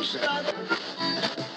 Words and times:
no 0.00 0.06
sense. 0.06 1.36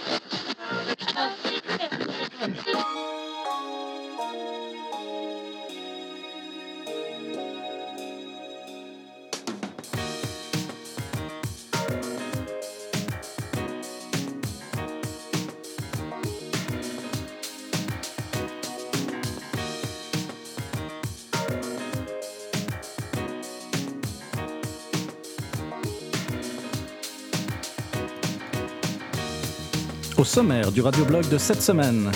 Au 30.24 30.26
sommaire 30.26 30.72
du 30.72 30.80
radioblog 30.80 31.28
de 31.28 31.38
cette 31.38 31.62
semaine, 31.62 32.10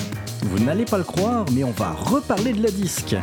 vous 0.43 0.63
n'allez 0.63 0.85
pas 0.85 0.97
le 0.97 1.03
croire, 1.03 1.43
mais 1.51 1.65
on 1.65 1.71
va 1.71 1.91
reparler 1.91 2.53
de 2.53 2.63
la 2.63 2.71
disque. 2.71 3.17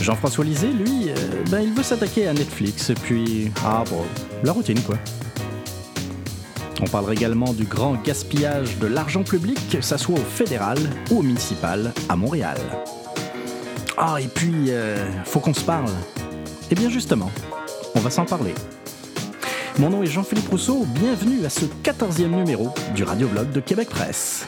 Jean-François 0.00 0.44
Lisée, 0.44 0.68
lui, 0.68 1.08
euh, 1.08 1.14
ben, 1.50 1.58
il 1.58 1.72
veut 1.72 1.82
s'attaquer 1.82 2.28
à 2.28 2.32
Netflix, 2.32 2.90
et 2.90 2.94
puis... 2.94 3.50
Ah 3.64 3.82
bon, 3.90 4.04
la 4.44 4.52
routine 4.52 4.80
quoi. 4.80 4.94
On 6.80 6.84
parlera 6.84 7.14
également 7.14 7.52
du 7.52 7.64
grand 7.64 8.00
gaspillage 8.00 8.78
de 8.78 8.86
l'argent 8.86 9.24
public, 9.24 9.58
que 9.72 9.80
ça 9.80 9.98
soit 9.98 10.14
au 10.14 10.24
fédéral 10.24 10.78
ou 11.10 11.18
au 11.18 11.22
municipal 11.22 11.92
à 12.08 12.14
Montréal. 12.14 12.58
Ah, 13.96 14.18
et 14.20 14.28
puis, 14.28 14.66
euh, 14.68 15.04
faut 15.24 15.40
qu'on 15.40 15.52
se 15.52 15.64
parle. 15.64 15.90
Eh 16.70 16.76
bien 16.76 16.90
justement, 16.90 17.32
on 17.96 17.98
va 17.98 18.10
s'en 18.10 18.24
parler. 18.24 18.54
Mon 19.78 19.90
nom 19.90 20.02
est 20.02 20.06
Jean-Philippe 20.06 20.48
Rousseau, 20.48 20.86
bienvenue 20.86 21.44
à 21.44 21.50
ce 21.50 21.66
14e 21.66 22.30
numéro 22.30 22.70
du 22.94 23.04
Radioblog 23.04 23.52
de 23.52 23.60
Québec 23.60 23.90
Presse. 23.90 24.46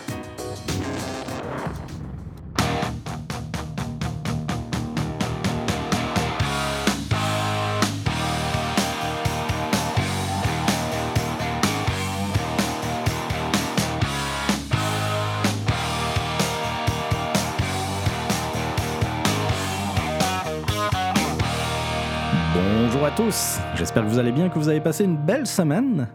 Bonjour 22.55 23.05
à 23.05 23.11
tous, 23.11 23.59
j'espère 23.79 24.05
que 24.05 24.09
vous 24.09 24.19
allez 24.19 24.33
bien, 24.33 24.49
que 24.49 24.59
vous 24.59 24.69
avez 24.69 24.81
passé 24.81 25.05
une 25.05 25.17
belle 25.17 25.47
semaine. 25.47 26.09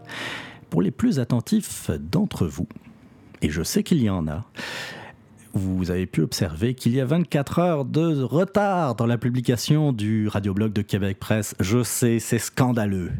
Pour 0.68 0.82
les 0.82 0.90
plus 0.90 1.18
attentifs 1.18 1.90
d'entre 1.90 2.46
vous, 2.46 2.68
et 3.40 3.48
je 3.48 3.62
sais 3.62 3.82
qu'il 3.82 4.02
y 4.02 4.10
en 4.10 4.26
a, 4.28 4.44
vous 5.54 5.90
avez 5.90 6.06
pu 6.06 6.20
observer 6.20 6.74
qu'il 6.74 6.94
y 6.94 7.00
a 7.00 7.04
24 7.04 7.58
heures 7.60 7.84
de 7.84 8.22
retard 8.22 8.96
dans 8.96 9.06
la 9.06 9.18
publication 9.18 9.92
du 9.92 10.28
radioblog 10.28 10.72
de 10.72 10.82
Québec 10.82 11.18
Presse. 11.20 11.54
Je 11.60 11.82
sais, 11.82 12.18
c'est 12.18 12.40
scandaleux. 12.40 13.12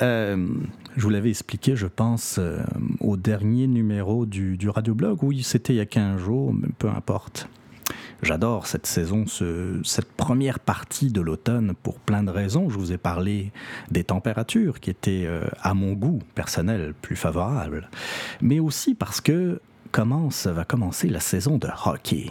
Euh, 0.00 0.46
je 0.96 1.02
vous 1.02 1.10
l'avais 1.10 1.30
expliqué, 1.30 1.74
je 1.74 1.88
pense, 1.88 2.36
euh, 2.38 2.60
au 3.00 3.16
dernier 3.16 3.66
numéro 3.66 4.24
du, 4.24 4.56
du 4.56 4.68
radioblog. 4.68 5.18
Oui, 5.22 5.42
c'était 5.42 5.74
il 5.74 5.76
y 5.76 5.80
a 5.80 5.86
15 5.86 6.20
jours, 6.20 6.54
mais 6.54 6.68
peu 6.78 6.88
importe. 6.88 7.48
J'adore 8.22 8.68
cette 8.68 8.86
saison, 8.86 9.26
ce, 9.26 9.80
cette 9.82 10.12
première 10.12 10.60
partie 10.60 11.10
de 11.10 11.20
l'automne 11.20 11.74
pour 11.82 11.98
plein 11.98 12.22
de 12.22 12.30
raisons. 12.30 12.70
Je 12.70 12.78
vous 12.78 12.92
ai 12.92 12.98
parlé 12.98 13.50
des 13.90 14.04
températures 14.04 14.78
qui 14.78 14.90
étaient, 14.90 15.24
euh, 15.26 15.42
à 15.60 15.74
mon 15.74 15.94
goût 15.94 16.20
personnel, 16.36 16.94
plus 17.02 17.16
favorables, 17.16 17.90
mais 18.40 18.60
aussi 18.60 18.94
parce 18.94 19.20
que 19.20 19.60
commence, 19.90 20.46
va 20.46 20.64
commencer 20.64 21.08
la 21.08 21.18
saison 21.18 21.58
de 21.58 21.68
hockey. 21.84 22.30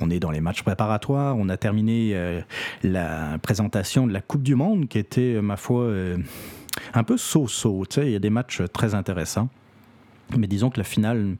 On 0.00 0.08
est 0.08 0.20
dans 0.20 0.30
les 0.30 0.40
matchs 0.40 0.62
préparatoires. 0.62 1.36
On 1.36 1.48
a 1.48 1.56
terminé 1.56 2.12
euh, 2.14 2.40
la 2.84 3.38
présentation 3.42 4.06
de 4.06 4.12
la 4.12 4.20
Coupe 4.20 4.42
du 4.44 4.54
Monde 4.54 4.86
qui 4.86 4.98
était, 4.98 5.40
ma 5.42 5.56
foi, 5.56 5.82
euh, 5.82 6.16
un 6.94 7.02
peu 7.02 7.16
so-so. 7.16 7.84
Il 7.96 8.10
y 8.10 8.16
a 8.16 8.20
des 8.20 8.30
matchs 8.30 8.62
très 8.72 8.94
intéressants. 8.94 9.48
Mais 10.36 10.46
disons 10.46 10.70
que 10.70 10.78
la 10.78 10.84
finale 10.84 11.36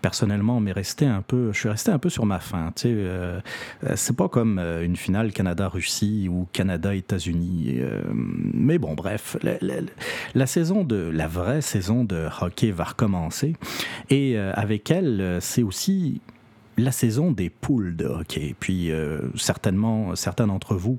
personnellement, 0.00 0.60
mais 0.60 0.72
resté 0.72 1.06
un 1.06 1.22
peu, 1.22 1.52
je 1.52 1.58
suis 1.58 1.68
resté 1.68 1.90
un 1.90 1.98
peu 1.98 2.08
sur 2.08 2.26
ma 2.26 2.40
faim. 2.40 2.72
Tu 2.74 2.82
sais, 2.82 2.88
euh, 2.92 3.40
c'est 3.94 4.16
pas 4.16 4.28
comme 4.28 4.58
euh, 4.58 4.84
une 4.84 4.96
finale 4.96 5.32
Canada-Russie 5.32 6.28
ou 6.30 6.46
Canada-États-Unis. 6.52 7.76
Euh, 7.78 8.02
mais 8.12 8.78
bon, 8.78 8.94
bref, 8.94 9.36
la, 10.34 10.46
saison 10.46 10.84
de, 10.84 10.96
la 10.96 11.28
vraie 11.28 11.60
saison 11.60 12.04
de 12.04 12.28
hockey 12.40 12.70
va 12.70 12.84
recommencer, 12.84 13.54
et 14.10 14.36
euh, 14.36 14.52
avec 14.54 14.90
elle, 14.90 15.38
c'est 15.40 15.62
aussi 15.62 16.20
la 16.78 16.92
saison 16.92 17.32
des 17.32 17.50
poules 17.50 17.96
de 17.96 18.06
hockey. 18.06 18.54
Puis 18.58 18.90
euh, 18.90 19.20
certainement, 19.36 20.14
certains 20.14 20.46
d'entre 20.46 20.74
vous 20.74 20.98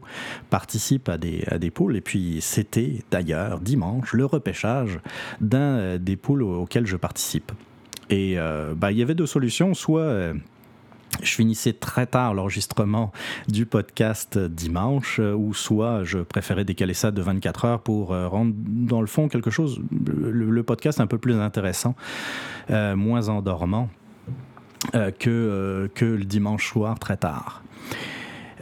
participent 0.49 1.09
à 1.09 1.17
des, 1.17 1.43
à 1.47 1.59
des 1.59 1.71
poules. 1.71 1.95
Et 1.95 2.01
puis 2.01 2.39
c'était 2.41 3.03
d'ailleurs 3.11 3.59
dimanche 3.59 4.13
le 4.13 4.25
repêchage 4.25 4.99
d'un 5.41 5.97
des 5.97 6.15
poules 6.15 6.43
auxquelles 6.43 6.87
je 6.87 6.97
participe. 6.97 7.51
Et 8.09 8.35
euh, 8.37 8.73
bah, 8.75 8.91
il 8.91 8.97
y 8.97 9.01
avait 9.01 9.15
deux 9.15 9.25
solutions. 9.25 9.73
Soit 9.73 10.01
euh, 10.01 10.33
je 11.21 11.31
finissais 11.31 11.73
très 11.73 12.05
tard 12.05 12.33
l'enregistrement 12.33 13.11
du 13.47 13.65
podcast 13.65 14.37
dimanche, 14.37 15.19
euh, 15.19 15.33
ou 15.33 15.53
soit 15.53 16.03
je 16.03 16.19
préférais 16.19 16.65
décaler 16.65 16.93
ça 16.93 17.11
de 17.11 17.21
24 17.21 17.65
heures 17.65 17.81
pour 17.81 18.09
rendre 18.09 18.53
dans 18.55 19.01
le 19.01 19.07
fond 19.07 19.27
quelque 19.27 19.49
chose, 19.49 19.81
le, 19.91 20.63
podcast 20.63 20.99
un 20.99 21.07
peu 21.07 21.17
plus 21.17 21.35
intéressant, 21.35 21.95
moins 22.69 23.29
endormant 23.29 23.89
que, 24.93 25.89
que 25.95 26.05
le 26.05 26.25
dimanche 26.25 26.69
soir 26.69 26.99
très 26.99 27.17
tard. 27.17 27.63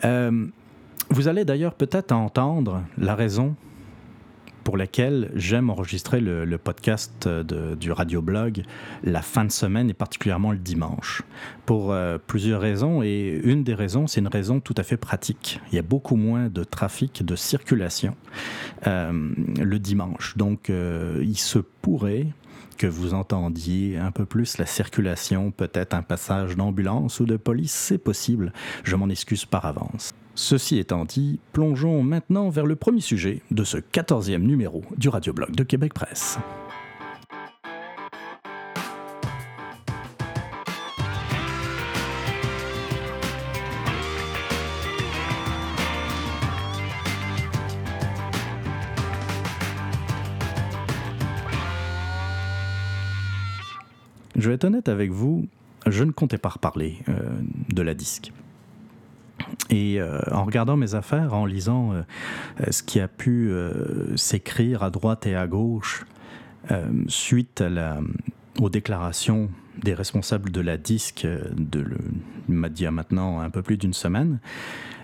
vous 0.03 1.27
allez 1.27 1.45
d'ailleurs 1.45 1.73
peut-être 1.73 2.11
entendre 2.11 2.83
la 2.97 3.15
raison 3.15 3.55
pour 4.65 4.77
laquelle 4.77 5.31
j'aime 5.35 5.69
enregistrer 5.69 6.19
le, 6.19 6.57
podcast 6.57 7.27
de, 7.27 7.75
du 7.75 7.91
radioblog 7.91 8.63
la 9.03 9.21
fin 9.21 9.45
de 9.45 9.51
semaine 9.51 9.91
et 9.91 9.93
particulièrement 9.93 10.51
le 10.51 10.57
dimanche. 10.57 11.21
Pour 11.67 11.93
euh, 11.93 12.17
plusieurs 12.17 12.61
raisons 12.61 13.03
et 13.03 13.39
une 13.43 13.63
des 13.63 13.75
raisons, 13.75 14.07
c'est 14.07 14.19
une 14.19 14.27
raison 14.27 14.59
tout 14.59 14.73
à 14.75 14.83
fait 14.83 14.97
pratique. 14.97 15.61
Il 15.71 15.75
y 15.75 15.79
a 15.79 15.83
beaucoup 15.83 16.15
moins 16.15 16.49
de 16.49 16.63
trafic, 16.63 17.23
de 17.23 17.35
circulation 17.35 18.15
euh, 18.87 19.31
le 19.61 19.79
dimanche. 19.79 20.35
Donc 20.35 20.71
euh, 20.71 21.21
il 21.23 21.37
se 21.37 21.59
pourrait 21.59 22.25
que 22.79 22.87
vous 22.87 23.13
entendiez 23.13 23.97
un 23.97 24.11
peu 24.11 24.25
plus 24.25 24.57
la 24.57 24.65
circulation, 24.65 25.51
peut-être 25.51 25.93
un 25.93 26.01
passage 26.01 26.55
d'ambulance 26.55 27.19
ou 27.19 27.25
de 27.25 27.37
police, 27.37 27.71
c'est 27.71 27.99
possible. 27.99 28.51
Je 28.83 28.95
m'en 28.95 29.09
excuse 29.09 29.45
par 29.45 29.65
avance. 29.65 30.11
Ceci 30.37 30.79
étant 30.79 31.05
dit, 31.05 31.39
plongeons 31.53 32.03
maintenant 32.03 32.49
vers 32.49 32.65
le 32.65 32.75
premier 32.75 32.99
sujet 32.99 33.41
de 33.51 33.63
ce 33.63 33.77
14e 33.77 34.39
numéro 34.39 34.83
du 34.97 35.07
Radioblog 35.07 35.55
de 35.55 35.63
Québec 35.63 35.93
Presse. 35.93 36.37
Je 54.35 54.49
vais 54.49 54.55
être 54.55 54.65
honnête 54.65 54.89
avec 54.89 55.11
vous, 55.11 55.47
je 55.87 56.03
ne 56.03 56.11
comptais 56.11 56.37
pas 56.37 56.49
reparler 56.49 56.97
euh, 57.07 57.13
de 57.69 57.81
la 57.81 57.93
disque. 57.93 58.33
Et 59.69 59.99
euh, 59.99 60.19
en 60.31 60.43
regardant 60.43 60.77
mes 60.77 60.95
affaires, 60.95 61.33
en 61.33 61.45
lisant 61.45 61.93
euh, 61.93 62.03
ce 62.69 62.83
qui 62.83 62.99
a 62.99 63.07
pu 63.07 63.49
euh, 63.49 64.15
s'écrire 64.15 64.83
à 64.83 64.89
droite 64.89 65.25
et 65.25 65.35
à 65.35 65.47
gauche 65.47 66.05
euh, 66.71 66.85
suite 67.07 67.63
aux 68.59 68.69
déclarations 68.69 69.49
des 69.83 69.93
responsables 69.93 70.51
de 70.51 70.61
la 70.61 70.77
disque 70.77 71.27
de 71.57 71.79
le, 71.79 71.97
il 72.49 72.81
y 72.81 72.85
a 72.85 72.91
maintenant 72.91 73.39
un 73.39 73.49
peu 73.49 73.61
plus 73.61 73.77
d'une 73.77 73.93
semaine, 73.93 74.39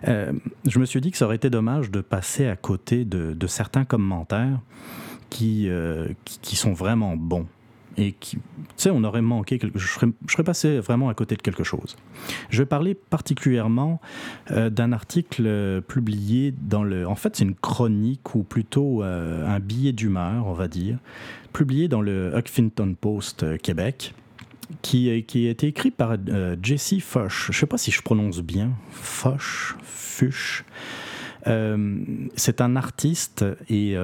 euh, 0.07 0.31
je 0.65 0.80
me 0.80 0.86
suis 0.86 1.01
dit 1.01 1.12
que 1.12 1.18
ça 1.18 1.25
aurait 1.25 1.36
été 1.36 1.50
dommage 1.50 1.92
de 1.92 2.01
passer 2.01 2.48
à 2.48 2.56
côté 2.56 3.06
de, 3.06 3.36
certains 3.48 3.86
commentaires 3.86 4.59
euh, 5.42 6.07
qui, 6.25 6.39
qui 6.42 6.56
sont 6.56 6.74
vraiment 6.74 7.15
bons 7.15 7.48
et 7.97 8.13
qui, 8.13 8.38
tu 8.38 8.41
sais, 8.77 8.89
on 8.89 9.03
aurait 9.03 9.21
manqué 9.21 9.59
quelque 9.59 9.79
chose. 9.79 10.11
Je 10.25 10.31
serais, 10.31 10.43
passé 10.43 10.79
vraiment 10.79 11.09
à 11.09 11.13
côté 11.13 11.35
de 11.35 11.41
quelque 11.41 11.63
chose. 11.63 11.95
Je 12.49 12.61
vais 12.61 12.65
parler 12.65 12.95
particulièrement 12.95 13.99
euh, 14.51 14.69
d'un 14.69 14.91
article 14.91 15.43
euh, 15.45 15.81
publié 15.81 16.53
dans 16.57 16.83
le. 16.83 17.07
En 17.07 17.15
fait, 17.15 17.35
c'est 17.35 17.43
une 17.43 17.55
chronique 17.55 18.35
ou 18.35 18.43
plutôt 18.43 19.03
euh, 19.03 19.47
un 19.47 19.59
billet 19.59 19.91
d'humeur, 19.91 20.47
on 20.47 20.53
va 20.53 20.67
dire, 20.67 20.97
publié 21.53 21.88
dans 21.88 22.01
le 22.01 22.33
Huffington 22.38 22.95
Post 22.99 23.57
Québec. 23.59 24.13
Qui, 24.81 25.25
qui, 25.25 25.47
a 25.47 25.49
été 25.49 25.67
écrit 25.67 25.91
par 25.91 26.15
Jesse 26.63 27.01
Foch. 27.01 27.47
Je 27.47 27.51
ne 27.51 27.53
sais 27.53 27.65
pas 27.65 27.77
si 27.77 27.91
je 27.91 28.01
prononce 28.01 28.39
bien. 28.39 28.71
Foch, 28.89 29.75
Fuch? 29.83 30.63
C'est 31.45 32.61
un 32.61 32.75
artiste 32.75 33.45
et 33.69 33.95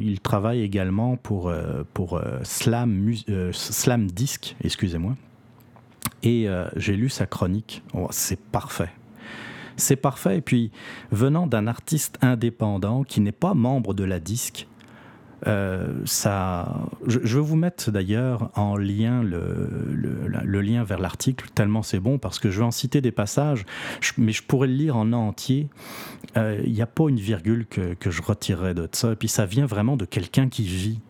il 0.00 0.20
travaille 0.20 0.62
également 0.62 1.16
pour, 1.16 1.52
pour 1.92 2.20
Slam, 2.42 3.12
Slam 3.52 4.10
Disc, 4.10 4.56
excusez-moi. 4.62 5.16
Et 6.22 6.48
j'ai 6.76 6.96
lu 6.96 7.08
sa 7.08 7.26
chronique. 7.26 7.82
Oh, 7.94 8.08
c'est 8.10 8.40
parfait 8.40 8.90
c'est 9.76 9.96
parfait. 9.96 10.38
Et 10.38 10.40
puis, 10.40 10.70
venant 11.10 11.46
d'un 11.46 11.66
artiste 11.66 12.18
indépendant 12.22 13.04
qui 13.04 13.20
n'est 13.20 13.32
pas 13.32 13.54
membre 13.54 13.94
de 13.94 14.04
la 14.04 14.20
disque, 14.20 14.66
euh, 14.66 14.71
ça, 16.04 16.88
je, 17.06 17.18
veux 17.18 17.40
vous 17.40 17.56
mettre 17.56 17.90
d'ailleurs 17.90 18.50
en 18.54 18.76
lien 18.76 19.22
le, 19.22 20.60
lien 20.60 20.84
vers 20.84 20.98
l'article, 20.98 21.48
tellement 21.54 21.82
c'est 21.82 22.00
bon, 22.00 22.18
parce 22.18 22.38
que 22.38 22.50
je 22.50 22.60
vais 22.60 22.64
en 22.64 22.70
citer 22.70 23.00
des 23.00 23.12
passages, 23.12 23.64
mais 24.18 24.32
je 24.32 24.42
pourrais 24.42 24.68
le 24.68 24.74
lire 24.74 24.96
en 24.96 25.12
entier. 25.12 25.68
Euh, 26.36 26.60
il 26.64 26.72
n'y 26.72 26.82
a 26.82 26.86
pas 26.86 27.08
une 27.08 27.20
virgule 27.20 27.66
que, 27.66 27.94
que 27.94 28.10
je 28.10 28.22
retirerais 28.22 28.74
de 28.74 28.88
ça. 28.92 29.12
Et 29.12 29.16
puis 29.16 29.28
ça 29.28 29.46
vient 29.46 29.66
vraiment 29.66 29.96
de 29.96 30.04
quelqu'un 30.04 30.48
qui 30.48 30.62
vit 30.62 31.00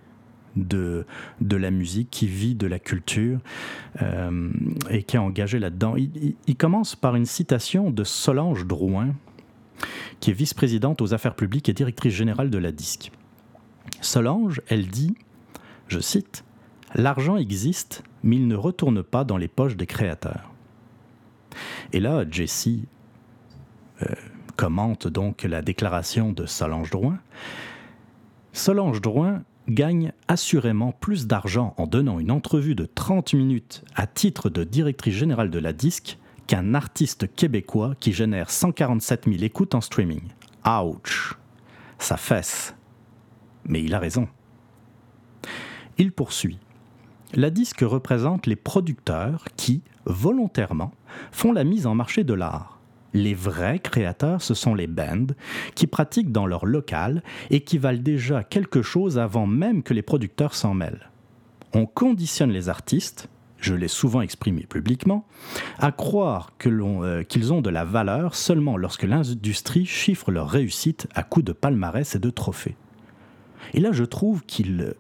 de, 0.56 1.06
de 1.40 1.56
la 1.56 1.70
musique, 1.70 2.10
qui 2.10 2.26
vit 2.26 2.54
de 2.54 2.66
la 2.66 2.78
culture 2.78 3.38
euh, 4.00 4.50
et 4.90 5.02
qui 5.02 5.16
est 5.16 5.20
engagé 5.20 5.58
là-dedans. 5.58 5.94
Il, 5.96 6.56
commence 6.56 6.94
par 6.94 7.16
une 7.16 7.24
citation 7.24 7.90
de 7.90 8.04
Solange 8.04 8.66
Drouin, 8.66 9.14
qui 10.20 10.30
est 10.30 10.34
vice-présidente 10.34 11.02
aux 11.02 11.14
affaires 11.14 11.34
publiques 11.34 11.68
et 11.68 11.72
directrice 11.72 12.14
générale 12.14 12.50
de 12.50 12.58
la 12.58 12.70
DISC. 12.70 13.10
Solange, 14.00 14.60
elle 14.68 14.88
dit, 14.88 15.14
je 15.88 16.00
cite, 16.00 16.44
L'argent 16.94 17.38
existe, 17.38 18.02
mais 18.22 18.36
il 18.36 18.46
ne 18.48 18.56
retourne 18.56 19.02
pas 19.02 19.24
dans 19.24 19.38
les 19.38 19.48
poches 19.48 19.76
des 19.76 19.86
créateurs. 19.86 20.52
Et 21.92 22.00
là, 22.00 22.24
Jessie 22.30 22.84
euh, 24.02 24.06
commente 24.56 25.06
donc 25.06 25.44
la 25.44 25.62
déclaration 25.62 26.32
de 26.32 26.44
Solange 26.46 26.90
Drouin. 26.90 27.18
Solange 28.52 29.00
Drouin 29.00 29.42
gagne 29.68 30.12
assurément 30.28 30.92
plus 30.92 31.26
d'argent 31.26 31.74
en 31.78 31.86
donnant 31.86 32.18
une 32.18 32.30
entrevue 32.30 32.74
de 32.74 32.84
30 32.84 33.34
minutes 33.34 33.84
à 33.94 34.06
titre 34.06 34.50
de 34.50 34.64
directrice 34.64 35.14
générale 35.14 35.50
de 35.50 35.58
la 35.58 35.72
disque 35.72 36.18
qu'un 36.46 36.74
artiste 36.74 37.34
québécois 37.34 37.94
qui 38.00 38.12
génère 38.12 38.50
147 38.50 39.24
000 39.26 39.42
écoutes 39.42 39.74
en 39.74 39.80
streaming. 39.80 40.22
Ouch 40.66 41.38
Ça 41.98 42.16
fesse. 42.16 42.74
Mais 43.66 43.82
il 43.82 43.94
a 43.94 43.98
raison. 43.98 44.28
Il 45.98 46.12
poursuit. 46.12 46.58
La 47.34 47.50
disque 47.50 47.80
représente 47.80 48.46
les 48.46 48.56
producteurs 48.56 49.44
qui, 49.56 49.82
volontairement, 50.04 50.92
font 51.30 51.52
la 51.52 51.64
mise 51.64 51.86
en 51.86 51.94
marché 51.94 52.24
de 52.24 52.34
l'art 52.34 52.82
les 53.14 53.34
vrais 53.34 53.78
créateurs, 53.78 54.42
ce 54.42 54.54
sont 54.54 54.74
les 54.74 54.86
bands 54.86 55.34
qui 55.74 55.86
pratiquent 55.86 56.32
dans 56.32 56.46
leur 56.46 56.66
local 56.66 57.22
et 57.50 57.60
qui 57.60 57.78
valent 57.78 58.02
déjà 58.02 58.42
quelque 58.42 58.82
chose 58.82 59.18
avant 59.18 59.46
même 59.46 59.82
que 59.82 59.94
les 59.94 60.02
producteurs 60.02 60.54
s'en 60.54 60.74
mêlent. 60.74 61.10
On 61.74 61.86
conditionne 61.86 62.50
les 62.50 62.68
artistes, 62.68 63.28
je 63.58 63.74
l'ai 63.74 63.88
souvent 63.88 64.20
exprimé 64.22 64.62
publiquement, 64.62 65.26
à 65.78 65.92
croire 65.92 66.52
euh, 66.66 67.22
qu'ils 67.22 67.52
ont 67.52 67.62
de 67.62 67.70
la 67.70 67.84
valeur 67.84 68.34
seulement 68.34 68.76
lorsque 68.76 69.04
l'industrie 69.04 69.86
chiffre 69.86 70.30
leur 70.30 70.48
réussite 70.48 71.06
à 71.14 71.22
coups 71.22 71.44
de 71.44 71.52
palmarès 71.52 72.14
et 72.14 72.18
de 72.18 72.30
trophées. 72.30 72.76
Et 73.74 73.80
là, 73.80 73.92
je 73.92 74.04
trouve 74.04 74.44
qu'il 74.44 74.94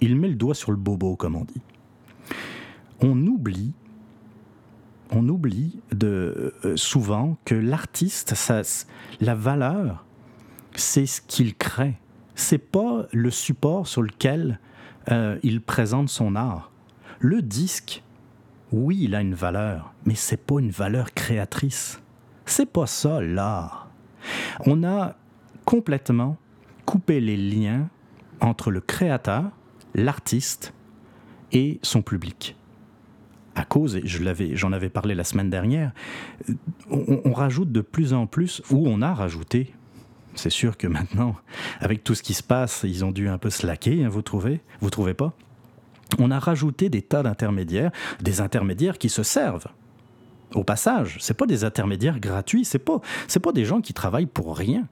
il 0.00 0.16
met 0.16 0.28
le 0.28 0.34
doigt 0.34 0.54
sur 0.54 0.70
le 0.70 0.76
bobo, 0.76 1.16
comme 1.16 1.36
on 1.36 1.44
dit. 1.44 1.62
On 3.00 3.26
oublie 3.26 3.72
on 5.10 5.28
oublie 5.28 5.80
de, 5.92 6.54
euh, 6.64 6.76
souvent 6.76 7.36
que 7.44 7.54
l'artiste, 7.54 8.34
la 9.20 9.34
valeur, 9.34 10.04
c'est 10.74 11.06
ce 11.06 11.20
qu'il 11.20 11.54
crée. 11.54 11.94
C'est 12.34 12.58
pas 12.58 13.06
le 13.12 13.30
support 13.30 13.86
sur 13.86 14.02
lequel 14.02 14.58
euh, 15.10 15.38
il 15.42 15.60
présente 15.60 16.08
son 16.08 16.34
art. 16.34 16.72
Le 17.20 17.42
disque, 17.42 18.02
oui, 18.72 18.98
il 19.02 19.14
a 19.14 19.20
une 19.20 19.34
valeur, 19.34 19.92
mais 20.04 20.16
c'est 20.16 20.36
pas 20.36 20.58
une 20.58 20.70
valeur 20.70 21.14
créatrice. 21.14 22.00
C'est 22.44 22.70
pas 22.70 22.86
ça 22.86 23.20
l'art. 23.20 23.88
On 24.66 24.82
a 24.84 25.16
complètement 25.64 26.36
coupé 26.84 27.20
les 27.20 27.36
liens 27.36 27.88
entre 28.40 28.70
le 28.70 28.80
créateur, 28.80 29.44
l'artiste 29.94 30.74
et 31.52 31.78
son 31.82 32.02
public 32.02 32.56
à 33.54 33.64
cause, 33.64 33.96
et 33.96 34.02
je 34.04 34.22
l'avais, 34.22 34.56
j'en 34.56 34.72
avais 34.72 34.88
parlé 34.88 35.14
la 35.14 35.24
semaine 35.24 35.50
dernière, 35.50 35.92
on, 36.90 37.32
rajoute 37.32 37.72
de 37.72 37.80
plus 37.80 38.12
en 38.12 38.26
plus, 38.26 38.62
ou 38.70 38.84
on 38.86 39.02
a 39.02 39.14
rajouté, 39.14 39.72
c'est 40.34 40.50
sûr 40.50 40.76
que 40.76 40.86
maintenant, 40.86 41.36
avec 41.80 42.02
tout 42.02 42.14
ce 42.14 42.22
qui 42.22 42.34
se 42.34 42.42
passe, 42.42 42.82
ils 42.84 43.04
ont 43.04 43.12
dû 43.12 43.28
un 43.28 43.38
peu 43.38 43.50
slacker, 43.50 44.04
hein, 44.04 44.08
vous 44.08 44.22
trouvez 44.22 44.60
Vous 44.80 44.90
trouvez 44.90 45.14
pas? 45.14 45.32
On 46.18 46.30
a 46.30 46.38
rajouté 46.38 46.88
des 46.88 47.02
tas 47.02 47.22
d'intermédiaires, 47.22 47.90
des 48.20 48.40
intermédiaires 48.40 48.98
qui 48.98 49.08
se 49.08 49.22
servent. 49.22 49.68
Au 50.54 50.62
passage, 50.62 51.16
c'est 51.20 51.36
pas 51.36 51.46
des 51.46 51.64
intermédiaires 51.64 52.20
gratuits, 52.20 52.64
c'est 52.64 52.78
pas, 52.78 53.00
pas 53.42 53.52
des 53.52 53.64
gens 53.64 53.80
qui 53.80 53.94
travaillent 53.94 54.26
pour 54.26 54.56
rien. 54.56 54.86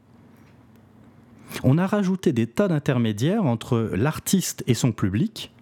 On 1.64 1.78
a 1.78 1.87
rajouté 1.87 2.32
des 2.32 2.46
tas 2.46 2.69
d'intermédiaires 2.69 3.44
entre 3.44 3.90
l'artiste 3.94 4.64
et 4.66 4.75
son 4.75 4.93
public, 4.93 5.52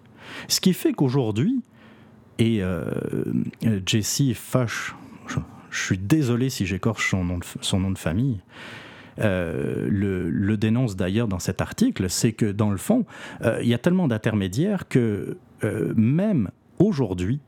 ce 0.47 0.61
qui 0.61 0.73
fait 0.73 0.93
qu'aujourd'hui, 0.93 1.61
et 2.39 2.63
euh, 2.63 2.85
Jesse 3.85 4.33
Fush, 4.33 4.95
je, 5.27 5.39
suis 5.71 5.97
désolé 5.97 6.49
si 6.49 6.65
j'écorche 6.65 7.11
son 7.11 7.23
nom 7.23 7.37
de, 7.37 7.45
son 7.61 7.79
nom 7.79 7.91
de 7.91 7.97
famille, 7.97 8.41
euh, 9.19 9.87
le, 9.89 10.57
dénonce 10.57 10.95
d'ailleurs 10.95 11.27
dans 11.27 11.39
cet 11.39 11.61
article, 11.61 12.09
c'est 12.09 12.33
que 12.33 12.51
dans 12.51 12.71
le 12.71 12.77
fond, 12.77 13.05
euh, 13.43 13.59
il 13.61 13.67
y 13.67 13.73
a 13.73 13.77
tellement 13.77 14.07
d'intermédiaires 14.07 14.87
que 14.87 15.37
même 15.95 16.49
aujourd'hui, 16.79 17.39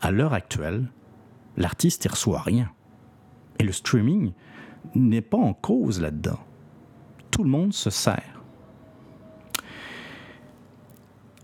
à 0.00 0.12
l'heure 0.12 0.34
actuelle, 0.34 0.84
l'artiste 1.56 2.06
ne 2.06 2.10
reçoit 2.12 2.40
rien. 2.40 2.70
Et 3.58 3.64
le 3.64 3.72
streaming 3.72 4.32
n'est 4.94 5.22
pas 5.22 5.38
en 5.38 5.52
cause 5.52 6.00
là-dedans. 6.00 6.38
Tout 7.30 7.44
le 7.44 7.50
monde 7.50 7.72
se 7.72 7.90
sert. 7.90 8.42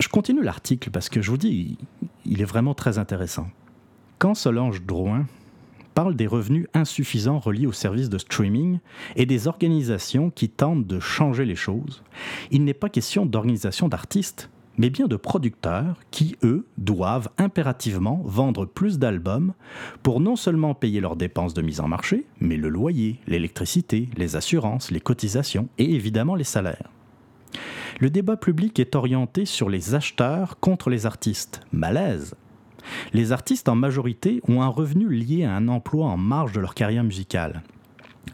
Je 0.01 0.09
continue 0.09 0.43
l'article 0.43 0.91
parce 0.91 1.09
que 1.09 1.23
je 1.23 1.31
vous 1.31 1.37
dis, 1.37 1.79
il 2.25 2.41
est 2.41 2.47
vraiment 2.47 2.75
très 2.75 2.99
intéressant. 2.99 3.49
Quand 4.19 4.35
Solange 4.35 4.83
Drouin 4.83 5.27
parle 5.95 6.17
des 6.17 6.27
revenus 6.27 6.67
insuffisants 6.75 7.39
reliés 7.39 7.67
aux 7.67 7.73
services 7.73 8.09
de 8.09 8.19
streaming 8.19 8.79
et 9.17 9.27
des 9.27 9.47
organisations 9.47 10.31
qui 10.31 10.49
tentent 10.49 10.87
de 10.87 11.01
changer 11.01 11.45
les 11.45 11.55
choses, 11.55 12.03
il 12.51 12.65
n'est 12.65 12.75
pas 12.75 12.89
question 12.89 13.27
d'organisation 13.27 13.89
d'artistes, 13.89 14.51
mais 14.79 14.91
bien 14.91 15.07
de 15.07 15.17
producteurs 15.17 15.99
qui, 16.11 16.37
eux, 16.43 16.67
doivent 16.79 17.29
impérativement 17.39 18.23
vendre 18.25 18.65
plus 18.65 18.99
d'albums 18.99 19.53
pour 20.03 20.21
non 20.21 20.37
seulement 20.37 20.75
payer 20.75 21.01
leurs 21.01 21.17
dépenses 21.17 21.55
de 21.55 21.63
mise 21.63 21.81
en 21.81 21.89
marché, 21.89 22.27
mais 22.41 22.57
le 22.57 22.69
loyer, 22.69 23.21
l'électricité, 23.27 24.09
les 24.17 24.37
assurances, 24.37 24.91
les 24.91 25.01
cotisations 25.01 25.69
et 25.79 25.95
évidemment 25.95 26.35
les 26.35 26.45
salaires. 26.45 26.91
Le 28.01 28.11
débat 28.11 28.37
public 28.37 28.81
est 28.81 28.97
orienté 28.97 29.45
sur 29.45 29.69
les 29.69 29.95
acheteurs 29.95 30.59
contre 30.59 30.91
les 30.91 31.07
artistes. 31.07 31.61
Malaise. 31.73 32.35
Les 33.13 33.31
artistes 33.33 33.69
en 33.69 33.77
majorité 33.77 34.41
ont 34.49 34.63
un 34.63 34.69
revenu 34.69 35.09
lié 35.09 35.45
à 35.45 35.55
un 35.55 35.69
emploi 35.69 36.07
en 36.07 36.17
marge 36.17 36.53
de 36.53 36.61
leur 36.61 36.75
carrière 36.75 37.05
musicale. 37.05 37.63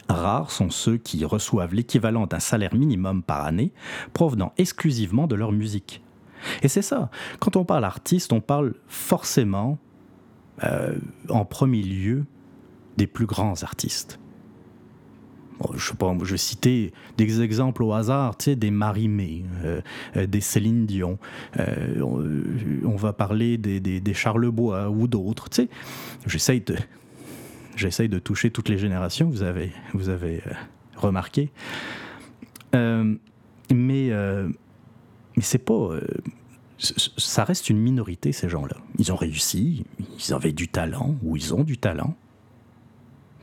Rares 0.09 0.50
sont 0.50 0.71
ceux 0.71 0.97
qui 0.97 1.25
reçoivent 1.25 1.75
l'équivalent 1.75 2.26
d'un 2.26 2.40
salaire 2.40 2.75
minimum 2.75 3.23
par 3.23 3.45
année 3.45 3.73
provenant 4.14 4.52
exclusivement 4.57 5.26
de 5.26 5.35
leur 5.35 5.52
musique. 5.52 6.02
Et 6.62 6.68
c'est 6.68 6.83
ça, 6.83 7.11
quand 7.40 7.57
on 7.57 7.64
parle 7.64 7.85
artiste, 7.85 8.33
on 8.33 8.40
parle 8.40 8.75
forcément, 8.87 9.78
euh, 10.64 10.97
en 11.28 11.45
premier 11.45 11.83
lieu, 11.83 12.25
des 12.97 13.07
plus 13.07 13.26
grands 13.26 13.62
artistes 13.62 14.18
je 15.75 15.88
sais 15.88 15.95
pas, 15.95 16.14
je 16.23 16.30
vais 16.30 16.37
citer 16.37 16.92
des 17.16 17.40
exemples 17.40 17.83
au 17.83 17.92
hasard, 17.92 18.37
des 18.47 18.71
Marie-Mé, 18.71 19.45
euh, 19.64 19.80
euh, 20.16 20.26
des 20.26 20.40
Céline 20.40 20.87
Dion. 20.87 21.18
Euh, 21.59 22.00
on, 22.85 22.97
va 22.97 23.12
parler 23.12 23.59
des, 23.59 23.80
des, 23.80 24.00
des 24.00 24.14
Charlebois 24.14 24.90
ou 24.90 25.07
d'autres, 25.09 25.49
tu 25.49 25.62
sais. 25.62 25.68
J'essaye 26.26 26.61
de, 26.61 26.76
j'essaye 27.76 28.09
de 28.09 28.18
toucher 28.18 28.50
toutes 28.50 28.68
les 28.68 28.78
générations, 28.78 29.28
vous 29.28 29.42
avez, 29.42 29.73
vous 29.95 30.09
avez 30.09 30.42
remarqué. 30.97 31.50
mais, 32.73 34.11
mais 35.38 35.45
c'est 35.45 35.59
pas. 35.59 35.90
ça 36.78 37.45
reste 37.45 37.71
une 37.71 37.78
minorité, 37.78 38.33
ces 38.33 38.49
gens-là. 38.49 38.76
Ils 38.99 39.12
ont 39.12 39.16
réussi, 39.16 39.85
ils 40.18 40.35
avaient 40.35 40.50
du 40.50 40.66
talent, 40.66 41.14
ou 41.23 41.37
ils 41.37 41.54
ont 41.54 41.62
du 41.62 41.78
talent 41.78 42.16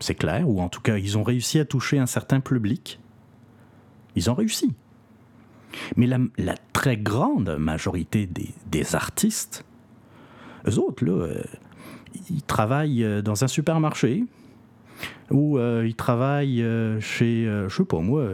c'est 0.02 0.16
clair, 0.16 0.50
ou 0.50 0.60
en 0.60 0.68
tout 0.68 0.82
cas, 0.82 0.98
ils 0.98 1.18
ont 1.18 1.24
réussi 1.24 1.58
à 1.58 1.64
toucher 1.64 2.00
un 2.00 2.06
certain 2.06 2.42
public. 2.42 3.00
Ils 4.18 4.30
ont 4.30 4.34
réussi. 4.34 4.74
Mais 5.96 6.06
la, 6.06 6.56
très 6.74 6.98
grande 6.98 7.56
majorité 7.58 8.28
des, 8.28 8.96
artistes, 8.96 9.64
eux 10.68 10.78
autres, 10.80 11.10
euh, 11.10 11.42
ils 12.30 12.44
travaillent 12.44 13.06
euh, 13.06 13.22
dans 13.22 13.46
un 13.46 13.48
supermarché, 13.48 14.26
ou 15.32 15.58
il 15.58 15.96
travaille 15.96 16.64
chez, 17.00 17.46
je 17.46 17.74
sais 17.76 17.86
pas 17.86 18.00
moi, 18.00 18.28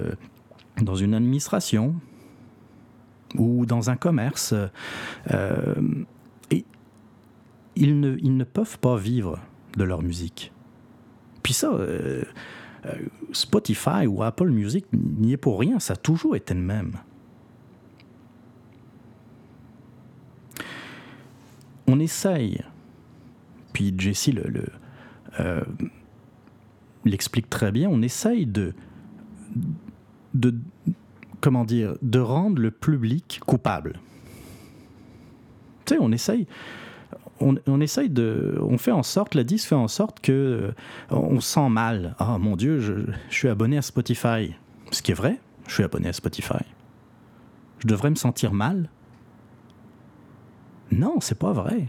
dans 0.82 0.96
une 0.96 1.14
administration 1.14 1.96
ou 3.36 3.66
dans 3.66 3.90
un 3.90 3.96
commerce. 3.96 4.54
et 6.52 6.66
ils 7.76 8.00
ne, 8.00 8.18
ils 8.20 8.36
ne 8.36 8.44
peuvent 8.44 8.80
pas 8.80 8.98
vivre 8.98 9.40
de 9.78 9.84
leur 9.84 10.02
musique. 10.02 10.52
Puis 11.44 11.54
ça, 11.54 11.72
Spotify 13.32 14.08
ou 14.08 14.24
Apple 14.24 14.50
Music 14.50 14.86
n'y 14.94 15.34
est 15.34 15.38
pour 15.38 15.60
rien, 15.60 15.80
ça 15.80 15.94
a 15.94 15.96
toujours 15.96 16.36
été 16.36 16.54
le 16.54 16.62
même. 16.62 16.98
On 21.88 22.00
essaye, 22.00 22.62
puis 23.74 23.94
Jesse 23.98 24.28
le, 24.28 24.66
euh, 25.40 25.62
l'explique 27.06 27.50
très 27.50 27.72
bien, 27.72 27.90
on 27.90 28.02
essaye 28.02 28.46
de, 28.46 28.74
de, 30.34 30.56
comment 31.42 31.66
dire, 31.66 31.96
de 32.02 32.20
rendre 32.20 32.62
le 32.62 32.72
public 32.72 33.42
coupable. 33.46 34.00
Tu 35.86 35.96
sais, 35.96 36.00
on 36.00 36.12
essaye, 36.12 36.48
on, 37.42 37.82
essaye 37.82 38.10
de. 38.10 38.58
On 38.62 38.78
fait 38.78 38.92
en 38.92 39.04
sorte, 39.04 39.36
la 39.36 39.44
disque 39.44 39.70
fait 39.70 39.76
en 39.76 39.88
sorte 39.88 40.20
que 40.20 40.32
euh, 40.32 40.72
on 41.10 41.40
sent 41.40 41.70
mal. 41.70 42.16
Ah 42.20 42.38
mon 42.38 42.56
Dieu, 42.56 42.80
je, 42.80 42.94
suis 43.30 43.48
abonné 43.48 43.78
à 43.78 43.82
Spotify. 43.82 44.54
Ce 44.92 45.02
qui 45.02 45.12
est 45.12 45.16
vrai, 45.16 45.40
je 45.68 45.74
suis 45.74 45.84
abonné 45.84 46.10
à 46.10 46.14
Spotify. 46.14 46.64
Je 47.80 47.88
devrais 47.88 48.10
me 48.10 48.16
sentir 48.16 48.54
mal? 48.54 48.90
Non, 50.92 51.20
c'est 51.20 51.40
pas 51.40 51.54
vrai. 51.54 51.88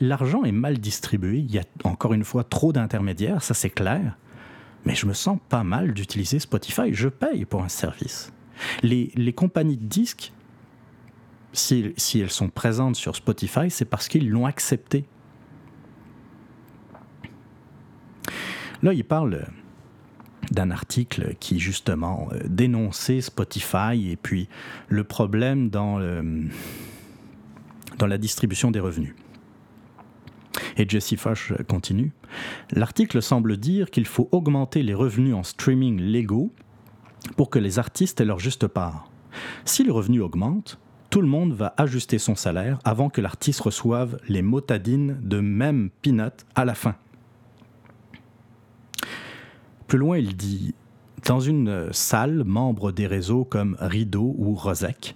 L'argent 0.00 0.44
est 0.44 0.52
mal 0.52 0.78
distribué. 0.78 1.38
Il 1.38 1.50
y 1.50 1.58
a 1.58 1.64
encore 1.84 2.12
une 2.14 2.24
fois 2.24 2.44
trop 2.44 2.72
d'intermédiaires, 2.72 3.42
ça 3.42 3.54
c'est 3.54 3.70
clair. 3.70 4.16
Mais 4.84 4.94
je 4.94 5.06
me 5.06 5.12
sens 5.12 5.38
pas 5.48 5.62
mal 5.62 5.92
d'utiliser 5.92 6.40
Spotify. 6.40 6.92
Je 6.92 7.08
paye 7.08 7.44
pour 7.44 7.62
un 7.62 7.68
service. 7.68 8.32
Les, 8.82 9.32
compagnies 9.32 9.76
de 9.76 9.84
disques 9.84 10.32
si, 11.52 11.92
elles 12.14 12.30
sont 12.30 12.48
présentes 12.48 12.96
sur 12.96 13.16
Spotify, 13.16 13.70
c'est 13.70 13.84
parce 13.84 14.08
qu'ils 14.08 14.28
l'ont 14.28 14.46
accepté. 14.46 15.04
Là, 18.82 18.92
il 18.92 19.04
parle 19.04 19.46
d'un 20.50 20.70
article 20.70 21.34
qui 21.38 21.60
justement 21.60 22.28
euh, 22.32 22.40
dénonçait 22.46 23.20
Spotify 23.20 24.10
et 24.10 24.16
puis 24.16 24.48
le 24.88 25.04
problème 25.04 25.70
dans, 25.70 26.00
dans 27.98 28.06
la 28.06 28.18
distribution 28.18 28.70
des 28.70 28.80
revenus. 28.80 29.14
Et 30.76 30.88
Jesse 30.88 31.16
Fosh 31.16 31.52
continue. 31.68 32.12
L'article 32.72 33.22
semble 33.22 33.56
dire 33.56 33.90
qu'il 33.90 34.06
faut 34.06 34.28
augmenter 34.32 34.82
les 34.82 34.94
revenus 34.94 35.34
en 35.34 35.42
streaming 35.42 36.00
légaux 36.00 36.50
pour 37.36 37.50
que 37.50 37.58
les 37.58 37.78
artistes 37.78 38.20
aient 38.20 38.24
leur 38.24 38.38
juste 38.38 38.66
part. 38.66 39.10
Si 39.64 39.84
le 39.84 39.92
revenu 39.92 40.20
augmente, 40.20 40.78
tout 41.10 41.20
le 41.20 41.28
monde 41.28 41.52
va 41.52 41.74
ajuster 41.76 42.18
son 42.18 42.34
salaire 42.34 42.78
avant 42.84 43.10
que 43.10 43.20
l'artiste 43.20 43.60
reçoive 43.60 44.18
les 44.28 44.42
motadines 44.42 45.18
de 45.22 45.40
même 45.40 45.90
peanut 46.00 46.46
à 46.54 46.64
la 46.64 46.74
fin. 46.74 46.94
Plus 49.86 49.98
loin, 49.98 50.16
il 50.16 50.36
dit 50.36 50.74
Dans 51.26 51.40
une 51.40 51.92
salle, 51.92 52.44
membre 52.44 52.92
des 52.92 53.06
réseaux 53.06 53.44
comme 53.44 53.76
Rideau 53.78 54.34
ou 54.38 54.54
Rosec, 54.54 55.14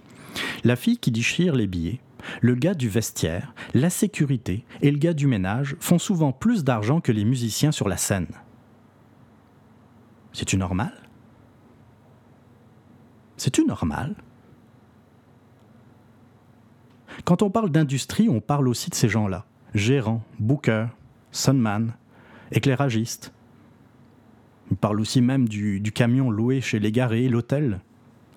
la 0.63 0.75
fille 0.75 0.99
qui 0.99 1.09
déchire 1.09 1.55
les 1.55 1.65
billets, 1.65 1.99
le 2.41 2.53
gars 2.55 2.75
du 2.75 2.89
vestiaire, 2.89 3.53
la 3.73 3.89
sécurité 3.89 4.65
et 4.81 4.91
le 4.91 4.99
gars 4.99 5.13
du 5.13 5.25
ménage 5.25 5.75
font 5.79 5.97
souvent 5.97 6.31
plus 6.31 6.63
d'argent 6.63 7.01
que 7.01 7.11
les 7.11 7.25
musiciens 7.25 7.71
sur 7.71 7.89
la 7.89 7.97
scène. 7.97 8.27
C'est-tu 10.31 10.57
normal? 10.57 11.06
C'est-tu 13.37 13.65
normal? 13.65 14.15
Quand 17.23 17.41
on 17.41 17.49
parle 17.49 17.69
d'industrie, 17.69 18.29
on 18.29 18.41
parle 18.41 18.67
aussi 18.67 18.89
de 18.89 18.95
ces 18.95 19.09
gens-là. 19.09 19.45
Gérants, 19.73 20.23
bookers, 20.39 20.89
sunman, 21.31 21.93
éclairagistes. 22.51 23.33
On 24.71 24.75
parle 24.75 24.99
aussi 24.99 25.21
même 25.21 25.47
du, 25.47 25.81
camion 25.93 26.29
loué 26.29 26.61
chez 26.61 26.79
les 26.79 26.91
garés, 26.91 27.29
l'hôtel. 27.29 27.79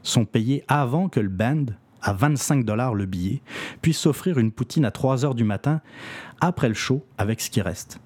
Sont 0.02 0.24
payés 0.24 0.64
avant 0.68 1.08
que 1.08 1.20
le 1.20 1.28
band, 1.28 1.66
à 2.02 2.12
25 2.12 2.64
dollars 2.64 2.94
le 2.94 3.06
billet, 3.06 3.42
puisse 3.82 3.98
s'offrir 3.98 4.38
une 4.38 4.52
poutine 4.52 4.84
à 4.84 4.90
3 4.90 5.24
heures 5.24 5.34
du 5.34 5.44
matin 5.44 5.80
après 6.40 6.68
le 6.68 6.74
show 6.74 7.04
avec 7.18 7.40
ce 7.40 7.50
qui 7.50 7.60
reste. 7.60 8.00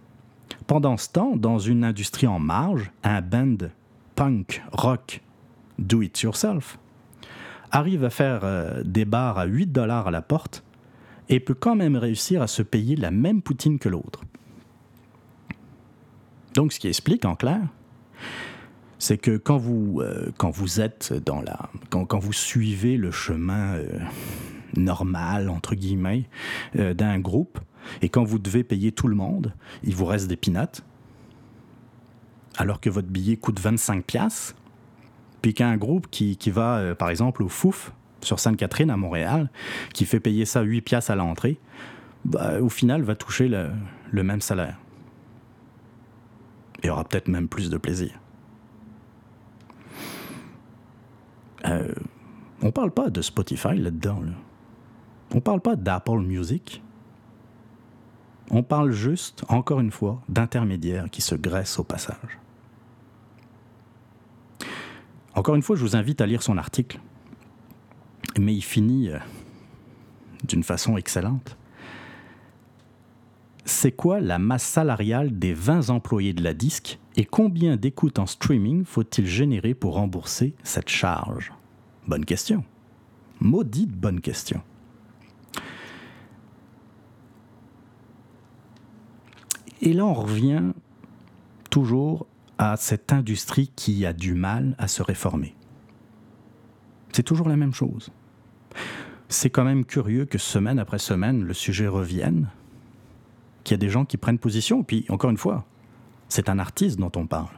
Pendant 0.66 0.96
ce 0.96 1.10
temps, 1.10 1.36
dans 1.36 1.58
une 1.58 1.84
industrie 1.84 2.26
en 2.26 2.38
marge, 2.38 2.90
un 3.02 3.20
band 3.20 3.68
punk, 4.16 4.62
rock, 4.72 5.20
do 5.78 6.02
it 6.02 6.20
yourself, 6.22 6.78
arrive 7.74 8.04
à 8.04 8.10
faire 8.10 8.40
euh, 8.44 8.82
des 8.84 9.04
bars 9.04 9.36
à 9.36 9.44
8 9.46 9.66
dollars 9.66 10.06
à 10.06 10.10
la 10.10 10.22
porte 10.22 10.64
et 11.28 11.40
peut 11.40 11.54
quand 11.54 11.74
même 11.74 11.96
réussir 11.96 12.40
à 12.40 12.46
se 12.46 12.62
payer 12.62 12.96
la 12.96 13.10
même 13.10 13.42
poutine 13.42 13.78
que 13.78 13.88
l'autre. 13.88 14.22
Donc 16.54 16.72
ce 16.72 16.78
qui 16.78 16.86
explique 16.86 17.24
en 17.24 17.34
clair, 17.34 17.60
c'est 18.98 19.18
que 19.18 19.36
quand 19.36 19.56
vous, 19.58 20.00
euh, 20.00 20.30
êtes 20.78 21.12
dans 21.12 21.42
la... 21.42 21.68
Quand, 21.90 22.04
quand 22.04 22.20
vous 22.20 22.32
suivez 22.32 22.96
le 22.96 23.10
chemin 23.10 23.74
euh, 23.74 23.98
normal, 24.76 25.48
entre 25.50 25.74
guillemets, 25.74 26.28
d'un 26.74 27.18
groupe, 27.18 27.58
et 28.02 28.08
quand 28.08 28.24
vous 28.24 28.38
devez 28.38 28.64
payer 28.64 28.92
tout 28.92 29.08
le 29.08 29.16
monde, 29.16 29.52
il 29.82 29.94
vous 29.94 30.06
reste 30.06 30.28
des 30.28 30.36
pinates, 30.36 30.84
alors 32.56 32.80
que 32.80 32.88
votre 32.88 33.08
billet 33.08 33.36
coûte 33.36 33.60
25 33.60 34.04
piastres, 34.04 34.54
puis 35.44 35.52
qu'un 35.52 35.76
groupe 35.76 36.06
qui, 36.10 36.38
qui 36.38 36.50
va, 36.50 36.78
euh, 36.78 36.94
par 36.94 37.10
exemple, 37.10 37.42
au 37.42 37.50
Fouf, 37.50 37.92
sur 38.22 38.40
Sainte-Catherine 38.40 38.88
à 38.88 38.96
Montréal, 38.96 39.50
qui 39.92 40.06
fait 40.06 40.18
payer 40.18 40.46
ça 40.46 40.62
8 40.62 40.80
piastres 40.80 41.10
à 41.10 41.16
l'entrée, 41.16 41.60
bah, 42.24 42.62
au 42.62 42.70
final, 42.70 43.02
va 43.02 43.14
toucher 43.14 43.48
le, 43.48 44.22
même 44.22 44.40
salaire. 44.40 44.78
Et 46.82 46.88
aura 46.88 47.04
peut-être 47.04 47.28
même 47.28 47.46
plus 47.46 47.68
de 47.68 47.76
plaisir. 47.76 48.18
Euh, 51.66 51.92
on 52.62 52.70
parle 52.70 52.92
pas 52.92 53.10
de 53.10 53.20
Spotify 53.20 53.76
là-dedans. 53.76 54.22
Là. 54.22 54.32
On 55.34 55.42
parle 55.42 55.60
pas 55.60 55.76
d'Apple 55.76 56.20
Music. 56.20 56.82
On 58.50 58.62
parle 58.62 58.92
juste, 58.92 59.44
encore 59.50 59.80
une 59.80 59.90
fois, 59.90 60.22
d'intermédiaires 60.30 61.10
qui 61.10 61.20
se 61.20 61.34
graissent 61.34 61.78
au 61.78 61.84
passage. 61.84 62.38
Encore 65.34 65.56
une 65.56 65.62
fois, 65.62 65.76
je 65.76 65.82
vous 65.82 65.96
invite 65.96 66.20
à 66.20 66.26
lire 66.26 66.42
son 66.42 66.58
article. 66.58 67.00
Mais 68.38 68.54
il 68.54 68.62
finit 68.62 69.10
euh, 69.10 69.18
d'une 70.46 70.62
façon 70.62 70.96
excellente. 70.96 71.56
C'est 73.64 73.92
quoi 73.92 74.20
la 74.20 74.38
masse 74.38 74.64
salariale 74.64 75.38
des 75.38 75.54
20 75.54 75.90
employés 75.90 76.34
de 76.34 76.42
la 76.42 76.54
disque 76.54 76.98
et 77.16 77.24
combien 77.24 77.76
d'écoutes 77.76 78.18
en 78.18 78.26
streaming 78.26 78.84
faut-il 78.84 79.26
générer 79.26 79.74
pour 79.74 79.94
rembourser 79.94 80.54
cette 80.62 80.88
charge? 80.88 81.52
Bonne 82.06 82.24
question. 82.24 82.64
Maudite 83.40 83.92
bonne 83.92 84.20
question. 84.20 84.62
Et 89.80 89.92
là, 89.92 90.04
on 90.04 90.14
revient 90.14 90.72
toujours 91.70 92.26
à 92.58 92.76
cette 92.76 93.12
industrie 93.12 93.70
qui 93.74 94.06
a 94.06 94.12
du 94.12 94.34
mal 94.34 94.74
à 94.78 94.88
se 94.88 95.02
réformer. 95.02 95.54
C'est 97.12 97.22
toujours 97.22 97.48
la 97.48 97.56
même 97.56 97.74
chose. 97.74 98.10
C'est 99.28 99.50
quand 99.50 99.64
même 99.64 99.84
curieux 99.84 100.24
que 100.26 100.38
semaine 100.38 100.78
après 100.78 100.98
semaine, 100.98 101.42
le 101.42 101.54
sujet 101.54 101.86
revienne, 101.86 102.48
qu'il 103.62 103.74
y 103.74 103.76
a 103.76 103.78
des 103.78 103.88
gens 103.88 104.04
qui 104.04 104.16
prennent 104.16 104.38
position, 104.38 104.82
puis 104.82 105.04
encore 105.08 105.30
une 105.30 105.38
fois, 105.38 105.64
c'est 106.28 106.48
un 106.48 106.58
artiste 106.58 106.98
dont 106.98 107.12
on 107.16 107.26
parle. 107.26 107.48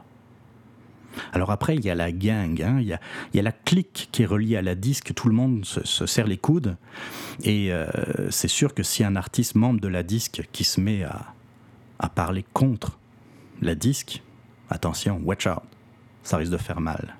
Alors 1.33 1.51
après, 1.51 1.75
il 1.75 1.83
y 1.83 1.89
a 1.89 1.95
la 1.95 2.11
gang, 2.11 2.61
hein, 2.61 2.79
il, 2.79 2.87
y 2.87 2.93
a, 2.93 3.41
la 3.41 3.51
clique 3.51 4.09
qui 4.11 4.23
est 4.23 4.25
reliée 4.27 4.55
à 4.55 4.61
la 4.61 4.75
disque, 4.75 5.13
tout 5.13 5.27
le 5.27 5.33
monde 5.33 5.65
se, 5.65 6.05
serre 6.05 6.27
les 6.27 6.37
coudes, 6.37 6.77
et 7.43 7.73
euh, 7.73 7.87
c'est 8.29 8.47
sûr 8.47 8.73
que 8.73 8.83
si 8.83 9.03
un 9.03 9.15
artiste 9.15 9.55
membre 9.55 9.81
de 9.81 9.87
la 9.87 10.03
disque 10.03 10.43
qui 10.51 10.63
se 10.63 10.79
met 10.79 11.03
à, 11.03 11.33
à 11.99 12.09
parler 12.09 12.45
contre 12.53 12.99
la 13.61 13.75
disque, 13.75 14.21
attention, 14.69 15.21
watch 15.23 15.47
out, 15.47 15.63
ça 16.23 16.37
risque 16.37 16.51
de 16.51 16.57
faire 16.57 16.79
mal. 16.79 17.15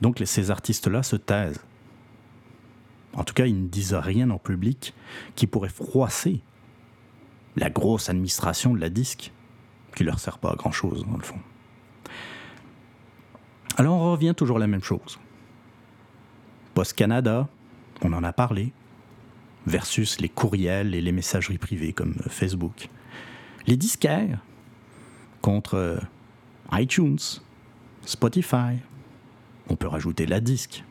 Donc 0.00 0.22
ces 0.24 0.50
artistes-là 0.50 1.02
se 1.02 1.16
taisent. 1.16 1.60
En 3.14 3.24
tout 3.24 3.34
cas, 3.34 3.46
ils 3.46 3.60
ne 3.60 3.68
disent 3.68 3.94
rien 3.94 4.30
en 4.30 4.38
public 4.38 4.94
qui 5.34 5.46
pourrait 5.46 5.68
froisser 5.68 6.40
la 7.56 7.70
grosse 7.70 8.08
administration 8.08 8.74
de 8.74 8.80
la 8.80 8.90
disque, 8.90 9.32
qui 9.96 10.04
leur 10.04 10.20
sert 10.20 10.38
pas 10.38 10.52
à 10.52 10.54
grand-chose, 10.54 11.04
dans 11.04 11.16
le 11.16 11.22
fond. 11.22 11.38
Alors 13.76 13.94
on 13.94 14.12
revient 14.12 14.34
toujours 14.36 14.58
à 14.58 14.60
la 14.60 14.66
même 14.66 14.82
chose. 14.82 15.18
Post 16.74 16.92
Canada, 16.92 17.48
on 18.02 18.12
en 18.12 18.22
a 18.22 18.32
parlé, 18.32 18.72
versus 19.66 20.20
les 20.20 20.28
courriels 20.28 20.94
et 20.94 21.00
les 21.00 21.12
messageries 21.12 21.58
privées 21.58 21.92
comme 21.92 22.14
Facebook. 22.28 22.88
Les 23.66 23.76
disquaires 23.76 24.40
contre 25.48 25.76
euh, 25.76 25.98
iTunes, 26.72 27.40
Spotify. 28.04 28.76
On 29.70 29.76
peut 29.76 29.86
rajouter 29.86 30.26
la 30.26 30.40
disque. 30.40 30.84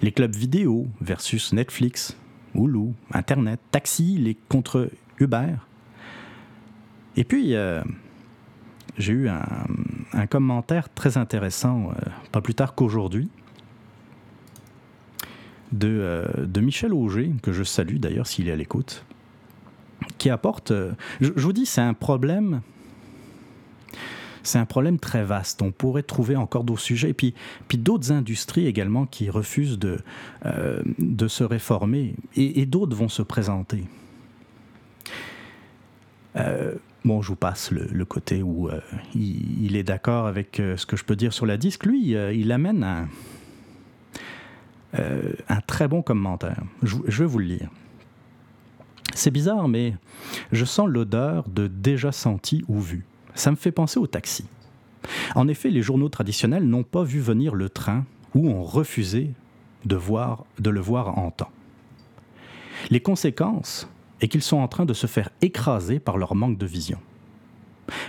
Les 0.00 0.10
clubs 0.10 0.34
vidéo 0.34 0.86
versus 1.02 1.52
Netflix, 1.52 2.16
Hulu, 2.54 2.94
Internet, 3.12 3.60
taxi, 3.72 4.16
les 4.16 4.38
contre 4.48 4.90
Uber. 5.18 5.56
Et 7.16 7.24
puis, 7.24 7.54
euh, 7.54 7.82
j'ai 8.96 9.12
eu 9.12 9.28
un, 9.28 10.26
commentaire 10.26 10.88
très 10.88 11.18
intéressant, 11.18 11.90
euh, 11.90 12.10
pas 12.32 12.40
plus 12.40 12.54
tard 12.54 12.74
qu'aujourd'hui, 12.74 13.28
de, 15.72 16.24
Michel 16.58 16.94
Auger, 16.94 17.32
que 17.42 17.52
je 17.52 17.64
salue 17.64 17.96
d'ailleurs 17.96 18.26
s'il 18.26 18.48
est 18.48 18.52
à 18.52 18.56
l'écoute, 18.56 19.04
qui 20.16 20.30
apporte, 20.30 20.72
je 21.20 21.30
vous 21.36 21.52
dis, 21.52 21.66
c'est 21.66 21.82
un 21.82 21.92
problème 21.92 22.62
c'est 24.48 24.58
un 24.58 24.64
problème 24.64 24.98
très 24.98 25.24
vaste. 25.24 25.62
On 25.62 25.70
pourrait 25.70 26.02
trouver 26.02 26.36
encore 26.36 26.64
d'autres 26.64 26.80
sujets. 26.80 27.10
Et 27.10 27.14
puis, 27.14 27.34
puis 27.68 27.78
d'autres 27.78 28.12
industries 28.12 28.66
également 28.66 29.06
qui 29.06 29.30
refusent 29.30 29.78
de, 29.78 29.98
euh, 30.46 30.82
de 30.98 31.28
se 31.28 31.44
réformer. 31.44 32.14
Et, 32.34 32.66
d'autres 32.66 32.96
vont 32.96 33.08
se 33.08 33.22
présenter. 33.22 33.84
Euh, 36.36 36.74
bon, 37.04 37.20
je 37.20 37.28
vous 37.28 37.36
passe 37.36 37.70
le, 37.70 38.04
côté 38.04 38.42
où 38.42 38.68
euh, 38.68 38.80
il, 39.14 39.76
est 39.76 39.82
d'accord 39.82 40.26
avec 40.26 40.62
ce 40.76 40.86
que 40.86 40.96
je 40.96 41.04
peux 41.04 41.16
dire 41.16 41.32
sur 41.32 41.46
la 41.46 41.56
disque. 41.56 41.84
Lui, 41.84 42.12
il 42.12 42.52
amène 42.52 42.84
un, 42.84 43.08
un 44.94 45.60
très 45.66 45.88
bon 45.88 46.02
commentaire. 46.02 46.62
Je 46.82 47.22
vais 47.22 47.28
vous 47.28 47.38
le 47.38 47.46
lire. 47.46 47.70
C'est 49.14 49.30
bizarre, 49.30 49.68
mais 49.68 49.94
je 50.52 50.64
sens 50.64 50.88
l'odeur 50.88 51.48
de 51.48 51.66
déjà 51.66 52.12
senti 52.12 52.64
ou 52.68 52.80
vu. 52.80 53.04
Ça 53.38 53.52
me 53.52 53.56
fait 53.56 53.70
penser 53.70 54.00
au 54.00 54.08
taxi. 54.08 54.46
En 55.36 55.46
effet, 55.46 55.70
les 55.70 55.80
journaux 55.80 56.08
traditionnels 56.08 56.64
n'ont 56.64 56.82
pas 56.82 57.04
vu 57.04 57.20
venir 57.20 57.54
le 57.54 57.68
train 57.68 58.04
ou 58.34 58.50
ont 58.50 58.64
refusé 58.64 59.30
de, 59.84 59.94
voir, 59.94 60.44
de 60.58 60.70
le 60.70 60.80
voir 60.80 61.16
en 61.16 61.30
temps. 61.30 61.52
Les 62.90 62.98
conséquences 62.98 63.88
est 64.20 64.26
qu'ils 64.26 64.42
sont 64.42 64.56
en 64.56 64.66
train 64.66 64.86
de 64.86 64.92
se 64.92 65.06
faire 65.06 65.30
écraser 65.40 66.00
par 66.00 66.18
leur 66.18 66.34
manque 66.34 66.58
de 66.58 66.66
vision. 66.66 66.98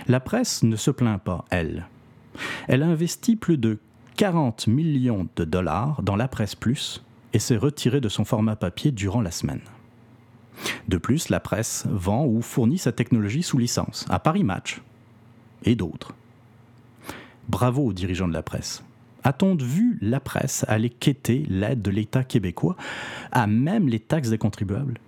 La 0.08 0.18
presse 0.18 0.64
ne 0.64 0.74
se 0.74 0.90
plaint 0.90 1.22
pas, 1.22 1.44
elle. 1.50 1.86
Elle 2.66 2.82
a 2.82 2.88
investi 2.88 3.36
plus 3.36 3.56
de 3.56 3.78
40 4.16 4.66
millions 4.66 5.28
de 5.36 5.44
dollars 5.44 6.02
dans 6.02 6.16
la 6.16 6.26
presse 6.26 6.56
plus 6.56 7.04
et 7.34 7.38
s'est 7.38 7.56
retirée 7.56 8.00
de 8.00 8.08
son 8.08 8.24
format 8.24 8.56
papier 8.56 8.90
durant 8.90 9.20
la 9.20 9.30
semaine. 9.30 9.62
De 10.88 10.96
plus, 10.96 11.28
la 11.28 11.38
presse 11.38 11.86
vend 11.88 12.26
ou 12.26 12.42
fournit 12.42 12.78
sa 12.78 12.90
technologie 12.90 13.44
sous 13.44 13.58
licence 13.58 14.04
à 14.10 14.18
Paris 14.18 14.42
Match, 14.42 14.82
et 15.64 15.74
d'autres. 15.74 16.14
Bravo 17.48 17.86
aux 17.86 17.92
dirigeants 17.92 18.28
de 18.28 18.32
la 18.32 18.42
presse. 18.42 18.84
A-t-on 19.22 19.54
vu 19.56 19.98
la 20.00 20.20
presse 20.20 20.64
aller 20.68 20.88
quêter 20.88 21.44
l'aide 21.48 21.82
de 21.82 21.90
l'État 21.90 22.24
québécois 22.24 22.76
à 23.32 23.46
même 23.46 23.88
les 23.88 24.00
taxes 24.00 24.30
des 24.30 24.38
contribuables? 24.38 24.98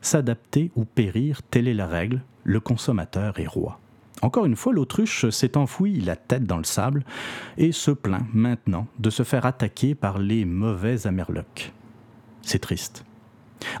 S'adapter 0.00 0.70
ou 0.76 0.84
périr, 0.84 1.42
telle 1.42 1.66
est 1.66 1.74
la 1.74 1.86
règle, 1.86 2.22
le 2.44 2.60
consommateur 2.60 3.40
est 3.40 3.46
roi. 3.46 3.80
Encore 4.22 4.46
une 4.46 4.56
fois, 4.56 4.72
l'autruche 4.72 5.28
s'est 5.30 5.56
enfouie 5.56 6.00
la 6.00 6.16
tête 6.16 6.44
dans 6.44 6.58
le 6.58 6.64
sable 6.64 7.04
et 7.58 7.72
se 7.72 7.90
plaint 7.90 8.26
maintenant 8.32 8.86
de 8.98 9.10
se 9.10 9.24
faire 9.24 9.44
attaquer 9.44 9.94
par 9.94 10.18
les 10.18 10.44
mauvais 10.44 11.06
amerlocs. 11.06 11.72
C'est 12.42 12.60
triste. 12.60 13.04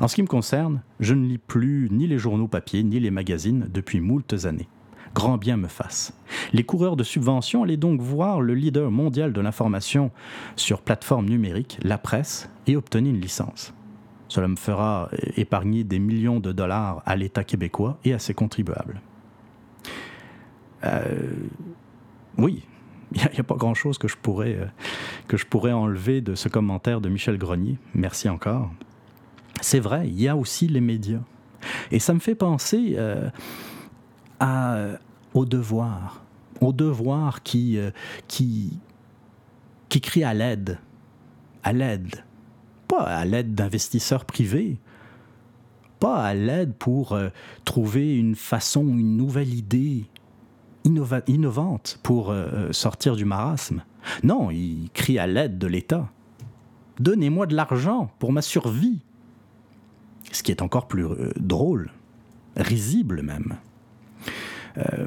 En 0.00 0.08
ce 0.08 0.16
qui 0.16 0.22
me 0.22 0.26
concerne, 0.26 0.82
je 0.98 1.14
ne 1.14 1.26
lis 1.26 1.38
plus 1.38 1.88
ni 1.90 2.06
les 2.06 2.18
journaux 2.18 2.48
papier 2.48 2.82
ni 2.82 2.98
les 2.98 3.10
magazines 3.10 3.68
depuis 3.72 4.00
moultes 4.00 4.44
années 4.44 4.68
grand 5.16 5.38
bien 5.38 5.56
me 5.56 5.66
fasse. 5.66 6.12
Les 6.52 6.62
coureurs 6.62 6.94
de 6.94 7.02
subvention 7.02 7.62
allaient 7.62 7.78
donc 7.78 8.02
voir 8.02 8.42
le 8.42 8.54
leader 8.54 8.90
mondial 8.90 9.32
de 9.32 9.40
l'information 9.40 10.10
sur 10.56 10.82
plateforme 10.82 11.26
numérique, 11.26 11.78
la 11.82 11.96
presse, 11.96 12.50
et 12.66 12.76
obtenir 12.76 13.14
une 13.14 13.20
licence. 13.20 13.72
Cela 14.28 14.46
me 14.46 14.56
fera 14.56 15.08
épargner 15.36 15.84
des 15.84 15.98
millions 15.98 16.38
de 16.38 16.52
dollars 16.52 17.02
à 17.06 17.16
l'État 17.16 17.44
québécois 17.44 17.98
et 18.04 18.12
à 18.12 18.18
ses 18.18 18.34
contribuables. 18.34 19.00
Euh, 20.84 21.32
oui, 22.36 22.62
il 23.14 23.22
n'y 23.32 23.40
a, 23.40 23.42
pas 23.42 23.56
grand-chose 23.56 23.96
que, 23.96 24.08
je 24.08 24.16
pourrais, 24.18 24.54
euh, 24.54 24.66
que 25.28 25.38
je 25.38 25.46
pourrais 25.46 25.72
enlever 25.72 26.20
de 26.20 26.34
ce 26.34 26.50
commentaire 26.50 27.00
de 27.00 27.08
Michel 27.08 27.38
Grenier. 27.38 27.78
Merci 27.94 28.28
encore. 28.28 28.70
C'est 29.62 29.80
vrai, 29.80 30.08
il 30.08 30.20
y 30.20 30.28
a 30.28 30.36
aussi 30.36 30.68
les 30.68 30.82
médias. 30.82 31.22
Et 31.90 32.00
ça 32.00 32.12
me 32.12 32.18
fait 32.18 32.34
penser 32.34 32.96
euh, 32.98 33.30
à, 34.40 34.98
au 35.36 35.44
devoir, 35.44 36.24
au 36.60 36.72
devoir 36.72 37.42
qui, 37.42 37.78
euh, 37.78 37.90
qui, 38.26 38.78
qui 39.88 40.00
crie 40.00 40.24
à 40.24 40.34
l'aide, 40.34 40.78
à 41.62 41.72
l'aide, 41.72 42.24
pas 42.88 43.02
à 43.02 43.24
l'aide 43.24 43.54
d'investisseurs 43.54 44.24
privés, 44.24 44.78
pas 46.00 46.22
à 46.22 46.34
l'aide 46.34 46.74
pour 46.74 47.12
euh, 47.12 47.28
trouver 47.64 48.16
une 48.16 48.34
façon, 48.34 48.82
une 48.86 49.16
nouvelle 49.16 49.52
idée 49.52 50.06
innovante 50.84 51.98
pour 52.02 52.30
euh, 52.30 52.70
sortir 52.72 53.16
du 53.16 53.24
marasme. 53.24 53.82
Non, 54.22 54.50
il 54.50 54.88
crie 54.94 55.18
à 55.18 55.26
l'aide 55.26 55.58
de 55.58 55.66
l'État. 55.66 56.08
Donnez-moi 57.00 57.46
de 57.46 57.56
l'argent 57.56 58.10
pour 58.18 58.32
ma 58.32 58.40
survie. 58.40 59.00
Ce 60.32 60.42
qui 60.42 60.50
est 60.50 60.62
encore 60.62 60.86
plus 60.86 61.06
drôle, 61.36 61.90
risible 62.56 63.22
même. 63.22 63.56
Euh, 64.78 65.06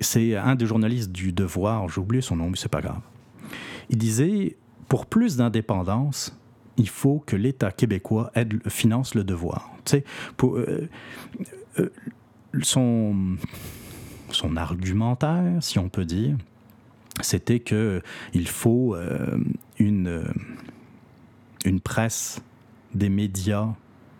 c'est 0.00 0.36
un 0.36 0.54
des 0.54 0.66
journalistes 0.66 1.10
du 1.10 1.32
Devoir, 1.32 1.88
j'ai 1.88 2.00
oublié 2.00 2.20
son 2.20 2.36
nom, 2.36 2.50
mais 2.50 2.56
c'est 2.56 2.70
pas 2.70 2.82
grave. 2.82 3.00
Il 3.88 3.98
disait 3.98 4.56
pour 4.88 5.06
plus 5.06 5.36
d'indépendance, 5.36 6.38
il 6.76 6.88
faut 6.88 7.22
que 7.26 7.36
l'État 7.36 7.70
québécois 7.70 8.30
finance 8.68 9.14
le 9.14 9.24
devoir. 9.24 9.70
Euh, 10.42 10.88
euh, 11.78 11.88
son, 12.62 13.36
son 14.30 14.56
argumentaire, 14.56 15.62
si 15.62 15.78
on 15.78 15.88
peut 15.88 16.04
dire, 16.04 16.36
c'était 17.22 17.60
que 17.60 18.02
il 18.34 18.46
faut 18.46 18.94
une, 19.78 20.24
une 21.64 21.80
presse, 21.80 22.42
des 22.94 23.08
médias 23.08 23.68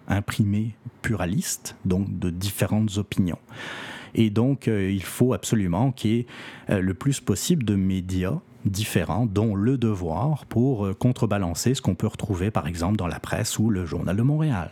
imprimés 0.08 0.74
pluralistes, 1.02 1.76
donc 1.84 2.18
de 2.18 2.30
différentes 2.30 2.96
opinions. 2.96 3.38
Et 4.16 4.30
donc, 4.30 4.66
euh, 4.66 4.90
il 4.90 5.02
faut 5.02 5.34
absolument 5.34 5.92
qu'il 5.92 6.10
y 6.10 6.18
ait 6.20 6.26
euh, 6.70 6.80
le 6.80 6.94
plus 6.94 7.20
possible 7.20 7.64
de 7.64 7.76
médias 7.76 8.38
différents, 8.64 9.26
dont 9.26 9.54
le 9.54 9.76
devoir, 9.76 10.46
pour 10.46 10.86
euh, 10.86 10.94
contrebalancer 10.94 11.74
ce 11.74 11.82
qu'on 11.82 11.94
peut 11.94 12.06
retrouver, 12.06 12.50
par 12.50 12.66
exemple, 12.66 12.96
dans 12.96 13.06
la 13.06 13.20
presse 13.20 13.58
ou 13.58 13.68
le 13.68 13.84
journal 13.84 14.16
de 14.16 14.22
Montréal. 14.22 14.70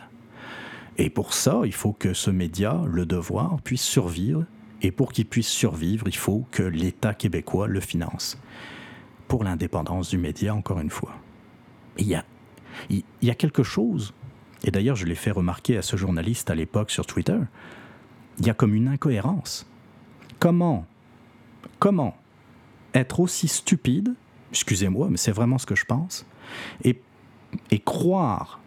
Et 0.97 1.11
pour 1.11 1.35
ça, 1.35 1.61
il 1.65 1.75
faut 1.75 1.93
que 1.93 2.15
ce 2.15 2.31
média, 2.31 2.81
le 2.91 3.05
devoir, 3.05 3.61
puisse 3.61 3.83
survivre. 3.83 4.45
Et 4.81 4.91
pour 4.91 5.13
qu'il 5.13 5.27
puisse 5.27 5.49
survivre, 5.49 6.09
il 6.09 6.17
faut 6.17 6.47
que 6.51 6.63
l'État 6.63 7.13
québécois 7.13 7.67
le 7.67 7.81
finance. 7.81 8.39
Pour 9.29 9.45
l'indépendance 9.45 10.09
du 10.09 10.19
média, 10.19 10.55
encore 10.55 10.81
une 10.81 10.91
fois. 10.91 11.15
Il 11.99 12.07
y 12.07 12.15
a, 12.15 12.25
il 12.89 13.05
y 13.23 13.31
a 13.31 13.35
quelque 13.35 13.63
chose, 13.63 14.15
et 14.65 14.71
d'ailleurs 14.71 14.97
je 14.97 15.07
l'ai 15.07 15.15
fait 15.15 15.31
remarquer 15.31 15.77
à 15.77 15.83
ce 15.83 15.97
journaliste 15.97 16.51
à 16.51 16.55
l'époque 16.55 16.91
sur 16.91 17.07
Twitter, 17.07 17.39
il 18.39 18.47
y 18.47 18.51
a 18.51 18.55
comme 18.55 18.75
une 18.75 18.89
incohérence. 18.89 19.67
Comment, 20.39 20.87
comment 21.79 22.17
être 22.95 23.21
aussi 23.21 23.49
stupide, 23.49 24.15
excusez-moi, 24.51 25.09
mais 25.11 25.17
c'est 25.17 25.33
vraiment 25.33 25.59
ce 25.59 25.67
que 25.67 25.75
je 25.75 25.85
pense, 25.85 26.27
et, 26.85 27.01
croire 27.85 28.61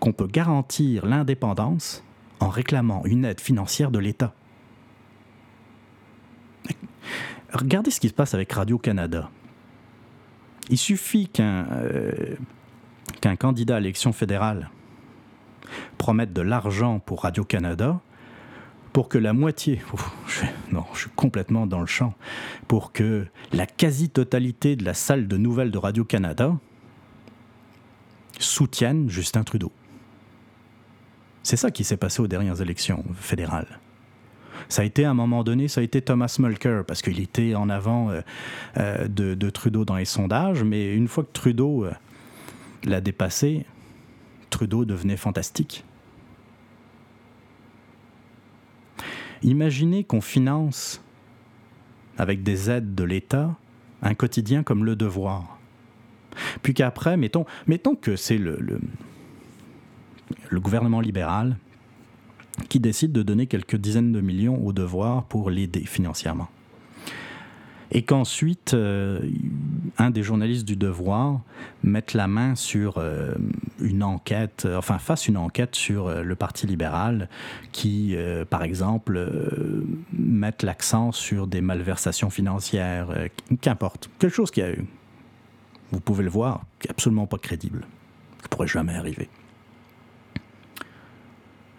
qu'on 0.00 0.12
peut 0.12 0.26
garantir 0.26 1.06
l'indépendance 1.06 2.04
en 2.40 2.48
réclamant 2.48 3.04
une 3.04 3.24
aide 3.24 3.40
financière 3.40 3.90
de 3.90 3.98
l'État? 3.98 4.34
Regardez 7.52 7.90
ce 7.90 8.00
qui 8.00 8.08
se 8.08 8.14
passe 8.14 8.34
avec 8.34 8.52
Radio-Canada. 8.52 9.30
Il 10.70 10.76
suffit 10.76 11.30
euh, 11.40 12.36
qu'un 13.20 13.36
candidat 13.36 13.76
à 13.76 13.80
l'élection 13.80 14.12
fédérale 14.12 14.70
promette 15.96 16.32
de 16.32 16.42
l'argent 16.42 16.98
pour 16.98 17.22
Radio-Canada 17.22 18.00
pour 18.98 19.08
que 19.08 19.18
la 19.18 19.32
moitié, 19.32 19.80
non, 20.72 20.82
je 20.92 21.02
suis 21.02 21.10
complètement 21.14 21.68
dans 21.68 21.78
le 21.78 21.86
champ, 21.86 22.14
pour 22.66 22.90
que 22.90 23.28
la 23.52 23.64
quasi-totalité 23.64 24.74
de 24.74 24.84
la 24.84 24.92
salle 24.92 25.28
de 25.28 25.36
nouvelles 25.36 25.70
de 25.70 25.78
Radio-Canada 25.78 26.56
soutienne 28.40 29.08
Justin 29.08 29.44
Trudeau. 29.44 29.70
C'est 31.44 31.54
ça 31.56 31.70
qui 31.70 31.84
s'est 31.84 31.96
passé 31.96 32.20
aux 32.20 32.26
dernières 32.26 32.60
élections 32.60 33.04
fédérales. 33.14 33.78
Ça 34.68 34.82
a 34.82 34.84
été 34.84 35.04
à 35.04 35.10
un 35.10 35.14
moment 35.14 35.44
donné, 35.44 35.68
ça 35.68 35.80
a 35.80 35.84
été 35.84 36.02
Thomas 36.02 36.34
Mulcair, 36.40 36.84
parce 36.84 37.00
qu'il 37.00 37.20
était 37.20 37.54
en 37.54 37.68
avant 37.70 38.10
euh, 38.10 38.22
euh, 38.78 39.06
de, 39.06 39.50
Trudeau 39.50 39.84
dans 39.84 39.94
les 39.94 40.06
sondages, 40.06 40.64
mais 40.64 40.92
une 40.92 41.06
fois 41.06 41.22
que 41.22 41.30
Trudeau 41.32 41.84
euh, 41.84 41.92
l'a 42.82 43.00
dépassé, 43.00 43.64
Trudeau 44.50 44.84
devenait 44.84 45.16
fantastique. 45.16 45.84
Imaginez 49.42 50.04
qu'on 50.04 50.20
finance, 50.20 51.02
avec 52.16 52.42
des 52.42 52.70
aides 52.70 52.94
de 52.94 53.04
l'État, 53.04 53.54
un 54.02 54.14
quotidien 54.14 54.62
comme 54.62 54.84
Le 54.84 54.96
Devoir. 54.96 55.58
Puis 56.62 56.74
qu'après, 56.74 57.16
mettons, 57.16 57.46
mettons 57.66 57.94
que 57.94 58.16
c'est 58.16 58.38
le, 58.38 58.56
le, 58.60 58.80
le 60.48 60.60
gouvernement 60.60 61.00
libéral 61.00 61.56
qui 62.68 62.80
décide 62.80 63.12
de 63.12 63.22
donner 63.22 63.46
quelques 63.46 63.76
dizaines 63.76 64.12
de 64.12 64.20
millions 64.20 64.64
au 64.64 64.72
devoir 64.72 65.24
pour 65.24 65.50
l'aider 65.50 65.84
financièrement. 65.84 66.48
Et 67.90 68.02
qu'ensuite, 68.02 68.74
euh, 68.74 69.20
un 69.96 70.10
des 70.10 70.22
journalistes 70.22 70.66
du 70.66 70.76
devoir 70.76 71.40
mette 71.82 72.12
la 72.12 72.28
main 72.28 72.54
sur 72.54 72.98
euh, 72.98 73.34
une 73.80 74.02
enquête, 74.02 74.68
enfin 74.76 74.98
fasse 74.98 75.26
une 75.26 75.38
enquête 75.38 75.74
sur 75.74 76.06
euh, 76.06 76.22
le 76.22 76.36
Parti 76.36 76.66
libéral 76.66 77.28
qui, 77.72 78.16
par 78.50 78.62
exemple, 78.62 79.28
mette 80.12 80.62
l'accent 80.62 81.12
sur 81.12 81.46
des 81.46 81.60
malversations 81.60 82.30
financières, 82.30 83.08
qu'importe, 83.60 84.10
quelque 84.18 84.34
chose 84.34 84.50
qui 84.50 84.62
a 84.62 84.70
eu. 84.70 84.84
Vous 85.92 86.00
pouvez 86.00 86.24
le 86.24 86.30
voir, 86.30 86.64
absolument 86.88 87.26
pas 87.26 87.38
crédible, 87.38 87.86
qui 88.42 88.48
pourrait 88.48 88.66
jamais 88.66 88.94
arriver 88.94 89.28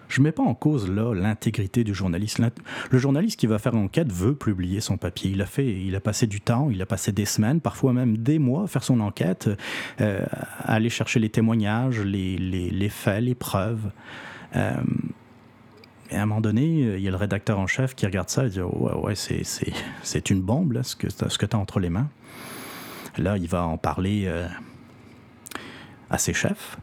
je 0.10 0.20
ne 0.20 0.24
mets 0.26 0.32
pas 0.32 0.44
en 0.44 0.56
cause 0.56 0.90
là 0.90 1.14
l'intégrité 1.14 1.84
du 1.84 1.94
journaliste. 1.94 2.42
Le 2.90 2.98
journaliste 2.98 3.40
qui 3.40 3.48
va 3.48 3.60
faire 3.60 3.76
enquête 3.76 4.12
veut 4.12 4.36
publier 4.36 4.82
son 4.82 4.98
papier. 4.98 5.32
Il 5.32 5.42
a 5.42 5.46
fait, 5.46 5.68
il 5.68 5.96
a 5.96 6.00
passé 6.00 6.26
du 6.26 6.42
temps, 6.42 6.70
il 6.72 6.82
a 6.82 6.86
passé 6.88 7.12
des 7.12 7.26
semaines, 7.26 7.62
parfois 7.62 7.94
même 7.94 8.18
des 8.18 8.40
mois 8.40 8.64
à 8.64 8.68
faire 8.68 8.84
son 8.84 9.00
enquête, 9.00 9.50
euh, 10.02 10.26
à 10.60 10.74
aller 10.74 10.90
chercher 10.90 11.20
les 11.20 11.30
témoignages, 11.30 12.02
les, 12.02 12.90
faits, 12.90 13.24
les 13.24 13.36
preuves. 13.36 13.92
Euh, 14.56 14.74
et 16.10 16.16
à 16.16 16.24
un 16.24 16.26
moment 16.26 16.42
donné, 16.42 16.96
il 16.98 17.02
y 17.02 17.08
a 17.08 17.12
le 17.12 17.18
rédacteur 17.18 17.60
en 17.60 17.68
chef 17.68 17.94
qui 17.94 18.08
regarde 18.08 18.30
ça 18.30 18.48
et 18.48 18.50
dit 18.50 18.62
Ouais, 18.62 18.94
ouais, 18.94 19.14
c'est 19.16 20.30
une 20.32 20.42
bombe, 20.42 20.72
là, 20.72 20.82
ce 20.82 20.96
que, 20.96 21.08
ce 21.10 21.38
que 21.38 21.46
tu 21.46 21.56
as 21.56 21.60
entre 21.60 21.80
les 21.80 21.92
mains. 21.92 22.10
Là, 23.20 23.38
il 23.38 23.48
va 23.48 23.64
en 23.64 23.78
parler 23.78 24.24
euh, 24.26 24.48
à 26.10 26.18
ses 26.18 26.34
chefs 26.34 26.78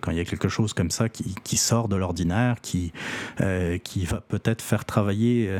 quand 0.00 0.10
il 0.10 0.16
y 0.16 0.20
a 0.20 0.24
quelque 0.24 0.48
chose 0.48 0.72
comme 0.72 0.90
ça 0.90 1.08
qui, 1.08 1.56
sort 1.56 1.88
de 1.88 1.96
l'ordinaire, 1.96 2.60
qui, 2.60 2.92
euh, 3.40 3.78
qui 3.78 4.04
va 4.04 4.20
peut-être 4.20 4.62
faire 4.62 4.84
travailler 4.84 5.48
euh, 5.48 5.58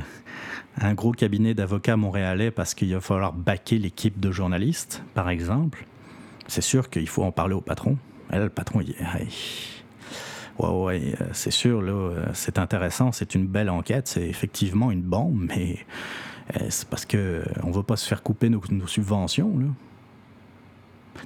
un 0.80 0.94
gros 0.94 1.12
cabinet 1.12 1.54
d'avocats 1.54 1.96
montréalais 1.96 2.50
parce 2.50 2.74
qu'il 2.74 2.92
va 2.92 3.00
falloir 3.00 3.32
baquer 3.32 3.78
l'équipe 3.78 4.18
de 4.18 4.30
journalistes, 4.30 5.02
par 5.14 5.28
exemple, 5.28 5.86
c'est 6.46 6.62
sûr 6.62 6.90
qu'il 6.90 7.08
faut 7.08 7.22
en 7.22 7.32
parler 7.32 7.54
au 7.54 7.60
patron. 7.60 7.96
Et 8.32 8.36
là, 8.36 8.44
le 8.44 8.50
patron, 8.50 8.80
il 8.80 8.86
dit 8.86 8.96
Ouais, 10.58 10.68
ouais, 10.68 11.14
euh, 11.20 11.26
c'est 11.32 11.50
sûr, 11.50 11.82
là, 11.82 12.10
c'est 12.32 12.58
intéressant, 12.58 13.12
c'est 13.12 13.34
une 13.34 13.46
belle 13.46 13.70
enquête, 13.70 14.08
c'est 14.08 14.28
effectivement 14.28 14.90
une 14.90 15.02
bombe, 15.02 15.46
mais 15.48 15.78
c'est 16.68 16.86
parce 16.88 17.06
qu'on 17.06 17.16
ne 17.16 17.72
veut 17.72 17.82
pas 17.82 17.96
se 17.96 18.06
faire 18.06 18.22
couper 18.22 18.50
nos, 18.50 18.60
nos 18.70 18.86
subventions. 18.86 19.58
Là. 19.58 19.66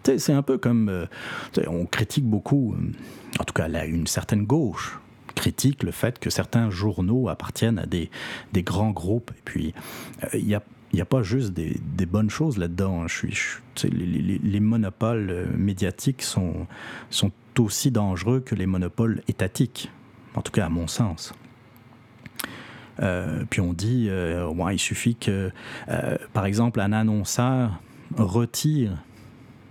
C'est 0.05 0.33
un 0.33 0.43
peu 0.43 0.59
comme. 0.59 0.89
Euh, 0.89 1.07
on 1.67 1.87
critique 1.87 2.25
beaucoup, 2.25 2.75
euh, 2.75 2.93
en 3.41 3.45
tout 3.45 3.55
cas, 3.55 3.69
là, 3.69 3.85
une 3.85 4.07
certaine 4.07 4.45
gauche 4.45 4.99
critique 5.35 5.85
le 5.85 5.93
fait 5.93 6.19
que 6.19 6.31
certains 6.31 6.69
journaux 6.69 7.29
appartiennent 7.29 7.79
à 7.79 7.87
des, 7.87 8.11
des 8.53 8.63
grands 8.63 8.91
groupes. 8.91 9.31
Et 9.37 9.43
puis, 9.45 9.75
euh, 10.25 10.29
il 10.35 10.49
y 10.49 10.55
a 10.55 10.63
il 10.91 10.97
n'y 10.97 11.03
a 11.03 11.05
pas 11.05 11.23
juste 11.23 11.53
des, 11.53 12.07
bonnes 12.07 12.31
choses 12.31 12.57
là-dedans. 12.57 13.07
Je 13.09 13.15
suis, 13.15 13.39
les, 13.93 14.59
monopoles 14.59 15.47
médiatiques 15.55 16.23
sont, 16.23 16.67
sont 17.11 17.31
aussi 17.59 17.91
dangereux 17.91 18.41
que 18.41 18.55
les 18.55 18.65
monopoles 18.65 19.21
étatiques, 19.29 19.91
en 20.35 20.41
tout 20.41 20.51
cas 20.51 20.65
à 20.65 20.71
mon 20.71 20.87
sens. 20.87 21.35
puis 23.51 23.61
on 23.61 23.75
dit, 23.75 24.09
ouais, 24.11 24.77
il 24.77 24.79
suffit 24.79 25.15
que, 25.15 25.53
par 26.33 26.47
exemple, 26.47 26.81
un 26.81 26.95
annonceur 26.95 27.83
retire 28.17 28.93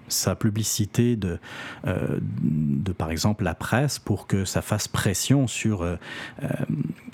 sa 0.08 0.36
publicité 0.36 1.16
de, 1.16 1.40
euh, 1.86 2.20
de, 2.22 2.92
par 2.92 3.12
exemple, 3.12 3.44
la 3.44 3.56
presse 3.56 4.00
pour 4.00 4.28
que 4.28 4.46
ça 4.46 4.62
fasse 4.62 4.88
pression 4.88 5.48
sur 5.48 5.82
euh, 5.82 5.96
euh, 6.44 6.48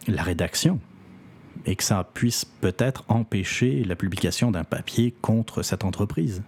la 0.08 0.24
rédaction 0.24 0.80
et 1.66 1.76
que 1.76 1.84
ça 1.84 2.04
puisse 2.14 2.46
peut-être 2.46 3.06
empêcher 3.08 3.84
la 3.84 3.96
publication 3.96 4.52
d'un 4.52 4.64
papier 4.64 5.14
contre 5.22 5.64
cette 5.64 5.86
entreprise. 5.86 6.44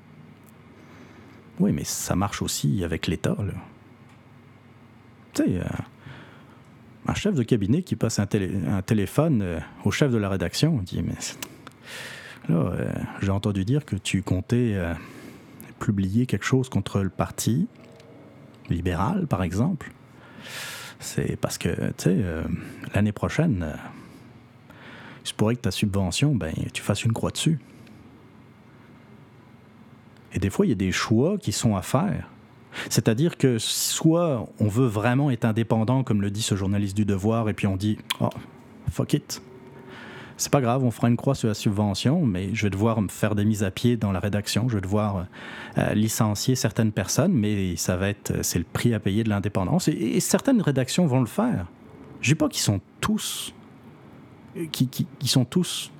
Oui, 1.59 1.71
mais 1.71 1.85
ça 1.85 2.15
marche 2.15 2.41
aussi 2.41 2.83
avec 2.83 3.07
l'État. 3.07 3.37
Tu 5.33 5.43
sais, 5.43 5.61
un 7.07 7.13
chef 7.13 7.33
de 7.33 7.43
cabinet 7.43 7.81
qui 7.81 7.95
passe 7.95 8.19
un, 8.19 8.25
téléphone 8.25 9.61
au 9.85 9.91
chef 9.91 10.11
de 10.11 10.17
la 10.17 10.27
rédaction 10.27 10.81
dit 10.83 11.01
Mais 11.01 11.15
j'ai 13.21 13.31
entendu 13.31 13.63
dire 13.63 13.85
que 13.85 13.95
tu 13.95 14.21
comptais 14.21 14.75
publier 15.79 16.25
quelque 16.25 16.45
chose 16.45 16.69
contre 16.69 17.01
le 17.01 17.09
parti 17.09 17.67
libéral, 18.69 19.27
par 19.27 19.43
exemple, 19.43 19.91
c'est 20.99 21.35
parce 21.39 21.57
que, 21.57 21.69
tu 21.69 21.93
sais, 21.97 22.15
euh, 22.17 22.43
l'année 22.93 23.11
prochaine, 23.11 23.63
euh, 23.63 23.75
il 25.23 25.27
se 25.27 25.33
pourrait 25.33 25.55
que 25.55 25.61
ta 25.61 25.71
subvention, 25.71 26.35
ben, 26.35 26.53
tu 26.73 26.81
fasses 26.81 27.03
une 27.03 27.13
croix 27.13 27.31
dessus. 27.31 27.59
Et 30.33 30.39
des 30.39 30.49
fois, 30.49 30.65
il 30.65 30.69
y 30.69 30.71
a 30.73 30.75
des 30.75 30.91
choix 30.91 31.37
qui 31.37 31.51
sont 31.51 31.75
à 31.75 31.81
faire. 31.81 32.29
C'est-à-dire 32.89 33.37
que 33.37 33.57
soit 33.57 34.47
on 34.59 34.67
veut 34.67 34.87
vraiment 34.87 35.31
être 35.31 35.45
indépendant, 35.45 36.03
comme 36.03 36.21
le 36.21 36.29
dit 36.29 36.41
ce 36.41 36.55
journaliste 36.55 36.95
du 36.95 37.05
devoir, 37.05 37.47
et 37.47 37.53
puis 37.53 37.67
on 37.67 37.77
dit, 37.77 37.97
oh, 38.19 38.29
fuck 38.91 39.13
it, 39.13 39.41
c'est 40.37 40.51
pas 40.51 40.61
grave, 40.61 40.83
on 40.83 40.91
fera 40.91 41.07
une 41.07 41.15
croix 41.15 41.35
sur 41.35 41.47
la 41.47 41.53
subvention, 41.53 42.25
mais 42.25 42.53
je 42.53 42.63
vais 42.63 42.69
devoir 42.69 43.01
me 43.01 43.07
faire 43.07 43.35
des 43.35 43.45
mises 43.45 43.63
à 43.63 43.71
pied 43.71 43.95
dans 43.95 44.11
la 44.11 44.19
rédaction, 44.19 44.67
je 44.67 44.75
vais 44.75 44.81
devoir 44.81 45.27
euh, 45.77 45.93
licencier 45.93 46.55
certaines 46.55 46.91
personnes, 46.91 47.31
mais 47.31 47.75
ça 47.77 47.95
va 47.95 48.09
être, 48.09 48.43
c'est 48.43 48.59
le 48.59 48.65
prix 48.65 48.93
à 48.93 48.99
payer 48.99 49.23
de 49.23 49.29
l'indépendance. 49.29 49.87
Et, 49.87 50.19
certaines 50.19 50.61
rédactions 50.61 51.05
vont 51.05 51.21
le 51.21 51.25
faire. 51.25 51.67
Je 52.19 52.31
dis 52.31 52.35
pas 52.35 52.49
qu'ils 52.49 52.61
sont 52.61 52.81
tous, 52.99 53.53
qui, 54.71 54.87
qui, 54.87 55.27
sont 55.27 55.45
tous 55.45 55.91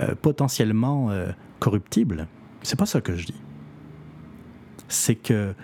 euh, 0.00 0.14
potentiellement 0.14 1.10
euh, 1.10 1.30
corruptibles. 1.58 2.26
C'est 2.62 2.78
pas 2.78 2.86
ça 2.86 3.00
que 3.00 3.16
je 3.16 3.26
dis. 3.26 3.40
C'est 4.88 5.16
que 5.16 5.54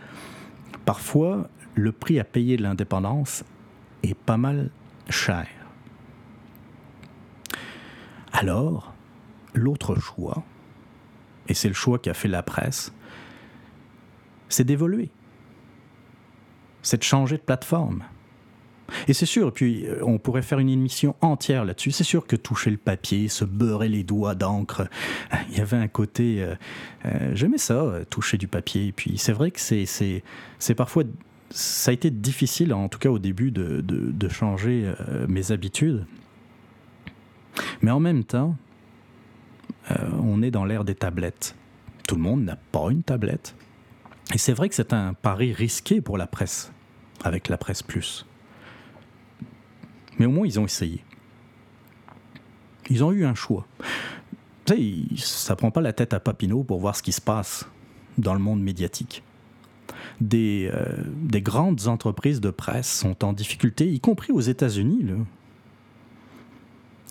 parfois 0.84 1.48
le 1.74 1.92
prix 1.92 2.20
à 2.20 2.24
payer 2.24 2.56
de 2.56 2.62
l'indépendance 2.62 3.44
est 4.02 4.14
pas 4.14 4.36
mal 4.36 4.70
cher. 5.08 5.46
Alors, 8.35 8.92
l'autre 9.55 9.94
choix, 9.94 10.42
et 11.49 11.55
c'est 11.55 11.68
le 11.68 11.75
choix 11.75 12.01
qu'a 12.01 12.14
fait 12.14 12.27
la 12.27 12.42
presse, 12.42 12.92
c'est 14.49 14.64
d'évoluer. 14.64 15.11
C'est 16.83 16.99
de 16.99 17.05
changer 17.05 17.37
de 17.37 17.42
plateforme. 17.42 18.03
Et 19.07 19.12
c'est 19.12 19.25
sûr, 19.25 19.53
puis 19.53 19.87
euh, 19.87 20.01
on 20.03 20.18
pourrait 20.18 20.42
faire 20.42 20.59
une 20.59 20.68
émission 20.68 21.14
entière 21.20 21.64
là-dessus. 21.64 21.92
C'est 21.92 22.05
sûr 22.05 22.27
que 22.27 22.35
toucher 22.35 22.70
le 22.70 22.77
papier, 22.77 23.29
se 23.29 23.44
beurrer 23.44 23.88
les 23.88 24.03
doigts 24.03 24.35
d'encre, 24.35 24.88
il 25.51 25.57
y 25.57 25.61
avait 25.61 25.77
un 25.77 25.88
côté. 25.88 26.42
Euh, 26.42 26.57
euh, 27.07 27.31
j'aimais 27.35 27.59
ça, 27.59 28.01
toucher 28.11 28.37
du 28.37 28.49
papier. 28.49 28.88
Et 28.88 28.92
puis 28.92 29.16
c'est 29.16 29.33
vrai 29.33 29.53
que 29.53 29.61
c'est, 29.61 30.25
parfois. 30.77 31.05
Ça 31.51 31.92
a 31.92 31.94
été 31.94 32.11
difficile, 32.11 32.75
en 32.75 32.88
tout 32.88 32.99
cas 32.99 33.11
au 33.11 33.20
début, 33.20 33.53
de, 33.53 33.81
de 33.81 34.29
changer 34.29 34.92
mes 35.29 35.53
habitudes. 35.53 36.05
Mais 37.82 37.90
en 37.90 38.00
même 38.00 38.24
temps, 38.24 38.56
euh, 39.90 39.94
on 40.22 40.42
est 40.42 40.50
dans 40.50 40.64
l'ère 40.64 40.84
des 40.84 40.94
tablettes. 40.94 41.54
Tout 42.06 42.16
le 42.16 42.22
monde 42.22 42.44
n'a 42.44 42.56
pas 42.56 42.90
une 42.90 43.02
tablette. 43.02 43.54
Et 44.32 44.38
c'est 44.38 44.52
vrai 44.52 44.68
que 44.68 44.74
c'est 44.74 44.92
un 44.92 45.14
pari 45.14 45.52
risqué 45.52 46.00
pour 46.00 46.16
la 46.16 46.26
presse, 46.26 46.72
avec 47.22 47.48
la 47.48 47.58
presse 47.58 47.82
plus. 47.82 48.26
Mais 50.18 50.26
au 50.26 50.30
moins, 50.30 50.46
ils 50.46 50.58
ont 50.58 50.64
essayé. 50.64 51.04
Ils 52.90 53.04
ont 53.04 53.12
eu 53.12 53.24
un 53.24 53.34
choix. 53.34 53.66
Tu 54.64 55.16
sais, 55.16 55.26
ça 55.26 55.56
prend 55.56 55.70
pas 55.70 55.80
la 55.80 55.92
tête 55.92 56.14
à 56.14 56.20
Papineau 56.20 56.64
pour 56.64 56.78
voir 56.80 56.96
ce 56.96 57.02
qui 57.02 57.12
se 57.12 57.20
passe 57.20 57.66
dans 58.16 58.34
le 58.34 58.40
monde 58.40 58.62
médiatique. 58.62 59.22
Des, 60.20 60.70
euh, 60.72 61.02
des 61.06 61.42
grandes 61.42 61.86
entreprises 61.88 62.40
de 62.40 62.50
presse 62.50 62.90
sont 62.90 63.24
en 63.24 63.32
difficulté, 63.32 63.90
y 63.90 64.00
compris 64.00 64.32
aux 64.32 64.40
États-Unis. 64.40 65.06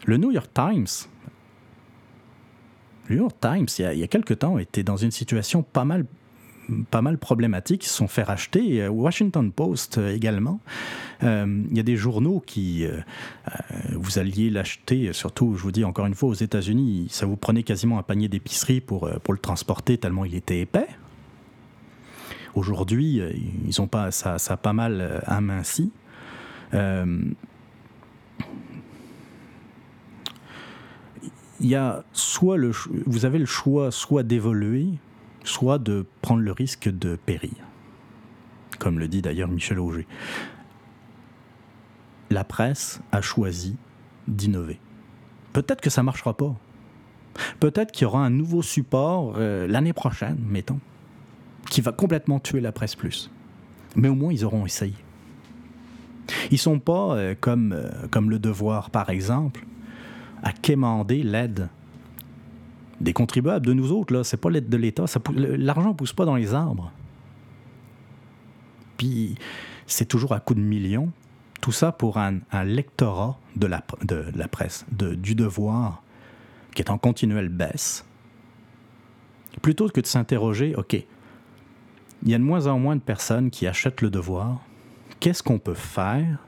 Le 0.05 0.17
New 0.17 0.31
York 0.31 0.49
Times, 0.53 1.07
New 3.09 3.17
York 3.17 3.35
Times, 3.41 3.67
il 3.77 3.81
y 3.81 3.85
a, 3.85 3.93
il 3.93 3.99
y 3.99 4.03
a 4.03 4.07
quelque 4.07 4.33
temps, 4.33 4.57
était 4.57 4.83
dans 4.83 4.97
une 4.97 5.11
situation 5.11 5.63
pas 5.63 5.85
mal 5.85 6.05
pas 6.91 7.01
mal 7.01 7.17
problématique. 7.17 7.85
Ils 7.85 7.89
se 7.89 7.95
sont 7.95 8.07
fait 8.07 8.23
racheter. 8.23 8.83
Euh, 8.83 8.89
Washington 8.89 9.51
Post 9.51 9.97
euh, 9.97 10.15
également. 10.15 10.59
Euh, 11.23 11.63
il 11.69 11.77
y 11.77 11.79
a 11.79 11.83
des 11.83 11.95
journaux 11.95 12.41
qui, 12.45 12.85
vous 13.91 14.19
alliez 14.19 14.49
l'acheter, 14.49 15.13
surtout, 15.13 15.55
je 15.55 15.63
vous 15.63 15.71
dis 15.71 15.85
encore 15.85 16.05
une 16.05 16.15
fois, 16.15 16.29
aux 16.29 16.33
États-Unis, 16.33 17.07
ça 17.09 17.25
vous 17.25 17.37
prenait 17.37 17.63
quasiment 17.63 17.97
un 17.97 18.03
panier 18.03 18.27
d'épicerie 18.27 18.81
pour, 18.81 19.09
pour 19.23 19.33
le 19.33 19.39
transporter 19.39 19.97
tellement 19.97 20.25
il 20.25 20.35
était 20.35 20.59
épais. 20.59 20.87
Aujourd'hui, 22.55 23.21
ils 23.65 23.81
ont 23.81 23.87
pas, 23.87 24.11
ça, 24.11 24.37
ça 24.37 24.55
a 24.55 24.57
pas 24.57 24.73
mal 24.73 25.23
aminci. 25.25 25.91
Il 31.63 31.69
y 31.69 31.75
a 31.75 32.03
soit 32.11 32.57
le, 32.57 32.71
vous 33.05 33.25
avez 33.25 33.39
le 33.39 33.45
choix 33.45 33.89
soit 33.89 34.23
d'évoluer, 34.23 34.87
soit 35.45 35.79
de 35.79 36.05
prendre 36.21 36.41
le 36.41 36.51
risque 36.51 36.89
de 36.89 37.15
périr. 37.15 37.53
Comme 38.79 38.99
le 38.99 39.07
dit 39.07 39.21
d'ailleurs 39.21 39.47
Michel 39.47 39.79
Auger. 39.79 40.05
La 42.29 42.43
presse 42.43 42.99
a 43.13 43.21
choisi 43.21 43.77
d'innover. 44.27 44.79
Peut-être 45.53 45.79
que 45.79 45.89
ça 45.89 46.01
ne 46.01 46.05
marchera 46.05 46.35
pas. 46.35 46.53
Peut-être 47.59 47.91
qu'il 47.91 48.03
y 48.03 48.05
aura 48.05 48.25
un 48.25 48.29
nouveau 48.29 48.61
support 48.61 49.35
euh, 49.37 49.65
l'année 49.65 49.93
prochaine, 49.93 50.37
mettons, 50.45 50.79
qui 51.69 51.79
va 51.79 51.93
complètement 51.93 52.39
tuer 52.39 52.59
la 52.59 52.73
presse 52.73 52.95
plus. 52.95 53.31
Mais 53.95 54.09
au 54.09 54.15
moins, 54.15 54.33
ils 54.33 54.43
auront 54.43 54.65
essayé. 54.65 54.95
Ils 56.51 56.57
sont 56.57 56.79
pas 56.79 57.15
euh, 57.15 57.35
comme, 57.39 57.73
euh, 57.73 57.89
comme 58.11 58.29
le 58.29 58.39
devoir, 58.39 58.89
par 58.89 59.09
exemple, 59.09 59.65
à 60.43 60.51
quémander 60.51 61.23
l'aide 61.23 61.69
des 63.01 63.13
contribuables, 63.13 63.65
de 63.65 63.73
nous 63.73 63.91
autres. 63.91 64.13
Là, 64.13 64.23
c'est 64.23 64.37
pas 64.37 64.49
l'aide 64.49 64.69
de 64.69 64.77
l'État. 64.77 65.05
L'argent 65.35 65.93
pousse 65.93 66.13
pas 66.13 66.25
dans 66.25 66.35
les 66.35 66.53
arbres. 66.53 66.91
Puis 68.97 69.35
c'est 69.87 70.05
toujours 70.05 70.33
à 70.33 70.39
coup 70.39 70.53
de 70.53 70.61
millions. 70.61 71.11
Tout 71.61 71.71
ça 71.71 71.91
pour 71.91 72.17
un, 72.17 72.41
lectorat 72.65 73.39
de 73.55 73.67
la, 73.67 73.81
presse, 74.49 74.85
du 74.91 75.33
devoir, 75.33 76.03
qui 76.75 76.81
est 76.81 76.89
en 76.89 76.97
continuelle 76.97 77.49
baisse. 77.49 78.05
Plutôt 79.61 79.87
que 79.87 80.01
de 80.01 80.05
s'interroger, 80.05 80.75
OK, 80.75 80.93
il 80.93 82.29
y 82.29 82.33
a 82.33 82.37
de 82.37 82.43
moins 82.43 82.67
en 82.67 82.79
moins 82.79 82.95
de 82.95 83.01
personnes 83.01 83.49
qui 83.49 83.65
achètent 83.65 84.01
le 84.01 84.09
devoir. 84.09 84.59
Qu'est-ce 85.19 85.41
qu'on 85.41 85.59
peut 85.59 85.73
faire 85.73 86.39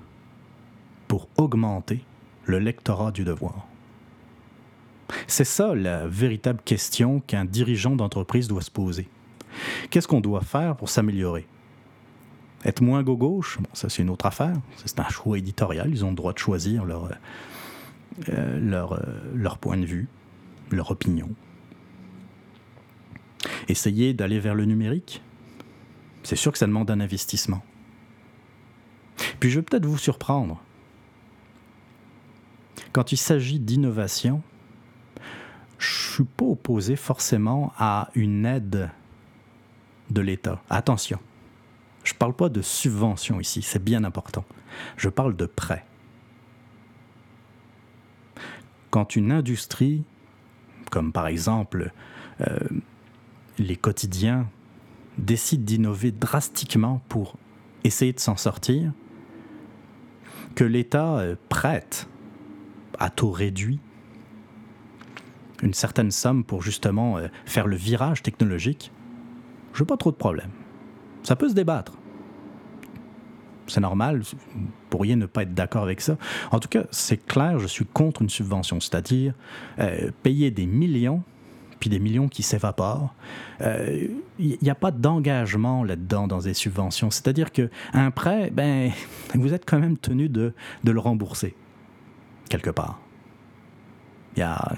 pour 1.08 1.30
augmenter 1.38 2.04
le 2.46 2.60
lectorat 2.60 3.12
du 3.12 3.24
devoir? 3.24 3.68
C'est 5.28 5.46
ça 5.46 5.76
la 5.76 6.08
véritable 6.08 6.62
question 6.64 7.20
qu'un 7.20 7.46
dirigeant 7.46 7.96
d'entreprise 7.96 8.48
doit 8.48 8.62
se 8.62 8.72
poser. 8.72 9.08
Qu'est-ce 9.90 10.08
qu'on 10.08 10.22
doit 10.22 10.42
faire 10.42 10.76
pour 10.76 10.90
s'améliorer? 10.90 11.48
Être 12.66 12.82
moins 12.82 13.04
gauche, 13.04 13.60
bon, 13.60 13.70
ça 13.74 13.90
c'est 13.90 14.02
une 14.02 14.10
autre 14.10 14.26
affaire. 14.26 14.56
C'est 14.84 15.00
un 15.00 15.10
choix 15.10 15.38
éditorial. 15.38 15.90
Ils 15.92 16.04
ont 16.04 16.10
le 16.10 16.16
droit 16.16 16.34
de 16.34 16.40
choisir 16.40 16.84
leur, 16.84 17.12
euh, 18.30 18.60
leur, 18.60 18.94
euh, 18.94 19.02
leur 19.36 19.60
point 19.60 19.78
de 19.78 19.86
vue, 19.86 20.08
leur 20.72 20.90
opinion. 20.90 21.30
Essayer 23.68 24.14
d'aller 24.14 24.40
vers 24.40 24.56
le 24.56 24.66
numérique, 24.66 25.22
c'est 26.24 26.36
sûr 26.36 26.52
que 26.52 26.58
ça 26.58 26.66
demande 26.66 26.90
un 26.90 27.00
investissement. 27.00 27.64
Puis 29.40 29.52
je 29.52 29.60
vais 29.60 29.64
peut-être 29.64 29.86
vous 29.86 30.00
surprendre. 30.00 30.60
Quand 32.92 33.12
il 33.12 33.18
s'agit 33.18 33.60
d'innovation, 33.60 34.42
je 35.78 36.14
suis 36.14 36.24
pas 36.24 36.46
opposé 36.46 36.96
forcément 36.96 37.74
à 37.78 38.10
une 38.16 38.46
aide 38.46 38.90
de 40.10 40.22
l'État. 40.22 40.62
Attention, 40.70 41.20
je 42.04 42.14
ne 42.14 42.18
parle 42.18 42.34
pas 42.34 42.50
de 42.50 42.62
subvention 42.62 43.40
ici, 43.40 43.62
c'est 43.62 43.84
bien 43.84 44.04
important. 44.04 44.46
Je 44.98 45.10
parle 45.10 45.36
de 45.36 45.46
prêt. 45.46 45.86
Quand 48.92 49.16
une 49.16 49.32
industrie, 49.32 50.04
comme 50.92 51.12
par 51.12 51.28
exemple 51.28 51.92
euh, 52.42 52.58
les 53.58 53.76
quotidiens, 53.76 54.48
décide 55.18 55.66
d'innover 55.66 56.12
drastiquement 56.12 57.02
pour 57.10 57.38
essayer 57.84 58.14
de 58.14 58.20
s'en 58.20 58.38
sortir, 58.38 58.92
que 60.56 60.64
l'État 60.64 61.18
euh, 61.18 61.36
prête 61.50 62.08
à 63.00 63.10
taux 63.10 63.32
réduit 63.32 63.80
une 65.62 65.74
certaine 65.74 66.12
somme 66.12 66.44
pour 66.44 66.62
justement 66.62 67.18
euh, 67.18 67.28
faire 67.46 67.68
le 67.68 67.76
virage 67.76 68.22
technologique, 68.24 68.92
je 69.74 69.84
n'ai 69.84 69.88
pas 69.88 69.98
trop 69.98 70.12
de 70.12 70.16
problème. 70.16 70.50
Ça 71.24 71.36
peut 71.36 71.50
se 71.50 71.54
débattre. 71.54 71.94
C'est 73.68 73.82
normal, 73.82 74.22
vous 74.22 74.68
pourriez 74.92 75.16
ne 75.16 75.26
pas 75.26 75.42
être 75.42 75.56
d'accord 75.56 75.84
avec 75.84 76.00
ça. 76.00 76.18
En 76.52 76.60
tout 76.60 76.68
cas, 76.68 76.84
c'est 76.92 77.18
clair, 77.26 77.58
je 77.58 77.66
suis 77.66 77.86
contre 77.86 78.22
une 78.22 78.30
subvention, 78.30 78.80
c'est-à-dire 78.80 79.34
euh, 79.80 80.12
payer 80.22 80.52
des 80.52 80.68
millions, 80.68 81.24
puis 81.80 81.90
des 81.90 82.00
millions 82.00 82.28
qui 82.28 82.44
s'évaporent. 82.44 83.16
Il 83.60 83.66
euh, 83.66 84.08
n'y 84.40 84.70
a 84.70 84.76
pas 84.76 84.92
d'engagement 84.92 85.84
là-dedans 85.84 86.28
dans 86.28 86.40
des 86.40 86.54
subventions. 86.54 87.10
C'est-à-dire 87.10 87.52
qu'un 87.52 88.12
prêt, 88.12 88.52
ben, 88.52 88.92
vous 89.34 89.54
êtes 89.54 89.66
quand 89.66 89.80
même 89.80 89.98
tenu 89.98 90.30
de, 90.30 90.54
de 90.84 90.92
le 90.92 91.00
rembourser, 91.00 91.56
quelque 92.50 92.70
part. 92.70 93.00
Il 94.36 94.42
y 94.42 94.44
a 94.44 94.76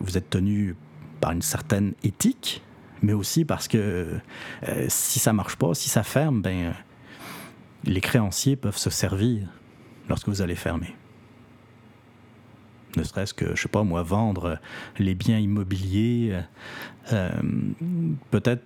vous 0.00 0.16
êtes 0.16 0.30
tenu 0.30 0.76
par 1.20 1.32
une 1.32 1.42
certaine 1.42 1.94
éthique, 2.02 2.62
mais 3.02 3.12
aussi 3.12 3.44
parce 3.44 3.68
que 3.68 4.18
euh, 4.68 4.86
si 4.88 5.18
ça 5.18 5.32
marche 5.32 5.56
pas, 5.56 5.74
si 5.74 5.88
ça 5.88 6.02
ferme, 6.02 6.42
ben, 6.42 6.74
les 7.84 8.00
créanciers 8.00 8.56
peuvent 8.56 8.76
se 8.76 8.90
servir 8.90 9.48
lorsque 10.08 10.28
vous 10.28 10.42
allez 10.42 10.54
fermer. 10.54 10.94
Ne 12.96 13.02
serait-ce 13.02 13.34
que, 13.34 13.54
je 13.54 13.62
sais 13.62 13.68
pas 13.68 13.82
moi, 13.82 14.02
vendre 14.02 14.58
les 14.98 15.14
biens 15.14 15.38
immobiliers, 15.38 16.40
euh, 17.12 17.30
peut-être 18.30 18.62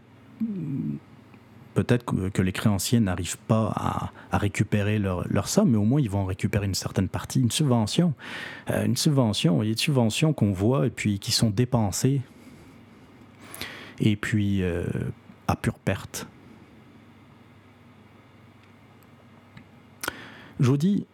peut-être 1.74 2.04
que, 2.04 2.42
les 2.42 2.52
créanciers 2.52 3.00
n'arrivent 3.00 3.38
pas 3.38 4.10
à, 4.30 4.38
récupérer 4.38 4.98
leur, 4.98 5.48
somme, 5.48 5.70
mais 5.70 5.76
au 5.76 5.84
moins 5.84 6.00
ils 6.00 6.10
vont 6.10 6.24
récupérer 6.24 6.66
une 6.66 6.74
certaine 6.74 7.08
partie, 7.08 7.40
une 7.40 7.50
subvention. 7.50 8.14
Euh, 8.70 8.84
une 8.84 8.96
subvention, 8.96 9.62
il 9.62 9.68
y 9.68 9.70
a 9.70 9.74
des 9.74 9.80
subventions 9.80 10.32
qu'on 10.32 10.52
voit 10.52 10.86
et 10.86 10.90
puis 10.90 11.18
qui 11.18 11.32
sont 11.32 11.50
dépensées 11.50 12.20
et 14.00 14.16
puis 14.16 14.62
euh, 14.62 14.84
à 15.48 15.56
pure 15.56 15.78
perte. 15.78 16.26
Je 20.58 20.66
vous 20.66 20.76
dis, 20.76 21.06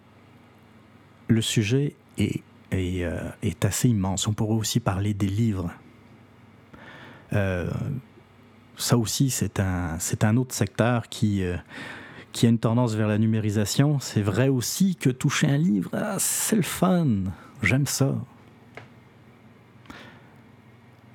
le 1.29 1.40
sujet 1.40 1.95
est, 2.19 2.42
est, 2.73 3.05
euh, 3.05 3.29
est 3.42 3.64
assez 3.64 3.88
immense. 3.88 4.27
On 4.27 4.33
pourrait 4.33 4.57
aussi 4.57 4.81
parler 4.81 5.14
des 5.14 5.29
livres 5.29 5.71
ça 8.77 8.99
aussi, 8.99 9.31
c'est 9.31 9.61
un, 9.61 9.99
c'est 9.99 10.25
un 10.25 10.37
autre 10.37 10.55
secteur 10.55 11.09
qui, 11.09 11.43
euh, 11.43 11.57
qui 12.33 12.47
a 12.47 12.51
une 12.51 12.59
tendance 12.59 12.95
vers 12.95 13.09
la 13.09 13.19
numérisation. 13.19 13.99
C'est 14.01 14.23
vrai 14.23 14.49
aussi 14.49 14.97
que 14.97 15.11
toucher 15.11 15.49
un 15.49 15.57
livre, 15.57 15.91
ah, 15.95 16.17
c'est 16.19 16.57
le 16.57 16.62
fun. 16.62 17.25
J'aime 17.62 17.87
ça. 17.87 18.15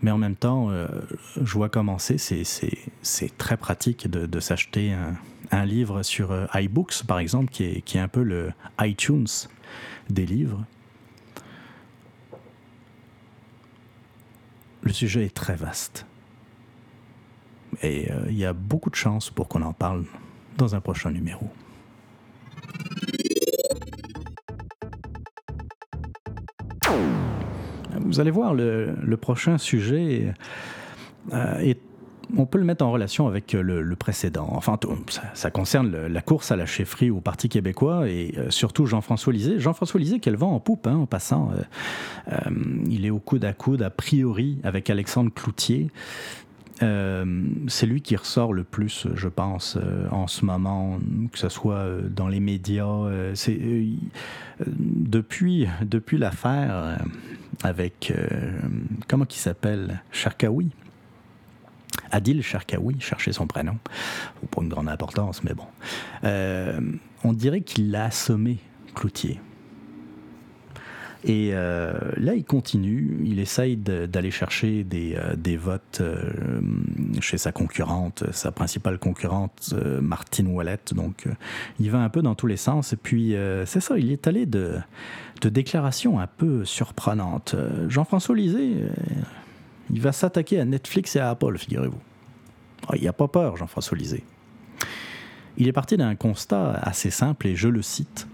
Mais 0.01 0.09
en 0.09 0.17
même 0.17 0.35
temps, 0.35 0.71
euh, 0.71 0.87
je 1.39 1.53
vois 1.53 1.69
commencer, 1.69 2.17
c'est, 2.17 2.43
c'est, 2.43 2.77
c'est 3.03 3.37
très 3.37 3.55
pratique 3.55 4.09
de, 4.09 4.39
s'acheter 4.39 4.93
un, 4.93 5.13
un, 5.51 5.65
livre 5.65 6.01
sur 6.01 6.31
euh, 6.31 6.47
iBooks, 6.55 7.03
par 7.05 7.19
exemple, 7.19 7.51
qui 7.51 7.65
est, 7.65 7.81
qui 7.81 7.97
est 7.99 8.01
un 8.01 8.07
peu 8.07 8.23
le 8.23 8.51
iTunes 8.79 9.27
des 10.09 10.25
livres. 10.25 10.65
Le 14.81 14.91
sujet 14.91 15.25
est 15.25 15.35
très 15.35 15.55
vaste. 15.55 16.07
Et 17.81 18.11
euh, 18.11 18.25
il 18.29 18.37
y 18.37 18.45
a 18.45 18.53
beaucoup 18.53 18.89
de 18.89 18.95
chances 18.95 19.29
pour 19.29 19.47
qu'on 19.47 19.61
en 19.61 19.73
parle 19.73 20.03
dans 20.57 20.75
un 20.75 20.81
prochain 20.81 21.11
numéro. 21.11 21.49
Vous 27.99 28.19
allez 28.19 28.31
voir, 28.31 28.53
le, 28.53 29.15
prochain 29.15 29.57
sujet 29.57 30.33
euh, 31.31 31.73
on 32.37 32.45
peut 32.45 32.57
le 32.57 32.63
mettre 32.63 32.85
en 32.85 32.91
relation 32.91 33.27
avec 33.27 33.53
le, 33.53 33.95
précédent. 33.95 34.47
Enfin, 34.51 34.79
ça, 35.33 35.51
concerne 35.51 36.07
la 36.07 36.21
course 36.21 36.51
à 36.51 36.55
la 36.55 36.65
chefferie 36.65 37.09
au 37.09 37.19
Parti 37.19 37.49
québécois 37.49 38.09
et 38.09 38.33
euh, 38.37 38.49
surtout 38.49 38.85
Jean-François 38.85 39.33
Lisée. 39.33 39.59
Jean-François 39.59 39.99
Lisée, 39.99 40.19
qu'elle 40.19 40.37
vend 40.37 40.53
en 40.53 40.59
poupe, 40.59 40.87
hein, 40.87 40.95
en 40.95 41.05
passant. 41.05 41.51
il 42.89 43.05
est 43.05 43.09
au 43.09 43.19
coude 43.19 43.45
à 43.45 43.53
coude, 43.53 43.81
a 43.81 43.89
priori, 43.89 44.59
avec 44.63 44.89
Alexandre 44.89 45.31
Cloutier. 45.33 45.89
Euh, 46.81 47.43
c'est 47.67 47.85
lui 47.85 48.01
qui 48.01 48.15
ressort 48.15 48.53
le 48.53 48.63
plus, 48.63 49.07
je 49.13 49.27
pense, 49.27 49.77
euh, 49.77 50.07
en 50.09 50.27
ce 50.27 50.45
moment, 50.45 50.99
que 51.31 51.37
ce 51.37 51.49
soit 51.49 51.75
euh, 51.75 52.01
dans 52.09 52.27
les 52.27 52.39
médias. 52.39 53.09
depuis 54.67 55.67
depuis 55.81 56.17
l'affaire 56.17 56.99
avec, 57.63 58.13
comment 59.07 59.25
il 59.29 59.35
s'appelle? 59.35 60.01
Charkaoui. 60.11 60.69
Adil 62.11 62.41
Charkaoui, 62.43 62.99
chercher 62.99 63.31
son 63.31 63.47
prénom, 63.47 63.77
pour 64.49 64.63
une 64.63 64.69
grande 64.69 64.89
importance, 64.89 65.43
mais 65.43 65.53
bon. 65.53 65.67
on 67.23 67.33
dirait 67.33 67.61
qu'il 67.61 67.91
l'a 67.91 68.05
assommé, 68.05 68.57
Cloutier. 68.95 69.39
Et 71.23 71.51
euh, 71.53 71.93
là, 72.17 72.33
il 72.33 72.43
continue, 72.43 73.19
il 73.23 73.39
essaye 73.39 73.77
d'aller 73.77 74.31
chercher 74.31 74.83
des, 74.83 75.15
euh, 75.15 75.57
votes 75.59 75.99
euh, 76.01 76.31
chez 77.19 77.37
sa 77.37 77.51
concurrente, 77.51 78.23
sa 78.31 78.51
principale 78.51 78.97
concurrente, 78.97 79.73
Martine 80.01 80.47
Ouellette. 80.47 80.93
Donc, 80.95 81.27
il 81.79 81.91
va 81.91 81.99
un 81.99 82.09
peu 82.09 82.23
dans 82.23 82.33
tous 82.33 82.47
les 82.47 82.57
sens. 82.57 82.93
Et 82.93 82.97
puis, 82.97 83.35
c'est 83.65 83.81
ça, 83.81 83.97
il 83.97 84.11
est 84.11 84.27
allé 84.27 84.45
de, 84.45 84.79
déclarations 85.43 86.19
un 86.19 86.27
peu 86.27 86.65
surprenantes. 86.65 87.55
Jean-François 87.87 88.35
Lisée, 88.35 88.73
il 89.91 90.01
va 90.01 90.11
s'attaquer 90.11 90.59
à 90.59 90.65
Netflix 90.65 91.15
et 91.15 91.19
à 91.19 91.29
Apple, 91.29 91.57
figurez-vous. 91.57 91.99
Ah, 92.87 92.93
il 92.95 93.01
n'y 93.01 93.07
a 93.07 93.13
pas 93.13 93.27
peur, 93.27 93.57
Jean-François 93.57 93.97
Lisée. 93.97 94.23
Il 95.57 95.67
est 95.67 95.73
parti 95.73 95.97
d'un 95.97 96.15
constat 96.15 96.71
assez 96.81 97.11
simple, 97.11 97.47
et 97.47 97.55
je 97.55 97.67
le 97.67 97.81
cite. 97.81 98.27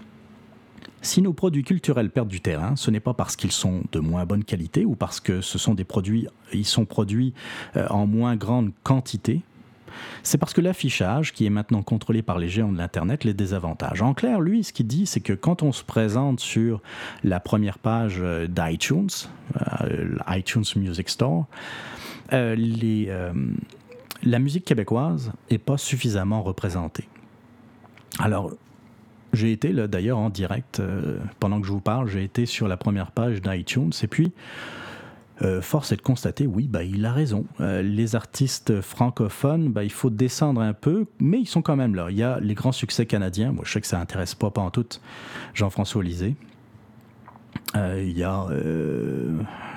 Si 1.02 1.22
nos 1.22 1.32
produits 1.32 1.62
culturels 1.62 2.10
perdent 2.10 2.28
du 2.28 2.40
terrain, 2.40 2.74
ce 2.76 2.90
n'est 2.90 3.00
pas 3.00 3.14
parce 3.14 3.36
qu'ils 3.36 3.52
sont 3.52 3.82
de 3.92 4.00
moins 4.00 4.26
bonne 4.26 4.44
qualité 4.44 4.84
ou 4.84 4.94
parce 4.94 5.20
que 5.20 5.40
ce 5.40 5.58
sont 5.58 5.74
des 5.74 5.84
produits, 5.84 6.26
ils 6.52 6.64
sont 6.64 6.84
produits 6.84 7.34
euh, 7.76 7.86
en 7.88 8.06
moins 8.06 8.36
grande 8.36 8.72
quantité. 8.82 9.42
C'est 10.22 10.38
parce 10.38 10.52
que 10.52 10.60
l'affichage, 10.60 11.32
qui 11.32 11.46
est 11.46 11.50
maintenant 11.50 11.82
contrôlé 11.82 12.22
par 12.22 12.38
les 12.38 12.48
géants 12.48 12.70
de 12.70 12.78
l'Internet, 12.78 13.24
les 13.24 13.34
désavantage. 13.34 14.02
En 14.02 14.12
clair, 14.12 14.40
lui, 14.40 14.62
ce 14.62 14.72
qu'il 14.72 14.86
dit, 14.86 15.06
c'est 15.06 15.20
que 15.20 15.32
quand 15.32 15.62
on 15.62 15.72
se 15.72 15.82
présente 15.82 16.40
sur 16.40 16.82
la 17.24 17.40
première 17.40 17.78
page 17.78 18.18
euh, 18.20 18.46
d'iTunes, 18.46 19.08
euh, 19.82 20.16
iTunes 20.28 20.64
Music 20.76 21.08
Store, 21.08 21.46
les, 22.30 23.10
la 24.22 24.38
musique 24.38 24.66
québécoise 24.66 25.32
n'est 25.50 25.56
pas 25.56 25.78
suffisamment 25.78 26.42
représentée. 26.42 27.08
Alors, 28.18 28.52
j'ai 29.32 29.52
été 29.52 29.72
là 29.72 29.86
d'ailleurs 29.86 30.18
en 30.18 30.30
direct, 30.30 30.80
euh, 30.80 31.18
pendant 31.40 31.60
que 31.60 31.66
je 31.66 31.72
vous 31.72 31.80
parle, 31.80 32.08
j'ai 32.08 32.24
été 32.24 32.46
sur 32.46 32.68
la 32.68 32.76
première 32.76 33.10
page 33.12 33.42
d'iTunes 33.42 33.92
et 34.02 34.06
puis 34.06 34.32
euh, 35.42 35.62
force 35.62 35.92
est 35.92 35.96
de 35.96 36.02
constater, 36.02 36.46
oui, 36.46 36.66
bah, 36.66 36.82
il 36.82 37.06
a 37.06 37.12
raison. 37.12 37.46
Euh, 37.60 37.80
les 37.80 38.16
artistes 38.16 38.80
francophones, 38.80 39.70
bah, 39.70 39.84
il 39.84 39.92
faut 39.92 40.10
descendre 40.10 40.60
un 40.60 40.72
peu, 40.72 41.06
mais 41.20 41.38
ils 41.38 41.46
sont 41.46 41.62
quand 41.62 41.76
même 41.76 41.94
là. 41.94 42.08
Il 42.10 42.16
y 42.16 42.24
a 42.24 42.40
les 42.40 42.54
grands 42.54 42.72
succès 42.72 43.06
canadiens, 43.06 43.52
moi 43.52 43.62
je 43.64 43.72
sais 43.72 43.80
que 43.80 43.86
ça 43.86 44.00
intéresse 44.00 44.34
pas, 44.34 44.50
pas 44.50 44.62
en 44.62 44.70
tout 44.70 44.86
Jean-François 45.54 46.02
Lisée. 46.02 46.34
il 47.74 48.18
y 48.18 48.24
a 48.24 48.46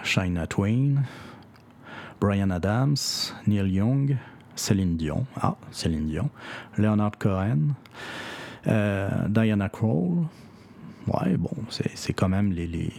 China 0.03 0.47
Twain, 0.47 1.03
Brian 2.19 2.49
Adams, 2.49 2.95
Neil 3.45 3.71
Young, 3.71 4.17
Céline 4.55 4.97
Dion, 4.97 5.25
ah, 5.39 5.55
Céline 5.71 6.07
Dion, 6.07 6.29
Leonard 6.77 7.17
Cohen. 7.19 7.75
Euh, 8.67 9.09
Diana 9.27 9.69
Krall, 9.69 10.27
ouais, 11.07 11.37
bon, 11.37 11.51
c'est 11.69 12.13
quand 12.13 12.29
même 12.29 12.51
les, 12.51 12.91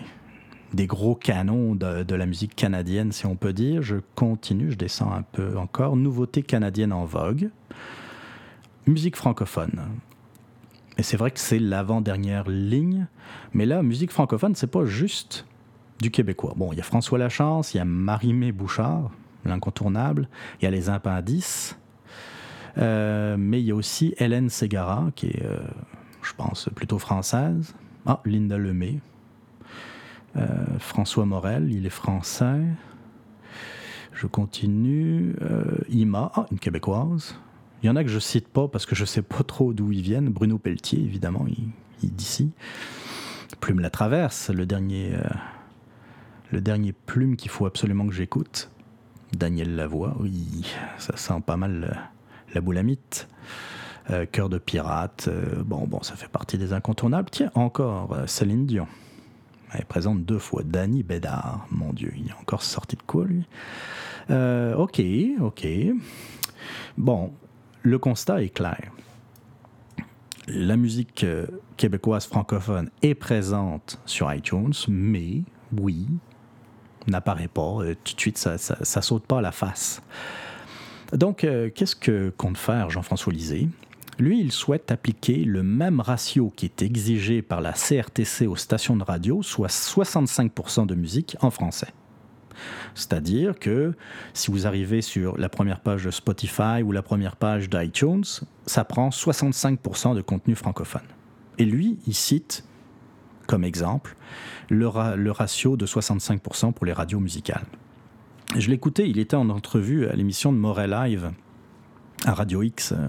des 0.75 0.87
gros 0.87 1.15
canons 1.15 1.75
de, 1.75 2.15
la 2.15 2.27
musique 2.27 2.55
canadienne, 2.55 3.13
si 3.13 3.27
on 3.27 3.37
peut 3.37 3.53
dire. 3.53 3.83
Je 3.83 3.97
continue, 4.15 4.71
je 4.73 4.77
descends 4.77 5.13
un 5.13 5.23
peu 5.23 5.57
encore. 5.59 5.97
Nouveauté 5.97 6.43
canadienne 6.43 6.93
en 6.93 7.05
vogue. 7.05 7.51
Musique 8.87 9.17
francophone. 9.17 9.81
Et 10.99 11.03
c'est 11.03 11.17
vrai 11.17 11.31
que 11.31 11.41
c'est 11.41 11.59
l'avant-dernière 11.59 12.49
ligne. 12.49 13.07
Mais 13.55 13.67
là, 13.67 13.83
musique 13.83 14.11
francophone, 14.11 14.55
c'est 14.55 14.67
pas 14.67 14.85
juste 14.85 15.47
du 16.01 16.11
québécois. 16.11 16.55
Bon, 16.57 16.73
il 16.73 16.79
y 16.79 16.81
a 16.81 16.85
François 16.85 17.19
Lachance, 17.19 17.75
il 17.75 17.79
y 17.79 17.81
a 17.81 17.85
Marie-Mé 17.85 18.53
Bouchard, 18.53 19.11
l'incontournable, 19.45 20.29
il 20.61 20.65
y 20.65 20.69
a 20.69 20.71
les 20.71 20.89
Impendices, 20.89 21.79
mais 22.77 23.61
il 23.61 23.65
y 23.65 23.71
a 23.71 23.75
aussi 23.75 24.15
Hélène 24.19 24.49
Ségara, 24.49 25.11
qui 25.15 25.29
est, 25.29 25.45
euh, 25.45 25.59
je 26.23 26.33
pense, 26.35 26.69
plutôt 26.75 26.99
française. 26.99 27.75
Ah, 28.07 28.21
Linda 28.25 28.59
Lemay. 28.59 29.01
Euh, 30.37 30.47
François 30.79 31.27
Morel, 31.27 31.71
il 31.73 31.87
est 31.87 31.91
français. 31.91 32.61
Je 34.13 34.27
continue. 34.27 35.35
Ima, 35.89 36.33
ah, 36.35 36.47
une 36.51 36.59
québécoise. 36.59 37.37
Il 37.83 37.87
y 37.87 37.91
en 37.91 37.97
a 37.97 38.05
que 38.05 38.11
je 38.11 38.19
cite 38.19 38.49
pas 38.49 38.69
parce 38.69 38.87
que 38.87 38.95
je 38.95 39.05
sais 39.05 39.23
pas 39.23 39.43
trop 39.43 39.73
d'où 39.73 39.93
ils 39.93 40.03
viennent. 40.03 40.29
Bruno 40.29 40.59
Pelletier, 40.59 41.01
évidemment, 41.01 41.45
il, 41.49 41.71
est 42.07 42.11
d'ici. 42.11 42.53
Plume 43.61 43.81
la 43.81 43.91
traverse, 43.91 44.51
le 44.51 44.67
dernier, 44.67 45.13
le 46.51 46.61
dernier 46.61 46.93
plume 46.93 47.37
qu'il 47.37 47.51
faut 47.51 47.67
absolument 47.67 48.07
que 48.07 48.13
j'écoute. 48.13 48.71
Daniel 49.33 49.75
Lavoie, 49.75 50.17
oui, 50.21 50.65
ça 50.99 51.17
sent 51.17 51.43
pas 51.45 51.57
mal 51.57 52.11
la 52.55 52.61
Boulamite, 52.61 53.29
euh, 54.11 54.27
Cœur 54.27 54.49
de 54.49 54.59
pirate, 54.59 55.29
euh, 55.29 55.63
bon, 55.63 55.87
bon, 55.87 56.03
ça 56.03 56.17
fait 56.17 56.29
partie 56.29 56.59
des 56.59 56.73
incontournables. 56.73 57.31
Tiens, 57.31 57.51
encore 57.55 58.13
euh, 58.15 58.27
Céline 58.27 58.67
Dion. 58.67 58.89
Elle 59.73 59.83
est 59.83 59.85
présente 59.85 60.25
deux 60.25 60.39
fois. 60.39 60.63
Danny 60.65 61.03
Bédard, 61.03 61.67
mon 61.71 61.93
Dieu, 61.93 62.13
il 62.17 62.29
est 62.29 62.35
encore 62.41 62.63
sorti 62.63 62.97
de 62.97 63.03
quoi, 63.03 63.25
lui? 63.25 63.47
Ok, 64.29 65.03
ok. 65.41 65.67
Bon, 66.97 67.33
le 67.83 67.99
constat 67.99 68.43
est 68.43 68.49
clair. 68.51 68.93
La 70.47 70.77
musique 70.77 71.27
québécoise 71.77 72.27
francophone 72.27 72.91
est 73.03 73.15
présente 73.15 73.99
sur 74.07 74.33
iTunes, 74.33 74.73
mais 74.89 75.43
oui, 75.79 76.07
n'apparaît 77.07 77.49
pas. 77.49 77.79
tout 78.05 78.15
de 78.15 78.21
suite, 78.21 78.39
ça, 78.39 78.59
ça, 78.59 79.03
saute 79.03 79.25
pas 79.27 79.39
à 79.39 79.43
la 79.43 79.53
face. 79.53 80.03
Donc, 81.13 81.45
euh, 81.45 81.69
qu'est-ce 81.75 81.97
que 81.97 82.31
compte 82.37 82.57
faire 82.57 82.91
Jean-François 82.91 83.33
Lisée? 83.33 83.69
Lui, 84.19 84.41
il 84.41 84.53
souhaite 84.53 84.91
appliquer 84.91 85.45
le 85.45 85.63
même 85.63 86.01
ratio 86.01 86.53
qui 86.55 86.67
est 86.67 86.83
exigé 86.83 87.43
par 87.43 87.61
la 87.61 87.73
CRTC 87.73 88.47
aux 88.47 88.57
stations 88.57 88.97
de 88.97 89.03
radio, 89.03 89.43
soit 89.43 89.69
65% 89.69 90.87
de 90.87 90.95
musique 90.95 91.37
en 91.41 91.51
français. 91.51 91.89
C'est-à-dire 92.95 93.59
que 93.59 93.95
si 94.35 94.51
vous 94.51 94.67
arrivez 94.67 95.01
sur 95.01 95.39
la 95.39 95.49
première 95.49 95.81
page 95.81 96.05
de 96.05 96.11
Spotify 96.11 96.83
ou 96.85 96.93
la 96.93 97.03
première 97.03 97.37
page 97.37 97.69
d'iTunes, 97.71 98.25
ça 98.67 98.85
prend 98.85 99.09
65% 99.09 100.15
de 100.15 100.21
contenu 100.21 100.55
francophone. 100.55 101.03
Et 101.59 101.65
lui, 101.65 101.99
il 102.07 102.15
cite 102.15 102.65
comme 103.47 103.65
exemple 103.65 104.15
le, 104.69 104.89
le 105.17 105.31
ratio 105.31 105.77
de 105.77 105.87
65% 105.87 106.73
pour 106.73 106.87
les 106.87 106.93
radios 106.93 107.21
musicales. 107.21 107.65
Je 108.57 108.69
l'écoutais, 108.69 109.09
il 109.09 109.19
était 109.19 109.37
en 109.37 109.49
entrevue 109.49 110.07
à 110.09 110.13
l'émission 110.15 110.53
de 110.53 110.59
Morel 110.59 110.91
Live 110.91 111.31
à 112.27 112.35
Radio 112.35 112.63
X 112.63 112.93
euh, 112.93 113.09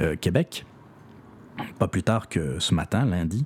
euh, 0.00 0.16
Québec, 0.16 0.64
pas 1.78 1.88
plus 1.88 2.04
tard 2.04 2.28
que 2.28 2.60
ce 2.60 2.72
matin, 2.72 3.04
lundi. 3.04 3.44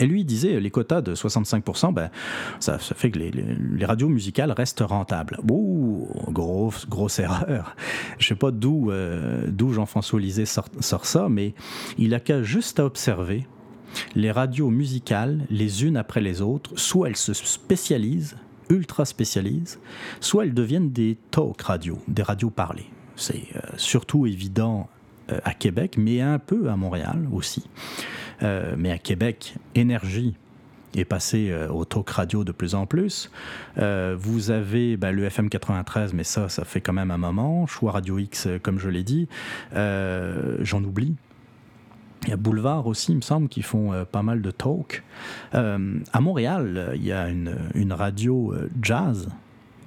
Et 0.00 0.06
lui, 0.06 0.22
il 0.22 0.24
disait, 0.24 0.58
les 0.58 0.70
quotas 0.70 1.00
de 1.00 1.14
65%, 1.14 1.92
ben, 1.92 2.10
ça, 2.58 2.78
fait 2.78 3.10
que 3.10 3.18
les, 3.18 3.84
radios 3.84 4.08
musicales 4.08 4.50
restent 4.50 4.80
rentables. 4.80 5.38
Ouh, 5.48 6.08
grosse, 6.28 6.88
grosse 6.88 7.18
erreur. 7.20 7.76
Je 8.18 8.26
sais 8.26 8.34
pas 8.34 8.50
d'où 8.50 8.90
euh, 8.90 9.46
d'où 9.48 9.72
Jean-François 9.72 10.18
Lisée 10.18 10.46
sort, 10.46 10.68
sort, 10.80 11.06
ça, 11.06 11.28
mais 11.28 11.54
il 11.98 12.14
a 12.14 12.20
qu'à 12.20 12.42
juste 12.42 12.80
à 12.80 12.84
observer 12.84 13.46
les 14.14 14.32
radios 14.32 14.70
musicales, 14.70 15.46
les 15.50 15.84
unes 15.84 15.96
après 15.96 16.20
les 16.20 16.42
autres, 16.42 16.76
soit 16.76 17.08
elles 17.08 17.16
se 17.16 17.32
spécialisent, 17.32 18.36
ultra 18.70 19.04
spécialisent, 19.04 19.78
soit 20.20 20.44
elles 20.44 20.54
deviennent 20.54 20.90
des 20.90 21.18
talk 21.30 21.60
radio, 21.60 21.98
des 22.08 22.22
radios 22.22 22.50
parlées. 22.50 22.88
C'est 23.16 23.42
euh, 23.56 23.60
surtout 23.76 24.26
évident 24.26 24.88
euh, 25.30 25.38
à 25.44 25.52
Québec, 25.52 25.96
mais 25.98 26.20
un 26.20 26.38
peu 26.38 26.70
à 26.70 26.76
Montréal 26.76 27.26
aussi. 27.32 27.64
Euh, 28.42 28.74
mais 28.78 28.90
à 28.90 28.98
Québec, 28.98 29.54
énergie 29.74 30.34
est 30.96 31.04
passé 31.04 31.54
au 31.70 31.84
talk 31.84 32.10
radio 32.10 32.42
de 32.42 32.50
plus 32.50 32.74
en 32.74 32.84
plus. 32.84 33.30
vous 33.76 34.50
avez 34.50 34.96
ben, 34.96 35.12
le 35.12 35.22
FM 35.22 35.48
93, 35.48 36.14
mais 36.14 36.24
ça, 36.24 36.48
ça 36.48 36.64
fait 36.64 36.80
quand 36.80 36.92
même 36.92 37.12
un 37.12 37.16
moment. 37.16 37.64
Choix 37.68 37.92
Radio 37.92 38.18
X, 38.18 38.48
comme 38.60 38.80
je 38.80 38.88
l'ai 38.88 39.04
dit. 39.04 39.28
J'en 39.72 40.82
oublie. 40.82 41.14
Il 42.24 42.30
y 42.30 42.32
a 42.32 42.36
Boulevard 42.36 42.86
aussi, 42.86 43.12
il 43.12 43.16
me 43.16 43.22
semble, 43.22 43.48
qui 43.48 43.62
font 43.62 43.92
euh, 43.92 44.04
pas 44.04 44.22
mal 44.22 44.42
de 44.42 44.50
talk. 44.50 45.02
Euh, 45.54 45.98
à 46.12 46.20
Montréal, 46.20 46.92
il 46.96 47.04
y 47.04 47.12
a 47.12 47.28
une, 47.28 47.92
radio 47.92 48.52
euh, 48.52 48.70
jazz 48.82 49.28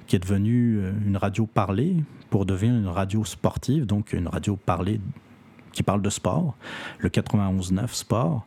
qui 0.06 0.16
est 0.16 0.18
devenue 0.18 0.82
une 1.06 1.16
radio 1.16 1.46
parlée 1.46 1.96
pour 2.28 2.44
devenir 2.44 2.74
une 2.74 2.88
radio 2.88 3.24
sportive, 3.24 3.86
donc 3.86 4.12
une 4.12 4.28
radio 4.28 4.56
parlée 4.56 5.00
qui 5.72 5.82
parle 5.82 6.02
de 6.02 6.10
sport, 6.10 6.56
le 6.98 7.08
91.9 7.08 7.88
Sport. 7.88 8.46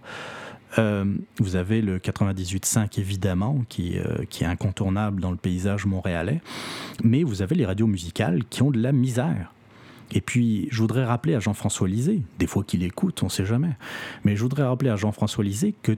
vous 0.78 1.56
avez 1.56 1.82
le 1.82 1.98
98.5 1.98 3.00
évidemment, 3.00 3.64
qui 3.70 3.96
est 3.96 4.46
incontournable 4.46 5.20
dans 5.20 5.32
le 5.32 5.38
paysage 5.38 5.88
montréalais, 5.88 6.42
mais 7.04 7.24
vous 7.24 7.42
avez 7.42 7.56
les 7.56 7.66
radios 7.66 7.88
musicales 7.88 8.44
qui 8.46 8.62
ont 8.62 8.70
de 8.70 8.80
la 8.80 8.92
misère 8.92 9.52
et 10.12 10.22
puis, 10.22 10.68
je 10.72 10.82
voudrais 10.82 11.04
rappeler 11.04 11.36
à 11.36 11.40
Jean-François 11.40 11.88
Lisée, 11.88 12.22
des 12.40 12.48
fois 12.48 12.64
qu'il 12.64 12.84
écoute, 12.84 13.22
on 13.24 13.26
ne 13.26 13.32
sait 13.32 13.46
jamais, 13.46 13.76
mais 14.24 14.36
je 14.36 14.42
voudrais 14.42 14.64
rappeler 14.64 14.90
à 14.90 14.96
Jean-François 14.96 15.44
Lisée 15.44 15.74
que 15.84 15.98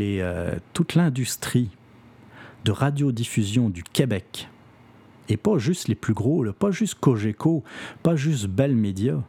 euh, 0.00 0.56
toute 0.72 0.94
l'industrie 0.94 1.70
de 2.64 2.70
radiodiffusion 2.70 3.70
du 3.70 3.82
Québec, 3.82 4.48
et 5.28 5.36
pas 5.36 5.58
juste 5.58 5.88
les 5.88 5.94
plus 5.94 6.14
gros, 6.14 6.44
pas 6.52 6.70
juste 6.70 6.96
Cogeco, 6.96 7.64
pas 8.02 8.14
juste 8.14 8.46
Bell 8.46 8.76
Media, 8.76 9.22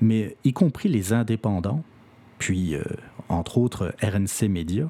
mais 0.00 0.36
y 0.44 0.52
compris 0.52 0.88
les 0.88 1.12
indépendants, 1.12 1.82
puis 2.38 2.74
euh, 2.74 2.82
entre 3.28 3.58
autres 3.58 3.94
RNC 4.02 4.48
Media, 4.48 4.88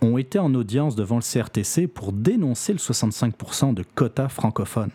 ont 0.00 0.16
été 0.18 0.38
en 0.38 0.54
audience 0.54 0.96
devant 0.96 1.16
le 1.16 1.22
CRTC 1.22 1.88
pour 1.88 2.12
dénoncer 2.12 2.72
le 2.72 2.78
65% 2.78 3.74
de 3.74 3.84
quotas 3.94 4.28
francophones. 4.28 4.90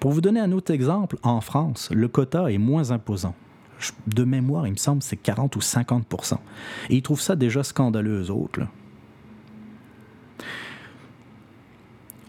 Pour 0.00 0.12
vous 0.12 0.20
donner 0.20 0.40
un 0.40 0.52
autre 0.52 0.72
exemple, 0.72 1.16
en 1.22 1.40
France, 1.40 1.90
le 1.92 2.08
quota 2.08 2.50
est 2.50 2.58
moins 2.58 2.90
imposant. 2.90 3.34
De 4.06 4.24
mémoire, 4.24 4.66
il 4.66 4.72
me 4.72 4.76
semble, 4.76 5.02
c'est 5.02 5.16
40 5.16 5.56
ou 5.56 5.58
50% 5.58 6.34
Et 6.90 6.96
ils 6.96 7.02
trouvent 7.02 7.20
ça 7.20 7.34
déjà 7.34 7.64
scandaleux, 7.64 8.22
eux 8.22 8.30
autres. 8.30 8.60
Là. 8.60 8.68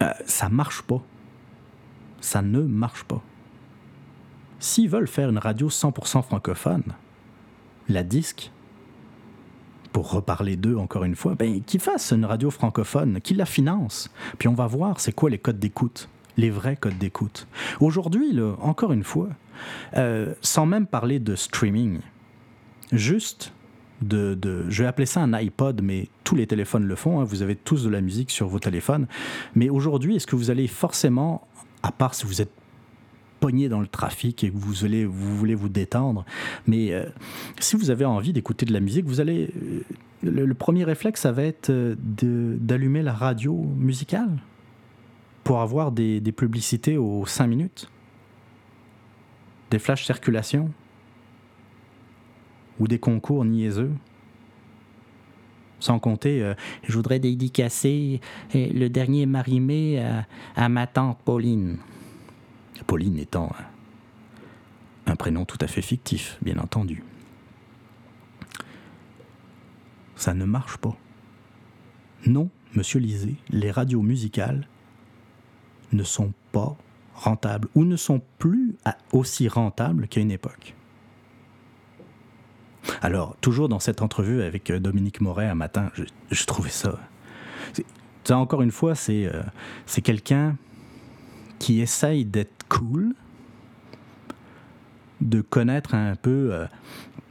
Euh, 0.02 0.14
ça 0.26 0.50
marche 0.50 0.82
pas. 0.82 1.02
Ça 2.22 2.42
ne 2.42 2.62
marche 2.62 3.04
pas. 3.04 3.22
S'ils 4.60 4.90
veulent 4.90 5.08
faire 5.08 5.30
une 5.30 5.38
radio 5.38 5.70
100% 5.70 6.24
francophone, 6.24 6.84
la 7.90 8.04
disque, 8.04 8.52
pour 9.92 10.12
reparler 10.12 10.56
d'eux 10.56 10.78
encore 10.78 11.04
une 11.04 11.16
fois, 11.16 11.36
ben, 11.36 11.62
qu'ils 11.62 11.80
fassent 11.80 12.12
une 12.12 12.26
radio 12.26 12.50
francophone, 12.50 13.22
qu'ils 13.22 13.38
la 13.38 13.46
financent. 13.46 14.10
Puis 14.40 14.48
on 14.48 14.54
va 14.54 14.66
voir 14.66 15.00
c'est 15.00 15.12
quoi 15.12 15.30
les 15.30 15.38
codes 15.38 15.60
d'écoute, 15.60 16.10
les 16.38 16.50
vrais 16.50 16.76
codes 16.76 16.98
d'écoute. 16.98 17.48
Aujourd'hui, 17.80 18.40
encore 18.62 18.92
une 18.92 19.04
fois, 19.04 19.30
euh, 19.96 20.34
sans 20.42 20.66
même 20.66 20.88
parler 20.88 21.20
de 21.20 21.36
streaming, 21.36 22.00
juste 22.92 23.54
de, 24.02 24.38
je 24.70 24.84
vais 24.84 24.88
appeler 24.88 25.06
ça 25.06 25.22
un 25.22 25.34
iPod, 25.34 25.82
mais 25.82 26.10
tous 26.24 26.36
les 26.36 26.46
téléphones 26.46 26.86
le 26.86 26.96
font, 26.96 27.22
hein. 27.22 27.24
vous 27.24 27.42
avez 27.42 27.56
tous 27.56 27.84
de 27.84 27.90
la 27.90 28.02
musique 28.02 28.32
sur 28.32 28.48
vos 28.48 28.60
téléphones. 28.60 29.08
Mais 29.56 29.70
aujourd'hui, 29.70 30.18
est-ce 30.18 30.28
que 30.28 30.36
vous 30.36 30.50
allez 30.50 30.68
forcément, 30.68 31.48
à 31.84 31.92
part 31.92 32.14
si 32.14 32.26
vous 32.26 32.42
êtes 32.42 32.52
pogné 33.40 33.68
dans 33.68 33.82
le 33.82 33.88
trafic 33.88 34.44
et 34.46 34.50
que 34.50 34.56
vous 34.56 34.72
voulez 34.72 35.06
vous, 35.56 35.68
détendre. 35.68 36.24
Mais 36.66 36.94
euh, 36.94 37.04
si 37.60 37.76
vous 37.76 37.90
avez 37.90 38.06
envie 38.06 38.32
d'écouter 38.32 38.66
de 38.66 38.72
la 38.72 38.80
musique, 38.80 39.06
vous 39.06 39.20
allez. 39.20 39.50
Euh, 39.62 39.82
le, 40.24 40.54
premier 40.54 40.86
réflexe, 40.86 41.20
ça 41.20 41.34
va 41.34 41.44
être 41.44 41.70
d'allumer 42.00 43.02
la 43.02 43.12
radio 43.12 43.54
musicale? 43.78 44.30
Pour 45.44 45.62
avoir 45.62 45.92
des, 45.92 46.22
publicités 46.32 46.98
aux 46.98 47.26
5 47.26 47.48
minutes, 47.48 47.90
des 49.72 49.80
flashs 49.80 50.06
circulation? 50.06 50.72
Ou 52.80 52.88
des 52.88 53.00
concours 53.00 53.46
niaiseux? 53.46 53.92
Sans 55.80 56.00
compter, 56.00 56.54
je 56.84 56.94
voudrais 56.94 57.20
dédicacer 57.20 58.22
le 58.54 58.88
dernier 58.88 59.26
marimé 59.26 60.04
à, 60.56 60.70
ma 60.70 60.88
tante 60.88 61.20
Pauline. 61.26 61.78
Pauline 62.88 63.20
étant 63.20 63.52
un 65.06 65.16
prénom 65.16 65.46
tout 65.46 65.58
à 65.62 65.68
fait 65.68 65.82
fictif, 65.82 66.38
bien 66.42 66.58
entendu. 66.58 67.04
Ça 70.16 70.34
ne 70.34 70.46
marche 70.46 70.78
pas. 70.78 70.96
Non, 72.26 72.50
monsieur 72.76 73.00
Lisée, 73.00 73.36
les 73.50 73.72
radios 73.72 74.02
musicales 74.02 74.68
ne 75.94 76.04
sont 76.04 76.34
pas 76.52 76.76
rentables 77.16 77.68
ou 77.76 77.86
ne 77.86 77.96
sont 77.96 78.22
plus 78.40 78.76
aussi 79.12 79.48
rentables 79.48 80.08
qu'à 80.08 80.22
une 80.22 80.32
époque. 80.32 80.76
Alors, 83.02 83.36
toujours 83.42 83.70
dans 83.70 83.80
cette 83.80 84.02
entrevue 84.02 84.42
avec 84.42 84.70
euh, 84.70 84.80
Dominique 84.80 85.22
Moret 85.22 85.48
un 85.48 85.56
matin, 85.56 85.92
je, 86.32 86.46
trouvais 86.46 86.70
ça. 86.70 87.00
Ça, 88.24 88.38
encore 88.38 88.62
une 88.62 88.72
fois, 88.72 88.96
c'est 88.96 89.26
euh, 89.26 89.42
c'est 89.86 90.02
quelqu'un 90.02 90.58
qui 91.60 91.82
essaye 91.82 92.26
d'être 92.26 92.66
cool, 92.68 93.16
de 95.22 95.42
connaître 95.42 95.96
un 95.96 96.16
peu 96.16 96.52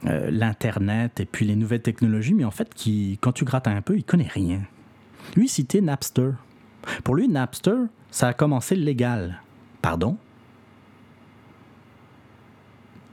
euh, 0.04 0.30
l'Internet 0.30 1.20
et 1.20 1.26
puis 1.26 1.44
les 1.44 1.56
nouvelles 1.56 1.82
technologies, 1.82 2.34
mais 2.34 2.44
en 2.44 2.50
fait, 2.50 2.72
qui, 2.74 3.18
quand 3.20 3.32
tu 3.32 3.44
grattes 3.44 3.68
un 3.68 3.82
peu, 3.82 3.96
il 3.96 4.04
connaît 4.04 4.30
rien. 4.32 4.62
Lui, 5.36 5.48
c'était 5.48 5.80
Napster. 5.80 6.30
Pour 7.04 7.14
lui, 7.14 7.28
Napster, 7.28 7.76
ça 8.10 8.28
a 8.28 8.32
commencé 8.34 8.76
légal. 8.76 9.40
Pardon? 9.80 10.16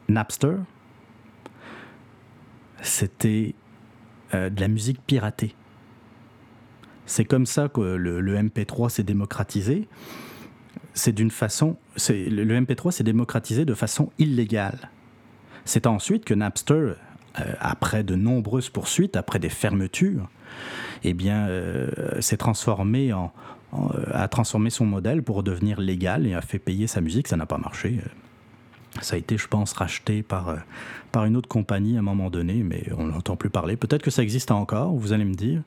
Napster, 0.07 0.55
c'était 2.81 3.53
euh, 4.33 4.49
de 4.49 4.59
la 4.59 4.67
musique 4.67 5.01
piratée. 5.05 5.55
C'est 7.05 7.25
comme 7.25 7.45
ça 7.45 7.69
que 7.69 7.81
le 7.81 8.37
MP3 8.37 8.89
s'est 8.89 9.03
démocratisé 9.03 9.87
c'est 10.93 11.11
d'une 11.13 11.31
façon, 11.31 11.77
le 12.09 12.59
MP3 12.59 12.91
s'est 12.91 13.03
démocratisé 13.03 13.65
de 13.65 13.73
façon 13.73 14.11
illégale. 14.17 14.89
C'est 15.65 15.87
ensuite 15.87 16.25
que 16.25 16.33
Napster, 16.33 16.73
euh, 16.73 16.95
après 17.59 18.03
de 18.03 18.15
nombreuses 18.15 18.69
poursuites, 18.69 19.15
après 19.15 19.39
des 19.39 19.49
fermetures, 19.49 20.29
eh 21.03 21.13
bien, 21.13 21.47
euh, 21.47 22.19
s'est 22.21 22.37
transformé 22.37 23.13
en, 23.13 23.31
a 24.13 24.27
transformé 24.27 24.69
son 24.69 24.85
modèle 24.85 25.21
pour 25.23 25.43
devenir 25.43 25.79
légal 25.79 26.25
et 26.25 26.33
a 26.33 26.41
fait 26.41 26.59
payer 26.59 26.87
sa 26.87 27.01
musique. 27.01 27.27
Ça 27.27 27.37
n'a 27.37 27.45
pas 27.45 27.57
marché. 27.57 27.99
Ça 29.01 29.15
a 29.15 29.19
été, 29.19 29.37
je 29.37 29.47
pense, 29.47 29.73
racheté 29.73 30.23
par, 30.23 30.55
par 31.11 31.25
une 31.25 31.37
autre 31.37 31.47
compagnie 31.47 31.95
à 31.95 31.99
un 31.99 32.03
moment 32.03 32.29
donné, 32.29 32.63
mais 32.63 32.85
on 32.97 33.05
n'entend 33.05 33.35
plus 33.35 33.49
parler. 33.49 33.77
Peut-être 33.77 34.01
que 34.01 34.11
ça 34.11 34.23
existe 34.23 34.51
encore, 34.51 34.93
vous 34.93 35.13
allez 35.13 35.25
me 35.25 35.35
dire, 35.35 35.61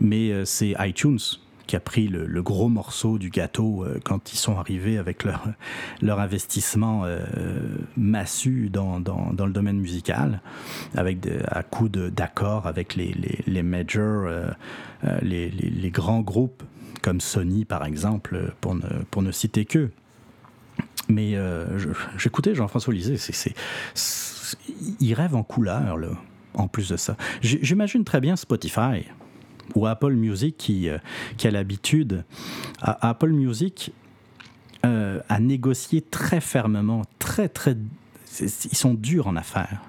mais 0.00 0.32
euh, 0.32 0.44
c'est 0.44 0.74
iTunes 0.80 1.18
qui 1.66 1.76
a 1.76 1.80
pris 1.80 2.08
le, 2.08 2.42
gros 2.42 2.68
morceau 2.68 3.18
du 3.18 3.30
gâteau 3.30 3.84
euh, 3.84 3.98
quand 4.04 4.32
ils 4.32 4.36
sont 4.36 4.58
arrivés 4.58 4.98
avec 4.98 5.24
leur, 5.24 5.46
leur 6.02 6.20
investissement 6.20 7.02
euh, 7.04 7.24
massu 7.96 8.68
dans, 8.70 9.00
dans, 9.00 9.46
le 9.46 9.52
domaine 9.52 9.78
musical, 9.78 10.40
avec 10.94 11.26
à 11.48 11.62
coup 11.62 11.88
d'accords 11.88 12.66
avec 12.66 12.94
les, 12.94 13.12
les, 13.12 13.38
les 13.46 13.62
majors, 13.62 14.26
euh, 14.26 14.50
les, 15.22 15.50
les, 15.50 15.90
grands 15.90 16.20
groupes 16.20 16.62
comme 17.04 17.20
Sony 17.20 17.66
par 17.66 17.84
exemple, 17.84 18.54
pour 18.62 18.74
ne, 18.74 18.88
pour 19.10 19.20
ne 19.20 19.30
citer 19.30 19.66
qu'eux. 19.66 19.90
Mais 21.10 21.36
j'écoutais 22.16 22.54
Jean-François 22.54 22.94
Lisée, 22.94 23.18
c'est, 23.18 23.54
il 25.00 25.12
rêve 25.12 25.34
en 25.34 25.42
couleur, 25.42 25.98
en 26.54 26.66
plus 26.66 26.88
de 26.88 26.96
ça. 26.96 27.18
J'imagine 27.42 28.04
très 28.04 28.22
bien 28.22 28.36
Spotify 28.36 29.04
ou 29.74 29.86
Apple 29.86 30.12
Music 30.12 30.56
qui, 30.56 30.88
euh, 30.88 30.98
qui 31.36 31.46
a 31.46 31.50
l'habitude. 31.50 32.24
Apple 32.80 33.30
Music 33.30 33.92
euh, 34.84 35.20
a 35.28 35.40
négocié 35.40 36.02
très 36.02 36.40
fermement, 36.40 37.02
très 37.18 37.48
très. 37.48 37.76
Ils 38.40 38.76
sont 38.76 38.94
durs 38.94 39.26
en 39.26 39.36
affaires. 39.36 39.80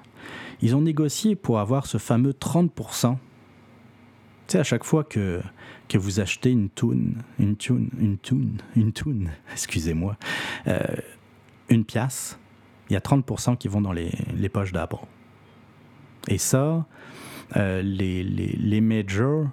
Ils 0.62 0.74
ont 0.74 0.80
négocié 0.80 1.36
pour 1.36 1.58
avoir 1.58 1.86
ce 1.86 1.98
fameux 1.98 2.32
30%. 2.32 3.16
Tu 3.16 4.52
sais, 4.52 4.58
à 4.58 4.64
chaque 4.64 4.84
fois 4.84 5.04
que, 5.04 5.40
que 5.88 5.98
vous 5.98 6.20
achetez 6.20 6.50
une 6.50 6.70
tune, 6.70 7.22
une 7.38 7.56
tune, 7.56 7.90
une 7.98 8.18
tune, 8.18 8.58
une 8.74 8.92
tune, 8.92 9.30
excusez-moi, 9.52 10.16
euh, 10.66 10.80
une 11.68 11.84
pièce, 11.84 12.38
il 12.90 12.94
y 12.94 12.96
a 12.96 13.00
30% 13.00 13.56
qui 13.56 13.68
vont 13.68 13.80
dans 13.80 13.92
les, 13.92 14.12
les 14.34 14.48
poches 14.48 14.72
d'Apple. 14.72 14.96
Et 16.28 16.38
ça, 16.38 16.86
les, 17.54 17.82
les, 17.82 18.22
les 18.22 18.80
majors 18.80 19.46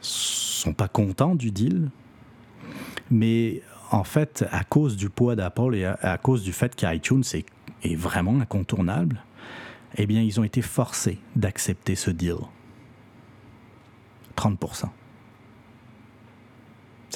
sont 0.00 0.72
pas 0.72 0.88
contents 0.88 1.34
du 1.34 1.50
deal, 1.50 1.90
mais 3.10 3.62
en 3.90 4.04
fait, 4.04 4.44
à 4.50 4.64
cause 4.64 4.96
du 4.96 5.08
poids 5.08 5.36
d'Apple 5.36 5.74
et 5.74 5.84
à, 5.84 6.18
cause 6.18 6.42
du 6.42 6.52
fait 6.52 6.74
qu'iTunes 6.74 7.24
est, 7.32 7.46
est 7.82 7.94
vraiment 7.94 8.38
incontournable, 8.40 9.22
eh 9.96 10.06
bien, 10.06 10.20
ils 10.20 10.38
ont 10.38 10.44
été 10.44 10.62
forcés 10.62 11.18
d'accepter 11.36 11.94
ce 11.94 12.10
deal. 12.10 12.36
30%. 14.36 14.88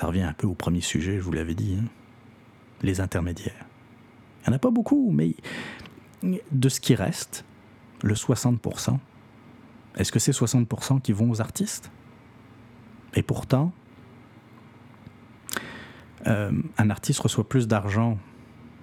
Ça 0.03 0.09
revient 0.09 0.23
un 0.23 0.33
peu 0.33 0.49
au 0.49 0.55
premier 0.55 0.81
sujet, 0.81 1.19
je 1.19 1.23
vous 1.23 1.31
l'avais 1.31 1.55
dit, 1.55 1.79
hein. 1.81 1.85
les 2.83 3.01
intermédiaires. 3.01 3.67
Il 4.41 4.49
n'y 4.49 4.53
en 4.53 4.57
a 4.57 4.59
pas 4.59 4.73
beaucoup, 4.73 5.13
mais 5.13 5.37
de 6.25 6.69
ce 6.69 6.81
qui 6.81 6.97
reste, 6.97 7.45
le 8.03 8.15
60%, 8.15 8.99
est-ce 9.97 10.11
que 10.11 10.19
c'est 10.19 10.33
60% 10.33 11.01
qui 11.03 11.13
vont 11.13 11.31
aux 11.31 11.41
artistes? 11.41 11.93
Et 13.15 13.23
pourtant, 13.23 13.71
euh, 16.27 16.51
un 16.79 16.91
artiste 16.91 17.21
reçoit 17.21 17.49
plus 17.49 17.69
d'argent 17.69 18.19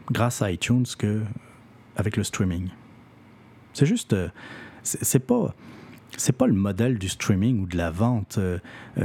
grâce 0.09 0.41
à 0.41 0.49
iTunes 0.49 0.85
que 0.97 1.21
avec 1.97 2.15
le 2.15 2.23
streaming. 2.23 2.69
C'est 3.73 3.85
juste, 3.85 4.13
euh, 4.13 4.29
c'est 4.83 5.19
pas, 5.19 5.53
c'est 6.17 6.35
pas 6.35 6.47
le 6.47 6.53
modèle 6.53 6.97
du 6.97 7.09
streaming 7.09 7.61
ou 7.61 7.67
de 7.67 7.77
la 7.77 7.91
vente 7.91 8.37
euh, 8.37 8.59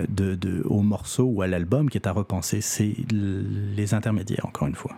de, 0.09 0.35
de, 0.35 0.63
au 0.65 0.83
morceau 0.83 1.25
ou 1.25 1.43
à 1.43 1.47
l'album 1.47 1.91
qui 1.91 1.99
est 1.99 2.07
à 2.07 2.13
repenser, 2.13 2.61
c'est 2.61 2.95
les 3.11 3.95
intermédiaires, 3.95 4.47
encore 4.47 4.69
une 4.69 4.75
fois. 4.75 4.97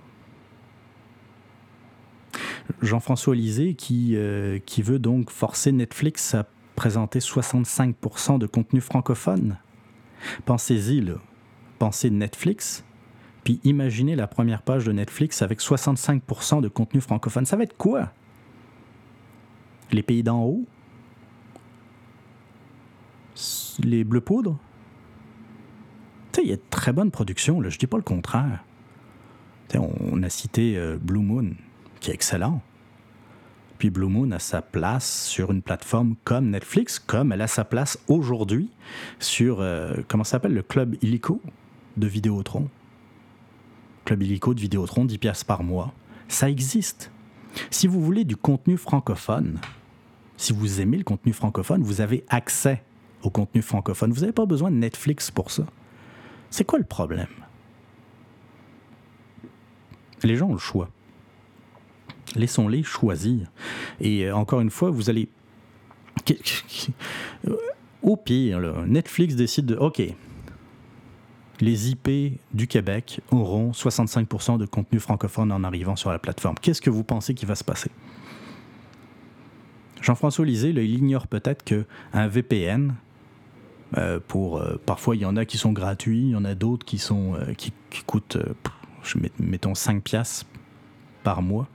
Jean-François 2.82 3.34
Lisée 3.34 3.74
qui, 3.74 4.16
qui 4.66 4.82
veut 4.82 4.98
donc 4.98 5.30
forcer 5.30 5.70
Netflix 5.72 6.34
à 6.34 6.46
présenter 6.74 7.20
65% 7.20 8.38
de 8.38 8.46
contenu 8.46 8.80
francophone 8.80 9.58
Pensez-y. 10.44 11.04
Pensez 11.78 12.10
Netflix, 12.10 12.84
puis 13.44 13.60
imaginez 13.64 14.16
la 14.16 14.26
première 14.26 14.62
page 14.62 14.86
de 14.86 14.92
Netflix 14.92 15.42
avec 15.42 15.60
65% 15.60 16.62
de 16.62 16.68
contenu 16.68 17.00
francophone. 17.00 17.44
Ça 17.44 17.56
va 17.56 17.64
être 17.64 17.76
quoi? 17.76 18.10
Les 19.92 20.02
pays 20.02 20.22
d'en 20.22 20.42
haut? 20.42 20.64
Les 23.82 24.04
Bleu 24.04 24.20
Poudre. 24.20 24.58
Tu 26.32 26.40
sais, 26.40 26.46
il 26.46 26.50
y 26.50 26.52
a 26.52 26.56
de 26.56 26.62
très 26.70 26.92
bonnes 26.92 27.10
productions, 27.10 27.60
là, 27.60 27.68
je 27.68 27.78
dis 27.78 27.86
pas 27.86 27.96
le 27.96 28.02
contraire. 28.02 28.64
On, 29.74 29.90
on, 30.12 30.22
a 30.22 30.28
cité 30.28 30.76
euh, 30.76 30.96
Blue 31.00 31.20
Moon, 31.20 31.52
qui 32.00 32.10
est 32.10 32.14
excellent. 32.14 32.62
Puis 33.78 33.90
Blue 33.90 34.06
Moon 34.06 34.30
a 34.30 34.38
sa 34.38 34.62
place 34.62 35.26
sur 35.26 35.52
une 35.52 35.60
plateforme 35.60 36.16
comme 36.24 36.50
Netflix, 36.50 36.98
comme 36.98 37.32
elle 37.32 37.42
a 37.42 37.46
sa 37.46 37.64
place 37.64 37.98
aujourd'hui 38.08 38.70
sur, 39.18 39.60
euh, 39.60 39.94
comment 40.08 40.24
ça 40.24 40.32
s'appelle, 40.32 40.54
le 40.54 40.62
Club 40.62 40.96
Illico 41.02 41.42
de 41.96 42.06
Vidéotron. 42.06 42.68
Club 44.04 44.22
Illico 44.22 44.54
de 44.54 44.60
Vidéotron, 44.60 45.04
10 45.04 45.18
piastres 45.18 45.46
par 45.46 45.62
mois. 45.62 45.92
Ça 46.28 46.48
existe. 46.48 47.10
Si 47.70 47.86
vous 47.86 48.00
voulez 48.00 48.24
du 48.24 48.36
contenu 48.36 48.76
francophone, 48.76 49.58
si 50.36 50.52
vous 50.52 50.80
aimez 50.80 50.98
le 50.98 51.04
contenu 51.04 51.32
francophone, 51.32 51.82
vous 51.82 52.00
avez 52.00 52.24
accès 52.28 52.82
au 53.26 53.30
contenu 53.30 53.60
francophone. 53.62 54.12
Vous 54.12 54.20
n'avez 54.20 54.32
pas 54.32 54.46
besoin 54.46 54.70
de 54.70 54.76
Netflix 54.76 55.30
pour 55.30 55.50
ça. 55.50 55.64
C'est 56.50 56.64
quoi 56.64 56.78
le 56.78 56.84
problème? 56.84 57.26
Les 60.22 60.36
gens 60.36 60.48
ont 60.48 60.52
le 60.52 60.58
choix. 60.58 60.88
Laissons-les 62.34 62.82
choisir. 62.82 63.50
Et 64.00 64.26
euh, 64.26 64.36
encore 64.36 64.60
une 64.60 64.70
fois, 64.70 64.90
vous 64.90 65.10
allez... 65.10 65.28
Au 68.02 68.16
pire, 68.16 68.60
Netflix 68.86 69.34
décide 69.34 69.66
de... 69.66 69.76
OK, 69.76 70.02
les 71.60 71.90
IP 71.90 72.40
du 72.52 72.66
Québec 72.66 73.20
auront 73.30 73.70
65% 73.72 74.58
de 74.58 74.66
contenu 74.66 75.00
francophone 75.00 75.50
en 75.52 75.64
arrivant 75.64 75.96
sur 75.96 76.10
la 76.10 76.18
plateforme. 76.18 76.56
Qu'est-ce 76.60 76.80
que 76.80 76.90
vous 76.90 77.04
pensez 77.04 77.34
qui 77.34 77.46
va 77.46 77.54
se 77.54 77.64
passer? 77.64 77.90
Jean-François 80.00 80.44
Lisée, 80.44 80.70
il 80.70 80.94
ignore 80.94 81.26
peut-être 81.26 81.64
qu'un 81.64 82.28
VPN, 82.28 82.94
pour, 84.28 84.58
euh, 84.58 84.76
parfois 84.84 85.16
il 85.16 85.22
y 85.22 85.24
en 85.24 85.36
a 85.36 85.44
qui 85.44 85.58
sont 85.58 85.72
gratuits, 85.72 86.22
il 86.22 86.30
y 86.30 86.36
en 86.36 86.44
a 86.44 86.54
d'autres 86.54 86.84
qui, 86.84 86.98
sont, 86.98 87.34
euh, 87.34 87.54
qui, 87.54 87.72
coûtent, 88.06 88.38
mettons, 89.38 89.74
5 89.74 90.02
piastres 90.02 90.46
par 91.22 91.42
mois 91.42 91.68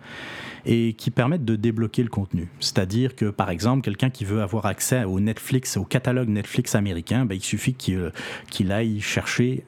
et 0.65 0.93
qui 0.93 1.09
permettent 1.09 1.45
de 1.45 1.55
débloquer 1.55 2.03
le 2.03 2.09
contenu. 2.09 2.49
C'est-à-dire 2.59 3.15
que, 3.15 3.25
par 3.25 3.49
exemple, 3.49 3.81
quelqu'un 3.81 4.09
qui 4.09 4.25
veut 4.25 4.41
avoir 4.41 4.65
accès 4.65 5.03
au 5.03 5.19
Netflix, 5.19 5.77
au 5.77 5.83
catalogue 5.83 6.29
Netflix 6.29 6.75
américain, 6.75 7.25
ben, 7.25 7.35
il 7.35 7.43
suffit 7.43 7.73
qu'il 7.73 8.71
aille 8.71 9.01
chercher 9.01 9.65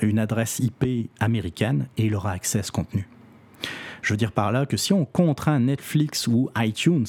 une 0.00 0.18
adresse 0.18 0.58
IP 0.58 1.10
américaine 1.20 1.86
et 1.96 2.06
il 2.06 2.14
aura 2.14 2.32
accès 2.32 2.58
à 2.58 2.62
ce 2.62 2.72
contenu. 2.72 3.06
Je 4.02 4.12
veux 4.12 4.16
dire 4.16 4.32
par 4.32 4.50
là 4.50 4.66
que 4.66 4.76
si 4.76 4.92
on 4.92 5.04
contraint 5.04 5.60
Netflix 5.60 6.26
ou 6.26 6.50
iTunes 6.56 7.06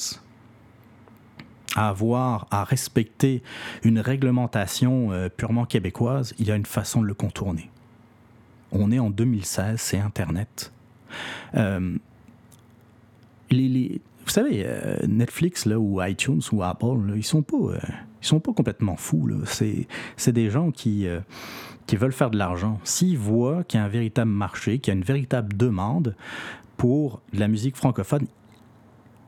à 1.74 1.88
avoir, 1.88 2.46
à 2.50 2.64
respecter 2.64 3.42
une 3.82 3.98
réglementation 3.98 5.12
euh, 5.12 5.28
purement 5.28 5.64
québécoise, 5.64 6.34
il 6.38 6.46
y 6.46 6.50
a 6.50 6.56
une 6.56 6.66
façon 6.66 7.02
de 7.02 7.06
le 7.06 7.14
contourner. 7.14 7.70
On 8.72 8.90
est 8.90 8.98
en 8.98 9.10
2016, 9.10 9.80
c'est 9.80 9.98
Internet. 9.98 10.72
Euh, 11.54 11.96
vous 13.50 14.30
savez, 14.30 14.64
euh, 14.66 14.96
Netflix 15.06 15.66
là, 15.66 15.78
ou 15.78 16.02
iTunes 16.02 16.42
ou 16.50 16.62
Apple, 16.62 17.12
ils 17.14 17.24
sont 17.24 17.42
pas, 17.42 17.78
sont 18.20 18.40
pas 18.40 18.52
complètement 18.52 18.96
fous. 18.96 19.30
C'est 19.46 20.32
des 20.32 20.50
gens 20.50 20.70
qui 20.70 21.06
qui 21.86 21.96
veulent 21.96 22.12
faire 22.12 22.30
de 22.30 22.38
l'argent, 22.38 22.80
s'ils 22.84 23.18
voient 23.18 23.64
qu'il 23.64 23.78
y 23.78 23.82
a 23.82 23.84
un 23.84 23.88
véritable 23.88 24.30
marché, 24.30 24.78
qu'il 24.78 24.92
y 24.92 24.96
a 24.96 24.98
une 24.98 25.04
véritable 25.04 25.56
demande 25.56 26.16
pour 26.76 27.20
de 27.32 27.40
la 27.40 27.48
musique 27.48 27.76
francophone, 27.76 28.26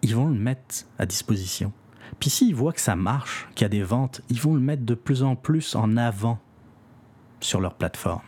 ils 0.03 0.14
vont 0.14 0.28
le 0.28 0.38
mettre 0.38 0.86
à 0.99 1.07
disposition. 1.07 1.72
Puis 2.20 2.30
s'ils 2.30 2.54
voient 2.54 2.72
que 2.72 2.80
ça 2.80 2.96
marche, 2.96 3.48
qu'il 3.54 3.64
y 3.64 3.66
a 3.66 3.68
des 3.68 3.82
ventes, 3.82 4.22
ils 4.28 4.40
vont 4.40 4.54
le 4.54 4.61
mettre 4.61 4.84
de 4.84 4.94
plus 4.94 5.22
en 5.22 5.36
plus 5.36 5.74
en 5.74 5.96
avant 5.96 6.38
sur 7.40 7.61
leur 7.61 7.74
plateforme. 7.74 8.22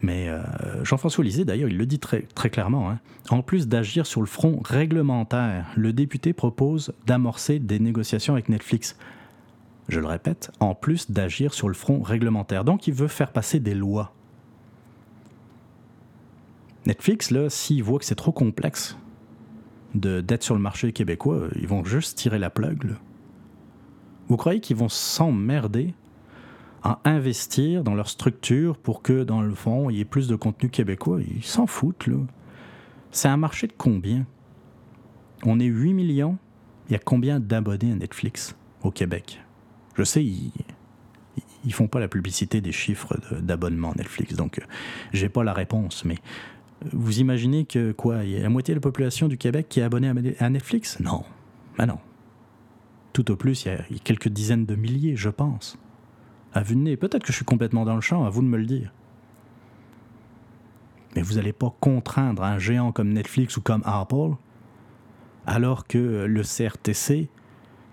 Mais 0.00 0.28
euh, 0.28 0.84
Jean-François 0.84 1.24
Lisée, 1.24 1.44
d'ailleurs, 1.44 1.68
il 1.68 1.76
le 1.76 1.86
dit 1.86 1.98
très, 1.98 2.22
clairement. 2.50 2.90
Hein. 2.90 3.00
En 3.30 3.42
plus 3.42 3.66
d'agir 3.66 4.06
sur 4.06 4.20
le 4.20 4.28
front 4.28 4.60
réglementaire, 4.64 5.66
le 5.74 5.92
député 5.92 6.32
propose 6.32 6.92
d'amorcer 7.06 7.58
des 7.58 7.80
négociations 7.80 8.34
avec 8.34 8.48
Netflix 8.48 8.96
je 9.88 10.00
le 10.00 10.06
répète, 10.06 10.50
en 10.60 10.74
plus 10.74 11.10
d'agir 11.10 11.54
sur 11.54 11.68
le 11.68 11.74
front 11.74 12.02
réglementaire. 12.02 12.64
Donc 12.64 12.86
il 12.86 12.94
veut 12.94 13.08
faire 13.08 13.32
passer 13.32 13.58
des 13.58 13.74
lois. 13.74 14.12
Netflix, 16.86 17.30
là, 17.30 17.50
s'ils 17.50 17.82
voient 17.82 17.98
que 17.98 18.04
c'est 18.04 18.14
trop 18.14 18.32
complexe 18.32 18.96
d'être 19.94 20.42
sur 20.42 20.54
le 20.54 20.60
marché 20.60 20.92
québécois, 20.92 21.48
ils 21.56 21.66
vont 21.66 21.84
juste 21.84 22.18
tirer 22.18 22.38
la 22.38 22.50
plug. 22.50 22.96
Vous 24.28 24.36
croyez 24.36 24.60
qu'ils 24.60 24.76
vont 24.76 24.88
s'emmerder 24.88 25.94
à 26.82 27.00
investir 27.04 27.82
dans 27.82 27.94
leur 27.94 28.08
structure 28.08 28.76
pour 28.76 29.02
que, 29.02 29.24
dans 29.24 29.40
le 29.40 29.54
fond, 29.54 29.90
il 29.90 29.96
y 29.96 30.00
ait 30.00 30.04
plus 30.04 30.28
de 30.28 30.36
contenu 30.36 30.68
québécois? 30.68 31.20
Ils 31.20 31.44
s'en 31.44 31.66
foutent. 31.66 32.08
C'est 33.10 33.28
un 33.28 33.36
marché 33.36 33.66
de 33.66 33.72
combien? 33.76 34.26
On 35.44 35.58
est 35.58 35.64
8 35.64 35.94
millions. 35.94 36.36
Il 36.88 36.92
y 36.92 36.96
a 36.96 36.98
combien 36.98 37.40
d'abonnés 37.40 37.92
à 37.92 37.94
Netflix 37.94 38.56
au 38.82 38.90
Québec? 38.90 39.40
Je 39.94 40.04
sais, 40.04 40.24
ils, 40.24 40.52
ils 41.64 41.72
font 41.72 41.88
pas 41.88 42.00
la 42.00 42.08
publicité 42.08 42.60
des 42.60 42.72
chiffres 42.72 43.18
d'abonnement 43.40 43.92
Netflix, 43.96 44.34
donc 44.34 44.58
euh, 44.58 44.62
j'ai 45.12 45.28
pas 45.28 45.44
la 45.44 45.52
réponse, 45.52 46.04
mais 46.04 46.14
euh, 46.14 46.18
vous 46.92 47.20
imaginez 47.20 47.64
que 47.64 47.92
quoi, 47.92 48.24
il 48.24 48.30
y 48.30 48.36
a 48.36 48.42
la 48.42 48.48
moitié 48.48 48.74
de 48.74 48.78
la 48.78 48.82
population 48.82 49.28
du 49.28 49.36
Québec 49.36 49.66
qui 49.68 49.80
est 49.80 49.82
abonnée 49.82 50.12
à 50.38 50.50
Netflix? 50.50 51.00
Non, 51.00 51.24
ben 51.76 51.86
non. 51.86 51.98
Tout 53.12 53.30
au 53.30 53.36
plus, 53.36 53.64
il 53.64 53.72
y, 53.72 53.74
a, 53.74 53.98
quelques 54.04 54.28
dizaines 54.28 54.64
de 54.64 54.76
milliers, 54.76 55.16
je 55.16 55.28
pense. 55.28 55.76
À 56.52 56.62
vue 56.62 56.76
de 56.76 56.80
nez, 56.80 56.96
peut-être 56.96 57.22
que 57.22 57.32
je 57.32 57.36
suis 57.36 57.44
complètement 57.44 57.84
dans 57.84 57.94
le 57.94 58.00
champ, 58.00 58.24
à 58.24 58.30
vous 58.30 58.42
de 58.42 58.46
me 58.46 58.56
le 58.56 58.66
dire. 58.66 58.92
Mais 61.16 61.22
vous 61.22 61.34
n'allez 61.34 61.52
pas 61.52 61.74
contraindre 61.80 62.44
un 62.44 62.58
géant 62.58 62.92
comme 62.92 63.12
Netflix 63.12 63.56
ou 63.56 63.60
comme 63.60 63.82
Apple, 63.84 64.36
alors 65.46 65.86
que 65.86 66.26
le 66.26 66.42
CRTC 66.42 67.28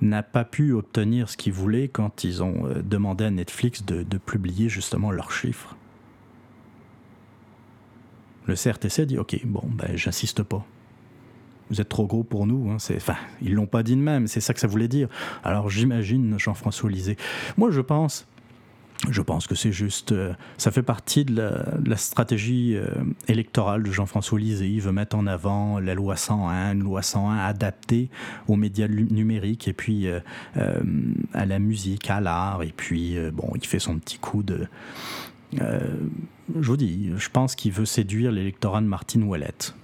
n'a 0.02 0.24
pas 0.24 0.44
pu 0.44 0.74
obtenir 0.74 1.30
ce 1.30 1.38
qu'ils 1.38 1.54
voulaient 1.54 1.88
quand 1.88 2.24
ils 2.24 2.44
ont 2.44 2.66
euh, 2.66 2.82
demandé 2.82 3.26
à 3.26 3.32
Netflix 3.32 3.86
de, 3.86 4.04
publier 4.18 4.70
justement 4.70 5.12
leurs 5.12 5.32
chiffres. 5.32 5.76
Le 8.48 8.56
CRTC 8.56 9.06
dit 9.06 9.18
Ok, 9.18 9.40
bon, 9.46 9.64
ben, 9.66 9.96
j'insiste 9.96 10.44
pas. 10.44 10.66
Vous 11.70 11.82
êtes 11.82 11.90
trop 11.90 12.06
gros 12.06 12.24
pour 12.24 12.46
nous. 12.46 12.70
Hein, 12.70 12.78
enfin, 12.96 13.16
ils 13.42 13.54
l'ont 13.54 13.66
pas 13.66 13.82
dit 13.82 13.96
de 13.96 14.02
même, 14.02 14.28
c'est 14.28 14.42
ça 14.42 14.54
que 14.54 14.60
ça 14.60 14.68
voulait 14.68 14.88
dire. 14.88 15.08
Alors 15.44 15.70
j'imagine 15.70 16.38
Jean-François 16.38 16.90
Lisée. 16.90 17.18
Moi, 17.58 17.72
je 17.72 17.82
pense 17.82 18.28
je 19.10 19.22
pense 19.22 19.48
que 19.48 19.56
c'est 19.56 19.72
juste. 19.72 20.12
Euh, 20.12 20.34
ça 20.58 20.72
fait 20.72 20.82
partie 20.82 21.26
de 21.26 21.52
la, 21.86 21.98
stratégie 21.98 22.76
euh, 22.76 22.88
électorale 23.28 23.84
de 23.84 23.92
Jean-François 23.92 24.40
Lisée. 24.40 24.68
Il 24.68 24.82
veut 24.82 24.92
mettre 24.92 25.16
en 25.16 25.28
avant 25.28 25.80
la 25.80 25.94
loi 25.94 26.16
101, 26.16 26.74
une 26.74 26.84
loi 26.84 27.02
101 27.02 27.38
adaptée 27.38 28.10
aux 28.48 28.56
médias 28.56 28.88
numériques 28.88 29.68
et 29.68 29.74
puis 29.74 30.08
euh, 30.08 30.20
à 31.34 31.46
la 31.46 31.60
musique, 31.60 32.10
à 32.10 32.22
l'art. 32.22 32.64
Et 32.64 32.74
puis, 32.76 33.18
bon, 33.34 33.52
il 33.56 33.66
fait 33.66 33.80
son 33.80 34.00
petit 34.00 34.18
coup 34.18 34.44
de. 34.44 34.68
Je 35.58 36.68
vous 36.68 36.78
dis, 36.78 37.12
je 37.16 37.30
pense 37.30 37.56
qu'il 37.56 37.72
veut 37.72 37.86
séduire 37.86 38.32
l'électorat 38.32 38.82
de 38.82 38.88
Martine 38.88 39.24
Ouellette. 39.24 39.76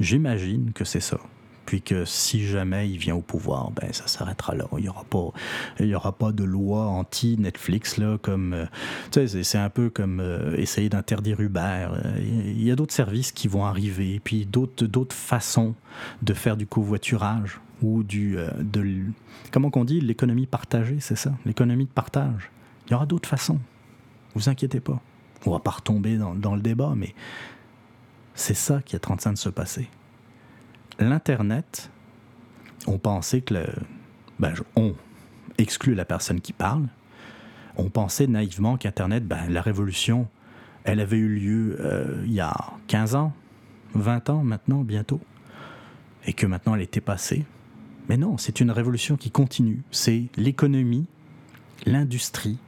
J'imagine 0.00 0.72
que 0.72 0.84
c'est 0.84 1.00
ça 1.00 1.18
puis 1.66 1.82
que 1.82 2.04
si 2.04 2.46
jamais 2.46 2.88
il 2.88 2.96
vient 2.96 3.16
au 3.16 3.20
pouvoir, 3.20 3.72
ben 3.72 3.92
ça 3.92 4.06
s'arrêtera 4.06 4.54
là. 4.54 4.66
Il 4.78 4.82
n'y 4.82 4.88
aura 4.88 5.04
pas, 5.04 5.32
il 5.80 5.86
y 5.86 5.94
aura 5.94 6.12
pas 6.12 6.32
de 6.32 6.44
loi 6.44 6.86
anti-Netflix 6.86 7.98
là, 7.98 8.16
comme, 8.18 8.54
euh, 8.54 8.66
tu 9.10 9.26
sais, 9.26 9.42
c'est 9.42 9.58
un 9.58 9.68
peu 9.68 9.90
comme 9.90 10.20
euh, 10.20 10.56
essayer 10.56 10.88
d'interdire 10.88 11.40
Uber. 11.40 11.88
Il 12.24 12.62
y 12.62 12.70
a 12.70 12.76
d'autres 12.76 12.94
services 12.94 13.32
qui 13.32 13.48
vont 13.48 13.66
arriver, 13.66 14.20
puis 14.22 14.46
d'autres, 14.46 14.86
d'autres 14.86 15.16
façons 15.16 15.74
de 16.22 16.32
faire 16.32 16.56
du 16.56 16.66
covoiturage 16.66 17.60
ou 17.82 18.04
du, 18.04 18.38
euh, 18.38 18.48
de, 18.60 18.86
comment 19.50 19.70
qu'on 19.70 19.84
dit, 19.84 20.00
l'économie 20.00 20.46
partagée, 20.46 20.98
c'est 21.00 21.16
ça, 21.16 21.32
l'économie 21.44 21.84
de 21.84 21.90
partage. 21.90 22.50
Il 22.86 22.92
y 22.92 22.94
aura 22.94 23.06
d'autres 23.06 23.28
façons. 23.28 23.58
Vous 24.36 24.48
inquiétez 24.48 24.78
pas. 24.78 25.00
On 25.46 25.50
va 25.50 25.58
pas 25.58 25.72
retomber 25.72 26.16
dans, 26.16 26.54
le 26.54 26.60
débat, 26.60 26.92
mais 26.96 27.14
c'est 28.34 28.54
ça 28.54 28.80
qui 28.82 28.94
est 28.94 29.10
en 29.10 29.16
train 29.16 29.32
de 29.32 29.38
se 29.38 29.48
passer 29.48 29.88
l'Internet, 30.98 31.90
on 32.86 32.98
pensait 32.98 33.40
que 33.40 33.54
le, 33.54 33.66
ben, 34.38 34.54
on 34.76 34.94
exclut 35.58 35.94
la 35.94 36.04
personne 36.04 36.40
qui 36.40 36.52
parle. 36.52 36.86
On 37.76 37.90
pensait 37.90 38.26
naïvement 38.26 38.76
qu'Internet, 38.76 39.26
ben, 39.26 39.48
la 39.48 39.60
révolution, 39.60 40.28
elle 40.84 41.00
avait 41.00 41.18
eu 41.18 41.28
lieu 41.28 41.76
euh, 41.80 42.22
il 42.24 42.32
y 42.32 42.40
a 42.40 42.54
15 42.88 43.14
ans, 43.14 43.32
20 43.94 44.30
ans 44.30 44.42
maintenant, 44.42 44.82
bientôt, 44.82 45.20
et 46.26 46.32
que 46.32 46.46
maintenant 46.46 46.74
elle 46.74 46.82
était 46.82 47.00
passée. 47.00 47.44
Mais 48.08 48.16
non, 48.16 48.38
c'est 48.38 48.60
une 48.60 48.70
révolution 48.70 49.16
qui 49.16 49.30
continue. 49.30 49.82
C'est 49.90 50.26
l'économie, 50.36 51.06
l'industrie, 51.84 52.58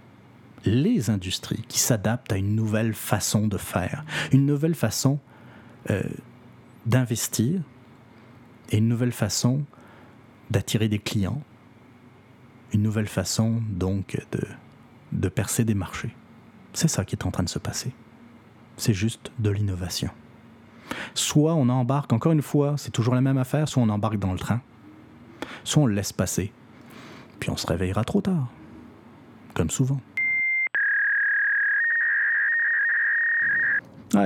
les 0.71 1.11
industries 1.11 1.65
qui 1.69 1.79
s'adaptent 1.79 2.33
à 2.33 2.37
une 2.37 2.55
nouvelle 2.55 2.95
façon 2.95 3.49
de 3.49 3.59
faire, 3.59 4.05
une 4.33 4.47
nouvelle 4.47 4.75
façon 4.75 5.19
euh, 5.91 6.03
d'investir, 6.87 7.61
et 8.71 8.79
une 8.79 8.89
nouvelle 8.89 9.13
façon 9.13 9.65
d'attirer 10.51 10.89
des 10.89 10.99
clients, 10.99 11.43
une 12.73 12.83
nouvelle 12.83 13.09
façon 13.09 13.63
donc 13.71 14.23
de, 14.33 14.41
de 15.13 15.29
percer 15.29 15.65
des 15.65 15.75
marchés. 15.75 16.15
C'est 16.75 16.89
ça 16.89 17.05
qui 17.05 17.17
est 17.17 17.25
en 17.27 17.31
train 17.31 17.43
de 17.43 17.49
se 17.49 17.59
passer. 17.59 17.93
C'est 18.77 18.95
juste 18.95 19.33
de 19.39 19.51
l'innovation. 19.51 20.11
Soit 21.15 21.55
on 21.55 21.69
embarque, 21.69 22.13
encore 22.13 22.33
une 22.33 22.43
fois, 22.43 22.75
c'est 22.77 22.91
toujours 22.91 23.15
la 23.15 23.21
même 23.21 23.39
affaire, 23.39 23.69
soit 23.69 23.83
on 23.83 23.89
embarque 23.89 24.19
dans 24.19 24.33
le 24.33 24.39
train, 24.39 24.61
soit 25.65 25.83
on 25.83 25.87
le 25.87 25.95
laisse 25.95 26.13
passer, 26.13 26.53
puis 27.41 27.51
on 27.51 27.57
se 27.57 27.67
réveillera 27.67 28.05
trop 28.05 28.21
tard, 28.21 28.49
comme 29.55 29.71
souvent. 29.71 30.01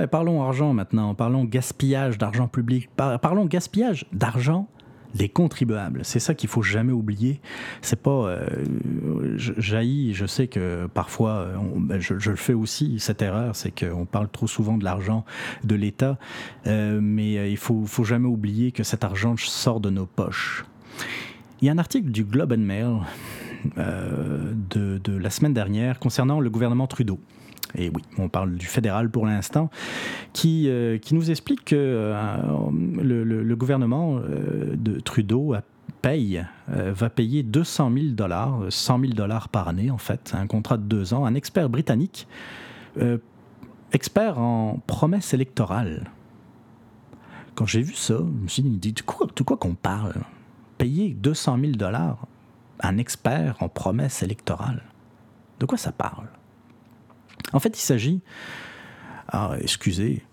Parlons 0.09 0.43
argent 0.43 0.73
maintenant, 0.73 1.15
parlons 1.15 1.43
gaspillage 1.45 2.17
d'argent 2.17 2.47
public, 2.47 2.89
parlons 2.95 3.45
gaspillage 3.45 4.05
d'argent 4.11 4.67
des 5.13 5.29
contribuables. 5.29 6.01
C'est 6.03 6.19
ça 6.19 6.33
qu'il 6.33 6.49
faut 6.49 6.61
jamais 6.61 6.91
oublier. 6.91 7.39
C'est 7.81 8.01
pas 8.01 8.27
euh, 8.27 8.47
jaillit. 9.37 10.13
Je 10.13 10.25
sais 10.25 10.47
que 10.47 10.87
parfois, 10.87 11.47
ben, 11.77 11.99
je, 11.99 12.29
le 12.29 12.35
fais 12.35 12.53
aussi. 12.53 12.99
Cette 12.99 13.21
erreur, 13.21 13.55
c'est 13.55 13.71
qu'on 13.71 14.05
parle 14.05 14.29
trop 14.29 14.47
souvent 14.47 14.77
de 14.77 14.83
l'argent 14.83 15.25
de 15.63 15.75
l'État, 15.75 16.17
euh, 16.67 16.99
mais 17.01 17.37
euh, 17.37 17.47
il 17.47 17.57
faut, 17.57 17.85
faut 17.85 18.03
jamais 18.03 18.27
oublier 18.27 18.71
que 18.71 18.83
cet 18.83 19.03
argent 19.03 19.35
sort 19.37 19.79
de 19.79 19.89
nos 19.89 20.05
poches. 20.05 20.65
Il 21.61 21.67
y 21.67 21.69
a 21.69 21.73
un 21.73 21.77
article 21.77 22.09
du 22.09 22.23
Globe 22.23 22.53
and 22.53 22.57
Mail 22.57 22.97
de 23.77 25.17
la 25.17 25.29
semaine 25.29 25.53
dernière 25.53 25.99
concernant 25.99 26.41
le 26.41 26.49
gouvernement 26.49 26.87
Trudeau 26.87 27.19
et 27.75 27.89
oui, 27.89 28.01
on 28.17 28.29
parle 28.29 28.55
du 28.55 28.65
fédéral 28.65 29.09
pour 29.09 29.25
l'instant, 29.25 29.69
qui, 30.33 30.67
euh, 30.67 30.97
qui 30.97 31.15
nous 31.15 31.31
explique 31.31 31.65
que 31.65 31.75
euh, 31.75 32.37
le, 33.01 33.55
gouvernement 33.55 34.17
euh, 34.17 34.75
de 34.75 34.99
Trudeau 34.99 35.55
paye, 36.01 36.45
va 36.67 37.09
payer 37.09 37.43
200 37.43 37.91
000 37.93 38.05
dollars, 38.09 38.59
100 38.69 38.99
000 38.99 39.13
dollars 39.13 39.47
par 39.49 39.67
année 39.69 39.89
en 39.89 39.97
fait, 39.97 40.33
un 40.35 40.47
contrat 40.47 40.77
de 40.77 40.83
deux 40.83 41.13
ans, 41.13 41.25
un 41.25 41.33
expert 41.33 41.69
britannique, 41.69 42.27
expert 43.93 44.37
en 44.39 44.81
promesses 44.85 45.33
électorales. 45.33 46.11
Quand 47.55 47.65
j'ai 47.65 47.81
vu 47.81 47.93
ça, 47.93 48.17
je 48.17 48.43
me 48.43 48.47
suis 48.47 48.63
dit, 48.63 48.91
de 48.91 49.01
quoi, 49.01 49.27
quoi 49.45 49.57
qu'on 49.57 49.75
parle? 49.75 50.15
Payer 50.77 51.09
200 51.13 51.59
000 51.59 51.71
dollars 51.73 52.27
un 52.83 52.97
expert 52.97 53.55
en 53.61 53.69
promesses 53.69 54.23
électorales. 54.23 54.83
De 55.59 55.65
quoi 55.65 55.77
ça 55.77 55.91
parle? 55.91 56.27
En 57.51 57.59
fait, 57.59 57.77
il 57.77 57.81
s'agit. 57.81 58.21
Ah, 59.27 59.55
excusez, 59.59 60.23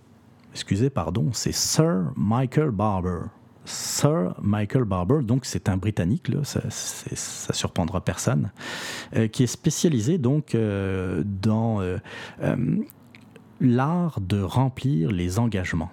excusez, 0.52 0.90
pardon, 0.90 1.30
c'est 1.32 1.52
Sir 1.52 2.12
Michael 2.16 2.70
Barber. 2.70 3.22
Sir 3.64 4.34
Michael 4.42 4.84
Barber, 4.84 5.22
donc 5.22 5.44
c'est 5.44 5.68
un 5.68 5.76
Britannique, 5.76 6.28
ça 6.42 7.52
surprendra 7.52 8.00
personne, 8.02 8.50
euh, 9.14 9.28
qui 9.28 9.44
est 9.44 9.48
spécialisé 9.48 10.18
donc 10.18 10.54
euh, 10.54 11.22
dans 11.24 11.80
euh, 11.80 11.98
l'art 13.60 14.20
de 14.20 14.40
remplir 14.40 15.12
les 15.12 15.38
engagements 15.38 15.90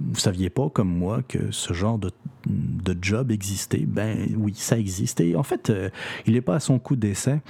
vous 0.00 0.18
saviez 0.18 0.50
pas, 0.50 0.68
comme 0.70 0.88
moi, 0.88 1.22
que 1.22 1.50
ce 1.50 1.72
genre 1.72 1.98
de, 1.98 2.10
de 2.46 2.96
job 3.00 3.30
existait? 3.30 3.84
Ben 3.86 4.28
oui, 4.36 4.54
ça 4.54 4.78
existait. 4.78 5.34
En 5.36 5.42
fait, 5.42 5.70
euh, 5.70 5.90
il 6.26 6.34
n'est 6.34 6.40
pas 6.40 6.56
à 6.56 6.60
son 6.60 6.78
coup 6.78 6.96
d'essai. 6.96 7.40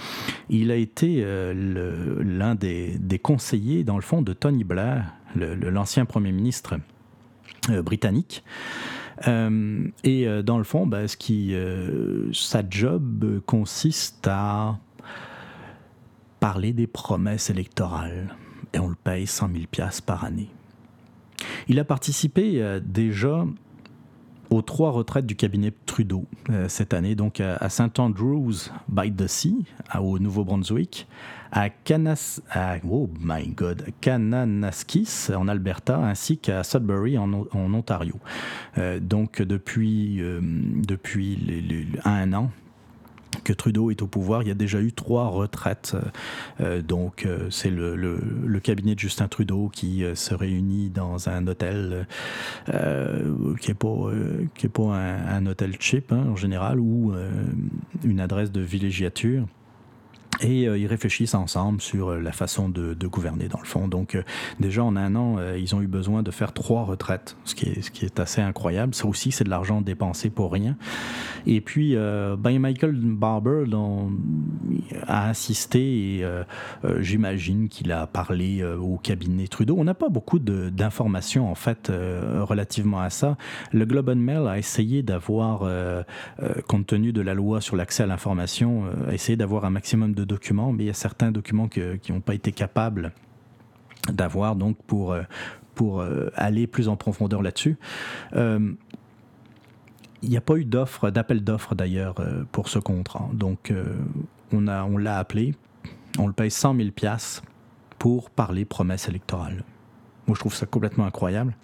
Il 0.48 0.70
a 0.70 0.76
été 0.76 1.22
euh, 1.24 2.22
l'un 2.22 2.54
des, 2.54 2.98
des, 2.98 3.18
conseillers, 3.18 3.84
dans 3.84 3.96
le 3.96 4.02
fond, 4.02 4.22
de 4.22 4.32
Tony 4.32 4.64
Blair, 4.64 5.14
l'ancien 5.36 6.04
premier 6.04 6.32
ministre 6.32 6.78
euh, 7.70 7.82
britannique. 7.82 8.44
et 9.26 10.42
dans 10.42 10.58
le 10.58 10.64
fond, 10.64 10.86
ben, 10.86 11.06
ce 11.06 11.16
qui, 11.16 11.54
sa 12.32 12.62
job 12.68 13.40
consiste 13.46 14.26
à 14.26 14.78
parler 16.40 16.72
des 16.72 16.86
promesses 16.86 17.50
électorales. 17.50 18.34
Et 18.72 18.78
on 18.78 18.88
le 18.88 18.94
paye 18.94 19.26
100 19.26 19.50
000 19.52 19.64
piastres 19.70 20.02
par 20.04 20.24
année. 20.24 20.48
Il 21.68 21.78
a 21.78 21.84
participé 21.84 22.62
euh, 22.62 22.80
déjà 22.82 23.46
aux 24.50 24.62
trois 24.62 24.90
retraites 24.90 25.26
du 25.26 25.36
cabinet 25.36 25.72
Trudeau 25.86 26.24
euh, 26.50 26.68
cette 26.68 26.92
année, 26.92 27.14
donc 27.14 27.40
à, 27.40 27.68
St. 27.68 28.00
Andrews 28.00 28.70
by 28.88 29.12
the 29.12 29.28
Sea, 29.28 29.64
au 30.00 30.18
Nouveau-Brunswick, 30.18 31.06
à, 31.52 31.68
Canas, 31.68 32.40
oh 32.88 33.08
my 33.20 33.46
God, 33.48 33.86
Kananaskis 34.00 35.28
en 35.32 35.46
Alberta, 35.46 35.98
ainsi 35.98 36.38
qu'à 36.38 36.64
Sudbury 36.64 37.16
en, 37.16 37.32
Ontario. 37.52 38.16
Euh, 38.78 38.98
donc 38.98 39.40
depuis, 39.40 40.20
depuis 40.20 41.88
un 42.04 42.32
an, 42.32 42.50
que 43.44 43.52
Trudeau 43.52 43.90
est 43.90 44.02
au 44.02 44.06
pouvoir, 44.06 44.42
il 44.42 44.48
y 44.48 44.50
a 44.50 44.54
déjà 44.54 44.80
eu 44.80 44.92
trois 44.92 45.28
retraites. 45.28 45.96
Euh, 46.60 46.82
donc, 46.82 47.24
euh, 47.24 47.48
c'est 47.50 47.70
le, 47.70 47.96
le, 47.96 48.60
cabinet 48.60 48.94
de 48.94 49.00
Justin 49.00 49.28
Trudeau 49.28 49.70
qui 49.72 50.04
euh, 50.04 50.14
se 50.14 50.34
réunit 50.34 50.90
dans 50.90 51.28
un 51.28 51.46
hôtel 51.46 52.06
qui 52.66 52.72
n'est 52.72 53.74
pas, 53.74 53.88
est 54.62 54.68
pas 54.68 54.82
un, 54.82 55.46
hôtel 55.46 55.76
cheap 55.80 56.12
hein, 56.12 56.26
en 56.30 56.36
général 56.36 56.78
ou 56.78 57.14
une 58.04 58.20
adresse 58.20 58.52
de 58.52 58.60
villégiature 58.60 59.46
et 60.42 60.66
euh, 60.66 60.78
ils 60.78 60.86
réfléchissent 60.86 61.34
ensemble 61.34 61.80
sur 61.80 62.10
euh, 62.10 62.20
la 62.20 62.32
façon 62.32 62.68
de, 62.68 62.94
gouverner 63.06 63.48
dans 63.48 63.58
le 63.58 63.66
fond. 63.66 63.88
Donc 63.88 64.14
euh, 64.14 64.22
déjà 64.60 64.84
en 64.84 64.96
un 64.96 65.16
an, 65.16 65.38
ils 65.56 65.74
ont 65.74 65.82
eu 65.82 65.88
besoin 65.88 66.22
de 66.22 66.30
faire 66.30 66.52
trois 66.52 66.84
retraites, 66.84 67.36
ce 67.44 67.54
qui 67.54 67.66
est, 67.66 68.20
assez 68.20 68.40
incroyable. 68.40 68.94
Ça 68.94 69.06
aussi, 69.06 69.32
c'est 69.32 69.44
de 69.44 69.50
l'argent 69.50 69.80
dépensé 69.80 70.30
pour 70.30 70.52
rien. 70.52 70.76
Et 71.46 71.60
puis, 71.60 71.94
ben 71.94 72.58
Michael 72.58 72.94
Barber 72.94 73.64
a 75.06 75.28
assisté 75.28 76.18
et 76.20 76.26
j'imagine 76.98 77.68
qu'il 77.68 77.90
a 77.90 78.06
parlé 78.06 78.62
au 78.62 78.98
cabinet 78.98 79.48
Trudeau. 79.48 79.76
On 79.78 79.84
n'a 79.84 79.94
pas 79.94 80.08
beaucoup 80.08 80.38
d'informations 80.38 81.50
en 81.50 81.54
fait 81.54 81.90
relativement 81.90 83.00
à 83.00 83.10
ça. 83.10 83.36
Le 83.72 83.86
Globe 83.86 84.10
and 84.10 84.16
Mail 84.16 84.46
a 84.46 84.58
essayé 84.58 85.02
d'avoir, 85.02 85.68
compte 86.68 86.86
tenu 86.86 87.12
de 87.12 87.22
la 87.22 87.34
loi 87.34 87.60
sur 87.60 87.76
l'accès 87.76 88.04
à 88.04 88.06
l'information, 88.06 88.84
essayé 89.10 89.36
d'avoir 89.36 89.64
un 89.64 89.70
maximum 89.70 90.14
de 90.14 90.24
documents, 90.30 90.72
mais 90.72 90.84
il 90.84 90.86
y 90.86 90.90
a 90.90 90.94
certains 90.94 91.32
documents 91.32 91.68
qui 91.68 92.12
n'ont 92.12 92.20
pas 92.20 92.34
été 92.34 92.52
capables 92.52 93.12
d'avoir, 94.08 94.56
donc 94.56 94.76
pour, 94.86 95.12
euh, 95.12 95.22
pour 95.74 96.00
euh, 96.00 96.30
aller 96.36 96.66
plus 96.66 96.88
en 96.88 96.96
profondeur 96.96 97.42
là-dessus. 97.42 97.76
Euh, 98.34 98.72
il 100.22 100.28
n'y 100.28 100.36
a 100.36 100.40
pas 100.40 100.56
eu 100.56 100.64
d'offre, 100.64 101.10
d'appel 101.10 101.42
d'offre 101.42 101.74
d'ailleurs 101.74 102.16
pour 102.52 102.68
ce 102.68 102.78
contrat. 102.78 103.26
Donc 103.32 103.72
on, 104.52 104.68
a, 104.68 104.84
on 104.84 104.98
l'a 104.98 105.16
appelé, 105.16 105.54
on 106.18 106.26
le 106.26 106.34
paye 106.34 106.50
100 106.50 106.76
000 106.76 106.90
piastres 106.90 107.42
pour 107.98 108.28
parler 108.28 108.66
promesses 108.66 109.08
électorales. 109.08 109.64
Moi 110.26 110.34
je 110.34 110.40
trouve 110.40 110.54
ça 110.54 110.66
complètement 110.66 111.06
incroyable. 111.06 111.54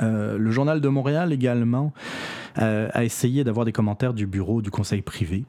le 0.00 0.50
journal 0.50 0.80
de 0.80 0.88
Montréal 0.88 1.34
également 1.34 1.92
a 2.56 3.04
essayé 3.04 3.44
d'avoir 3.44 3.66
des 3.66 3.72
commentaires 3.72 4.14
du 4.14 4.26
bureau 4.26 4.62
du 4.62 4.70
conseil 4.70 5.02
privé 5.02 5.44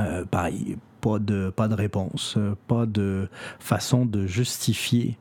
euh, 0.00 0.24
pareil, 0.24 0.78
pas 1.00 1.18
de, 1.18 1.50
pas 1.50 1.68
de 1.68 1.74
réponse, 1.74 2.36
euh, 2.36 2.54
pas 2.66 2.86
de 2.86 3.28
façon 3.58 4.06
de 4.06 4.26
justifier 4.26 5.18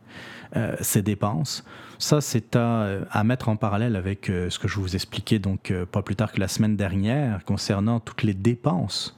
euh, 0.55 0.75
ces 0.81 1.01
dépenses. 1.01 1.63
Ça, 1.97 2.21
c'est 2.21 2.55
à, 2.55 2.99
à, 3.09 3.23
mettre 3.23 3.49
en 3.49 3.55
parallèle 3.55 3.95
avec 3.95 4.25
ce 4.25 4.59
que 4.59 4.67
je 4.67 4.79
vous 4.79 4.95
expliquais 4.95 5.39
donc 5.39 5.73
pas 5.91 6.01
plus 6.01 6.17
tard 6.17 6.33
que 6.33 6.41
la 6.41 6.49
semaine 6.49 6.75
dernière 6.75 7.45
concernant 7.45 8.01
toutes 8.01 8.23
les 8.23 8.33
dépenses 8.33 9.17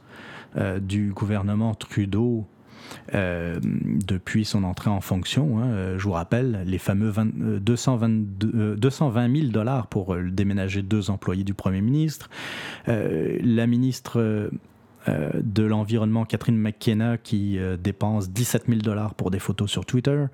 du 0.79 1.11
gouvernement 1.11 1.73
Trudeau 1.73 2.45
depuis 3.11 4.45
son 4.45 4.63
entrée 4.63 4.91
en 4.91 5.01
fonction. 5.01 5.59
Hein. 5.59 5.97
je 5.97 6.03
vous 6.03 6.11
rappelle 6.11 6.61
les 6.67 6.77
fameux 6.77 7.11
220 7.11 9.35
000 9.35 9.47
dollars 9.47 9.87
pour 9.87 10.15
déménager 10.15 10.83
deux 10.83 11.09
employés 11.09 11.43
du 11.43 11.55
Premier 11.55 11.81
ministre. 11.81 12.29
la 12.85 13.65
ministre 13.65 14.51
euh, 15.07 15.29
de 15.41 15.63
l'environnement 15.63 16.25
Catherine 16.25 16.57
McKenna 16.57 17.17
qui 17.17 17.57
euh, 17.59 17.77
dépense 17.77 18.29
17 18.29 18.65
000 18.67 18.79
dollars 18.81 19.13
pour 19.15 19.31
des 19.31 19.39
photos 19.39 19.69
sur 19.69 19.85
Twitter. 19.85 20.25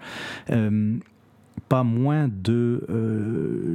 Euh, 0.49 0.97
pas 1.69 1.83
moins 1.83 2.27
de, 2.27 2.85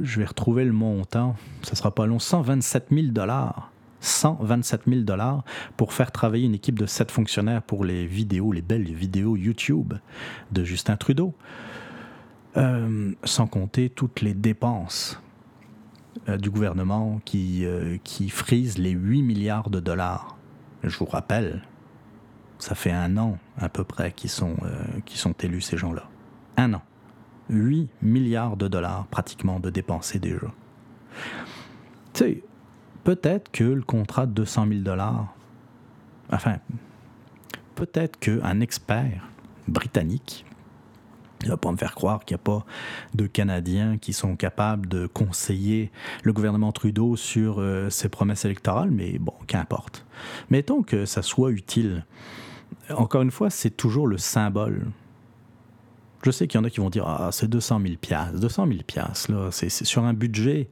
je 0.03 0.19
vais 0.19 0.25
retrouver 0.25 0.63
le 0.63 0.71
montant, 0.71 1.35
ça 1.63 1.75
sera 1.75 1.93
pas 1.93 2.05
long, 2.05 2.19
127 2.19 2.87
000 2.91 3.07
dollars. 3.07 3.71
127 4.01 4.83
000 4.87 5.01
dollars 5.01 5.43
pour 5.75 5.91
faire 5.91 6.13
travailler 6.13 6.45
une 6.45 6.55
équipe 6.55 6.79
de 6.79 6.85
7 6.85 7.11
fonctionnaires 7.11 7.61
pour 7.61 7.83
les 7.83 8.05
vidéos, 8.05 8.53
les 8.53 8.61
belles 8.61 8.85
vidéos 8.93 9.35
YouTube 9.35 9.95
de 10.53 10.63
Justin 10.63 10.95
Trudeau. 10.95 11.33
sans 12.55 13.47
compter 13.47 13.89
toutes 13.89 14.21
les 14.21 14.33
dépenses 14.33 15.21
du 16.37 16.49
gouvernement 16.49 17.19
qui, 17.25 17.65
qui 18.05 18.29
frisent 18.29 18.77
les 18.77 18.91
8 18.91 19.21
milliards 19.21 19.69
de 19.69 19.81
dollars 19.81 20.38
je 20.83 20.97
vous 20.97 21.05
rappelle, 21.05 21.61
ça 22.57 22.75
fait 22.75 22.91
un 22.91 23.17
an 23.17 23.37
à 23.57 23.69
peu 23.69 23.83
près 23.83 24.11
qu'ils 24.11 24.29
sont, 24.29 24.55
euh, 24.63 24.83
sont 25.07 25.33
élus 25.33 25.61
ces 25.61 25.77
gens-là. 25.77 26.03
Un 26.57 26.73
an. 26.73 26.81
8 27.49 27.89
milliards 28.01 28.57
de 28.57 28.67
dollars 28.67 29.07
pratiquement 29.07 29.59
de 29.59 29.69
dépensés 29.69 30.19
déjà. 30.19 30.47
tu 32.13 32.23
sais, 32.23 32.43
peut-être 33.03 33.51
que 33.51 33.63
le 33.63 33.81
contrat 33.81 34.25
de 34.25 34.33
200 34.33 34.67
000 34.67 34.81
dollars, 34.81 35.33
enfin, 36.31 36.57
peut-être 37.75 38.19
qu'un 38.19 38.59
expert 38.59 39.23
britannique 39.67 40.45
il 41.41 41.45
ne 41.45 41.51
va 41.51 41.57
pas 41.57 41.71
me 41.71 41.77
faire 41.77 41.95
croire 41.95 42.25
qu'il 42.25 42.35
n'y 42.35 42.41
a 42.41 42.43
pas 42.43 42.65
de 43.13 43.27
Canadiens 43.27 43.97
qui 43.97 44.13
sont 44.13 44.35
capables 44.35 44.87
de 44.87 45.07
conseiller 45.07 45.91
le 46.23 46.33
gouvernement 46.33 46.71
Trudeau 46.71 47.15
sur 47.15 47.59
euh, 47.59 47.89
ses 47.89 48.09
promesses 48.09 48.45
électorales, 48.45 48.91
mais 48.91 49.17
bon, 49.19 49.33
qu'importe. 49.47 50.05
Mettons 50.49 50.83
que 50.83 51.05
ça 51.05 51.21
soit 51.21 51.51
utile. 51.51 52.05
Encore 52.89 53.21
une 53.21 53.31
fois, 53.31 53.49
c'est 53.49 53.69
toujours 53.69 54.07
le 54.07 54.17
symbole. 54.17 54.87
Je 56.23 56.31
sais 56.31 56.47
qu'il 56.47 56.59
y 56.59 56.61
en 56.61 56.65
a 56.65 56.69
qui 56.69 56.81
vont 56.81 56.89
dire 56.89 57.07
Ah, 57.07 57.29
c'est 57.31 57.47
200 57.47 57.81
000 57.81 57.93
piastres. 57.99 58.39
200 58.39 58.67
000 58.67 58.79
piastres, 58.85 59.31
là, 59.31 59.49
c'est 59.51 59.69
sur 59.69 60.03
un 60.03 60.13
budget 60.13 60.69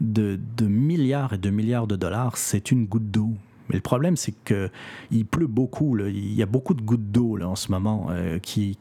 de, 0.00 0.40
de 0.56 0.66
milliards 0.66 1.34
et 1.34 1.38
de 1.38 1.50
milliards 1.50 1.86
de 1.86 1.96
dollars, 1.96 2.36
c'est 2.36 2.70
une 2.70 2.86
goutte 2.86 3.10
d'eau. 3.10 3.34
Mais 3.70 3.76
le 3.76 3.82
problème, 3.82 4.16
c'est 4.16 4.34
qu'il 4.44 5.26
pleut 5.26 5.46
beaucoup. 5.46 5.96
Il 5.96 6.34
y 6.34 6.42
a 6.42 6.46
beaucoup 6.46 6.74
de 6.74 6.82
gouttes 6.82 7.12
d'eau 7.12 7.40
en 7.40 7.54
ce 7.54 7.70
moment 7.70 8.08
euh, 8.10 8.40
qui, 8.40 8.74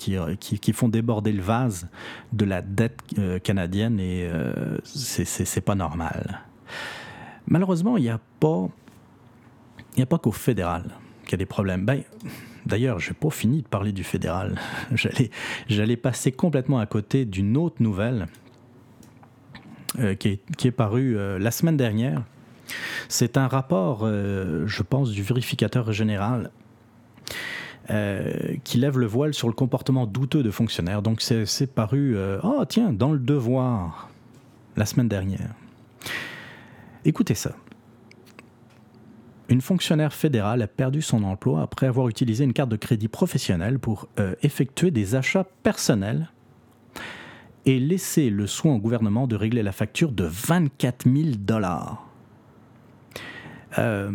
font 0.73 0.89
déborder 0.89 1.31
le 1.31 1.43
vase 1.43 1.87
de 2.33 2.43
la 2.43 2.63
dette 2.63 2.99
euh, 3.19 3.37
canadienne 3.37 3.99
et 3.99 4.27
euh, 4.27 4.79
c'est 4.83 5.61
pas 5.61 5.75
normal. 5.75 6.41
Malheureusement, 7.45 7.97
il 7.97 8.03
n'y 8.03 8.09
a 8.09 8.19
pas, 8.39 8.67
qu'au 10.17 10.31
fédéral 10.31 10.85
qu'il 11.23 11.33
y 11.33 11.35
a 11.35 11.37
des 11.37 11.45
problèmes. 11.45 11.85
Ben, 11.85 12.01
D'ailleurs, 12.65 12.99
je 12.99 13.09
n'ai 13.09 13.15
pas 13.15 13.29
fini 13.29 13.61
de 13.61 13.67
parler 13.67 13.91
du 13.91 14.03
fédéral. 14.03 14.59
J'allais 15.67 15.97
passer 15.97 16.31
complètement 16.31 16.79
à 16.79 16.87
côté 16.87 17.25
d'une 17.25 17.57
autre 17.57 17.81
nouvelle 17.81 18.25
est, 19.99 20.17
qui, 20.17 20.67
est, 20.67 20.71
parue 20.71 21.15
la 21.39 21.51
semaine 21.51 21.77
dernière 21.77 22.23
c'est 23.07 23.37
un 23.37 23.47
rapport, 23.47 24.01
euh, 24.03 24.65
je 24.67 24.83
pense, 24.83 25.11
du 25.11 25.23
vérificateur 25.23 25.91
général 25.91 26.51
euh, 27.89 28.55
qui 28.63 28.77
lève 28.77 28.99
le 28.99 29.05
voile 29.05 29.33
sur 29.33 29.47
le 29.47 29.53
comportement 29.53 30.05
douteux 30.05 30.43
de 30.43 30.51
fonctionnaires. 30.51 31.01
Donc 31.01 31.21
c'est 31.21 31.73
paru, 31.73 32.15
euh, 32.15 32.39
oh 32.43 32.63
tiens, 32.67 32.93
dans 32.93 33.11
le 33.11 33.19
devoir, 33.19 34.09
la 34.75 34.85
semaine 34.85 35.07
dernière. 35.07 35.53
Écoutez 37.05 37.35
ça. 37.35 37.51
Une 39.47 39.61
fonctionnaire 39.61 40.13
fédérale 40.13 40.61
a 40.61 40.67
perdu 40.67 41.01
son 41.01 41.23
emploi 41.23 41.63
après 41.63 41.87
avoir 41.87 42.07
utilisé 42.07 42.43
une 42.43 42.53
carte 42.53 42.69
de 42.69 42.75
crédit 42.75 43.07
professionnelle 43.07 43.79
pour 43.79 44.07
effectuer 44.43 44.91
des 44.91 45.15
achats 45.15 45.45
personnels 45.63 46.29
et 47.65 47.79
laisser 47.79 48.29
le 48.29 48.45
soin 48.45 48.75
au 48.75 48.77
gouvernement 48.77 49.25
de 49.25 49.35
régler 49.35 49.63
la 49.63 49.71
facture 49.71 50.11
de 50.11 50.23
24 50.23 51.11
000 51.11 51.29
dollars. 51.39 52.08
Euh, 53.77 54.11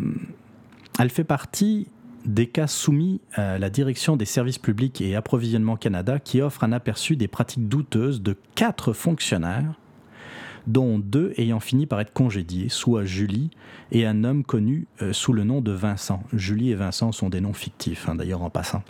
elle 0.99 1.11
fait 1.11 1.25
partie 1.25 1.89
des 2.25 2.47
cas 2.47 2.67
soumis 2.67 3.21
à 3.35 3.59
la 3.59 3.71
direction 3.71 4.17
des 4.17 4.25
services 4.25 4.59
publics 4.59 5.01
et 5.01 5.15
approvisionnement 5.15 5.77
Canada 5.77 6.19
qui 6.19 6.41
offre 6.41 6.65
un 6.65 6.73
aperçu 6.73 7.17
des 7.17 7.29
pratiques 7.29 7.69
douteuses 7.69 8.23
de 8.23 8.37
quatre 8.55 8.93
fonctionnaires 8.93 9.75
dont 10.67 10.99
deux 10.99 11.35
ayant 11.37 11.61
fini 11.61 11.87
par 11.87 12.01
être 12.01 12.13
congédiés, 12.13 12.71
soit 12.71 13.05
Julie 13.05 13.51
et 13.93 14.07
un 14.07 14.25
homme 14.25 14.45
connu 14.45 14.87
euh, 15.03 15.13
sous 15.13 15.35
le 15.35 15.45
nom 15.45 15.61
de 15.61 15.73
Vincent. 15.73 16.23
Julie 16.33 16.71
et 16.71 16.75
Vincent 16.75 17.13
sont 17.13 17.29
des 17.29 17.43
noms 17.43 17.53
fictifs, 17.53 18.09
hein, 18.09 18.15
d'ailleurs 18.15 18.43
en 18.43 18.49
passant. 18.49 18.83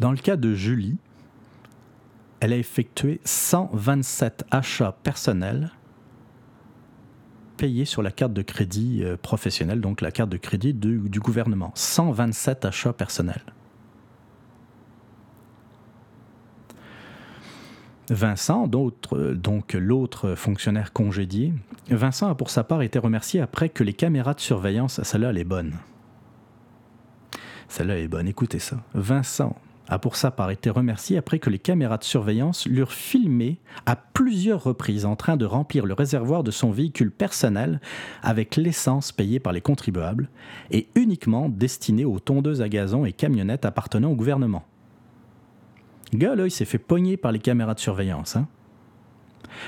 Dans 0.00 0.10
le 0.10 0.16
cas 0.16 0.36
de 0.36 0.54
Julie, 0.54 0.96
elle 2.40 2.52
a 2.52 2.56
effectué 2.56 3.20
127 3.24 4.44
achats 4.50 4.96
personnels 5.02 5.70
payé 7.58 7.84
sur 7.84 8.02
la 8.02 8.10
carte 8.10 8.32
de 8.32 8.40
crédit 8.40 9.02
euh, 9.02 9.16
professionnelle, 9.20 9.82
donc 9.82 10.00
la 10.00 10.10
carte 10.10 10.30
de 10.30 10.38
crédit 10.38 10.72
du, 10.72 11.20
gouvernement. 11.20 11.72
127 11.74 12.64
achats 12.64 12.92
personnels. 12.94 13.42
Vincent, 18.08 18.70
euh, 19.12 19.34
donc 19.34 19.74
l'autre 19.74 20.34
fonctionnaire 20.34 20.94
congédié, 20.94 21.52
Vincent 21.90 22.30
a 22.30 22.34
pour 22.34 22.48
sa 22.48 22.64
part 22.64 22.80
été 22.80 22.98
remercié 22.98 23.40
après 23.40 23.68
que 23.68 23.84
les 23.84 23.92
caméras 23.92 24.32
de 24.32 24.40
surveillance, 24.40 25.02
celle-là 25.02 25.30
elle 25.30 25.38
est 25.38 25.44
bonne. 25.44 25.74
Celle-là 27.68 27.98
est 27.98 28.08
bonne, 28.08 28.28
écoutez 28.28 28.60
ça. 28.60 28.78
Vincent 28.94 29.56
a 29.88 29.98
pour 29.98 30.16
sa 30.16 30.30
part 30.30 30.50
été 30.50 30.70
remercié 30.70 31.16
après 31.16 31.38
que 31.38 31.50
les 31.50 31.58
caméras 31.58 31.98
de 31.98 32.04
surveillance 32.04 32.66
l'eurent 32.66 32.92
filmé 32.92 33.58
à 33.86 33.96
plusieurs 33.96 34.62
reprises 34.62 35.04
en 35.04 35.16
train 35.16 35.36
de 35.36 35.46
remplir 35.46 35.86
le 35.86 35.94
réservoir 35.94 36.44
de 36.44 36.50
son 36.50 36.70
véhicule 36.70 37.10
personnel 37.10 37.80
avec 38.22 38.56
l'essence 38.56 39.12
payée 39.12 39.40
par 39.40 39.52
les 39.52 39.60
contribuables 39.60 40.28
et 40.70 40.88
uniquement 40.94 41.48
destinée 41.48 42.04
aux 42.04 42.20
tondeuses 42.20 42.62
à 42.62 42.68
gazon 42.68 43.04
et 43.04 43.12
camionnettes 43.12 43.64
appartenant 43.64 44.10
au 44.10 44.16
gouvernement. 44.16 44.64
Il 46.12 46.50
s'est 46.50 46.64
fait 46.64 46.78
pogner 46.78 47.16
par 47.16 47.32
les 47.32 47.38
caméras 47.38 47.74
de 47.74 47.80
surveillance. 47.80 48.36
Hein. 48.36 48.46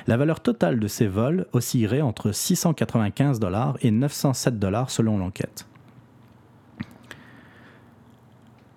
La 0.07 0.17
valeur 0.17 0.41
totale 0.41 0.79
de 0.79 0.89
ces 0.89 1.07
vols 1.07 1.47
oscillerait 1.53 2.01
entre 2.01 2.33
695 2.33 3.41
dollars 3.41 3.77
et 3.83 3.91
907 3.91 4.59
dollars 4.59 4.91
selon 4.91 5.19
l'enquête. 5.19 5.67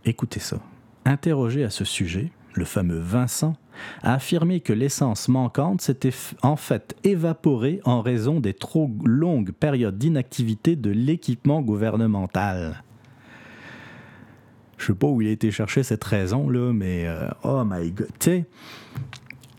Écoutez 0.06 0.40
ça. 0.40 0.58
Interrogé 1.06 1.64
à 1.64 1.70
ce 1.70 1.84
sujet, 1.84 2.32
le 2.54 2.66
fameux 2.66 3.00
Vincent 3.00 3.56
a 4.04 4.14
affirmé 4.14 4.60
que 4.62 4.74
l'essence 4.74 5.28
manquante 5.28 5.82
s'était 5.82 6.14
en 6.44 6.56
fait 6.56 6.96
évaporée 7.04 7.82
en 7.84 8.02
raison 8.02 8.40
des 8.40 8.54
trop 8.54 8.90
longues 9.04 9.52
périodes 9.52 9.98
d'inactivité 9.98 10.76
de 10.76 10.92
l'équipement 10.92 11.62
gouvernemental. 11.62 12.84
Je 14.78 14.88
sais 14.88 14.94
pas 14.94 15.08
où 15.08 15.22
il 15.22 15.28
a 15.28 15.32
été 15.32 15.52
chercher 15.52 15.84
cette 15.84 16.04
raison 16.04 16.50
là, 16.50 16.72
mais 16.74 17.08
euh, 17.08 17.30
oh 17.44 17.64
my 17.66 17.92
god, 17.92 18.10
tu 18.20 18.44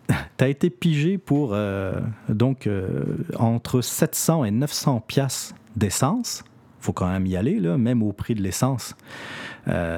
t'as 0.36 0.48
été 0.48 0.70
pigé 0.70 1.18
pour 1.18 1.50
euh, 1.52 2.00
donc 2.28 2.66
euh, 2.66 3.04
entre 3.36 3.80
700 3.80 4.44
et 4.44 4.50
900 4.50 5.02
piastres 5.06 5.54
d'essence. 5.76 6.44
Faut 6.84 6.92
quand 6.92 7.10
même 7.10 7.24
y 7.24 7.34
aller 7.34 7.60
là, 7.60 7.78
même 7.78 8.02
au 8.02 8.12
prix 8.12 8.34
de 8.34 8.42
l'essence. 8.42 8.94
Euh, 9.68 9.96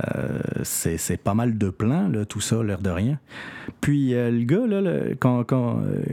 c'est 0.62 1.16
pas 1.16 1.34
mal 1.34 1.58
de 1.58 1.68
plans, 1.68 2.06
là, 2.06 2.24
tout 2.24 2.40
ça, 2.40 2.62
l'air 2.62 2.80
de 2.80 2.90
rien. 2.90 3.18
Puis 3.80 4.14
euh, 4.14 4.30
le 4.30 4.44
gars, 4.44 4.68
là, 4.68 5.14
quand, 5.18 5.44
euh, 5.52 6.04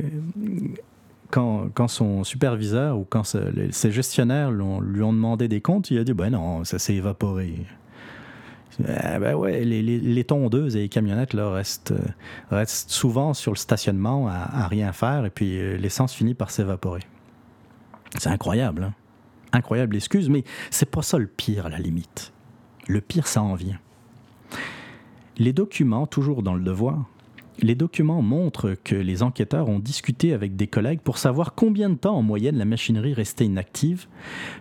quand, 1.30 1.68
quand, 1.76 1.88
son 1.88 2.24
superviseur 2.24 2.98
ou 2.98 3.06
quand 3.08 3.24
ses 3.24 3.92
gestionnaires 3.92 4.50
lui 4.50 5.04
ont 5.04 5.14
demandé 5.14 5.48
des 5.48 5.62
comptes, 5.62 5.92
il 5.92 6.00
a 6.00 6.04
dit 6.04 6.14
Ben 6.14 6.32
non, 6.32 6.64
ça 6.64 6.80
s'est 6.80 6.96
évaporé. 6.96 7.54
ben 8.80 9.36
ouais, 9.36 9.64
les, 9.64 9.84
les, 9.84 10.24
tondeuses 10.24 10.76
et 10.76 10.80
les 10.80 10.90
camionnettes 10.90 11.36
là, 11.36 11.52
restent, 11.52 11.94
restent 12.50 12.90
souvent 12.90 13.36
sur 13.36 13.52
le 13.52 13.58
stationnement 13.58 14.28
à, 14.28 14.64
à 14.64 14.68
rien 14.68 14.92
faire 14.92 15.24
et 15.28 15.30
puis 15.30 15.78
l'essence 15.78 16.16
finit 16.16 16.34
par 16.34 16.50
s'évaporer. 16.50 17.02
C'est 18.18 18.30
incroyable. 18.30 18.86
Hein? 18.86 18.94
Incroyable 19.54 19.96
excuse, 19.96 20.30
mais 20.30 20.44
c'est 20.72 20.90
pas 20.90 21.04
ça 21.04 21.18
le 21.18 21.28
pire 21.28 21.68
à 21.68 21.70
la 21.70 21.78
limite. 21.78 22.34
Le 22.88 23.00
pire, 23.00 23.28
ça 23.28 23.42
en 23.42 23.54
vient. 23.54 23.80
Les 25.38 25.54
documents, 25.54 26.06
toujours 26.08 26.44
dans 26.44 26.56
le 26.56 26.64
devoir, 26.64 27.06
les 27.60 27.76
documents 27.76 28.22
montrent 28.22 28.76
que 28.84 28.96
les 28.96 29.22
enquêteurs 29.24 29.70
ont 29.70 29.80
discuté 29.80 30.34
avec 30.34 30.56
des 30.56 30.68
collègues 30.68 31.02
pour 31.02 31.18
savoir 31.18 31.54
combien 31.54 31.90
de 31.90 31.96
temps 31.96 32.16
en 32.16 32.24
moyenne 32.24 32.58
la 32.58 32.66
machinerie 32.66 33.14
restait 33.14 33.46
inactive, 33.46 34.08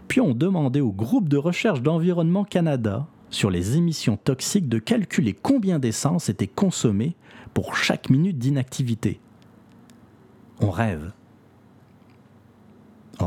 puis 0.08 0.20
ont 0.20 0.34
demandé 0.34 0.80
au 0.80 0.92
groupe 0.92 1.28
de 1.28 1.38
recherche 1.38 1.82
d'Environnement 1.82 2.44
Canada 2.44 3.06
sur 3.30 3.50
les 3.50 3.78
émissions 3.78 4.18
toxiques 4.18 4.68
de 4.68 4.78
calculer 4.78 5.32
combien 5.32 5.78
d'essence 5.78 6.28
était 6.28 6.46
consommée 6.46 7.16
pour 7.54 7.76
chaque 7.76 8.10
minute 8.10 8.38
d'inactivité. 8.38 9.20
On 10.60 10.70
rêve. 10.70 11.12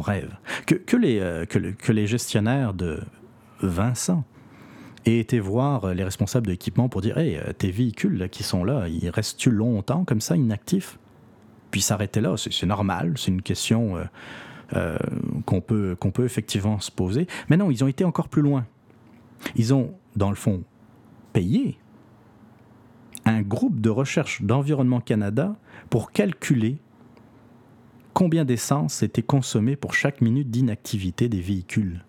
Rêve. 0.01 0.35
Que, 0.65 0.97
les, 0.97 1.19
euh, 1.19 1.45
que 1.45 1.91
les 1.91 2.07
gestionnaires 2.07 2.73
de 2.73 3.01
Vincent 3.61 4.23
et 5.05 5.19
été 5.19 5.39
voir 5.39 5.93
les 5.93 6.03
responsables 6.03 6.47
d'équipement 6.47 6.89
pour 6.89 7.01
dire 7.01 7.17
Hey, 7.17 7.39
tes 7.57 7.71
véhicules 7.71 8.27
qui 8.29 8.43
sont 8.43 8.63
là, 8.63 8.87
ils 8.87 9.09
restent-tu 9.09 9.51
longtemps 9.51 10.03
comme 10.03 10.21
ça, 10.21 10.35
inactifs? 10.35 10.97
Puis 11.75 11.81
s'arrêter 11.81 12.21
là, 12.21 12.35
c'est 12.37 12.65
normal, 12.65 13.15
c'est 13.17 13.31
une 13.31 13.41
question 13.41 13.97
euh, 13.97 14.03
euh, 14.75 14.97
qu'on 15.45 15.59
peut, 15.59 15.97
qu'on 15.99 16.11
peut 16.11 16.23
effectivement 16.23 16.79
se 16.79 16.89
poser. 16.89 17.27
Mais 17.49 17.57
non, 17.57 17.69
ils 17.69 17.83
ont 17.83 17.87
été 17.87 18.05
encore 18.05 18.29
plus 18.29 18.41
loin. 18.41 18.65
Ils 19.57 19.73
ont, 19.73 19.93
dans 20.15 20.29
le 20.29 20.37
fond, 20.37 20.63
payé 21.33 21.77
un 23.25 23.41
groupe 23.41 23.81
de 23.81 23.89
recherche 23.89 24.41
d'Environnement 24.41 25.01
Canada 25.01 25.57
pour 25.89 26.13
calculer 26.13 26.77
combien 28.15 28.45
d'essence 28.45 29.03
était 29.03 29.21
consommée 29.21 29.75
pour 29.75 29.93
chaque 29.93 30.21
minute 30.21 30.49
d'inactivité 30.49 31.29
des 31.29 31.41
véhicules. 31.41 32.03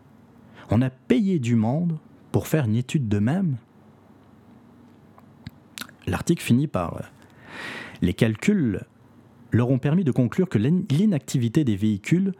On 0.71 0.81
a 0.81 0.89
payé 0.89 1.39
du 1.39 1.57
monde 1.57 1.99
pour 2.33 2.47
faire 2.47 2.65
une 2.65 2.77
étude 2.77 3.09
de 3.09 3.19
même 3.19 3.57
L'article 6.07 6.43
finit 6.43 6.69
par 6.69 6.99
euh, 6.99 7.03
Les 8.01 8.15
calculs 8.15 8.85
leur 9.51 9.71
ont 9.71 9.79
permis 9.79 10.05
de 10.05 10.13
conclure 10.13 10.49
que 10.49 10.59
l'inactivité 10.59 11.65
des 11.65 11.75
véhicules 11.75 12.33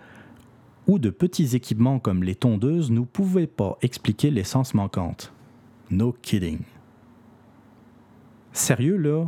ou 0.87 1.01
de 1.01 1.11
petits 1.11 1.57
équipements 1.57 1.99
comme 1.99 2.23
les 2.23 2.37
tondeuses 2.37 2.93
ne 2.93 3.01
pouvaient 3.01 3.49
pas 3.49 3.79
expliquer 3.83 4.31
l'essence 4.31 4.75
manquante. 4.75 5.33
No 5.91 6.13
kidding. 6.23 6.61
Sérieux, 8.53 8.97
là? 8.97 9.25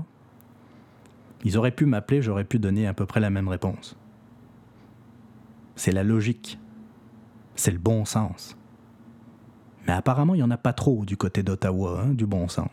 Ils 1.45 1.59
auraient 1.59 1.73
pu 1.73 1.87
m'appeler, 1.87 2.23
j'aurais 2.23 2.45
pu 2.45 2.61
donner 2.61 2.87
à 2.87 2.95
peu 2.95 3.07
près 3.07 3.19
la 3.19 3.31
même 3.31 3.49
réponse. 3.49 3.98
C'est 5.79 5.93
la 5.93 6.03
logique. 6.03 6.59
C'est 7.55 7.71
le 7.71 7.79
bon 7.79 8.05
sens. 8.05 8.57
Mais 9.87 9.93
apparemment, 9.93 10.35
il 10.35 10.39
n'y 10.39 10.43
en 10.43 10.51
a 10.51 10.57
pas 10.57 10.73
trop 10.73 11.05
du 11.05 11.17
côté 11.17 11.45
d'Ottawa, 11.45 12.03
hein, 12.03 12.15
du 12.15 12.27
bon 12.27 12.49
sens. 12.49 12.69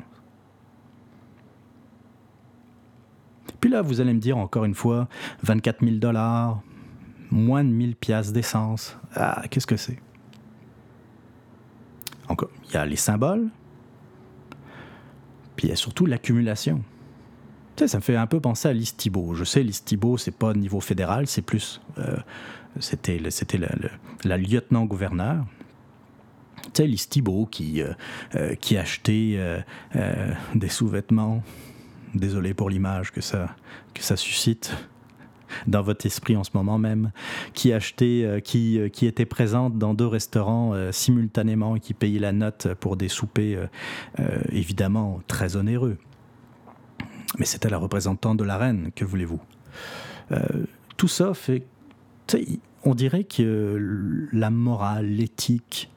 Puis 3.62 3.70
là, 3.70 3.84
vous 3.84 4.02
allez 4.02 4.14
me 4.14 4.20
dire 4.20 4.38
encore 4.38 4.66
une 4.66 4.74
fois, 4.74 5.08
24 5.44 5.86
000 5.86 5.98
dollars, 5.98 6.64
moins 7.30 7.64
de 7.64 7.70
1000 7.70 7.96
piastres 7.96 8.34
d'essence. 8.34 8.98
Ah, 9.14 9.44
qu'est-ce 9.52 9.68
que 9.68 9.78
c'est? 9.78 10.00
Encore, 12.28 12.50
il 12.66 12.74
y 12.74 12.78
a 12.78 12.88
les 12.88 12.96
symboles, 12.96 13.50
puis 15.56 15.68
il 15.68 15.70
y 15.70 15.74
a 15.74 15.76
surtout 15.76 16.08
l'accumulation. 16.08 16.84
Tu 17.76 17.84
sais, 17.84 17.88
ça 17.88 18.00
me 18.00 18.04
fait 18.04 18.16
un 18.16 18.26
peu 18.26 18.40
penser 18.40 18.68
à 18.68 18.74
l'Istibo. 18.74 19.36
Je 19.36 19.44
sais, 19.44 19.62
l'Istibo, 19.62 20.18
c'est 20.18 20.36
pas 20.36 20.56
niveau 20.56 20.80
fédéral, 20.80 21.28
c'est 21.28 21.44
plus. 21.44 21.82
Euh, 22.00 22.18
c'était 22.80 23.20
la, 24.24 24.38
lieutenant-gouverneur. 24.38 25.46
Tu 26.64 26.70
sais, 26.74 26.88
l'Istibo 26.88 27.46
qui, 27.46 27.82
euh, 27.82 27.94
euh, 28.36 28.56
qui 28.56 28.78
achetait 28.78 29.40
des 30.56 30.70
sous-vêtements. 30.70 31.44
Désolé 32.14 32.54
pour 32.54 32.70
l'image 32.70 33.12
que 33.12 33.22
ça, 33.22 33.56
que 33.94 34.02
ça 34.02 34.16
suscite 34.16 34.74
dans 35.68 35.82
votre 35.82 36.06
esprit 36.06 36.36
en 36.36 36.44
ce 36.44 36.52
moment 36.54 36.78
même, 36.78 37.12
qui 37.54 37.74
achetait, 37.74 38.24
euh, 38.24 38.40
qui, 38.40 38.80
euh, 38.80 38.90
qui 38.90 39.06
était 39.06 39.26
présente 39.26 39.78
dans 39.78 39.94
deux 39.94 40.08
restaurants 40.08 40.74
euh, 40.74 40.92
simultanément 40.92 41.76
et 41.76 41.80
qui 41.80 41.94
payait 41.94 42.20
la 42.20 42.32
note 42.32 42.74
pour 42.76 42.98
des 42.98 43.08
soupers 43.08 43.70
évidemment 44.52 45.22
très 45.28 45.56
onéreux. 45.56 45.98
Mais 47.38 47.46
c'était 47.46 47.70
la 47.70 47.78
représentante 47.78 48.38
de 48.38 48.44
la 48.44 48.58
reine, 48.58 48.92
que 48.96 49.06
voulez-vous? 49.06 49.40
Tout 50.98 51.08
ça 51.08 51.34
fait... 51.34 51.66
On 52.84 52.96
dirait 52.96 53.24
que 53.24 54.28
la 54.32 54.50
morale, 54.50 55.08
l'éthique, 55.08 55.92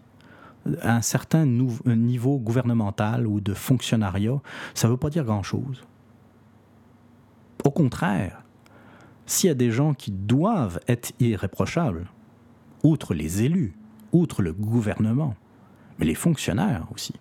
à 0.83 0.97
un 0.97 1.03
certain 1.03 1.47
niveau 1.47 2.39
gouvernemental 2.39 3.27
ou 3.27 3.41
de 3.41 3.55
fonctionnariat, 3.55 4.41
ça 4.75 4.89
ne 4.89 4.93
veut 4.93 4.99
pas 4.99 5.11
dire 5.11 5.25
grand-chose. 5.25 5.83
Au 7.65 7.71
contraire, 7.71 8.43
s'il 9.27 9.49
y 9.49 9.51
a 9.51 9.55
des 9.55 9.71
gens 9.71 9.95
qui 9.95 10.11
doivent 10.11 10.81
être 10.89 11.13
irréprochables, 11.21 12.07
outre 12.83 13.15
les 13.15 13.43
élus, 13.43 13.75
outre 14.13 14.43
le 14.43 14.53
gouvernement, 14.53 15.35
mais 15.99 16.07
les 16.07 16.15
fonctionnaires 16.15 16.87
aussi. 16.95 17.15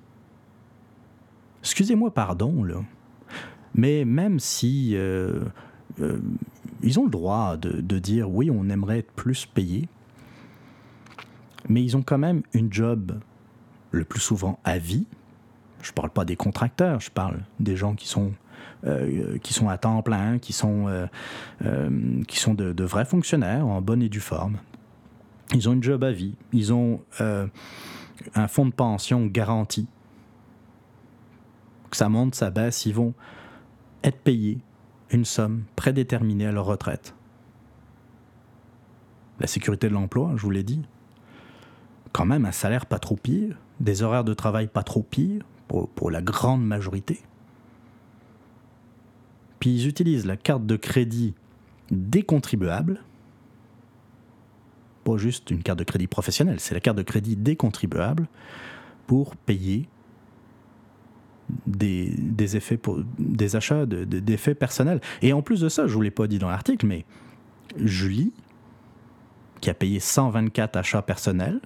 Excusez-moi, 1.62 2.14
pardon, 2.14 2.64
là. 2.64 2.82
Mais 3.76 4.06
même 4.06 4.40
si 4.40 4.92
euh, 4.96 5.44
euh, 6.00 6.20
ils 6.82 7.00
ont 7.00 7.06
le 7.06 7.12
droit 7.12 7.58
de, 7.58 7.82
de, 7.82 8.00
dire 8.00 8.30
oui, 8.30 8.50
on 8.52 8.70
aimerait 8.70 9.00
être 9.00 9.12
plus 9.12 9.46
payé, 9.46 9.88
mais 11.68 11.84
ils 11.84 11.98
ont 11.98 12.04
quand 12.04 12.18
même 12.18 12.44
une 12.54 12.72
job 12.72 13.20
le 13.92 14.04
plus 14.04 14.20
souvent 14.20 14.60
à 14.64 14.78
vie. 14.78 15.06
Je 15.82 15.92
ne 15.92 15.96
parle 15.96 16.10
pas 16.10 16.26
des 16.26 16.36
contracteurs, 16.36 17.00
je 17.00 17.12
parle 17.12 17.44
des 17.60 17.76
gens 17.76 17.96
qui 17.96 18.08
sont 18.08 18.34
euh, 18.86 19.40
qui 19.40 19.56
sont 19.56 19.70
à 19.70 19.78
temps 19.80 20.04
plein, 20.04 20.38
qui 20.38 20.54
sont, 20.54 20.88
euh, 20.88 21.08
euh, 21.66 22.22
qui 22.28 22.38
sont 22.38 22.54
de, 22.54 22.84
vrais 22.84 23.06
fonctionnaires 23.06 23.66
en 23.66 23.82
bonne 23.82 24.04
et 24.04 24.10
due 24.10 24.20
forme. 24.20 24.58
Ils 25.56 25.68
ont 25.68 25.74
une 25.74 25.82
job 25.82 26.04
à 26.04 26.12
vie. 26.12 26.36
Ils 26.54 26.74
ont 26.74 27.02
un 27.20 28.48
fonds 28.48 28.68
de 28.68 28.72
pension 28.72 29.26
garanti. 29.26 29.88
Que 31.90 31.98
ça 31.98 32.08
monte, 32.08 32.36
ça 32.36 32.52
baisse, 32.52 32.86
ils 32.86 32.94
vont 32.94 33.14
être 34.04 34.20
payés 34.20 34.60
une 35.12 35.26
somme 35.26 35.64
prédéterminée 35.76 36.48
à 36.48 36.52
leur 36.52 36.66
retraite. 36.66 37.14
La 39.40 39.48
sécurité 39.48 39.88
de 39.88 39.94
l'emploi, 39.94 40.34
je 40.36 40.42
vous 40.42 40.50
l'ai 40.50 40.64
dit. 40.64 40.82
Quand 42.12 42.26
même 42.26 42.46
un 42.46 42.52
salaire 42.52 42.86
pas 42.86 43.00
trop 43.00 43.16
pire, 43.16 43.58
des 43.80 44.02
horaires 44.02 44.24
de 44.24 44.34
travail 44.34 44.68
pas 44.68 44.84
trop 44.84 45.04
pires 45.04 45.44
pour, 45.68 46.10
la 46.10 46.22
grande 46.22 46.66
majorité. 46.66 47.22
Puis 49.60 49.76
ils 49.76 49.88
utilisent 49.88 50.26
la 50.26 50.38
carte 50.38 50.66
de 50.66 50.76
crédit 50.76 51.34
des 51.92 52.24
contribuables, 52.24 53.02
pas 55.04 55.18
juste 55.18 55.52
une 55.52 55.64
carte 55.64 55.80
de 55.80 55.84
crédit 55.84 56.08
professionnelle, 56.08 56.60
c'est 56.60 56.74
la 56.74 56.80
carte 56.80 56.98
de 56.98 57.04
crédit 57.04 57.36
des 57.36 57.58
pour 59.06 59.36
payer 59.36 59.88
des, 61.66 62.56
effets 62.56 62.78
pour, 62.78 63.00
des 63.20 63.56
achats 63.56 63.86
d'effets 63.86 64.56
personnels. 64.56 65.02
Et 65.22 65.34
en 65.34 65.42
plus 65.42 65.62
de 65.62 65.70
ça, 65.70 65.84
je 65.84 65.92
ne 65.92 65.94
vous 65.96 66.02
l'ai 66.02 66.12
pas 66.12 66.28
dit 66.28 66.40
dans 66.40 66.50
l'article, 66.50 66.86
mais 66.86 67.06
Julie, 67.78 68.34
qui 69.62 69.70
a 69.70 69.74
payé 69.74 70.00
124 70.00 70.76
achats 70.78 71.02
personnels, 71.02 71.60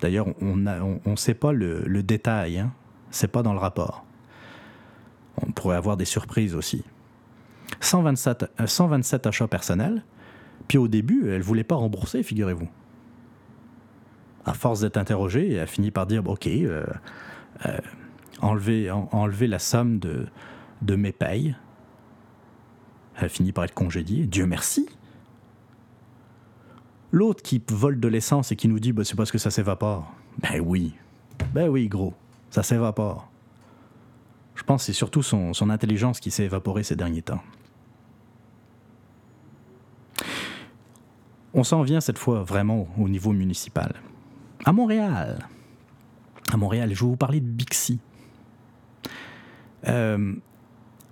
d'ailleurs 0.00 0.26
on 0.40 0.56
ne 0.56 0.98
on, 1.04 1.16
sait 1.16 1.34
pas 1.34 1.52
le, 1.52 1.82
le 1.86 2.02
détail, 2.02 2.58
hein, 2.58 2.72
c'est 3.10 3.28
pas 3.28 3.42
dans 3.42 3.52
le 3.52 3.58
rapport 3.58 4.04
on 5.36 5.52
pourrait 5.52 5.76
avoir 5.76 5.96
des 5.96 6.04
surprises 6.04 6.54
aussi. 6.54 6.84
127, 7.80 8.52
127 8.64 9.26
euh, 9.26 9.28
achats 9.28 9.48
personnels, 9.48 10.04
puis 10.68 10.78
au 10.78 10.88
début, 10.88 11.28
elle 11.28 11.38
ne 11.38 11.42
voulait 11.42 11.64
pas 11.64 11.74
rembourser, 11.74 12.22
figurez-vous. 12.22 12.68
À 14.44 14.54
force 14.54 14.80
d'être 14.80 14.96
interrogée, 14.96 15.52
elle 15.52 15.60
a 15.60 15.66
fini 15.66 15.90
par 15.90 16.06
dire 16.06 16.26
Ok, 16.26 16.46
euh, 16.46 16.84
euh, 17.66 17.78
enlever, 18.42 19.46
la 19.46 19.58
somme 19.58 19.98
de, 19.98 20.96
mes 20.96 21.12
payes. 21.12 21.56
Elle 23.16 23.24
a 23.24 23.28
fini 23.28 23.52
par 23.52 23.64
être 23.64 23.74
congédiée. 23.74 24.26
Dieu 24.26 24.46
merci. 24.46 24.88
L'autre 27.10 27.42
qui 27.42 27.62
vole 27.68 28.00
de 28.00 28.08
l'essence 28.08 28.52
et 28.52 28.56
qui 28.56 28.68
nous 28.68 28.80
dit 28.80 28.92
bah, 28.92 29.04
C'est 29.04 29.16
parce 29.16 29.30
que 29.30 29.38
ça 29.38 29.50
s'évapore. 29.50 30.12
Ben 30.38 30.60
oui. 30.60 30.94
Ben 31.54 31.68
oui, 31.68 31.88
gros. 31.88 32.14
Ça 32.50 32.62
s'évapore. 32.62 33.28
Je 34.54 34.62
pense 34.62 34.82
que 34.82 34.86
c'est 34.86 34.92
surtout 34.92 35.22
son, 35.22 35.70
intelligence 35.70 36.20
qui 36.20 36.30
s'est 36.30 36.44
évaporée 36.44 36.82
ces 36.82 36.96
derniers 36.96 37.22
temps. 37.22 37.42
On 41.54 41.64
s'en 41.64 41.82
vient 41.82 42.00
cette 42.00 42.18
fois 42.18 42.42
vraiment 42.42 42.88
au 42.98 43.08
niveau 43.08 43.32
municipal. 43.32 43.94
À 44.64 44.72
Montréal, 44.72 45.46
à 46.50 46.56
Montréal, 46.56 46.94
je 46.94 47.00
vais 47.00 47.10
vous 47.10 47.16
parler 47.16 47.40
de 47.40 47.46
Bixi. 47.46 47.98
Euh, 49.88 50.34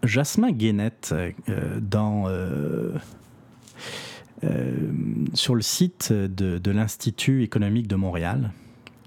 Jasmin 0.02 0.52
Guénette, 0.52 1.14
euh, 1.48 2.98
euh, 4.44 4.92
sur 5.34 5.54
le 5.54 5.60
site 5.62 6.12
de, 6.12 6.70
l'Institut 6.70 7.42
économique 7.42 7.86
de 7.86 7.96
Montréal, 7.96 8.52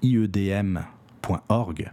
iedm.org, 0.04 1.92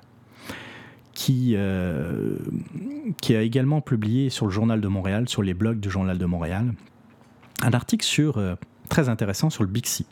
qui, 1.14 1.57
a 1.57 3.43
également 3.43 3.81
publié 3.81 4.29
sur 4.29 4.47
le 4.47 4.53
Journal 4.53 4.81
de 4.81 4.89
Montréal, 4.89 5.29
sur 5.29 5.43
les 5.43 5.55
blogs 5.55 5.81
du 5.81 5.91
Journal 5.91 6.18
de 6.18 6.27
Montréal, 6.27 6.75
un 7.62 7.73
article 7.73 8.05
très 8.91 9.09
intéressant 9.09 9.49
sur 9.49 9.62
le 9.62 9.71
Bixi. 9.71 10.05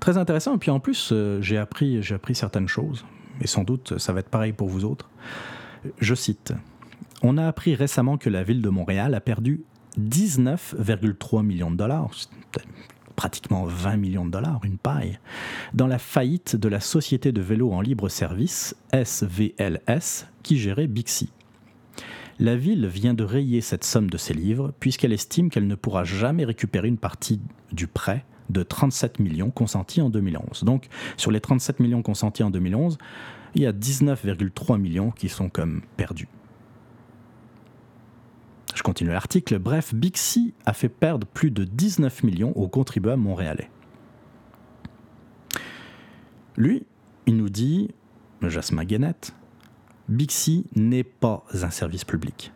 Très 0.00 0.18
intéressant, 0.18 0.56
et 0.56 0.58
puis 0.58 0.72
en 0.72 0.80
plus, 0.80 1.14
j'ai 1.40 1.58
appris, 1.58 2.02
j'ai 2.02 2.16
appris 2.16 2.34
certaines 2.34 2.68
choses, 2.68 3.04
et 3.40 3.46
sans 3.46 3.62
doute 3.62 3.98
ça 3.98 4.12
va 4.12 4.18
être 4.20 4.30
pareil 4.30 4.52
pour 4.52 4.68
vous 4.68 4.84
autres. 4.84 5.08
Je 5.98 6.14
cite 6.14 6.52
On 7.22 7.38
a 7.38 7.46
appris 7.46 7.74
récemment 7.74 8.18
que 8.18 8.30
la 8.30 8.42
ville 8.42 8.62
de 8.62 8.68
Montréal 8.68 9.14
a 9.14 9.20
perdu 9.20 9.62
19,3 9.98 11.42
millions 11.42 11.70
de 11.70 11.76
dollars, 11.76 12.10
pratiquement 13.16 13.64
20 13.64 13.96
millions 13.96 14.26
de 14.26 14.30
dollars, 14.30 14.60
une 14.64 14.78
paille, 14.78 15.18
dans 15.72 15.86
la 15.86 15.98
faillite 15.98 16.56
de 16.56 16.68
la 16.68 16.80
société 16.80 17.32
de 17.32 17.40
vélo 17.40 17.72
en 17.72 17.80
libre 17.80 18.08
service, 18.08 18.76
SVLS, 18.92 20.26
qui 20.42 20.58
gérait 20.58 20.86
Bixi. 20.86 21.30
La 22.40 22.56
ville 22.56 22.86
vient 22.86 23.14
de 23.14 23.22
rayer 23.22 23.60
cette 23.60 23.84
somme 23.84 24.10
de 24.10 24.18
ses 24.18 24.34
livres 24.34 24.72
puisqu'elle 24.80 25.12
estime 25.12 25.50
qu'elle 25.50 25.68
ne 25.68 25.76
pourra 25.76 26.02
jamais 26.02 26.44
récupérer 26.44 26.88
une 26.88 26.98
partie 26.98 27.40
du 27.72 27.86
prêt 27.86 28.24
de 28.50 28.62
37 28.62 29.20
millions 29.20 29.50
consentis 29.50 30.02
en 30.02 30.10
2011. 30.10 30.64
Donc, 30.64 30.88
sur 31.16 31.30
les 31.30 31.40
37 31.40 31.80
millions 31.80 32.02
consentis 32.02 32.42
en 32.42 32.50
2011, 32.50 32.98
il 33.54 33.62
y 33.62 33.66
a 33.66 33.72
19,3 33.72 34.78
millions 34.78 35.10
qui 35.10 35.28
sont 35.28 35.48
comme 35.48 35.82
perdus. 35.96 36.28
Je 38.74 38.82
continue 38.82 39.10
l'article. 39.10 39.58
Bref, 39.58 39.94
Bixi 39.94 40.52
a 40.66 40.72
fait 40.72 40.88
perdre 40.88 41.26
plus 41.26 41.50
de 41.50 41.64
19 41.64 42.24
millions 42.24 42.52
aux 42.56 42.68
contribuables 42.68 43.22
montréalais. 43.22 43.70
Lui, 46.56 46.84
il 47.26 47.36
nous 47.36 47.48
dit, 47.48 47.90
Jasmin 48.42 48.84
Guénette, 48.84 49.34
Bixi 50.08 50.66
n'est 50.74 51.04
pas 51.04 51.44
un 51.52 51.70
service 51.70 52.04
public. 52.04 52.52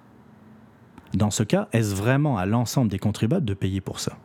Dans 1.15 1.31
ce 1.31 1.43
cas, 1.43 1.69
est-ce 1.73 1.95
vraiment 1.95 2.37
à 2.37 2.47
l'ensemble 2.47 2.91
des 2.91 2.99
contribuables 2.99 3.47
de 3.47 3.55
payer 3.55 3.81
pour 3.81 4.01
ça? 4.01 4.19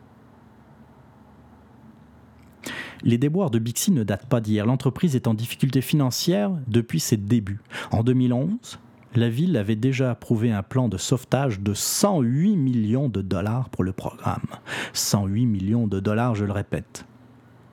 Les 3.04 3.18
déboires 3.18 3.50
de 3.50 3.58
Bixi 3.58 3.92
ne 3.92 4.02
datent 4.02 4.26
pas 4.26 4.40
d'hier. 4.40 4.66
L'entreprise 4.66 5.14
est 5.14 5.28
en 5.28 5.34
difficulté 5.34 5.82
financière 5.82 6.50
depuis 6.66 7.00
ses 7.00 7.18
débuts. 7.18 7.60
En 7.92 8.02
2011, 8.02 8.78
la 9.14 9.28
ville 9.28 9.56
avait 9.56 9.76
déjà 9.76 10.10
approuvé 10.10 10.50
un 10.50 10.62
plan 10.62 10.88
de 10.88 10.96
sauvetage 10.96 11.60
de 11.60 11.74
108 11.74 12.56
millions 12.56 13.08
de 13.08 13.20
dollars 13.20 13.68
pour 13.68 13.84
le 13.84 13.92
programme. 13.92 14.46
108 14.94 15.46
millions 15.46 15.86
de 15.86 16.00
dollars, 16.00 16.34
je 16.34 16.44
le 16.44 16.52
répète, 16.52 17.04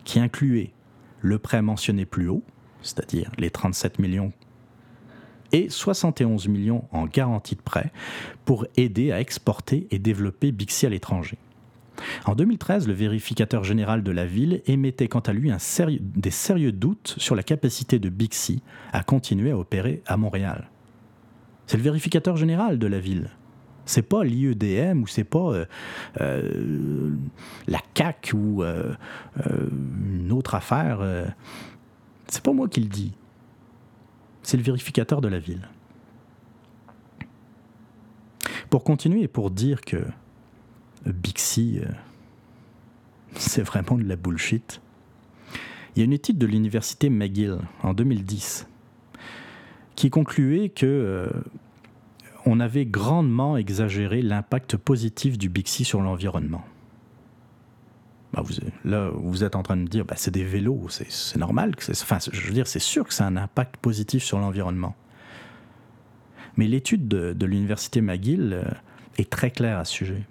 qui 0.04 0.20
incluait 0.20 0.72
le 1.22 1.40
prêt 1.40 1.62
mentionné 1.62 2.06
plus 2.06 2.28
haut, 2.28 2.44
c'est-à-dire 2.82 3.32
les 3.38 3.50
37 3.50 4.00
millions, 4.00 4.34
et 5.54 5.70
71 5.70 6.48
millions 6.48 6.86
en 6.92 7.06
garantie 7.06 7.56
de 7.56 7.62
prêt 7.62 7.92
pour 8.46 8.66
aider 8.78 9.12
à 9.12 9.20
exporter 9.20 9.88
et 9.92 10.00
développer 10.00 10.52
Bixi 10.52 10.86
à 10.86 10.90
l'étranger. 10.90 11.38
En 12.26 12.36
2013, 12.36 12.88
le 12.88 12.94
vérificateur 12.94 13.64
général 13.64 14.04
de 14.04 14.12
la 14.12 14.26
ville 14.26 14.62
émettait 14.66 15.08
quant 15.08 15.20
à 15.20 15.34
lui 15.34 15.52
un 15.52 15.58
des 16.00 16.32
sérieux 16.32 16.72
doutes 16.72 17.16
sur 17.18 17.36
la 17.36 17.44
capacité 17.44 18.00
de 18.00 18.10
Bixi 18.10 18.62
à 18.94 19.04
continuer 19.04 19.52
à 19.52 19.58
opérer 19.58 20.02
à 20.06 20.18
Montréal. 20.18 20.70
C'est 21.68 21.78
le 21.78 21.84
vérificateur 21.84 22.36
général 22.38 22.80
de 22.80 22.88
la 22.88 23.00
ville. 23.00 23.30
C'est 23.86 24.02
pas 24.02 24.24
l'IEDM 24.24 25.02
ou 25.02 25.08
c'est 25.08 25.24
pas 25.24 25.54
euh, 25.54 25.66
euh, 26.20 27.16
la 27.68 27.80
CAC 27.94 28.32
ou 28.34 28.64
euh, 28.64 28.94
une 29.48 30.32
autre 30.32 30.56
affaire. 30.56 31.00
c'est 32.28 32.44
pas 32.44 32.54
moi 32.54 32.68
qui 32.68 32.82
le 32.82 32.88
dis. 32.88 33.14
C'est 34.44 34.58
le 34.58 34.64
vérificateur 34.64 35.22
de 35.22 35.28
la 35.28 35.40
ville. 35.40 35.68
Pour 38.70 38.84
continuer 38.84 39.24
et 39.24 39.28
pour 39.28 39.52
dire 39.52 39.82
que 39.82 39.98
Bixi, 41.06 41.80
euh, 41.80 41.90
c'est 43.36 43.64
vraiment 43.64 43.98
de 43.98 44.04
la 44.04 44.16
bullshit. 44.16 44.82
Il 45.96 46.00
y 46.00 46.02
a 46.02 46.06
une 46.06 46.14
étude 46.14 46.38
de 46.38 46.46
l'université 46.46 47.10
McGill 47.10 47.58
en 47.84 47.94
2010 47.94 48.68
qui 49.96 50.10
concluait 50.10 50.70
que 50.70 50.86
euh, 50.86 51.30
on 52.46 52.60
avait 52.60 52.86
grandement 52.86 53.58
exagéré 53.58 54.22
l'impact 54.22 54.78
positif 54.78 55.38
du 55.38 55.50
Bixi 55.50 55.84
sur 55.84 56.02
l'environnement. 56.02 56.64
Bah, 58.34 58.44
là, 58.86 59.12
vous 59.14 59.44
êtes 59.44 59.56
en 59.56 59.64
train 59.64 59.76
de 59.76 59.82
me 59.82 59.88
dire, 59.88 60.06
bah, 60.06 60.16
c'est 60.18 60.32
des 60.32 60.46
vélos, 60.46 60.88
c'est 60.90 61.38
normal. 61.38 61.76
Enfin, 61.90 62.18
je 62.32 62.48
veux 62.48 62.54
dire, 62.54 62.68
c'est 62.68 62.80
sûr 62.80 63.06
que 63.06 63.14
c'est 63.14 63.24
un 63.24 63.36
impact 63.36 63.78
positif 63.78 64.24
sur 64.24 64.40
l'environnement. 64.40 64.96
Mais 66.58 66.68
l'étude 66.68 67.08
de, 67.08 67.34
de 67.34 67.46
l'université 67.46 68.02
McGill 68.02 68.54
euh, 68.54 68.64
est 69.18 69.30
très 69.30 69.52
claire 69.52 69.80
à 69.80 69.86
ce 69.86 69.94
sujet. 69.94 70.24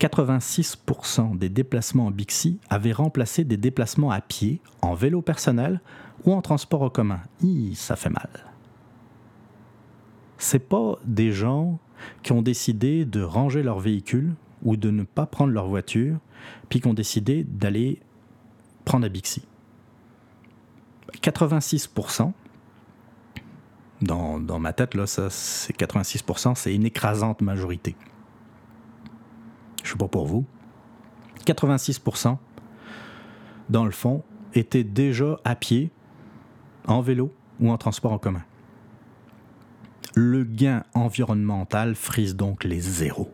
86% 0.00 1.38
des 1.38 1.48
déplacements 1.48 2.06
en 2.06 2.10
Bixi 2.10 2.58
avaient 2.68 2.92
remplacé 2.92 3.44
des 3.44 3.56
déplacements 3.56 4.10
à 4.10 4.20
pied, 4.20 4.60
en 4.82 4.94
vélo 4.94 5.22
personnel 5.22 5.80
ou 6.24 6.32
en 6.32 6.42
transport 6.42 6.82
en 6.82 6.90
commun. 6.90 7.20
ça 7.74 7.96
fait 7.96 8.10
mal. 8.10 8.28
C'est 10.38 10.68
pas 10.68 10.98
des 11.04 11.32
gens 11.32 11.78
qui 12.22 12.32
ont 12.32 12.42
décidé 12.42 13.04
de 13.04 13.22
ranger 13.22 13.62
leur 13.62 13.78
véhicule 13.78 14.34
ou 14.62 14.76
de 14.76 14.90
ne 14.90 15.04
pas 15.04 15.26
prendre 15.26 15.52
leur 15.52 15.68
voiture, 15.68 16.18
puis 16.68 16.80
qui 16.80 16.88
ont 16.88 16.94
décidé 16.94 17.44
d'aller 17.44 18.00
prendre 18.84 19.06
à 19.06 19.08
Bixi. 19.08 19.46
86%, 21.22 22.32
dans, 24.02 24.40
dans 24.40 24.58
ma 24.58 24.72
tête, 24.72 24.94
là, 24.94 25.06
ça, 25.06 25.30
c'est 25.30 25.76
86%, 25.78 26.54
c'est 26.56 26.74
une 26.74 26.84
écrasante 26.84 27.40
majorité 27.40 27.94
je 29.84 29.90
ne 29.90 29.92
sais 29.92 29.98
pas 29.98 30.08
pour 30.08 30.26
vous, 30.26 30.44
86% 31.46 32.38
dans 33.68 33.84
le 33.84 33.90
fond 33.90 34.22
étaient 34.54 34.84
déjà 34.84 35.38
à 35.44 35.54
pied, 35.54 35.90
en 36.86 37.00
vélo 37.00 37.32
ou 37.60 37.70
en 37.70 37.78
transport 37.78 38.12
en 38.12 38.18
commun. 38.18 38.42
Le 40.14 40.44
gain 40.44 40.84
environnemental 40.94 41.94
frise 41.94 42.34
donc 42.34 42.64
les 42.64 42.80
zéros. 42.80 43.32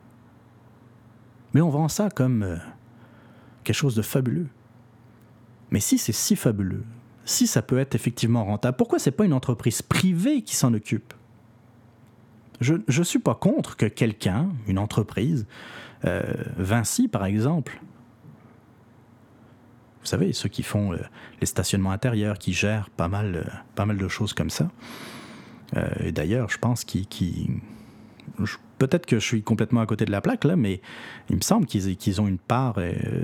Mais 1.55 1.61
on 1.61 1.70
vend 1.70 1.88
ça 1.88 2.11
comme 2.11 2.42
euh, 2.42 2.57
quelque 3.64 3.76
chose 3.76 3.94
de 3.94 4.03
fabuleux. 4.03 4.48
Mais 5.70 5.80
si 5.80 5.98
c'est 5.98 6.12
si 6.12 6.36
fabuleux, 6.36 6.84
si 7.24 7.46
ça 7.46 7.62
peut 7.62 7.78
être 7.78 7.94
effectivement 7.94 8.44
rentable, 8.44 8.76
pourquoi 8.76 8.98
c'est 8.98 9.11
pas 9.11 9.24
une 9.24 9.32
entreprise 9.32 9.82
privée 9.82 10.42
qui 10.42 10.57
s'en 10.57 10.74
occupe? 10.74 11.14
Je 12.61 12.74
ne 12.74 13.05
suis 13.05 13.18
pas 13.18 13.34
contre 13.34 13.76
que 13.76 13.86
quelqu'un, 13.86 14.51
une 14.66 14.78
entreprise, 14.78 15.46
euh, 16.05 16.22
Vinci, 16.57 17.09
par 17.09 17.24
exemple, 17.24 17.80
vous 20.01 20.07
savez, 20.07 20.32
ceux 20.32 20.48
qui 20.48 20.62
font 20.62 20.92
euh, 20.92 20.98
les 21.40 21.46
stationnements 21.46 21.92
intérieurs, 21.92 22.38
qui 22.38 22.53
gèrent 22.53 22.90
pas 22.90 23.09
mal, 23.09 23.36
euh, 23.36 23.51
pas 23.74 23.84
mal 23.84 23.98
de 23.98 24.09
choses 24.09 24.32
comme 24.32 24.51
ça. 24.51 24.70
et 26.01 26.12
d'ailleurs, 26.12 26.51
je 26.51 26.59
pense 26.59 26.84
qu'ils... 26.84 27.61
Peut-être 28.78 29.05
que 29.05 29.18
je 29.18 29.24
suis 29.24 29.42
complètement 29.42 29.82
à 29.82 29.86
côté 29.86 30.07
de 30.07 30.11
la 30.11 30.22
plaque, 30.22 30.44
là, 30.44 30.57
mais 30.57 30.80
il 31.28 31.36
me 31.36 31.42
semble 31.42 31.66
qu'ils 31.66 32.20
ont 32.20 32.26
une 32.26 32.38
part 32.38 32.78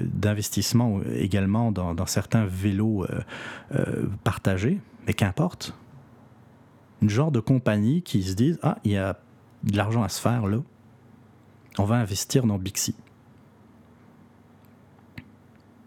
d'investissement 0.05 1.01
également 1.14 1.72
dans, 1.72 2.07
certains 2.07 2.45
vélos 2.45 3.07
partagés, 4.22 4.79
mais 5.07 5.14
qu'importe. 5.14 5.74
Une 7.01 7.09
genre 7.09 7.33
de 7.33 7.41
compagnie 7.41 8.03
qui 8.03 8.22
se 8.22 8.35
dit 8.35 8.59
Ah, 8.62 8.77
il 8.85 8.93
y 8.93 8.97
a 8.99 9.18
de 9.64 9.77
l'argent 9.77 10.03
à 10.03 10.11
se 10.11 10.20
faire 10.20 10.47
là 10.47 10.59
on 11.79 11.85
va 11.85 11.97
investir 11.97 12.47
dans 12.47 12.59
Bixi. 12.59 12.95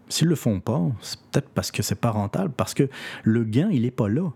S'ils 0.08 0.28
le 0.28 0.34
font 0.34 0.60
pas, 0.60 0.82
c'est 1.00 1.20
peut-être 1.20 1.48
parce 1.50 1.70
que 1.70 1.82
c'est 1.82 1.94
pas 1.94 2.10
rentable, 2.10 2.52
parce 2.56 2.74
que 2.74 2.88
le 3.22 3.44
gain, 3.44 3.68
il 3.70 3.82
n'est 3.82 3.90
pas 3.90 4.08
là. 4.08 4.32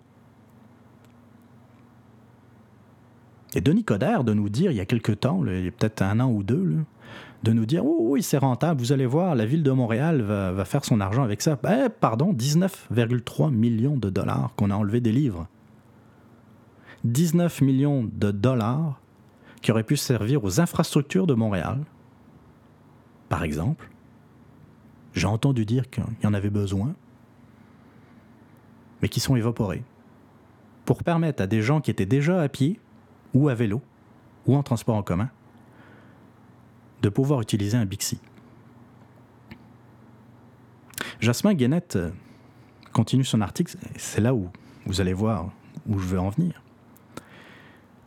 Et 3.55 3.61
Denis 3.61 3.85
Coderre 3.85 4.25
de 4.25 4.35
nous 4.35 4.49
dire, 4.49 4.71
il 4.71 4.77
y 4.77 4.81
a 4.81 4.87
quelque 4.87 5.13
temps, 5.13 5.45
il 5.47 5.65
y 5.65 5.69
a 5.69 5.71
peut-être 5.71 6.03
un 6.03 6.21
an 6.21 6.31
ou 6.31 6.43
deux, 6.43 6.77
de 7.43 7.53
nous 7.53 7.67
dire 7.67 7.85
oui, 7.85 8.23
c'est 8.23 8.39
rentable, 8.39 8.81
vous 8.81 8.93
allez 8.93 9.07
voir, 9.07 9.35
la 9.35 9.47
ville 9.47 9.63
de 9.63 9.71
Montréal 9.71 10.23
va, 10.23 10.65
faire 10.65 10.85
son 10.85 11.01
argent 11.01 11.23
avec 11.23 11.43
ça. 11.43 11.59
Eh, 11.69 11.89
pardon, 11.89 12.33
19,3 12.33 13.53
millions 13.53 13.97
de 13.97 14.11
dollars 14.11 14.53
qu'on 14.57 14.71
a 14.71 14.77
enlevé 14.77 15.01
des 15.01 15.13
livres. 15.13 15.47
19 17.05 17.61
millions 17.61 18.09
de 18.11 18.31
dollars 18.31 19.01
qui 19.65 19.73
aurait 19.73 19.83
pu 19.83 19.97
servir 19.97 20.45
aux 20.45 20.61
infrastructures 20.61 21.27
de 21.27 21.33
Montréal, 21.33 21.81
par 23.31 23.45
exemple. 23.45 23.89
J'ai 25.15 25.27
entendu 25.27 25.65
dire 25.65 25.89
qu'il 25.89 26.05
y 26.23 26.27
en 26.27 26.35
avait 26.35 26.51
besoin, 26.51 26.95
mais 29.01 29.09
qui 29.09 29.21
sont 29.21 29.37
évaporés, 29.37 29.83
pour 30.85 31.03
permettre 31.03 31.43
à 31.43 31.47
des 31.47 31.63
gens 31.63 31.81
qui 31.81 31.91
étaient 31.91 32.05
déjà 32.05 32.43
à 32.43 32.49
pied, 32.51 32.79
ou 33.33 33.49
à 33.49 33.55
vélo, 33.55 33.81
ou 34.47 34.55
en 34.55 34.63
transport 34.63 34.97
en 34.97 35.03
commun, 35.03 35.31
de 37.01 37.09
pouvoir 37.09 37.41
utiliser 37.41 37.79
un 37.79 37.87
Bixi. 37.87 38.21
Jasmin 41.21 41.55
Guénette 41.55 41.99
continue 42.93 43.25
son 43.25 43.41
article, 43.41 43.79
c'est 43.97 44.21
là 44.21 44.35
où 44.35 44.51
vous 44.85 45.01
allez 45.01 45.15
voir 45.15 45.51
où 45.87 45.99
je 45.99 46.07
veux 46.07 46.21
en 46.21 46.29
venir. 46.29 46.64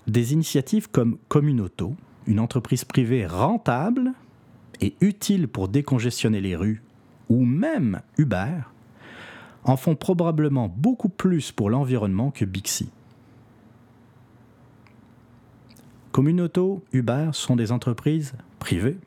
Des 0.07 0.31
initiatives 0.31 0.89
comme 0.89 1.17
Communauto, 1.27 1.95
une 2.27 2.39
entreprise 2.39 2.85
privée 2.85 3.25
rentable 3.27 4.13
et 4.79 4.95
utile 5.01 5.47
pour 5.47 5.67
décongestionner 5.67 6.39
les 6.39 6.55
rues, 6.55 6.81
ou 7.29 7.43
même 7.43 8.01
Uber, 8.17 8.61
en 9.63 9.75
font 9.75 9.95
probablement 9.95 10.69
beaucoup 10.69 11.09
plus 11.09 11.51
pour 11.51 11.69
l'environnement 11.69 12.31
que 12.31 12.45
Bixi. 12.45 12.89
Communauto, 16.13 16.83
Uber 16.93 17.29
sont 17.33 17.55
des 17.55 17.71
entreprises 17.71 18.33
privées. 18.59 18.97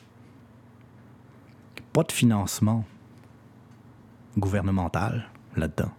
Pas 1.92 2.04
de 2.04 2.12
financement 2.12 2.84
gouvernemental 4.38 5.28
là-dedans. 5.56 5.90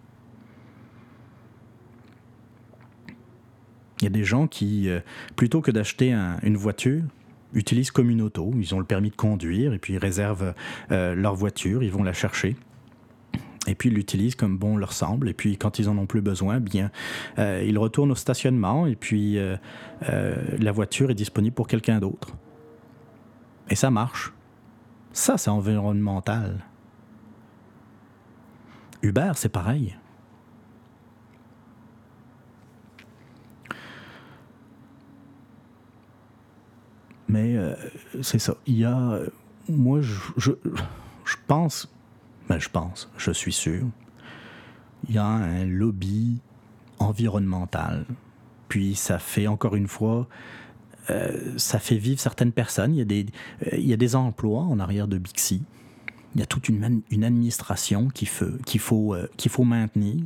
Il 4.02 4.06
y 4.06 4.08
a 4.08 4.10
des 4.10 4.24
gens 4.24 4.48
qui, 4.48 4.88
euh, 4.88 4.98
plutôt 5.36 5.60
que 5.60 5.70
d'acheter 5.70 6.12
une 6.42 6.56
voiture, 6.56 7.04
utilisent 7.54 7.92
comme 7.92 8.10
une 8.10 8.20
auto. 8.20 8.52
Ils 8.58 8.74
ont 8.74 8.80
le 8.80 8.84
permis 8.84 9.10
de 9.10 9.16
conduire 9.16 9.72
et 9.72 9.78
puis 9.78 9.94
ils 9.94 9.98
réservent 9.98 10.54
euh, 10.90 11.14
leur 11.14 11.36
voiture, 11.36 11.84
ils 11.84 11.92
vont 11.92 12.02
la 12.02 12.12
chercher. 12.12 12.56
Et 13.68 13.76
puis 13.76 13.90
ils 13.90 13.94
l'utilisent 13.94 14.34
comme 14.34 14.58
bon 14.58 14.76
leur 14.76 14.92
semble. 14.92 15.28
Et 15.28 15.34
puis 15.34 15.56
quand 15.56 15.78
ils 15.78 15.88
en 15.88 15.96
ont 15.98 16.06
plus 16.06 16.20
besoin, 16.20 16.58
bien, 16.58 16.90
euh, 17.38 17.62
ils 17.64 17.78
retournent 17.78 18.10
au 18.10 18.16
stationnement 18.16 18.88
et 18.88 18.96
puis 18.96 19.38
la 20.00 20.72
voiture 20.72 21.12
est 21.12 21.14
disponible 21.14 21.54
pour 21.54 21.68
quelqu'un 21.68 22.00
d'autre. 22.00 22.34
Et 23.70 23.76
ça 23.76 23.92
marche. 23.92 24.32
Ça, 25.12 25.38
c'est 25.38 25.50
environnemental. 25.50 26.64
Uber, 29.02 29.32
c'est 29.36 29.48
pareil. 29.48 29.96
Mais 37.32 37.56
euh, 37.56 37.74
c'est 38.20 38.38
ça. 38.38 38.54
Il 38.66 38.76
y 38.76 38.84
a. 38.84 39.20
Moi, 39.68 40.02
je, 40.02 40.50
pense, 41.46 41.90
Ben, 42.48 42.58
je 42.58 42.68
pense, 42.68 43.10
je 43.16 43.30
suis 43.30 43.52
sûr. 43.52 43.86
Il 45.08 45.14
y 45.14 45.18
a 45.18 45.24
un 45.24 45.64
lobby 45.64 46.40
environnemental. 46.98 48.04
Puis 48.68 48.94
ça 48.96 49.18
fait 49.18 49.46
encore 49.46 49.76
une 49.76 49.88
fois, 49.88 50.28
euh, 51.10 51.54
ça 51.56 51.78
fait 51.78 51.96
vivre 51.96 52.20
certaines 52.20 52.52
personnes. 52.52 52.94
Il 52.94 52.98
y, 52.98 53.02
a 53.02 53.04
des, 53.06 53.26
il 53.72 53.86
y 53.86 53.94
a 53.94 53.96
des 53.96 54.14
emplois 54.14 54.64
en 54.64 54.78
arrière 54.78 55.08
de 55.08 55.16
Bixi. 55.16 55.62
Il 56.34 56.40
y 56.40 56.42
a 56.42 56.46
toute 56.46 56.68
une, 56.68 57.02
administration 57.24 58.08
qu'il 58.08 58.28
faut, 58.28 58.58
qu'il 58.66 58.80
faut, 58.80 59.14
euh, 59.14 59.26
faut 59.48 59.64
maintenir. 59.64 60.24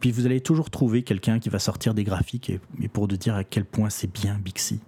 Puis 0.00 0.12
vous 0.12 0.26
allez 0.26 0.42
toujours 0.42 0.68
trouver 0.68 1.04
quelqu'un 1.04 1.38
qui 1.38 1.48
va 1.48 1.58
sortir 1.58 1.94
des 1.94 2.04
graphiques 2.04 2.52
et 2.82 2.88
pour 2.88 3.08
te 3.08 3.14
dire 3.14 3.34
à 3.34 3.44
quel 3.44 3.64
point 3.64 3.88
c'est 3.88 4.12
bien 4.12 4.38
Bixi. 4.38 4.80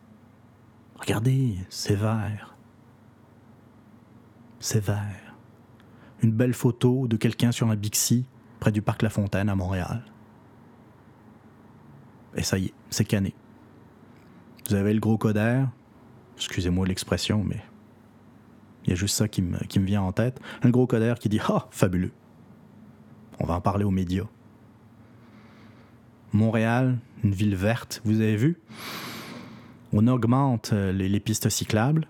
Regardez, 1.02 1.56
c'est 1.68 1.96
vert. 1.96 2.54
C'est 4.60 4.82
vert. 4.82 5.34
Une 6.22 6.30
belle 6.30 6.54
photo 6.54 7.08
de 7.08 7.16
quelqu'un 7.16 7.50
sur 7.50 7.68
un 7.68 7.74
Bixi 7.74 8.24
près 8.60 8.70
du 8.70 8.82
parc 8.82 9.02
La 9.02 9.10
Fontaine 9.10 9.48
à 9.48 9.56
Montréal. 9.56 10.04
Et 12.36 12.44
ça 12.44 12.56
y 12.56 12.66
est, 12.66 12.74
c'est 12.90 13.04
cané. 13.04 13.34
Vous 14.68 14.76
avez 14.76 14.94
le 14.94 15.00
gros 15.00 15.18
coder, 15.18 15.64
excusez-moi 16.36 16.86
l'expression, 16.86 17.42
mais 17.42 17.60
il 18.84 18.90
y 18.90 18.92
a 18.92 18.96
juste 18.96 19.16
ça 19.16 19.26
qui 19.26 19.42
me, 19.42 19.58
qui 19.64 19.80
me 19.80 19.86
vient 19.86 20.02
en 20.02 20.12
tête. 20.12 20.40
Un 20.62 20.70
gros 20.70 20.86
coder 20.86 21.14
qui 21.18 21.28
dit 21.28 21.40
Ah, 21.48 21.66
fabuleux. 21.72 22.12
On 23.40 23.44
va 23.44 23.54
en 23.54 23.60
parler 23.60 23.84
aux 23.84 23.90
médias. 23.90 24.28
Montréal, 26.32 26.98
une 27.24 27.34
ville 27.34 27.56
verte, 27.56 28.00
vous 28.04 28.20
avez 28.20 28.36
vu? 28.36 28.60
On 29.92 30.06
augmente 30.06 30.72
euh, 30.72 30.92
les, 30.92 31.20
pistes 31.20 31.48
cyclables. 31.48 32.06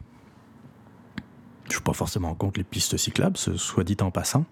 Je 1.66 1.74
suis 1.74 1.83
pas 1.83 1.93
forcément 1.93 2.35
contre 2.35 2.61
les 2.61 2.64
pistes 2.64 2.97
cyclables, 2.97 3.37
soit 3.37 3.85
dit 3.85 3.97
en 4.01 4.11
passant. 4.11 4.45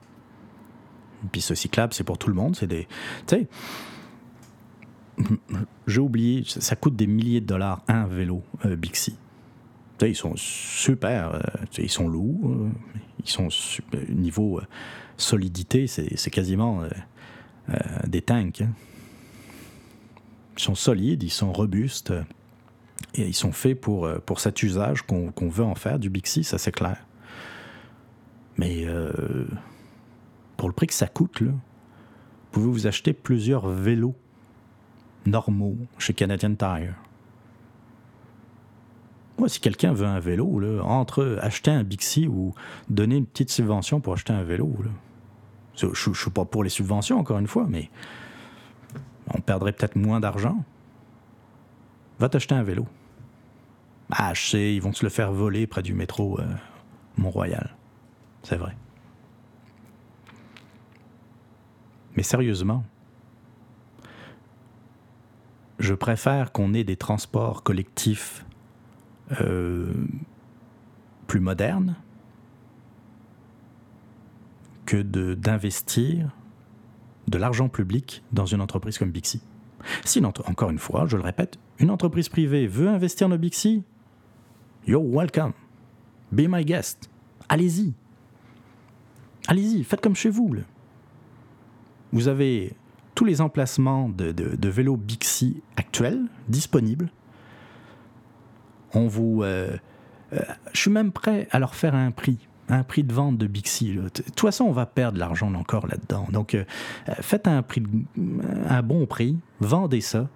Une 1.23 1.29
piste 1.29 1.55
cyclable, 1.55 1.93
c'est 1.93 2.05
pour 2.05 2.19
tout 2.19 2.29
le 2.29 2.35
monde. 2.35 2.57
C'est 2.57 2.67
des. 2.67 2.89
Tu 3.27 3.37
sais, 3.37 3.49
j'ai 5.87 6.01
oublié, 6.01 6.45
ça 6.47 6.77
coûte 6.77 6.97
des 6.97 7.07
milliers 7.07 7.41
de 7.41 7.47
dollars 7.47 7.83
un 7.89 8.07
vélo 8.07 8.43
euh, 8.65 8.75
Bixi. 8.75 9.13
Tu 9.13 9.19
sais, 10.07 10.11
ils 10.11 10.17
sont 10.17 10.35
super, 10.37 11.35
euh, 11.35 11.41
ils 11.79 11.91
sont 11.91 12.09
lourds, 12.09 12.69
ils 13.23 13.29
sont 13.29 13.49
niveau 14.09 14.61
solidité, 15.19 15.87
c'est 15.87 16.31
quasiment 16.31 16.85
des 18.07 18.23
tanks. 18.23 18.63
hein. 18.63 18.73
Ils 20.57 20.63
sont 20.63 20.75
solides, 20.75 21.23
ils 21.23 21.31
sont 21.31 21.53
robustes 21.53 22.15
et 23.15 23.27
ils 23.27 23.35
sont 23.35 23.53
faits 23.53 23.81
pour, 23.81 24.07
euh, 24.07 24.19
cet 24.37 24.63
usage 24.63 25.03
qu'on 25.03 25.49
veut 25.49 25.65
en 25.65 25.75
faire 25.75 25.99
du 25.99 26.11
Bixi, 26.11 26.45
ça 26.45 26.59
c'est 26.59 26.73
clair. 26.73 26.97
Mais 28.57 28.85
euh, 28.87 29.47
pour 30.57 30.69
le 30.69 30.75
prix 30.75 30.87
que 30.87 30.95
ça 30.95 31.07
coûte, 31.07 31.43
vous 31.43 31.59
pouvez 32.53 32.67
vous 32.67 32.87
acheter 32.87 33.13
plusieurs 33.13 33.69
vélos 33.69 34.15
normaux 35.27 35.77
chez 35.99 36.15
Canadian 36.15 36.55
Tire? 36.55 36.95
Moi, 39.39 39.49
si 39.49 39.61
quelqu'un 39.61 39.95
veut 39.95 40.07
un 40.07 40.21
vélo, 40.21 40.61
entre 40.83 41.39
acheter 41.41 41.71
un 41.71 41.83
Bixi 41.83 42.29
ou 42.29 42.55
donner 42.91 43.17
une 43.17 43.27
petite 43.27 43.51
subvention 43.51 44.01
pour 44.01 44.13
acheter 44.13 44.35
un 44.35 44.43
vélo, 44.43 44.71
je 45.77 45.87
ne 45.87 46.15
suis 46.15 46.31
pas 46.31 46.45
pour 46.45 46.63
les 46.63 46.69
subventions, 46.69 47.19
encore 47.19 47.39
une 47.39 47.47
fois, 47.47 47.67
mais 47.67 47.91
on 49.33 49.41
perdrait 49.41 49.73
peut-être 49.73 49.97
moins 49.97 50.21
d'argent. 50.21 50.63
Va 52.19 52.29
t'acheter 52.29 52.55
un 52.55 52.63
vélo. 52.63 52.87
Ah, 54.11 54.35
je 54.35 54.43
sais, 54.43 54.75
ils 54.75 54.83
vont 54.83 54.91
te 54.91 55.05
le 55.05 55.11
faire 55.11 55.33
voler 55.33 55.67
près 55.67 55.83
du 55.83 55.95
métro 55.95 56.41
euh, 56.41 56.47
Mont-Royal? 57.17 57.77
C'est 58.43 58.57
vrai. 58.57 58.77
Mais 62.17 62.23
sérieusement, 62.23 62.85
je 65.79 65.95
préfère 65.95 66.53
qu'on 66.53 66.75
ait 66.75 66.85
des 66.85 66.97
transports 66.97 67.63
collectifs 67.63 68.45
euh, 69.41 69.93
plus 71.27 71.41
modernes 71.41 71.95
que 74.87 75.03
d'investir 75.03 76.31
de, 77.29 77.39
l'argent 77.39 77.69
public 77.69 78.25
dans 78.33 78.47
une 78.47 78.61
entreprise 78.61 78.99
comme 78.99 79.13
Bixi. 79.13 79.41
Si, 80.05 80.19
une 80.19 80.27
encore 80.27 80.71
une 80.71 80.79
fois, 80.79 81.07
je 81.07 81.17
le 81.17 81.23
répète, 81.23 81.59
une 81.79 81.91
entreprise 81.91 82.29
privée 82.29 82.67
veut 82.67 82.89
investir 82.89 83.29
dans 83.29 83.37
Bixi, 83.37 83.85
you're 84.87 85.03
welcome. 85.05 85.53
Be 86.33 86.43
my 86.49 86.65
guest. 86.65 87.09
Allez-y. 87.49 87.93
Allez-y, 89.49 89.83
faites 89.85 90.01
comme 90.01 90.15
chez 90.15 90.31
vous. 90.31 90.55
Vous 92.13 92.29
avez 92.29 92.75
tous 93.15 93.25
les 93.25 93.41
emplacements 93.41 94.09
de, 94.09 94.33
de- 94.33 94.69
vélos 94.69 94.97
Bixi 94.97 95.63
actuels 95.77 96.23
disponibles. 96.49 97.11
On 98.95 99.07
vous. 99.09 99.43
euh, 99.43 99.77
euh, 100.33 100.39
je 100.73 100.81
suis 100.81 100.91
même 100.91 101.11
prêt 101.13 101.49
à 101.51 101.59
leur 101.59 101.75
faire 101.75 101.95
un 101.95 102.11
prix, 102.13 102.39
un 102.69 102.83
prix 102.85 103.03
de 103.03 103.13
vente 103.13 103.37
de 103.39 103.47
Bixi. 103.47 103.95
De 103.95 104.09
toute 104.09 104.41
façon, 104.41 104.65
on 104.65 104.73
va 104.73 104.87
perdre 104.87 105.15
de 105.15 105.19
l'argent 105.21 105.53
encore 105.55 105.87
là-dedans. 105.87 106.27
Donc, 106.31 106.55
euh, 106.55 106.65
faites 107.21 107.49
un, 107.49 107.63
prix, 107.63 107.83
un 108.69 108.83
bon 108.83 109.07
prix, 109.07 109.39
vendez 109.61 110.01
ça, 110.01 110.29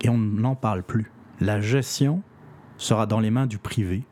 et 0.00 0.08
on 0.08 0.16
n'en 0.18 0.54
parle 0.54 0.82
plus. 0.82 1.10
La 1.40 1.60
gestion 1.60 2.22
sera 2.80 3.06
dans 3.06 3.20
les 3.20 3.30
mains 3.30 3.46
du 3.46 3.58
privé. 3.58 4.02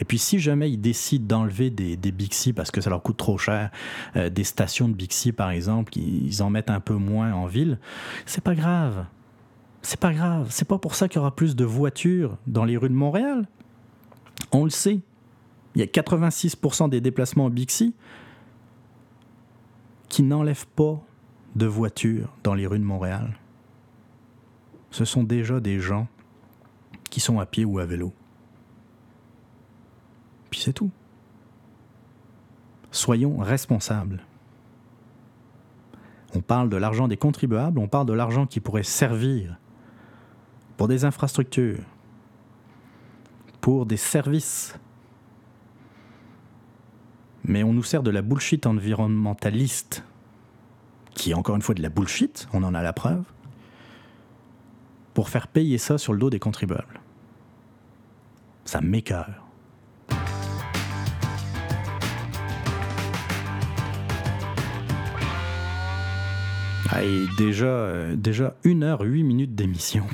Et 0.00 0.04
puis, 0.04 0.18
si 0.18 0.38
jamais 0.38 0.70
ils 0.70 0.80
décident 0.80 1.38
d'enlever 1.38 1.70
des, 1.70 1.96
des 1.96 2.12
Bixi 2.12 2.52
parce 2.52 2.70
que 2.70 2.80
ça 2.80 2.88
leur 2.88 3.02
coûte 3.02 3.16
trop 3.16 3.36
cher, 3.36 3.70
euh, 4.16 4.30
des 4.30 4.44
stations 4.44 4.88
de 4.88 4.94
Bixi 4.94 5.32
par 5.32 5.50
exemple, 5.50 5.96
ils 5.98 6.42
en 6.42 6.50
mettent 6.50 6.70
un 6.70 6.80
peu 6.80 6.94
moins 6.94 7.32
en 7.32 7.46
ville, 7.46 7.78
c'est 8.24 8.42
pas 8.42 8.54
grave. 8.54 9.06
C'est 9.82 9.98
pas 9.98 10.12
grave. 10.12 10.48
C'est 10.50 10.66
pas 10.66 10.78
pour 10.78 10.94
ça 10.94 11.08
qu'il 11.08 11.16
y 11.16 11.20
aura 11.20 11.34
plus 11.34 11.56
de 11.56 11.64
voitures 11.64 12.36
dans 12.46 12.64
les 12.64 12.76
rues 12.76 12.88
de 12.88 12.94
Montréal. 12.94 13.48
On 14.52 14.64
le 14.64 14.70
sait. 14.70 15.00
Il 15.74 15.80
y 15.80 15.84
a 15.84 15.86
86% 15.86 16.88
des 16.88 17.00
déplacements 17.00 17.50
Bixi 17.50 17.94
qui 20.08 20.22
n'enlèvent 20.22 20.66
pas 20.66 21.00
de 21.56 21.66
voitures 21.66 22.34
dans 22.44 22.54
les 22.54 22.66
rues 22.66 22.78
de 22.78 22.84
Montréal. 22.84 23.36
Ce 24.90 25.04
sont 25.04 25.22
déjà 25.22 25.60
des 25.60 25.80
gens 25.80 26.06
qui 27.10 27.20
sont 27.20 27.40
à 27.40 27.46
pied 27.46 27.64
ou 27.64 27.78
à 27.78 27.86
vélo. 27.86 28.12
Puis 30.50 30.60
c'est 30.60 30.72
tout. 30.72 30.90
Soyons 32.90 33.36
responsables. 33.38 34.24
On 36.34 36.40
parle 36.40 36.68
de 36.68 36.76
l'argent 36.76 37.08
des 37.08 37.16
contribuables, 37.16 37.78
on 37.78 37.88
parle 37.88 38.06
de 38.06 38.12
l'argent 38.12 38.46
qui 38.46 38.60
pourrait 38.60 38.82
servir 38.82 39.58
pour 40.76 40.88
des 40.88 41.04
infrastructures, 41.04 41.82
pour 43.60 43.86
des 43.86 43.96
services. 43.96 44.78
Mais 47.44 47.62
on 47.62 47.72
nous 47.72 47.82
sert 47.82 48.02
de 48.02 48.10
la 48.10 48.22
bullshit 48.22 48.66
environnementaliste, 48.66 50.04
qui 51.14 51.30
est 51.30 51.34
encore 51.34 51.56
une 51.56 51.62
fois 51.62 51.74
de 51.74 51.82
la 51.82 51.88
bullshit, 51.88 52.46
on 52.52 52.62
en 52.62 52.74
a 52.74 52.82
la 52.82 52.92
preuve, 52.92 53.24
pour 55.14 55.30
faire 55.30 55.48
payer 55.48 55.78
ça 55.78 55.98
sur 55.98 56.12
le 56.12 56.18
dos 56.18 56.30
des 56.30 56.38
contribuables. 56.38 56.97
Ça 58.68 58.82
m'écœure. 58.82 59.46
Et 67.02 67.24
déjà, 67.38 67.64
euh, 67.64 68.14
déjà 68.14 68.56
1 68.66 68.82
heure 68.82 69.00
8 69.00 69.22
minutes 69.22 69.54
d'émission. 69.54 70.04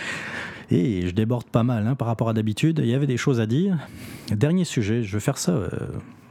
Et 0.70 1.06
je 1.06 1.10
déborde 1.10 1.44
pas 1.44 1.64
mal 1.64 1.86
hein, 1.86 1.94
par 1.94 2.08
rapport 2.08 2.30
à 2.30 2.32
d'habitude. 2.32 2.80
Il 2.82 2.88
y 2.88 2.94
avait 2.94 3.06
des 3.06 3.18
choses 3.18 3.40
à 3.40 3.46
dire. 3.46 3.76
Dernier 4.30 4.64
sujet, 4.64 5.02
je 5.02 5.12
vais 5.18 5.20
faire 5.20 5.36
ça 5.36 5.52
euh, 5.52 5.68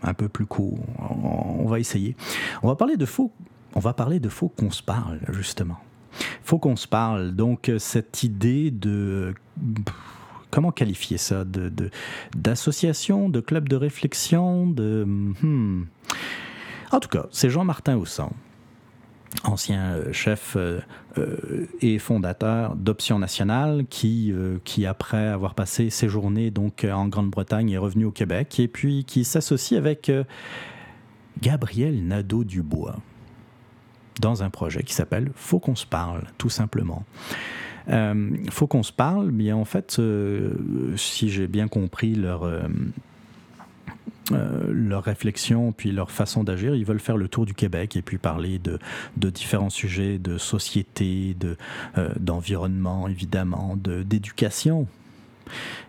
un 0.01 0.15
peu 0.15 0.27
plus 0.27 0.47
court. 0.47 0.79
On, 0.97 1.59
on 1.59 1.67
va 1.67 1.79
essayer. 1.79 2.15
On 2.63 2.69
va 2.69 2.75
parler 2.75 2.97
de 2.97 3.05
faux. 3.05 3.31
On 3.75 3.79
va 3.79 3.93
parler 3.93 4.19
de 4.19 4.29
faux 4.29 4.49
qu'on 4.49 4.71
se 4.71 4.81
parle 4.81 5.19
justement. 5.29 5.77
Faut 6.43 6.57
qu'on 6.57 6.75
se 6.75 6.87
parle. 6.87 7.35
Donc 7.35 7.69
euh, 7.69 7.77
cette 7.77 8.23
idée 8.23 8.71
de 8.71 9.35
comment 10.51 10.71
qualifier 10.71 11.17
ça 11.17 11.43
de 11.43 11.71
d'association, 12.35 13.29
de, 13.29 13.39
club 13.39 13.67
de 13.67 13.75
réflexion, 13.75 14.67
de 14.67 15.05
hmm. 15.05 15.85
en 16.91 16.99
tout 16.99 17.09
cas, 17.09 17.25
c'est 17.31 17.49
Jean-Martin 17.49 17.95
Haussan 17.95 18.31
ancien 19.43 19.93
euh, 19.93 20.13
chef 20.13 20.55
euh, 20.55 20.79
euh, 21.17 21.67
et 21.81 21.99
fondateur 21.99 22.75
d'Option 22.75 23.19
Nationale, 23.19 23.85
qui, 23.89 24.33
qui 24.63 24.85
après 24.85 25.27
avoir 25.27 25.55
passé 25.55 25.89
ses 25.89 26.07
journées 26.07 26.51
donc 26.51 26.85
en 26.89 27.07
Grande-Bretagne 27.07 27.71
est 27.71 27.77
revenu 27.77 28.05
au 28.05 28.11
Québec 28.11 28.59
et 28.59 28.67
puis 28.67 29.03
qui 29.03 29.23
s'associe 29.23 29.77
avec 29.77 30.11
Gabriel 31.41 32.05
Nadeau-Dubois 32.07 32.97
dans 34.19 34.43
un 34.43 34.49
projet 34.49 34.83
qui 34.83 34.93
s'appelle 34.93 35.31
Faut 35.35 35.59
qu'on 35.59 35.75
se 35.75 35.85
parle, 35.85 36.23
tout 36.37 36.49
simplement. 36.49 37.03
Euh, 37.89 38.29
faut 38.49 38.67
qu'on 38.67 38.83
se 38.83 38.91
parle, 38.91 39.31
mais 39.31 39.51
en 39.51 39.65
fait, 39.65 39.97
euh, 39.99 40.53
si 40.97 41.29
j'ai 41.29 41.47
bien 41.47 41.67
compris 41.67 42.15
leur, 42.15 42.43
euh, 42.43 42.61
leur 44.71 45.03
réflexion 45.03 45.71
puis 45.71 45.91
leur 45.91 46.11
façon 46.11 46.43
d'agir. 46.43 46.75
Ils 46.75 46.85
veulent 46.85 46.99
faire 46.99 47.17
le 47.17 47.27
tour 47.27 47.45
du 47.45 47.53
Québec 47.53 47.95
et 47.95 48.01
puis 48.01 48.17
parler 48.17 48.59
de, 48.59 48.79
de 49.17 49.29
différents 49.29 49.69
sujets 49.69 50.19
de 50.19 50.37
société, 50.37 51.35
de, 51.39 51.57
d'environnement 52.19 53.07
évidemment, 53.07 53.75
de, 53.75 54.03
d'éducation. 54.03 54.87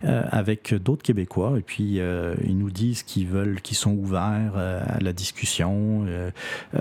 avec 0.02 0.74
d'autres 0.74 1.02
Québécois 1.02 1.54
et 1.56 1.62
puis 1.62 2.00
ils 2.44 2.58
nous 2.58 2.70
disent 2.70 3.04
qu'ils 3.04 3.28
veulent, 3.28 3.60
qu'ils 3.60 3.76
sont 3.76 3.92
ouverts 3.92 4.56
à 4.56 4.98
la 4.98 5.12
discussion, 5.12 6.04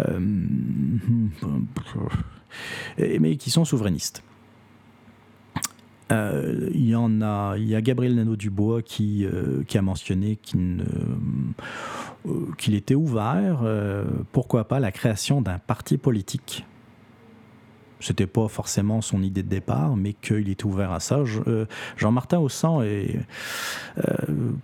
mais 2.98 3.36
qui 3.36 3.52
sont 3.52 3.66
souverainistes. 3.66 4.24
Euh, 6.12 6.70
il 6.74 6.88
y 6.88 6.96
en 6.96 7.22
a, 7.22 7.56
il 7.58 7.68
y 7.68 7.76
a 7.76 7.82
Gabriel 7.82 8.16
Nadeau-Dubois 8.16 8.82
qui, 8.82 9.26
euh, 9.26 9.64
qui 9.68 9.78
a 9.78 9.82
mentionné 9.82 10.36
qu'il 10.36 10.84
euh, 12.28 12.76
était 12.76 12.96
ouvert, 12.96 13.64
pourquoi 14.32 14.68
pas, 14.68 14.80
la 14.80 14.92
création 14.92 15.42
d'un 15.42 15.60
parti 15.60 15.98
politique. 15.98 16.66
C'était 18.00 18.26
pas 18.26 18.48
forcément 18.48 19.02
son 19.02 19.22
idée 19.22 19.44
de 19.44 19.48
départ, 19.48 19.96
mais 19.96 20.14
qu'il 20.14 20.50
était 20.50 20.66
ouvert 20.66 20.92
à 20.92 21.00
ça. 21.00 21.20
Jean-Martin 21.98 22.40
Haussan 22.40 22.82
est 22.82 23.20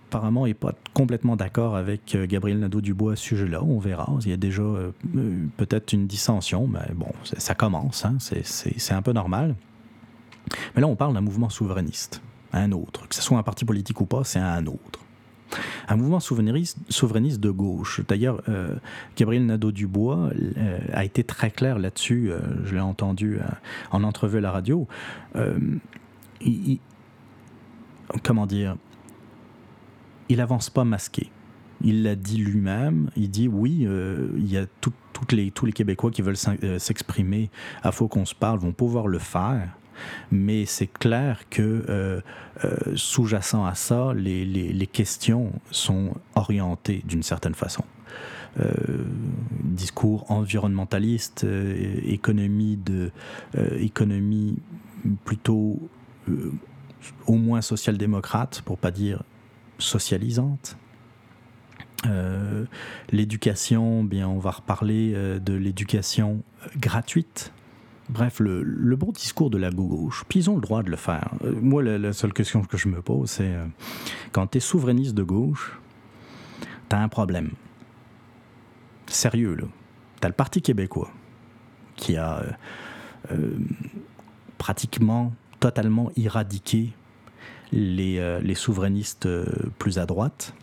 apparemment 0.08 0.44
est 0.46 0.54
pas 0.54 0.72
complètement 0.92 1.36
d'accord 1.36 1.76
avec 1.76 2.16
Gabriel 2.28 2.58
Nadeau-Dubois 2.58 3.12
à 3.12 3.16
ce 3.16 3.22
sujet-là. 3.22 3.62
On 3.62 3.78
verra. 3.78 4.12
Il 4.24 4.30
y 4.30 4.32
a 4.32 4.36
déjà 4.36 4.64
peut-être 5.56 5.92
une 5.92 6.08
dissension, 6.08 6.66
mais 6.66 6.92
bon, 6.96 7.12
ça 7.22 7.54
commence. 7.54 8.04
Hein. 8.04 8.16
C'est 8.18 8.94
un 8.94 9.02
peu 9.02 9.12
normal. 9.12 9.54
Mais 10.74 10.80
là, 10.80 10.86
on 10.86 10.96
parle 10.96 11.14
d'un 11.14 11.20
mouvement 11.20 11.48
souverainiste, 11.48 12.22
un 12.52 12.72
autre. 12.72 13.08
Que 13.08 13.14
ce 13.14 13.22
soit 13.22 13.38
un 13.38 13.42
parti 13.42 13.64
politique 13.64 14.00
ou 14.00 14.06
pas, 14.06 14.24
c'est 14.24 14.38
un 14.38 14.66
autre. 14.66 15.00
Un 15.88 15.96
mouvement 15.96 16.20
souverainiste, 16.20 17.40
de 17.40 17.50
gauche. 17.50 18.02
D'ailleurs, 18.06 18.42
euh, 18.48 18.76
Gabriel 19.16 19.46
Nadeau-Dubois 19.46 20.30
euh, 20.58 20.78
a 20.92 21.04
été 21.04 21.24
très 21.24 21.50
clair 21.50 21.78
là-dessus. 21.78 22.30
Euh, 22.30 22.40
je 22.64 22.74
l'ai 22.74 22.80
entendu 22.80 23.38
en 23.90 24.04
entrevue 24.04 24.38
à 24.38 24.40
la 24.40 24.50
radio. 24.50 24.86
comment 28.22 28.46
dire 28.46 28.76
Il 30.28 30.40
avance 30.40 30.70
pas 30.70 30.84
masqué. 30.84 31.30
Il 31.82 32.02
l'a 32.02 32.16
dit 32.16 32.38
lui-même. 32.38 33.10
Il 33.16 33.30
dit 33.30 33.48
oui, 33.48 33.86
il 34.36 34.50
y 34.50 34.58
a 34.58 34.66
tous 34.80 34.92
les 35.32 35.72
Québécois 35.72 36.10
qui 36.10 36.22
veulent 36.22 36.36
s'exprimer 36.36 37.50
à 37.82 37.92
Faut 37.92 38.08
qu'on 38.08 38.26
se 38.26 38.34
parle 38.34 38.58
vont 38.58 38.72
pouvoir 38.72 39.08
le 39.08 39.18
faire 39.18 39.77
mais 40.30 40.66
c'est 40.66 40.86
clair 40.86 41.48
que 41.50 41.84
euh, 41.88 42.20
euh, 42.64 42.76
sous-jacent 42.96 43.64
à 43.64 43.74
ça, 43.74 44.12
les, 44.14 44.88
questions 44.92 45.52
sont 45.70 46.14
orientées 46.34 47.02
d'une 47.06 47.22
certaine 47.22 47.54
façon. 47.54 47.84
Euh, 48.60 48.72
discours 49.62 50.30
environnementaliste, 50.30 51.46
économie, 52.04 52.76
de, 52.76 53.10
économie 53.78 54.56
plutôt 55.24 55.78
au 57.26 57.34
moins 57.34 57.60
social-démocrate, 57.60 58.62
pour 58.64 58.78
pas 58.78 58.90
dire 58.90 59.22
socialisante. 59.78 60.76
l'éducation, 63.12 64.02
bien, 64.02 64.28
on 64.28 64.38
va 64.38 64.50
reparler 64.50 65.12
de 65.12 65.54
l'éducation 65.54 66.42
gratuite 66.76 67.52
Bref, 68.08 68.40
le, 68.40 68.96
bon 68.96 69.12
discours 69.12 69.50
de 69.50 69.58
la 69.58 69.70
gauche, 69.70 70.24
puis 70.28 70.40
ils 70.40 70.50
ont 70.50 70.54
le 70.54 70.62
droit 70.62 70.82
de 70.82 70.90
le 70.90 70.96
faire. 70.96 71.30
Euh, 71.44 71.54
moi, 71.60 71.82
la, 71.82 72.12
seule 72.12 72.32
question 72.32 72.62
que 72.62 72.78
je 72.78 72.88
me 72.88 73.02
pose, 73.02 73.30
c'est 73.30 73.54
euh, 73.54 73.66
quand 74.32 74.46
tu 74.46 74.58
es 74.58 74.60
souverainiste 74.60 75.14
de 75.14 75.22
gauche, 75.22 75.78
tu 76.88 76.96
as 76.96 77.00
un 77.00 77.08
problème. 77.08 77.50
Sérieux, 79.06 79.54
là. 79.54 79.64
Tu 80.20 80.26
as 80.26 80.28
le 80.28 80.34
Parti 80.34 80.62
québécois 80.62 81.10
qui 81.96 82.16
a 82.16 82.42
euh, 83.30 83.58
pratiquement 84.56 85.32
totalement 85.60 86.10
éradiqué 86.16 86.92
les, 87.72 88.40
les 88.40 88.54
souverainistes 88.54 89.28
plus 89.78 89.98
à 89.98 90.06
droite 90.06 90.54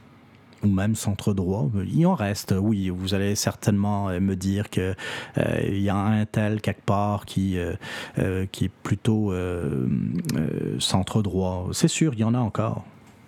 ou 0.66 0.72
même 0.72 0.96
centre 0.96 1.34
droit. 1.34 1.70
Il 1.88 2.06
en 2.06 2.16
reste, 2.16 2.54
oui. 2.58 2.90
Vous 2.90 3.14
allez 3.14 3.36
certainement 3.36 4.10
euh, 4.10 4.20
me 4.20 4.36
dire 4.36 4.70
qu'il 4.70 4.96
euh, 5.38 5.62
il 5.68 5.82
y 5.82 5.90
a 5.90 5.96
un 5.96 6.26
tel 6.26 6.62
quelque 6.62 6.84
part 6.84 7.26
qui, 7.26 7.58
euh, 7.58 8.46
qui 8.52 8.66
est 8.66 8.72
plutôt 8.84 9.34
centre 10.80 11.22
droit. 11.22 11.70
C'est 11.72 11.88
sûr, 11.88 12.14
il 12.14 12.20
y 12.20 12.24
en 12.24 12.34
a 12.34 12.40
encore. 12.40 12.86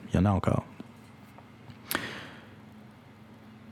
Il 0.09 0.15
y 0.15 0.19
en 0.19 0.25
a 0.25 0.31
encore. 0.31 0.65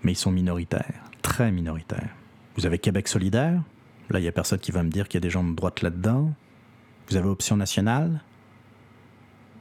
Mais 0.04 0.12
ils 0.12 0.18
sont 0.18 0.32
minoritaires, 0.32 1.02
très 1.22 1.52
minoritaires. 1.52 2.16
Vous 2.56 2.66
avez 2.66 2.78
Québec 2.78 3.08
solidaire. 3.08 3.62
Là, 4.12 4.20
il 4.20 4.22
n'y 4.22 4.28
a 4.28 4.32
personne 4.32 4.60
qui 4.60 4.72
va 4.72 4.84
me 4.84 4.90
dire 4.90 5.08
qu'il 5.08 5.18
y 5.18 5.22
a 5.22 5.26
des 5.26 5.32
gens 5.32 5.44
de 5.44 5.56
droite 5.56 5.82
là-dedans. 5.82 6.32
Vous 7.10 7.16
avez 7.16 7.28
Option 7.28 7.58
nationale 7.58 8.22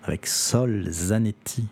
avec 0.04 0.26
Sol 0.26 0.86
Zanetti, 0.90 1.66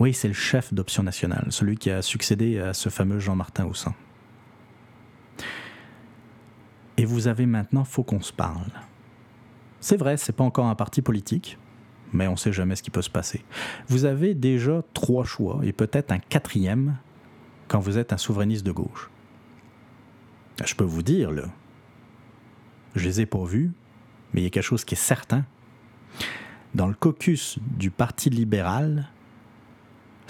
oui, 0.00 0.14
c'est 0.14 0.28
le 0.28 0.34
chef 0.34 0.72
d'Option 0.72 1.02
Nationale, 1.02 1.46
celui 1.50 1.76
qui 1.76 1.90
a 1.90 2.00
succédé 2.00 2.58
à 2.58 2.72
ce 2.72 2.88
fameux 2.88 3.18
Jean-Martin 3.18 3.66
Haussin. 3.66 3.94
Et 6.96 7.04
vous 7.04 7.28
avez 7.28 7.44
maintenant 7.44 7.84
Faut 7.84 8.02
qu'on 8.02 8.22
se 8.22 8.32
parle. 8.32 8.72
C'est 9.78 9.98
vrai, 9.98 10.16
c'est 10.16 10.32
pas 10.32 10.44
encore 10.44 10.66
un 10.66 10.74
parti 10.74 11.02
politique, 11.02 11.58
mais 12.14 12.28
on 12.28 12.36
sait 12.36 12.52
jamais 12.52 12.76
ce 12.76 12.82
qui 12.82 12.90
peut 12.90 13.02
se 13.02 13.10
passer. 13.10 13.44
Vous 13.88 14.06
avez 14.06 14.34
déjà 14.34 14.82
trois 14.94 15.24
choix 15.24 15.60
et 15.62 15.72
peut-être 15.72 16.12
un 16.12 16.18
quatrième 16.18 16.96
quand 17.68 17.78
vous 17.78 17.98
êtes 17.98 18.14
un 18.14 18.18
souverainiste 18.18 18.64
de 18.64 18.72
gauche. 18.72 19.10
Je 20.64 20.74
peux 20.74 20.84
vous 20.84 21.02
dire, 21.02 21.30
là, 21.30 21.44
je 22.94 23.04
les 23.04 23.20
ai 23.20 23.26
pas 23.26 23.44
vus, 23.44 23.70
mais 24.32 24.40
il 24.40 24.44
y 24.44 24.46
a 24.46 24.50
quelque 24.50 24.62
chose 24.62 24.84
qui 24.84 24.94
est 24.94 24.98
certain. 24.98 25.44
Dans 26.74 26.86
le 26.86 26.94
caucus 26.94 27.58
du 27.60 27.90
Parti 27.90 28.30
libéral, 28.30 29.08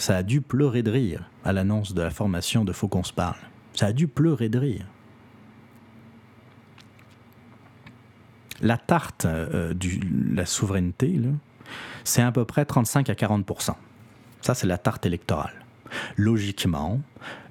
ça 0.01 0.17
a 0.17 0.23
dû 0.23 0.41
pleurer 0.41 0.83
de 0.83 0.91
rire 0.91 1.31
à 1.45 1.53
l'annonce 1.53 1.95
de 1.95 2.03
la 2.03 2.11
formation 2.11 2.65
de 2.65 2.73
Faut 2.73 2.89
qu'on 2.89 3.05
se 3.05 3.13
parle. 3.13 3.37
Ça 3.75 3.87
a 3.87 3.93
dû 3.93 4.09
pleurer 4.09 4.49
de 4.49 4.59
rire. 4.59 4.87
La 8.63 8.77
tarte 8.77 9.25
euh, 9.25 9.73
de 9.75 9.89
la 10.35 10.47
souveraineté, 10.47 11.21
c'est 12.05 12.23
à 12.23 12.33
peu 12.33 12.45
près 12.45 12.65
35 12.65 13.09
à 13.11 13.15
40 13.15 13.47
Ça, 14.41 14.55
c'est 14.55 14.67
la 14.67 14.79
tarte 14.79 15.07
électorale. 15.07 15.55
Logiquement, 16.17 17.01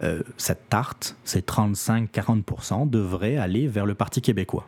euh, 0.04 0.22
cette 0.38 0.70
tarte, 0.70 1.18
ces 1.24 1.42
35-40% 1.42 2.90
devrait 2.90 3.38
aller 3.38 3.68
vers 3.68 3.86
le 3.86 3.96
Parti 3.96 4.22
québécois. 4.22 4.68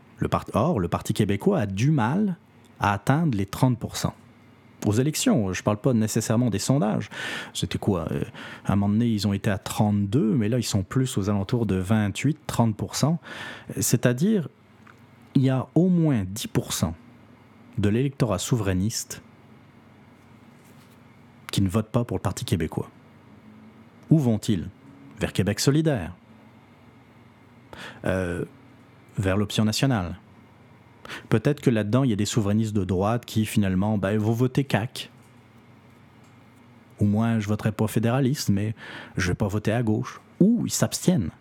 Or, 0.53 0.79
le 0.79 0.87
Parti 0.87 1.13
québécois 1.13 1.59
a 1.61 1.65
du 1.65 1.89
mal 1.89 2.37
à 2.79 2.93
atteindre 2.93 3.37
les 3.37 3.45
30 3.45 3.77
aux 4.85 4.93
élections. 4.93 5.53
Je 5.53 5.59
ne 5.59 5.63
parle 5.63 5.77
pas 5.77 5.93
nécessairement 5.93 6.49
des 6.49 6.59
sondages. 6.59 7.09
C'était 7.53 7.77
quoi 7.77 8.07
euh, 8.11 8.23
À 8.65 8.73
un 8.73 8.75
moment 8.75 8.93
donné, 8.93 9.07
ils 9.07 9.27
ont 9.27 9.33
été 9.33 9.49
à 9.49 9.57
32, 9.57 10.35
mais 10.35 10.49
là, 10.49 10.57
ils 10.57 10.63
sont 10.63 10.83
plus 10.83 11.17
aux 11.17 11.29
alentours 11.29 11.65
de 11.65 11.81
28-30% 11.81 13.17
C'est-à-dire, 13.79 14.47
il 15.35 15.43
y 15.43 15.49
a 15.49 15.67
au 15.75 15.87
moins 15.87 16.23
10% 16.23 16.93
de 17.77 17.89
l'électorat 17.89 18.37
souverainiste 18.37 19.21
qui 21.51 21.61
ne 21.61 21.69
vote 21.69 21.89
pas 21.89 22.03
pour 22.03 22.17
le 22.17 22.21
Parti 22.21 22.45
québécois. 22.45 22.89
Où 24.09 24.19
vont-ils? 24.19 24.69
Vers 25.19 25.33
Québec 25.33 25.59
solidaire 25.59 26.15
euh, 28.05 28.43
Vers 29.17 29.37
l'option 29.37 29.65
nationale 29.65 30.17
Peut-être 31.29 31.61
que 31.61 31.69
là-dedans, 31.69 32.03
il 32.03 32.09
y 32.09 32.13
a 32.13 32.17
des 32.17 32.25
souverainistes 32.25 32.73
de 32.73 32.83
droite 32.83 33.25
qui, 33.25 33.45
finalement, 33.45 33.97
ben, 33.97 34.17
vont 34.17 34.31
voter 34.31 34.63
CAC. 34.63 35.09
Ou 36.99 37.05
moins, 37.05 37.39
je 37.39 37.47
voterai 37.47 37.71
pas 37.71 37.87
fédéraliste, 37.87 38.49
mais 38.49 38.75
je 39.17 39.29
vais 39.29 39.35
pas 39.35 39.47
voter 39.47 39.71
à 39.71 39.81
gauche. 39.83 40.21
Ou 40.39 40.63
ils 40.65 40.71
s'abstiennent. 40.71 41.31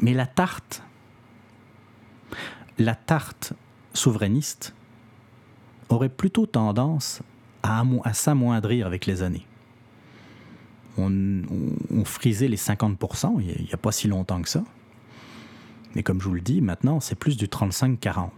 Mais 0.00 0.12
la 0.12 0.26
tarte, 0.26 0.82
la 2.78 2.94
tarte 2.94 3.54
souverainiste 3.92 4.74
aurait 5.88 6.08
plutôt 6.08 6.46
tendance 6.46 7.22
à, 7.62 7.82
à 8.04 8.12
s'amoindrir 8.12 8.86
avec 8.86 9.06
les 9.06 9.22
années. 9.22 9.46
On, 10.98 11.42
on, 11.90 12.04
frisait 12.04 12.48
les 12.48 12.56
50% 12.56 13.34
il 13.40 13.64
n'y 13.64 13.72
a 13.72 13.76
pas 13.76 13.92
si 13.92 14.08
longtemps 14.08 14.40
que 14.40 14.48
ça. 14.48 14.64
Mais 15.96 16.02
comme 16.02 16.20
je 16.20 16.28
vous 16.28 16.34
le 16.34 16.42
dis, 16.42 16.60
maintenant, 16.60 17.00
c'est 17.00 17.14
plus 17.14 17.38
du 17.38 17.46
35-40. 17.46 18.28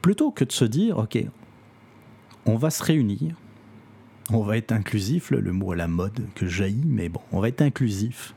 Plutôt 0.00 0.30
que 0.30 0.44
de 0.44 0.52
se 0.52 0.64
dire, 0.64 0.96
OK, 0.96 1.18
on 2.46 2.54
va 2.54 2.70
se 2.70 2.84
réunir, 2.84 3.34
on 4.30 4.42
va 4.42 4.56
être 4.56 4.70
inclusif, 4.70 5.32
le 5.32 5.52
mot 5.52 5.72
à 5.72 5.76
la 5.76 5.88
mode 5.88 6.20
que 6.36 6.46
jaillit, 6.46 6.86
mais 6.86 7.08
bon, 7.08 7.20
on 7.32 7.40
va 7.40 7.48
être 7.48 7.62
inclusif. 7.62 8.32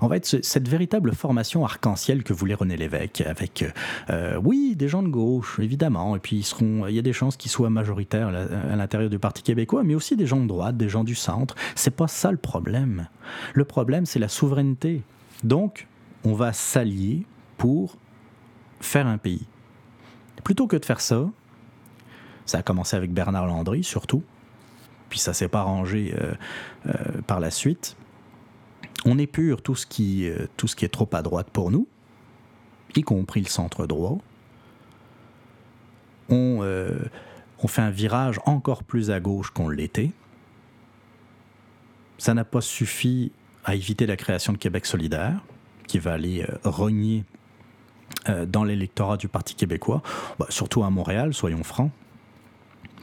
On 0.00 0.06
va 0.06 0.18
être 0.18 0.38
cette 0.42 0.68
véritable 0.68 1.14
formation 1.16 1.64
arc-en-ciel 1.64 2.22
que 2.22 2.32
voulait 2.32 2.54
René 2.54 2.76
Lévesque, 2.76 3.22
avec, 3.22 3.64
euh, 4.10 4.40
oui, 4.40 4.76
des 4.76 4.86
gens 4.86 5.02
de 5.02 5.08
gauche, 5.08 5.58
évidemment, 5.58 6.14
et 6.14 6.20
puis 6.20 6.36
ils 6.36 6.44
seront, 6.44 6.86
il 6.86 6.94
y 6.94 6.98
a 7.00 7.02
des 7.02 7.12
chances 7.12 7.36
qu'ils 7.36 7.50
soient 7.50 7.70
majoritaires 7.70 8.28
à 8.28 8.76
l'intérieur 8.76 9.10
du 9.10 9.18
Parti 9.18 9.42
québécois, 9.42 9.82
mais 9.82 9.96
aussi 9.96 10.14
des 10.16 10.28
gens 10.28 10.40
de 10.40 10.46
droite, 10.46 10.76
des 10.76 10.88
gens 10.88 11.02
du 11.02 11.16
centre. 11.16 11.56
C'est 11.74 11.96
pas 11.96 12.06
ça 12.06 12.30
le 12.30 12.36
problème. 12.36 13.08
Le 13.52 13.64
problème, 13.64 14.06
c'est 14.06 14.20
la 14.20 14.28
souveraineté. 14.28 15.02
Donc, 15.42 15.88
on 16.22 16.34
va 16.34 16.52
s'allier 16.52 17.26
pour 17.62 17.96
faire 18.80 19.06
un 19.06 19.18
pays. 19.18 19.46
Plutôt 20.42 20.66
que 20.66 20.74
de 20.74 20.84
faire 20.84 21.00
ça, 21.00 21.30
ça 22.44 22.58
a 22.58 22.62
commencé 22.64 22.96
avec 22.96 23.12
Bernard 23.12 23.46
Landry 23.46 23.84
surtout, 23.84 24.24
puis 25.08 25.20
ça 25.20 25.32
s'est 25.32 25.46
pas 25.46 25.60
arrangé 25.60 26.12
euh, 26.20 26.34
euh, 26.86 27.22
par 27.24 27.38
la 27.38 27.52
suite. 27.52 27.96
On 29.04 29.16
épure 29.16 29.62
tout 29.62 29.76
ce, 29.76 29.86
qui, 29.86 30.28
euh, 30.28 30.48
tout 30.56 30.66
ce 30.66 30.74
qui 30.74 30.84
est 30.84 30.88
trop 30.88 31.08
à 31.12 31.22
droite 31.22 31.50
pour 31.52 31.70
nous, 31.70 31.86
y 32.96 33.02
compris 33.02 33.40
le 33.40 33.46
centre 33.46 33.86
droit. 33.86 34.18
On, 36.30 36.66
on 37.62 37.68
fait 37.68 37.82
un 37.82 37.90
virage 37.90 38.40
encore 38.44 38.82
plus 38.82 39.12
à 39.12 39.20
gauche 39.20 39.50
qu'on 39.50 39.68
l'était. 39.68 40.10
Ça 42.18 42.34
n'a 42.34 42.44
pas 42.44 42.60
suffi 42.60 43.30
à 43.64 43.76
éviter 43.76 44.06
la 44.06 44.16
création 44.16 44.52
de 44.52 44.58
Québec 44.58 44.84
solidaire, 44.84 45.44
qui 45.86 46.00
va 46.00 46.14
aller 46.14 46.44
rogner 46.64 47.24
dans 48.46 48.64
l'électorat 48.64 49.16
du 49.16 49.28
Parti 49.28 49.54
québécois, 49.54 50.02
bah, 50.38 50.46
surtout 50.48 50.84
à 50.84 50.90
Montréal, 50.90 51.34
soyons 51.34 51.64
francs, 51.64 51.90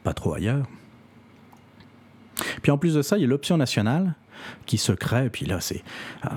pas 0.03 0.13
trop 0.13 0.33
ailleurs. 0.33 0.65
Puis 2.61 2.71
en 2.71 2.77
plus 2.77 2.93
de 2.93 3.01
ça, 3.01 3.17
il 3.17 3.21
y 3.21 3.23
a 3.25 3.27
l'option 3.27 3.57
nationale 3.57 4.15
qui 4.65 4.77
se 4.77 4.91
crée. 4.91 5.29
Puis 5.29 5.45
là, 5.45 5.59
c'est. 5.59 5.83
Euh, 6.25 6.29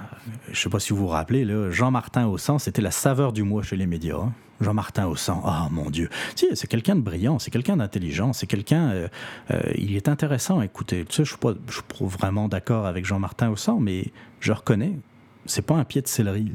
je 0.50 0.60
sais 0.60 0.68
pas 0.68 0.80
si 0.80 0.92
vous 0.92 1.00
vous 1.00 1.06
rappelez, 1.06 1.46
Jean-Martin 1.70 2.26
Haussan, 2.26 2.58
c'était 2.58 2.82
la 2.82 2.90
saveur 2.90 3.32
du 3.32 3.42
mois 3.42 3.62
chez 3.62 3.76
les 3.76 3.86
médias. 3.86 4.16
Hein. 4.16 4.32
Jean-Martin 4.60 5.06
Haussan, 5.06 5.42
ah 5.44 5.68
mon 5.70 5.90
Dieu. 5.90 6.08
Si, 6.36 6.46
c'est 6.54 6.68
quelqu'un 6.68 6.94
de 6.94 7.00
brillant, 7.00 7.38
c'est 7.38 7.50
quelqu'un 7.50 7.76
d'intelligent, 7.76 8.32
c'est 8.32 8.46
quelqu'un. 8.46 8.90
Euh, 8.90 9.08
euh, 9.50 9.60
il 9.74 9.96
est 9.96 10.08
intéressant 10.08 10.60
à 10.60 10.64
écouter. 10.64 11.04
Tu 11.04 11.16
sais, 11.16 11.24
je 11.24 11.30
suis 11.30 11.38
pas, 11.38 11.54
vraiment 12.00 12.48
d'accord 12.48 12.86
avec 12.86 13.04
Jean-Martin 13.04 13.50
Haussan, 13.50 13.78
mais 13.80 14.12
je 14.40 14.52
reconnais, 14.52 14.98
c'est 15.46 15.66
pas 15.66 15.74
un 15.74 15.84
pied 15.84 16.02
de 16.02 16.08
céleri. 16.08 16.52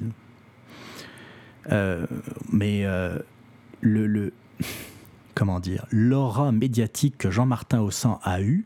Mais 1.70 2.86
le, 3.82 4.08
le 4.08 4.34
comment 5.36 5.60
dire, 5.60 5.86
l'aura 5.92 6.52
médiatique 6.52 7.18
que 7.18 7.30
Jean-Martin 7.30 7.82
Haussan 7.82 8.20
a 8.24 8.42
eue 8.42 8.66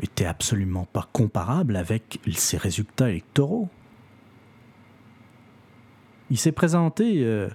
était 0.00 0.24
absolument 0.24 0.86
pas 0.92 1.08
comparable 1.12 1.76
avec 1.76 2.20
ses 2.32 2.56
résultats 2.56 3.10
électoraux. 3.10 3.68
Il 6.30 6.38
s'est 6.38 6.52
présenté 6.52 7.22
euh, 7.22 7.48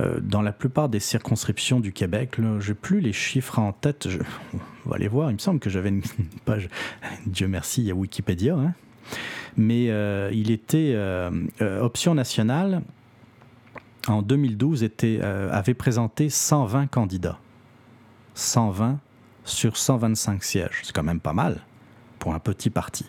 euh, 0.00 0.18
dans 0.20 0.42
la 0.42 0.52
plupart 0.52 0.88
des 0.88 0.98
circonscriptions 0.98 1.78
du 1.78 1.92
Québec. 1.92 2.36
Je 2.38 2.68
n'ai 2.68 2.74
plus 2.74 3.00
les 3.00 3.12
chiffres 3.12 3.58
en 3.58 3.72
tête. 3.72 4.08
on 4.86 4.88
va 4.88 4.96
aller 4.96 5.08
voir. 5.08 5.30
Il 5.30 5.34
me 5.34 5.38
semble 5.38 5.60
que 5.60 5.70
j'avais 5.70 5.90
une 5.90 6.02
page. 6.46 6.68
Dieu 7.26 7.46
merci, 7.46 7.82
il 7.82 7.86
y 7.88 7.90
a 7.90 7.94
Wikipédia. 7.94 8.56
Hein. 8.56 8.72
Mais 9.56 9.90
euh, 9.90 10.30
il 10.32 10.50
était 10.50 10.96
option 11.60 12.14
nationale 12.14 12.82
en 14.10 14.22
2012 14.22 14.82
était, 14.82 15.20
avait 15.20 15.74
présenté 15.74 16.30
120 16.30 16.86
candidats. 16.86 17.38
120 18.34 19.00
sur 19.44 19.76
125 19.76 20.44
sièges. 20.44 20.80
C'est 20.84 20.92
quand 20.92 21.02
même 21.02 21.20
pas 21.20 21.32
mal 21.32 21.60
pour 22.18 22.34
un 22.34 22.38
petit 22.38 22.70
parti. 22.70 23.06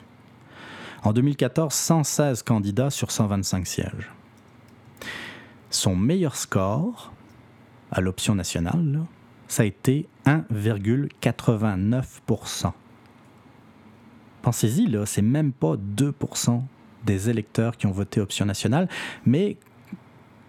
En 1.03 1.13
2014, 1.13 1.71
116 1.73 2.43
candidats 2.43 2.89
sur 2.89 3.11
125 3.11 3.67
sièges. 3.67 4.11
Son 5.69 5.95
meilleur 5.95 6.35
score 6.35 7.13
à 7.91 8.01
l'option 8.01 8.35
nationale, 8.35 9.03
ça 9.47 9.63
a 9.63 9.65
été 9.65 10.07
1,89%. 10.25 12.73
Pensez-y, 14.41 14.97
c'est 15.05 15.21
même 15.21 15.51
pas 15.51 15.75
2% 15.75 16.63
des 17.05 17.29
électeurs 17.29 17.77
qui 17.77 17.85
ont 17.87 17.91
voté 17.91 18.19
option 18.19 18.45
nationale, 18.45 18.89
mais 19.25 19.57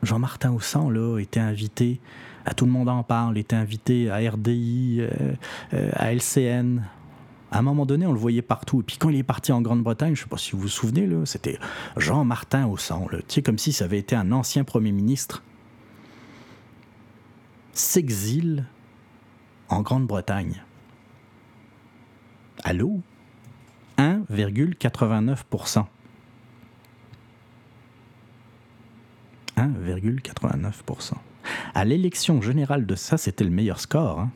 Jean-Martin 0.03 0.53
Haussan 0.53 0.91
là, 0.91 1.19
était 1.19 1.41
invité, 1.41 2.01
à 2.47 2.55
Tout 2.55 2.65
le 2.65 2.73
monde 2.73 2.89
en 2.89 3.03
parle, 3.03 3.37
était 3.39 3.57
invité 3.57 4.11
à 4.11 4.17
RDI, 4.17 4.99
euh, 5.01 5.11
euh, 5.75 5.91
à 5.95 6.13
LCN, 6.13 6.83
à 7.53 7.59
un 7.59 7.63
moment 7.63 7.85
donné, 7.85 8.07
on 8.07 8.13
le 8.13 8.19
voyait 8.19 8.43
partout. 8.43 8.81
Et 8.81 8.83
puis 8.83 8.97
quand 8.97 9.09
il 9.09 9.17
est 9.17 9.25
parti 9.25 9.53
en 9.53 9.61
Grande-Bretagne, 9.61 10.15
je 10.15 10.21
ne 10.21 10.25
sais 10.25 10.31
pas 10.31 10.39
si 10.39 10.53
vous 10.53 10.61
vous 10.61 10.69
souvenez, 10.69 11.09
c'était 11.25 11.59
Jean-Martin 11.97 12.67
au 12.67 12.77
sang. 12.77 13.07
Tu 13.11 13.19
sais, 13.29 13.43
comme 13.43 13.59
si 13.59 13.73
ça 13.73 13.87
avait 13.87 13.99
été 13.99 14.15
un 14.15 14.33
ancien 14.33 14.65
Premier 14.65 14.93
ministre. 14.93 15.43
S'exile 17.73 18.67
en 19.69 19.83
Grande-Bretagne. 19.83 20.63
Allô? 22.63 23.01
1,89%. 23.99 25.87
1,89%. 29.61 31.13
À 31.75 31.85
l'élection 31.85 32.41
générale 32.43 32.87
de 32.87 32.95
ça, 32.95 33.17
c'était 33.17 33.43
le 33.45 33.51
meilleur 33.51 33.81
score. 33.81 34.21
Hein. 34.21 34.31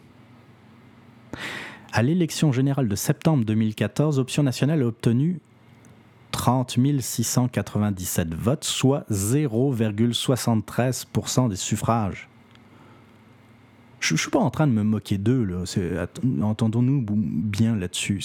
À 1.93 2.03
l'élection 2.03 2.51
générale 2.53 2.89
de 2.89 2.97
septembre 2.97 3.45
2014, 3.45 4.19
Option 4.19 4.43
nationale 4.43 4.83
a 4.83 4.87
obtenu 4.87 5.41
30 6.33 6.77
697 7.01 8.35
votes, 8.35 8.65
soit 8.65 9.05
0,73% 9.11 11.49
des 11.49 11.57
suffrages. 11.57 12.29
Je 14.05 14.13
ne 14.13 14.19
suis 14.19 14.29
pas 14.29 14.39
en 14.39 14.51
train 14.51 14.67
de 14.67 14.73
me 14.73 14.83
moquer 14.83 15.17
d'eux, 15.17 15.65
entendons-nous 16.43 17.07
bien 17.09 17.75
là-dessus. 17.75 18.23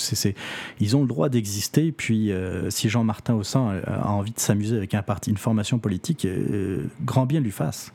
ils 0.82 0.98
ont 0.98 1.04
le 1.04 1.08
droit 1.08 1.30
d'exister, 1.30 1.94
puis 1.94 2.34
euh, 2.34 2.70
si 2.70 2.90
Jean-Martin 2.90 3.36
Haussan 3.36 3.82
a, 3.88 4.10
envie 4.10 4.34
de 4.34 4.40
s'amuser 4.42 4.76
avec 4.76 4.94
un 4.94 5.02
parti, 5.02 5.30
une 5.30 5.38
formation 5.38 5.80
politique, 5.80 6.26
euh, 6.26 6.86
grand 7.06 7.26
bien 7.26 7.40
lui 7.40 7.52
fasse. 7.52 7.94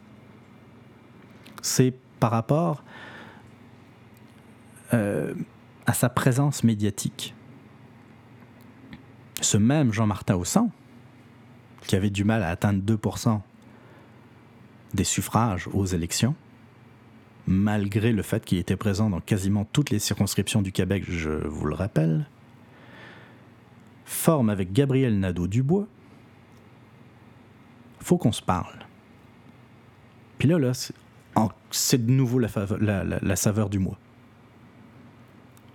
C'est 1.61 1.93
par 2.21 2.31
rapport 2.31 2.83
euh, 4.95 5.35
à 5.87 5.93
sa 5.93 6.09
présence 6.09 6.65
médiatique. 6.65 7.35
Ce 9.43 9.59
même 9.59 9.93
Jean-Martin 9.93 10.37
Haussan, 10.37 10.71
qui 11.87 11.97
avait 11.97 12.09
du 12.09 12.25
mal 12.25 12.45
à 12.45 12.49
atteindre 12.49 12.83
2% 12.83 13.43
des 14.95 15.05
suffrages 15.05 15.69
aux 15.75 15.85
élections, 15.85 16.35
malgré 17.47 18.13
le 18.13 18.23
fait 18.23 18.45
qu'il 18.45 18.59
était 18.59 18.77
présent 18.77 19.11
dans 19.11 19.21
quasiment 19.21 19.65
toutes 19.65 19.91
les 19.91 19.99
circonscriptions 19.99 20.63
du 20.63 20.73
Québec, 20.73 21.05
je 21.09 21.31
vous 21.31 21.67
le 21.67 21.75
rappelle, 21.75 22.27
forme 24.05 24.51
avec 24.51 24.73
Gabriel 24.73 25.19
Nadeau-Dubois, 25.19 25.87
faut 28.01 28.19
qu'on 28.19 28.33
se 28.33 28.43
parle. 28.43 28.85
Puis 30.39 30.49
là, 30.49 30.59
là 30.59 30.73
c'est 31.71 32.07
de 32.07 32.11
nouveau 32.11 32.39
la, 32.39 33.37
saveur 33.37 33.69
du 33.69 33.79
mois. 33.79 33.99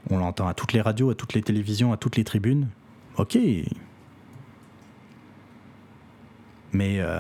On 0.10 0.18
l'entend 0.18 0.48
à 0.48 0.54
toutes 0.54 0.74
les 0.74 0.82
radios, 0.82 1.10
à 1.10 1.16
toutes 1.16 1.34
les 1.34 1.42
télévisions, 1.42 1.92
à 1.92 1.98
toutes 1.98 2.16
les 2.16 2.24
tribunes. 2.24 2.70
Ok. 3.18 3.38
Mais 6.72 7.00
euh, 7.00 7.20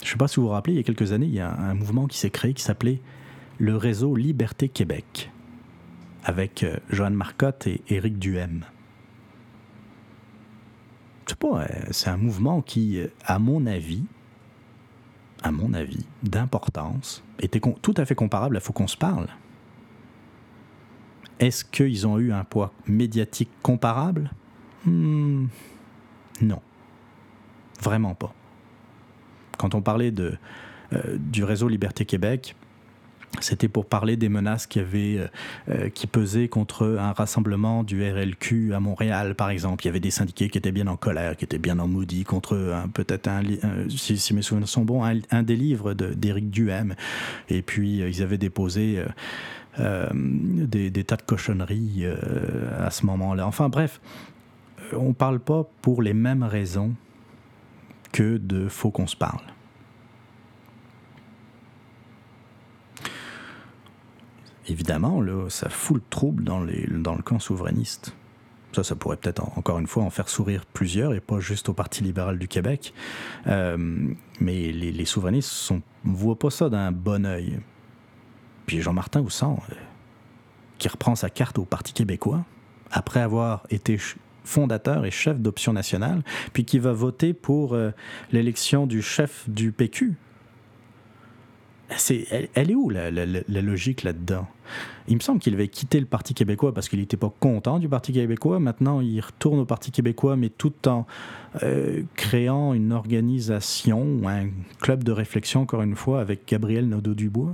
je 0.00 0.06
ne 0.06 0.10
sais 0.10 0.16
pas 0.16 0.28
si 0.28 0.36
vous 0.36 0.42
vous 0.42 0.48
rappelez, 0.52 0.74
il 0.74 0.76
y 0.76 0.80
a 0.80 0.82
quelques 0.82 1.12
années, 1.12 1.26
il 1.26 1.34
y 1.34 1.40
a 1.40 1.50
un, 1.50 1.74
mouvement 1.74 2.06
qui 2.06 2.18
s'est 2.18 2.30
créé 2.30 2.52
qui 2.52 2.62
s'appelait 2.62 3.00
le 3.58 3.76
réseau 3.76 4.16
Liberté 4.16 4.68
Québec, 4.68 5.30
avec 6.24 6.62
euh, 6.62 6.76
Joanne 6.90 7.14
Marcotte 7.14 7.66
et 7.66 7.82
Éric 7.88 8.18
Duhem. 8.18 8.64
C'est 11.26 11.42
euh, 12.08 12.12
un 12.12 12.16
mouvement 12.16 12.60
qui, 12.62 13.00
à 13.24 13.38
mon 13.38 13.66
avis, 13.66 14.04
à 15.42 15.52
mon 15.52 15.74
avis, 15.74 16.06
d'importance, 16.22 17.22
était 17.38 17.60
tout 17.60 17.94
à 17.96 18.04
fait 18.04 18.14
comparable 18.14 18.56
à 18.56 18.60
Faut 18.60 18.72
qu'on 18.72 18.86
se 18.86 18.96
parle. 18.96 19.28
Est-ce 21.38 21.64
qu'ils 21.64 22.06
ont 22.06 22.18
eu 22.18 22.32
un 22.32 22.44
poids 22.44 22.72
médiatique 22.86 23.50
comparable? 23.62 24.30
Hmm, 24.86 25.46
Non. 26.40 26.60
Vraiment 27.82 28.14
pas. 28.14 28.32
Quand 29.58 29.74
on 29.74 29.82
parlait 29.82 30.12
euh, 30.18 30.36
du 31.18 31.44
réseau 31.44 31.68
Liberté 31.68 32.04
Québec, 32.06 32.56
c'était 33.40 33.68
pour 33.68 33.86
parler 33.86 34.16
des 34.16 34.28
menaces 34.28 34.66
qui, 34.66 34.80
avaient, 34.80 35.18
euh, 35.18 35.26
euh, 35.68 35.88
qui 35.88 36.06
pesaient 36.06 36.48
contre 36.48 36.96
un 36.98 37.12
rassemblement 37.12 37.82
du 37.82 38.02
RLQ 38.08 38.74
à 38.74 38.80
Montréal, 38.80 39.34
par 39.34 39.50
exemple. 39.50 39.84
Il 39.84 39.88
y 39.88 39.90
avait 39.90 40.00
des 40.00 40.10
syndiqués 40.10 40.48
qui 40.48 40.58
étaient 40.58 40.72
bien 40.72 40.86
en 40.86 40.96
colère, 40.96 41.36
qui 41.36 41.44
étaient 41.44 41.58
bien 41.58 41.78
en 41.78 41.88
maudit 41.88 42.24
contre 42.24 42.84
peut-être, 42.94 43.28
un, 43.28 43.42
si, 43.88 44.34
mes 44.34 44.42
souvenirs 44.42 44.68
sont 44.68 44.84
bons, 44.84 45.04
un, 45.04 45.42
des 45.42 45.56
livres 45.56 45.94
d'Éric 45.94 46.50
Duhem. 46.50 46.94
Et 47.48 47.62
puis, 47.62 47.98
ils 47.98 48.22
avaient 48.22 48.38
déposé 48.38 49.02
euh, 49.80 50.08
des, 50.14 51.04
tas 51.04 51.16
de 51.16 51.22
cochonneries 51.22 52.02
euh, 52.04 52.86
à 52.86 52.90
ce 52.90 53.04
moment-là. 53.06 53.46
Enfin 53.46 53.68
bref, 53.68 54.00
on 54.92 55.08
ne 55.08 55.12
parle 55.12 55.40
pas 55.40 55.68
pour 55.82 56.00
les 56.00 56.14
mêmes 56.14 56.44
raisons 56.44 56.94
que 58.12 58.36
de 58.36 58.68
faut 58.68 58.92
qu'on 58.92 59.08
se 59.08 59.16
parle. 59.16 59.42
Évidemment, 64.66 65.20
là, 65.20 65.48
ça 65.50 65.68
fout 65.68 65.96
le 65.96 66.02
trouble 66.08 66.44
dans, 66.44 66.62
les, 66.62 66.86
le 66.86 67.22
camp 67.22 67.38
souverainiste. 67.38 68.14
Ça, 68.72 68.82
ça 68.82 68.96
pourrait 68.96 69.16
peut-être 69.16 69.42
encore 69.56 69.78
une 69.78 69.86
fois 69.86 70.02
en 70.02 70.10
faire 70.10 70.28
sourire 70.28 70.64
plusieurs 70.66 71.14
et 71.14 71.20
pas 71.20 71.38
juste 71.38 71.68
au 71.68 71.74
Parti 71.74 72.02
libéral 72.02 72.38
du 72.38 72.48
Québec. 72.48 72.92
Euh, 73.46 73.76
mais 74.40 74.72
les, 74.72 75.04
souverainistes 75.04 75.70
ne 75.70 75.80
voient 76.04 76.38
pas 76.38 76.50
ça 76.50 76.68
d'un 76.68 76.90
bon 76.90 77.24
oeil. 77.24 77.60
Puis 78.66 78.80
Jean-Martin 78.80 79.20
Houssan, 79.20 79.60
euh, 79.70 79.74
qui 80.78 80.88
reprend 80.88 81.14
sa 81.14 81.30
carte 81.30 81.58
au 81.58 81.64
Parti 81.64 81.92
québécois, 81.92 82.44
après 82.90 83.20
avoir 83.20 83.64
été 83.70 83.98
fondateur 84.44 85.04
et 85.04 85.10
chef 85.10 85.38
d'Option 85.38 85.72
nationale, 85.72 86.22
puis 86.52 86.64
qui 86.64 86.80
va 86.80 86.92
voter 86.92 87.32
pour 87.32 87.74
euh, 87.74 87.92
l'élection 88.32 88.86
du 88.86 89.02
chef 89.02 89.48
du 89.48 89.70
PQ, 89.70 90.16
elle, 92.54 92.70
est 92.70 92.74
où 92.74 92.90
la, 92.90 93.10
logique 93.10 94.02
là-dedans? 94.02 94.46
Il 95.08 95.16
me 95.16 95.20
semble 95.20 95.40
qu'il 95.40 95.54
avait 95.54 95.68
quitté 95.68 96.00
le 96.00 96.06
Parti 96.06 96.34
québécois 96.34 96.72
parce 96.72 96.88
qu'il 96.88 96.98
n'était 97.00 97.16
pas 97.16 97.32
content 97.40 97.78
du 97.78 97.88
Parti 97.88 98.12
québécois. 98.12 98.58
Maintenant, 98.58 99.00
il 99.00 99.20
retourne 99.20 99.58
au 99.58 99.64
Parti 99.64 99.90
québécois, 99.90 100.36
mais 100.36 100.48
tout 100.48 100.88
en 100.88 101.06
euh, 101.62 102.02
créant 102.14 102.74
une 102.74 102.92
organisation, 102.92 104.22
un 104.26 104.48
club 104.80 105.04
de 105.04 105.12
réflexion, 105.12 105.62
encore 105.62 105.82
une 105.82 105.96
fois, 105.96 106.20
avec 106.20 106.48
Gabriel 106.48 106.88
Nadeau-Dubois. 106.88 107.52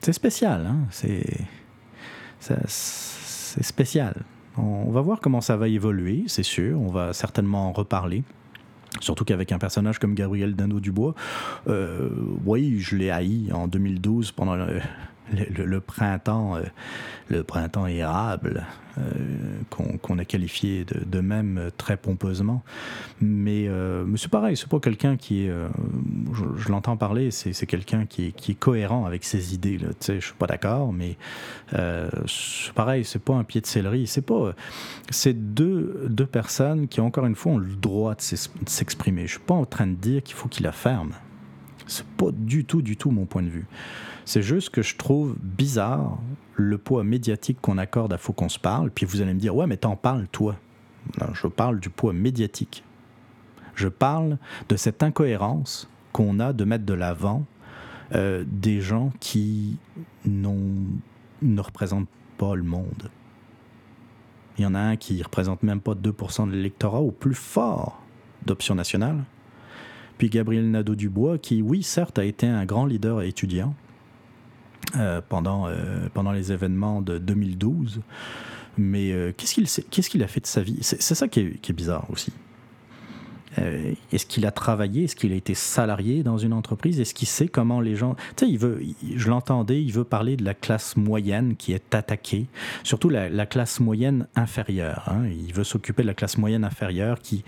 C'est 0.00 0.12
spécial, 0.12 0.66
hein? 0.66 0.78
C'est 0.90 1.46
spécial. 3.62 4.24
On 4.56 4.90
va 4.90 5.00
voir 5.00 5.20
comment 5.20 5.40
ça 5.40 5.56
va 5.56 5.68
évoluer, 5.68 6.24
c'est 6.26 6.42
sûr. 6.42 6.80
On 6.80 6.90
va 6.90 7.12
certainement 7.12 7.68
en 7.68 7.72
reparler. 7.72 8.22
Surtout 9.02 9.24
qu'avec 9.24 9.50
un 9.52 9.58
personnage 9.58 9.98
comme 9.98 10.14
Gabriel 10.14 10.54
Dano-Dubois, 10.54 11.14
euh, 11.68 12.08
oui, 12.44 12.78
je 12.78 12.96
l'ai 12.96 13.10
haï 13.10 13.50
en 13.52 13.66
2012 13.66 14.32
pendant 14.32 14.56
le, 15.30 15.80
printemps, 15.80 16.56
euh, 16.56 16.62
le 17.28 17.42
printemps 17.42 17.86
érable, 17.86 18.66
euh, 18.98 19.02
qu'on 19.70 20.18
a 20.18 20.24
qualifié 20.24 20.84
de, 20.84 21.20
même 21.20 21.70
très 21.76 21.96
pompeusement. 21.96 22.62
Mais, 23.20 23.68
euh, 23.68 24.04
c'est 24.16 24.30
pareil, 24.30 24.56
c'est 24.56 24.68
pas 24.68 24.80
quelqu'un 24.80 25.16
qui 25.16 25.46
est. 25.46 25.52
je, 26.32 26.68
l'entends 26.68 26.96
parler, 26.96 27.30
c'est 27.30 27.66
quelqu'un 27.66 28.06
qui 28.06 28.26
est, 28.26 28.54
cohérent 28.54 29.06
avec 29.06 29.24
ses 29.24 29.54
idées. 29.54 29.78
Là. 29.78 29.88
Je 30.06 30.20
suis 30.20 30.34
pas 30.34 30.46
d'accord, 30.46 30.92
mais 30.92 31.16
c'est 32.26 32.72
pareil, 32.74 33.04
c'est 33.04 33.22
pas 33.22 33.34
un 33.34 33.44
pied 33.44 33.60
de 33.60 33.66
céleri. 33.66 34.06
C'est 34.06 34.22
pas. 34.22 34.52
C'est 35.10 35.54
deux, 35.54 36.06
deux 36.08 36.26
personnes 36.26 36.88
qui, 36.88 37.00
encore 37.00 37.26
une 37.26 37.36
fois, 37.36 37.52
ont 37.52 37.58
le 37.58 37.74
droit 37.74 38.14
de 38.14 38.20
s'exprimer. 38.66 39.26
Je 39.26 39.32
suis 39.32 39.40
pas 39.40 39.54
en 39.54 39.66
train 39.66 39.86
de 39.86 39.94
dire 39.94 40.22
qu'il 40.22 40.34
faut 40.34 40.48
qu'il 40.48 40.64
la 40.64 40.72
ferme. 40.72 41.12
C'est 41.86 42.06
pas 42.06 42.30
du 42.32 42.64
tout, 42.64 42.82
du 42.82 42.96
tout 42.96 43.10
mon 43.10 43.26
point 43.26 43.42
de 43.42 43.48
vue. 43.48 43.66
C'est 44.24 44.42
juste 44.42 44.70
que 44.70 44.82
je 44.82 44.96
trouve 44.96 45.36
bizarre 45.40 46.18
le 46.54 46.78
poids 46.78 47.04
médiatique 47.04 47.58
qu'on 47.60 47.78
accorde 47.78 48.12
à 48.12 48.18
Faut 48.18 48.32
qu'on 48.32 48.48
se 48.48 48.58
parle. 48.58 48.90
Puis 48.90 49.06
vous 49.06 49.20
allez 49.20 49.34
me 49.34 49.40
dire, 49.40 49.54
ouais, 49.54 49.66
mais 49.66 49.76
t'en 49.76 49.96
parles 49.96 50.26
toi. 50.30 50.56
je 51.32 51.46
parle 51.46 51.80
du 51.80 51.90
poids 51.90 52.12
médiatique. 52.12 52.84
Je 53.74 53.88
parle 53.88 54.38
de 54.68 54.76
cette 54.76 55.02
incohérence 55.02 55.88
qu'on 56.12 56.40
a 56.40 56.52
de 56.52 56.64
mettre 56.64 56.84
de 56.84 56.94
l'avant 56.94 57.44
euh, 58.14 58.44
des 58.46 58.80
gens 58.80 59.12
qui 59.20 59.78
ne 60.26 61.60
représentent 61.60 62.08
pas 62.36 62.54
le 62.54 62.62
monde. 62.62 63.10
Il 64.58 64.64
y 64.64 64.66
en 64.66 64.74
a 64.74 64.80
un 64.80 64.96
qui 64.96 65.22
représente 65.22 65.62
même 65.62 65.80
pas 65.80 65.94
2% 65.94 66.46
de 66.46 66.52
l'électorat 66.52 67.00
au 67.00 67.10
plus 67.10 67.34
fort 67.34 68.02
d'Option 68.44 68.74
nationale. 68.74 69.24
Puis 70.18 70.28
Gabriel 70.28 70.70
Nadeau-Dubois, 70.70 71.38
qui, 71.38 71.62
oui, 71.62 71.82
certes, 71.82 72.18
a 72.18 72.24
été 72.24 72.46
un 72.46 72.66
grand 72.66 72.84
leader 72.84 73.22
étudiant, 73.22 73.70
euh, 73.70 73.81
pendant, 75.28 75.68
euh, 75.68 76.08
pendant 76.12 76.32
les 76.32 76.52
événements 76.52 77.00
de 77.00 77.18
2012. 77.18 78.00
Mais 78.78 79.12
euh, 79.12 79.32
qu'est-ce 79.36 80.10
qu'il 80.10 80.22
a 80.22 80.26
fait 80.26 80.40
de 80.40 80.46
sa 80.46 80.62
vie? 80.62 80.78
C'est 80.80 81.14
ça 81.14 81.28
qui 81.28 81.40
est, 81.40 81.72
bizarre 81.72 82.06
aussi. 82.10 82.32
Est-ce 84.10 84.24
qu'il 84.24 84.46
a 84.46 84.50
travaillé? 84.50 85.04
Est-ce 85.04 85.14
qu'il 85.14 85.30
a 85.32 85.34
été 85.34 85.52
salarié 85.52 86.22
dans 86.22 86.38
une 86.38 86.54
entreprise? 86.54 86.98
Est-ce 87.00 87.12
qu'il 87.12 87.28
sait 87.28 87.48
comment 87.48 87.82
les 87.82 87.96
gens... 87.96 88.14
Tu 88.36 88.46
sais, 88.46 88.50
il 88.50 88.58
veut, 88.58 88.80
je 89.14 89.28
l'entendais, 89.28 89.82
il 89.82 89.92
veut 89.92 90.04
parler 90.04 90.38
de 90.38 90.44
la 90.44 90.54
classe 90.54 90.96
moyenne 90.96 91.56
qui 91.56 91.74
est 91.74 91.94
attaquée, 91.94 92.46
surtout 92.82 93.10
la, 93.10 93.28
la 93.28 93.44
classe 93.44 93.78
moyenne 93.78 94.26
inférieure. 94.36 95.04
Hein. 95.08 95.26
Il 95.26 95.52
veut 95.52 95.64
s'occuper 95.64 96.00
de 96.00 96.06
la 96.06 96.14
classe 96.14 96.38
moyenne 96.38 96.64
inférieure 96.64 97.18
qui, 97.18 97.44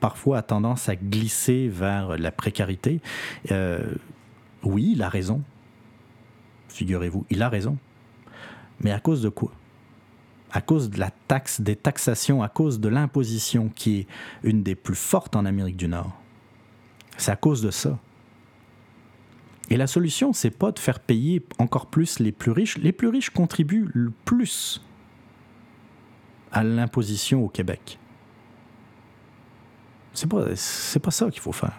parfois, 0.00 0.38
a 0.38 0.42
tendance 0.42 0.88
à 0.88 0.96
glisser 0.96 1.68
vers 1.68 2.18
la 2.18 2.32
précarité. 2.32 3.00
oui, 4.64 4.90
il 4.94 5.02
a 5.02 5.08
raison 5.08 5.40
figurez-vous. 6.80 7.26
Il 7.28 7.42
a 7.42 7.50
raison. 7.50 7.76
Mais 8.80 8.90
à 8.90 9.00
cause 9.00 9.20
de 9.20 9.28
quoi? 9.28 9.52
À 10.50 10.62
cause 10.62 10.88
de 10.88 10.98
la 10.98 11.10
taxe, 11.28 11.60
des 11.60 11.76
taxations, 11.76 12.42
à 12.42 12.48
cause 12.48 12.80
de 12.80 12.88
l'imposition 12.88 13.68
qui 13.68 13.98
est 13.98 14.06
une 14.42 14.62
des 14.62 14.74
plus 14.74 14.94
fortes 14.94 15.36
en 15.36 15.44
Amérique 15.44 15.76
du 15.76 15.88
Nord. 15.88 16.18
C'est 17.18 17.32
à 17.32 17.36
cause 17.36 17.60
de 17.60 17.70
ça. 17.70 17.98
Et 19.68 19.76
la 19.76 19.86
solution, 19.86 20.32
c'est 20.32 20.50
pas 20.50 20.72
de 20.72 20.78
faire 20.78 21.00
payer 21.00 21.44
encore 21.58 21.86
plus 21.86 22.18
les 22.18 22.32
plus 22.32 22.50
riches. 22.50 22.78
Les 22.78 22.92
plus 22.92 23.08
riches 23.08 23.30
contribuent 23.30 23.90
le 23.92 24.10
plus 24.24 24.80
à 26.50 26.64
l'imposition 26.64 27.44
au 27.44 27.48
Québec. 27.48 27.98
C'est 30.14 30.28
pas, 30.28 30.46
pas 30.46 31.10
ça 31.10 31.30
qu'il 31.30 31.42
faut 31.42 31.52
faire. 31.52 31.78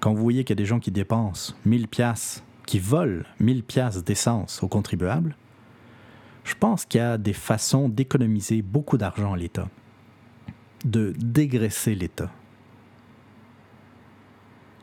Quand 0.00 0.14
vous 0.14 0.22
voyez 0.22 0.44
qu'il 0.44 0.54
y 0.54 0.58
a 0.58 0.62
des 0.62 0.66
gens 0.66 0.80
qui 0.80 0.90
dépensent 0.90 1.54
1000 1.66 1.86
pièces 1.86 2.42
qui 2.70 2.78
volent 2.78 3.24
1000 3.40 3.64
pièces 3.64 4.04
d'essence 4.04 4.62
aux 4.62 4.68
contribuables, 4.68 5.34
je 6.44 6.54
pense 6.54 6.84
qu'il 6.84 7.00
y 7.00 7.02
a 7.02 7.18
des 7.18 7.32
façons 7.32 7.88
d'économiser 7.88 8.62
beaucoup 8.62 8.96
d'argent 8.96 9.32
à 9.32 9.36
l'État, 9.36 9.68
de 10.84 11.12
dégraisser 11.18 11.96
l'État. 11.96 12.30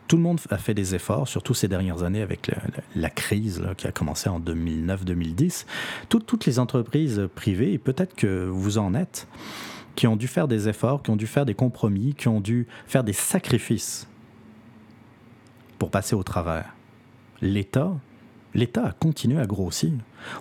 Tout 0.10 0.18
le 0.18 0.22
monde 0.22 0.42
a 0.50 0.58
fait 0.58 0.74
des 0.74 0.96
efforts, 0.96 1.30
surtout 1.30 1.54
ces 1.54 1.70
dernières 1.70 2.04
années 2.04 2.22
avec 2.22 2.52
la, 2.94 3.10
crise 3.10 3.64
qui 3.78 3.88
a 3.88 3.94
commencé 3.94 4.28
en 4.28 4.42
2009-2010. 4.42 5.66
toutes 6.10 6.46
les 6.46 6.60
entreprises 6.60 7.30
privées, 7.36 7.72
et 7.72 7.78
peut-être 7.78 8.16
que 8.16 8.48
vous 8.48 8.80
en 8.80 8.96
êtes, 8.96 9.30
qui 9.96 10.08
ont 10.08 10.18
dû 10.18 10.28
faire 10.28 10.50
des 10.50 10.68
efforts, 10.68 11.04
qui 11.04 11.10
ont 11.10 11.16
dû 11.16 11.26
faire 11.26 11.46
des 11.46 11.56
compromis, 11.56 12.16
qui 12.16 12.28
ont 12.28 12.42
dû 12.42 12.68
faire 12.86 13.06
des 13.06 13.14
sacrifices 13.14 14.10
pour 15.80 15.90
passer 15.90 16.14
au 16.16 16.24
travers 16.24 16.77
l'État, 17.42 17.94
a 18.56 18.92
continué 18.92 19.40
à 19.40 19.46
grossir. 19.46 19.92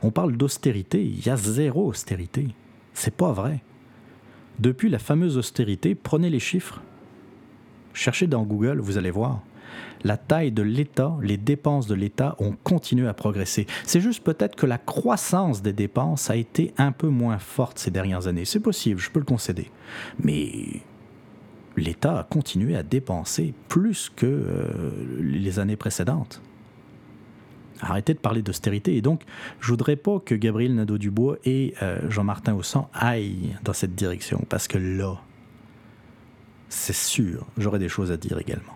On 0.02 0.10
parle 0.10 0.36
d'austérité, 0.36 1.04
il 1.04 1.24
y 1.24 1.30
a 1.30 1.36
zéro 1.36 1.86
austérité. 1.86 2.48
C'est 2.94 3.14
pas 3.14 3.32
vrai. 3.32 3.62
Depuis 4.58 4.88
la 4.88 4.98
fameuse 4.98 5.36
austérité, 5.36 5.94
prenez 5.94 6.30
les 6.30 6.40
chiffres. 6.40 6.80
Cherchez 7.92 8.26
dans 8.26 8.42
Google, 8.42 8.80
vous 8.80 8.96
allez 8.96 9.10
voir. 9.10 9.42
La 10.04 10.16
taille 10.16 10.52
de 10.52 10.62
l'État, 10.62 11.16
les 11.22 11.36
dépenses 11.36 11.86
de 11.86 11.94
l'État 11.94 12.36
ont 12.38 12.54
continué 12.62 13.08
à 13.08 13.14
progresser. 13.14 13.66
C'est 13.84 14.00
juste 14.00 14.22
peut-être 14.22 14.54
que 14.54 14.66
la 14.66 14.78
croissance 14.78 15.62
des 15.62 15.72
dépenses 15.72 16.30
a 16.30 16.36
été 16.36 16.72
un 16.78 16.92
peu 16.92 17.08
moins 17.08 17.38
forte 17.38 17.78
ces 17.78 17.90
dernières 17.90 18.26
années. 18.26 18.44
C'est 18.44 18.60
possible, 18.60 19.00
je 19.00 19.10
peux 19.10 19.18
le 19.18 19.24
concéder. 19.24 19.70
Mais 20.22 20.82
l'État 21.76 22.20
a 22.20 22.22
continué 22.24 22.76
à 22.76 22.82
dépenser 22.82 23.54
plus 23.68 24.10
que 24.14 24.26
euh, 24.26 24.90
les 25.20 25.58
années 25.58 25.76
précédentes. 25.76 26.40
Arrêtez 27.80 28.14
de 28.14 28.18
parler 28.18 28.42
d'austérité. 28.42 28.96
Et 28.96 29.02
donc, 29.02 29.22
je 29.60 29.68
voudrais 29.68 29.96
pas 29.96 30.18
que 30.20 30.34
Gabriel 30.34 30.74
Nadeau-Dubois 30.74 31.36
et 31.44 31.74
euh, 31.82 31.98
Jean-Martin 32.08 32.54
Haussan 32.54 32.88
aillent 32.94 33.56
dans 33.64 33.72
cette 33.72 33.94
direction, 33.94 34.44
parce 34.48 34.68
que 34.68 34.78
là, 34.78 35.16
c'est 36.68 36.96
sûr, 36.96 37.46
j'aurais 37.58 37.78
des 37.78 37.88
choses 37.88 38.10
à 38.10 38.16
dire 38.16 38.38
également. 38.38 38.72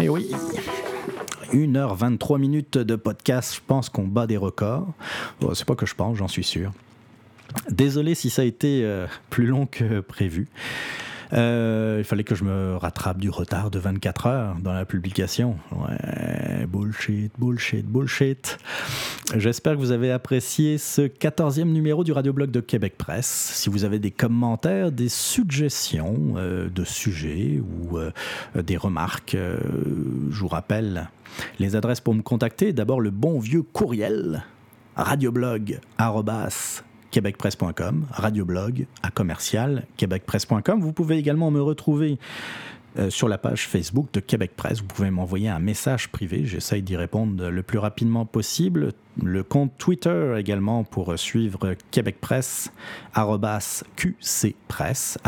Eh 0.00 0.08
oui, 0.08 0.30
1h23 1.52 2.38
minutes 2.38 2.78
de 2.78 2.96
podcast. 2.96 3.54
Je 3.56 3.60
pense 3.66 3.88
qu'on 3.88 4.06
bat 4.06 4.26
des 4.26 4.36
records. 4.36 4.88
c'est 5.54 5.64
pas 5.64 5.74
que 5.74 5.86
je 5.86 5.94
pense, 5.94 6.16
j'en 6.16 6.28
suis 6.28 6.44
sûr. 6.44 6.72
Désolé 7.70 8.14
si 8.14 8.30
ça 8.30 8.42
a 8.42 8.44
été 8.44 8.82
euh, 8.84 9.06
plus 9.30 9.46
long 9.46 9.66
que 9.66 10.00
prévu. 10.00 10.48
Euh, 11.32 11.96
il 11.98 12.04
fallait 12.04 12.24
que 12.24 12.34
je 12.34 12.44
me 12.44 12.76
rattrape 12.76 13.18
du 13.18 13.30
retard 13.30 13.70
de 13.70 13.78
24 13.78 14.26
heures 14.26 14.56
dans 14.60 14.72
la 14.72 14.84
publication. 14.84 15.56
Ouais, 15.72 16.66
bullshit, 16.66 17.32
bullshit, 17.38 17.86
bullshit. 17.86 18.58
J'espère 19.36 19.74
que 19.74 19.78
vous 19.78 19.90
avez 19.90 20.10
apprécié 20.10 20.78
ce 20.78 21.02
14e 21.02 21.64
numéro 21.64 22.02
du 22.02 22.12
radioblog 22.12 22.50
de 22.50 22.60
Québec 22.60 22.94
Presse. 22.96 23.50
Si 23.54 23.68
vous 23.68 23.84
avez 23.84 23.98
des 23.98 24.10
commentaires, 24.10 24.90
des 24.90 25.10
suggestions 25.10 26.34
euh, 26.36 26.68
de 26.70 26.84
sujets 26.84 27.60
ou 27.60 27.98
euh, 27.98 28.10
des 28.54 28.76
remarques, 28.76 29.36
je 29.36 30.40
vous 30.40 30.48
rappelle 30.48 31.10
les 31.58 31.76
adresses 31.76 32.00
pour 32.00 32.14
me 32.14 32.22
contacter. 32.22 32.72
D'abord 32.72 33.00
le 33.00 33.10
bon 33.10 33.38
vieux 33.38 33.62
courriel 33.62 34.44
radioblog 34.96 35.78
québecpresse.com, 37.10 38.06
radioblog 38.10 38.86
à 39.02 39.10
commercial 39.10 39.86
québecpresse.com. 39.96 40.80
Vous 40.80 40.92
pouvez 40.92 41.16
également 41.16 41.50
me 41.50 41.60
retrouver 41.60 42.18
euh, 42.98 43.10
sur 43.10 43.28
la 43.28 43.38
page 43.38 43.66
Facebook 43.66 44.08
de 44.12 44.20
Québec 44.20 44.52
Presse. 44.56 44.80
Vous 44.80 44.86
pouvez 44.86 45.10
m'envoyer 45.10 45.48
un 45.48 45.58
message 45.58 46.08
privé. 46.08 46.44
J'essaye 46.44 46.82
d'y 46.82 46.96
répondre 46.96 47.48
le 47.48 47.62
plus 47.62 47.78
rapidement 47.78 48.26
possible. 48.26 48.92
Le 49.22 49.42
compte 49.42 49.72
Twitter 49.78 50.34
également 50.38 50.84
pour 50.84 51.18
suivre 51.18 51.74
Québec 51.90 52.20
Presse, 52.20 52.72
QC 53.14 54.56
Presse, 54.68 55.18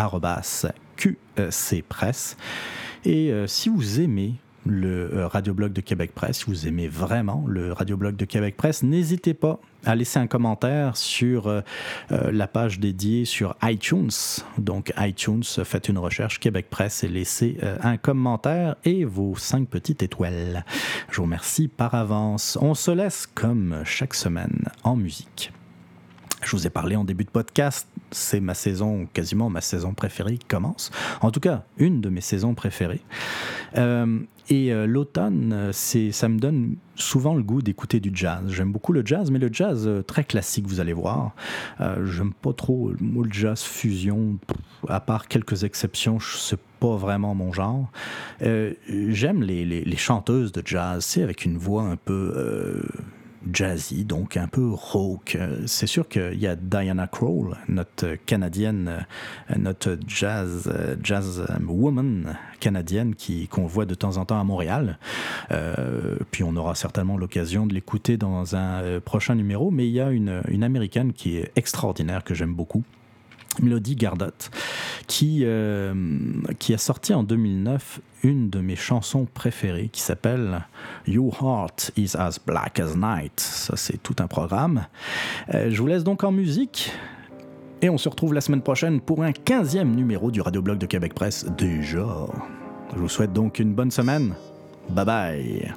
QC 0.96 1.82
Presse. 1.88 2.36
Et 3.04 3.32
euh, 3.32 3.46
si 3.46 3.68
vous 3.68 4.00
aimez 4.00 4.34
le 4.66 5.14
euh, 5.14 5.26
radioblog 5.26 5.72
de 5.72 5.80
Québec 5.80 6.12
Presse. 6.14 6.38
Si 6.38 6.44
vous 6.46 6.66
aimez 6.66 6.88
vraiment 6.88 7.44
le 7.46 7.72
radioblog 7.72 8.16
de 8.16 8.24
Québec 8.24 8.56
Presse, 8.56 8.82
n'hésitez 8.82 9.34
pas 9.34 9.60
à 9.84 9.94
laisser 9.94 10.18
un 10.18 10.26
commentaire 10.26 10.96
sur 10.96 11.46
euh, 11.46 11.60
euh, 12.12 12.30
la 12.32 12.46
page 12.46 12.80
dédiée 12.80 13.24
sur 13.24 13.56
iTunes. 13.62 14.10
Donc 14.58 14.92
iTunes, 14.98 15.42
faites 15.42 15.88
une 15.88 15.98
recherche 15.98 16.40
Québec 16.40 16.66
Presse 16.70 17.04
et 17.04 17.08
laissez 17.08 17.58
un 17.82 17.96
commentaire 17.96 18.76
et 18.84 19.04
vos 19.04 19.36
cinq 19.36 19.68
petites 19.68 20.02
étoiles. 20.02 20.64
Je 21.10 21.16
vous 21.16 21.22
remercie 21.24 21.68
par 21.68 21.94
avance. 21.94 22.58
On 22.60 22.74
se 22.74 22.90
laisse 22.90 23.26
comme 23.26 23.82
chaque 23.84 24.14
semaine 24.14 24.68
en 24.84 24.96
musique. 24.96 25.52
Je 26.42 26.56
vous 26.56 26.66
ai 26.66 26.70
parlé 26.70 26.96
en 26.96 27.04
début 27.04 27.24
de 27.24 27.30
podcast, 27.30 27.86
c'est 28.10 28.40
ma 28.40 28.54
saison, 28.54 29.06
quasiment 29.12 29.50
ma 29.50 29.60
saison 29.60 29.92
préférée 29.92 30.38
qui 30.38 30.46
commence. 30.46 30.90
En 31.20 31.30
tout 31.30 31.40
cas, 31.40 31.64
une 31.76 32.00
de 32.00 32.08
mes 32.08 32.22
saisons 32.22 32.54
préférées. 32.54 33.02
Euh, 33.76 34.20
et 34.50 34.72
euh, 34.72 34.86
l'automne, 34.86 35.70
ça 35.72 36.28
me 36.28 36.38
donne 36.38 36.76
souvent 36.96 37.34
le 37.34 37.42
goût 37.42 37.62
d'écouter 37.62 38.00
du 38.00 38.10
jazz. 38.12 38.42
J'aime 38.48 38.72
beaucoup 38.72 38.92
le 38.92 39.06
jazz, 39.06 39.30
mais 39.30 39.38
le 39.38 39.48
jazz 39.50 39.86
euh, 39.86 40.02
très 40.02 40.24
classique, 40.24 40.66
vous 40.66 40.80
allez 40.80 40.92
voir. 40.92 41.34
J'aime 42.04 42.32
pas 42.34 42.52
trop 42.52 42.90
le 42.90 43.30
jazz 43.30 43.62
fusion, 43.62 44.38
à 44.88 45.00
part 45.00 45.28
quelques 45.28 45.64
exceptions, 45.64 46.18
c'est 46.20 46.60
pas 46.80 46.96
vraiment 46.96 47.34
mon 47.34 47.52
genre. 47.52 47.90
J'aime 48.40 49.42
les, 49.42 49.64
les, 49.64 49.84
les, 49.84 49.96
chanteuses 49.96 50.52
de 50.52 50.62
jazz, 50.64 51.04
c'est 51.04 51.22
avec 51.22 51.44
une 51.44 51.56
voix 51.56 51.84
un 51.84 51.96
peu 51.96 52.82
jazzy, 53.52 54.04
donc 54.04 54.36
un 54.36 54.48
peu 54.48 54.70
rock. 54.70 55.38
C'est 55.66 55.86
sûr 55.86 56.08
qu'il 56.08 56.38
y 56.38 56.46
a 56.46 56.56
Diana 56.56 57.06
Krall, 57.06 57.56
notre 57.68 58.14
canadienne, 58.26 59.06
notre 59.56 59.98
jazz, 60.06 60.70
jazz 61.02 61.46
woman 61.66 62.36
canadienne 62.60 63.14
qui, 63.14 63.48
qu'on 63.48 63.66
voit 63.66 63.86
de 63.86 63.94
temps 63.94 64.16
en 64.16 64.24
temps 64.24 64.40
à 64.40 64.44
Montréal. 64.44 64.98
Euh, 65.50 66.16
puis 66.30 66.44
on 66.44 66.54
aura 66.56 66.74
certainement 66.74 67.16
l'occasion 67.16 67.66
de 67.66 67.74
l'écouter 67.74 68.16
dans 68.16 68.56
un 68.56 68.82
euh, 68.82 69.00
prochain 69.00 69.34
numéro, 69.34 69.70
mais 69.70 69.86
il 69.86 69.92
y 69.92 70.00
a 70.00 70.10
une 70.10 70.62
américaine 70.62 71.12
qui 71.12 71.36
est 71.36 71.52
extraordinaire, 71.56 72.24
que 72.24 72.34
j'aime 72.34 72.54
beaucoup. 72.54 72.84
Melody 73.60 73.96
Gardot, 73.96 74.30
qui, 75.06 75.40
euh, 75.42 75.92
qui 76.58 76.72
a 76.72 76.78
sorti 76.78 77.12
en 77.12 77.22
2009 77.22 78.00
une 78.22 78.50
de 78.50 78.60
mes 78.60 78.76
chansons 78.76 79.26
préférées 79.32 79.88
qui 79.90 80.00
s'appelle 80.00 80.66
Your 81.06 81.36
Heart 81.42 81.92
is 81.96 82.16
as 82.16 82.38
Black 82.44 82.80
as 82.80 82.94
Night. 82.96 83.40
Ça, 83.40 83.76
c'est 83.76 84.02
tout 84.02 84.16
un 84.20 84.26
programme. 84.26 84.86
Euh, 85.54 85.70
je 85.70 85.80
vous 85.80 85.86
laisse 85.86 86.04
donc 86.04 86.24
en 86.24 86.32
musique. 86.32 86.92
Et 87.82 87.88
on 87.88 87.96
se 87.96 88.10
retrouve 88.10 88.34
la 88.34 88.42
semaine 88.42 88.60
prochaine 88.60 89.00
pour 89.00 89.22
un 89.22 89.30
15e 89.30 89.94
numéro 89.94 90.30
du 90.30 90.42
Radioblog 90.42 90.78
de 90.78 90.86
Québec 90.86 91.14
Presse 91.14 91.46
déjà. 91.56 92.26
Je 92.94 92.98
vous 92.98 93.08
souhaite 93.08 93.32
donc 93.32 93.58
une 93.58 93.72
bonne 93.72 93.90
semaine. 93.90 94.34
Bye 94.90 95.04
bye. 95.06 95.74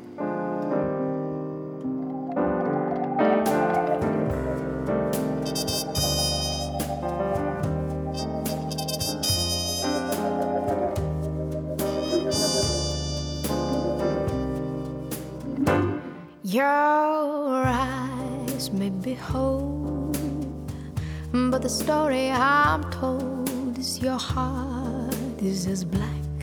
Story 21.73 22.29
I'm 22.29 22.83
told 22.91 23.79
is 23.79 23.99
your 23.99 24.19
heart 24.19 25.41
is 25.41 25.65
as 25.65 25.83
black 25.83 26.37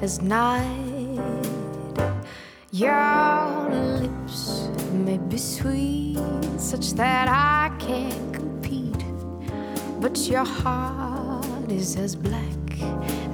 as 0.00 0.22
night. 0.22 1.18
Your 2.70 3.68
lips 4.00 4.68
may 4.92 5.18
be 5.18 5.38
sweet, 5.38 6.18
such 6.56 6.92
that 6.92 7.26
I 7.26 7.74
can't 7.80 8.32
compete, 8.32 9.04
but 10.00 10.16
your 10.28 10.44
heart 10.44 11.68
is 11.68 11.96
as 11.96 12.14
black 12.14 12.70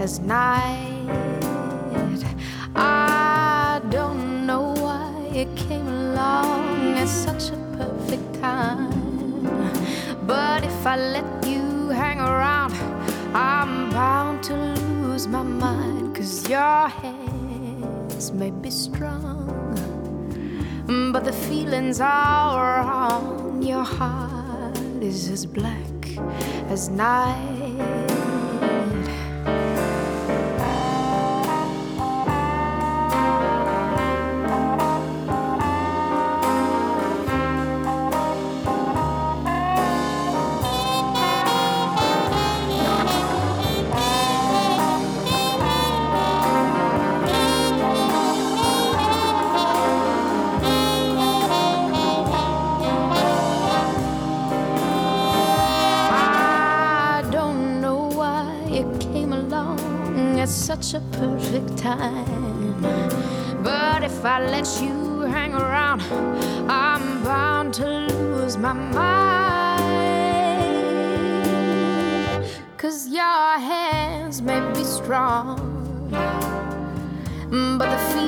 as 0.01 0.21
night. 0.21 1.05
I 2.75 3.83
don't 3.91 4.47
know 4.47 4.73
why 4.79 5.13
it 5.35 5.55
came 5.55 5.87
along 5.87 6.97
at 6.97 7.09
such 7.09 7.51
a 7.51 7.59
perfect 7.77 8.41
time. 8.41 8.96
If 10.87 10.93
I 10.93 10.97
let 10.99 11.45
you 11.45 11.89
hang 11.89 12.21
around, 12.21 12.73
I'm 13.35 13.91
bound 13.91 14.45
to 14.45 14.55
lose 14.55 15.27
my 15.27 15.43
mind. 15.43 16.15
Cause 16.15 16.49
your 16.49 16.87
hands 16.87 18.31
may 18.31 18.53
be 18.53 18.71
strong, 18.71 19.51
but 21.13 21.25
the 21.25 21.33
feelings 21.33 22.01
are 22.01 22.85
wrong. 22.85 23.61
Your 23.65 23.83
heart 23.83 24.79
is 25.03 25.29
as 25.29 25.45
black 25.45 26.21
as 26.71 26.89
night. 26.89 27.56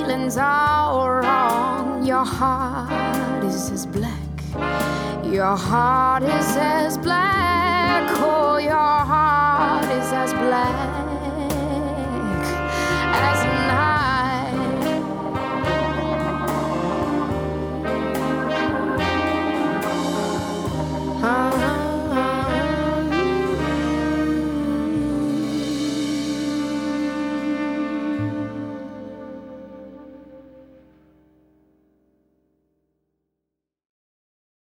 Feelings 0.09 0.39
are 0.39 1.20
wrong. 1.20 2.02
Your 2.06 2.24
heart 2.24 3.44
is 3.44 3.70
as 3.70 3.85
black. 3.85 4.30
Your 5.22 5.55
heart 5.55 6.22
is 6.22 6.56
as 6.56 6.97
black. 6.97 8.09
Oh, 8.16 8.56
your 8.56 8.72
heart 9.12 9.85
is 9.85 10.10
as 10.12 10.32
black 10.32 10.88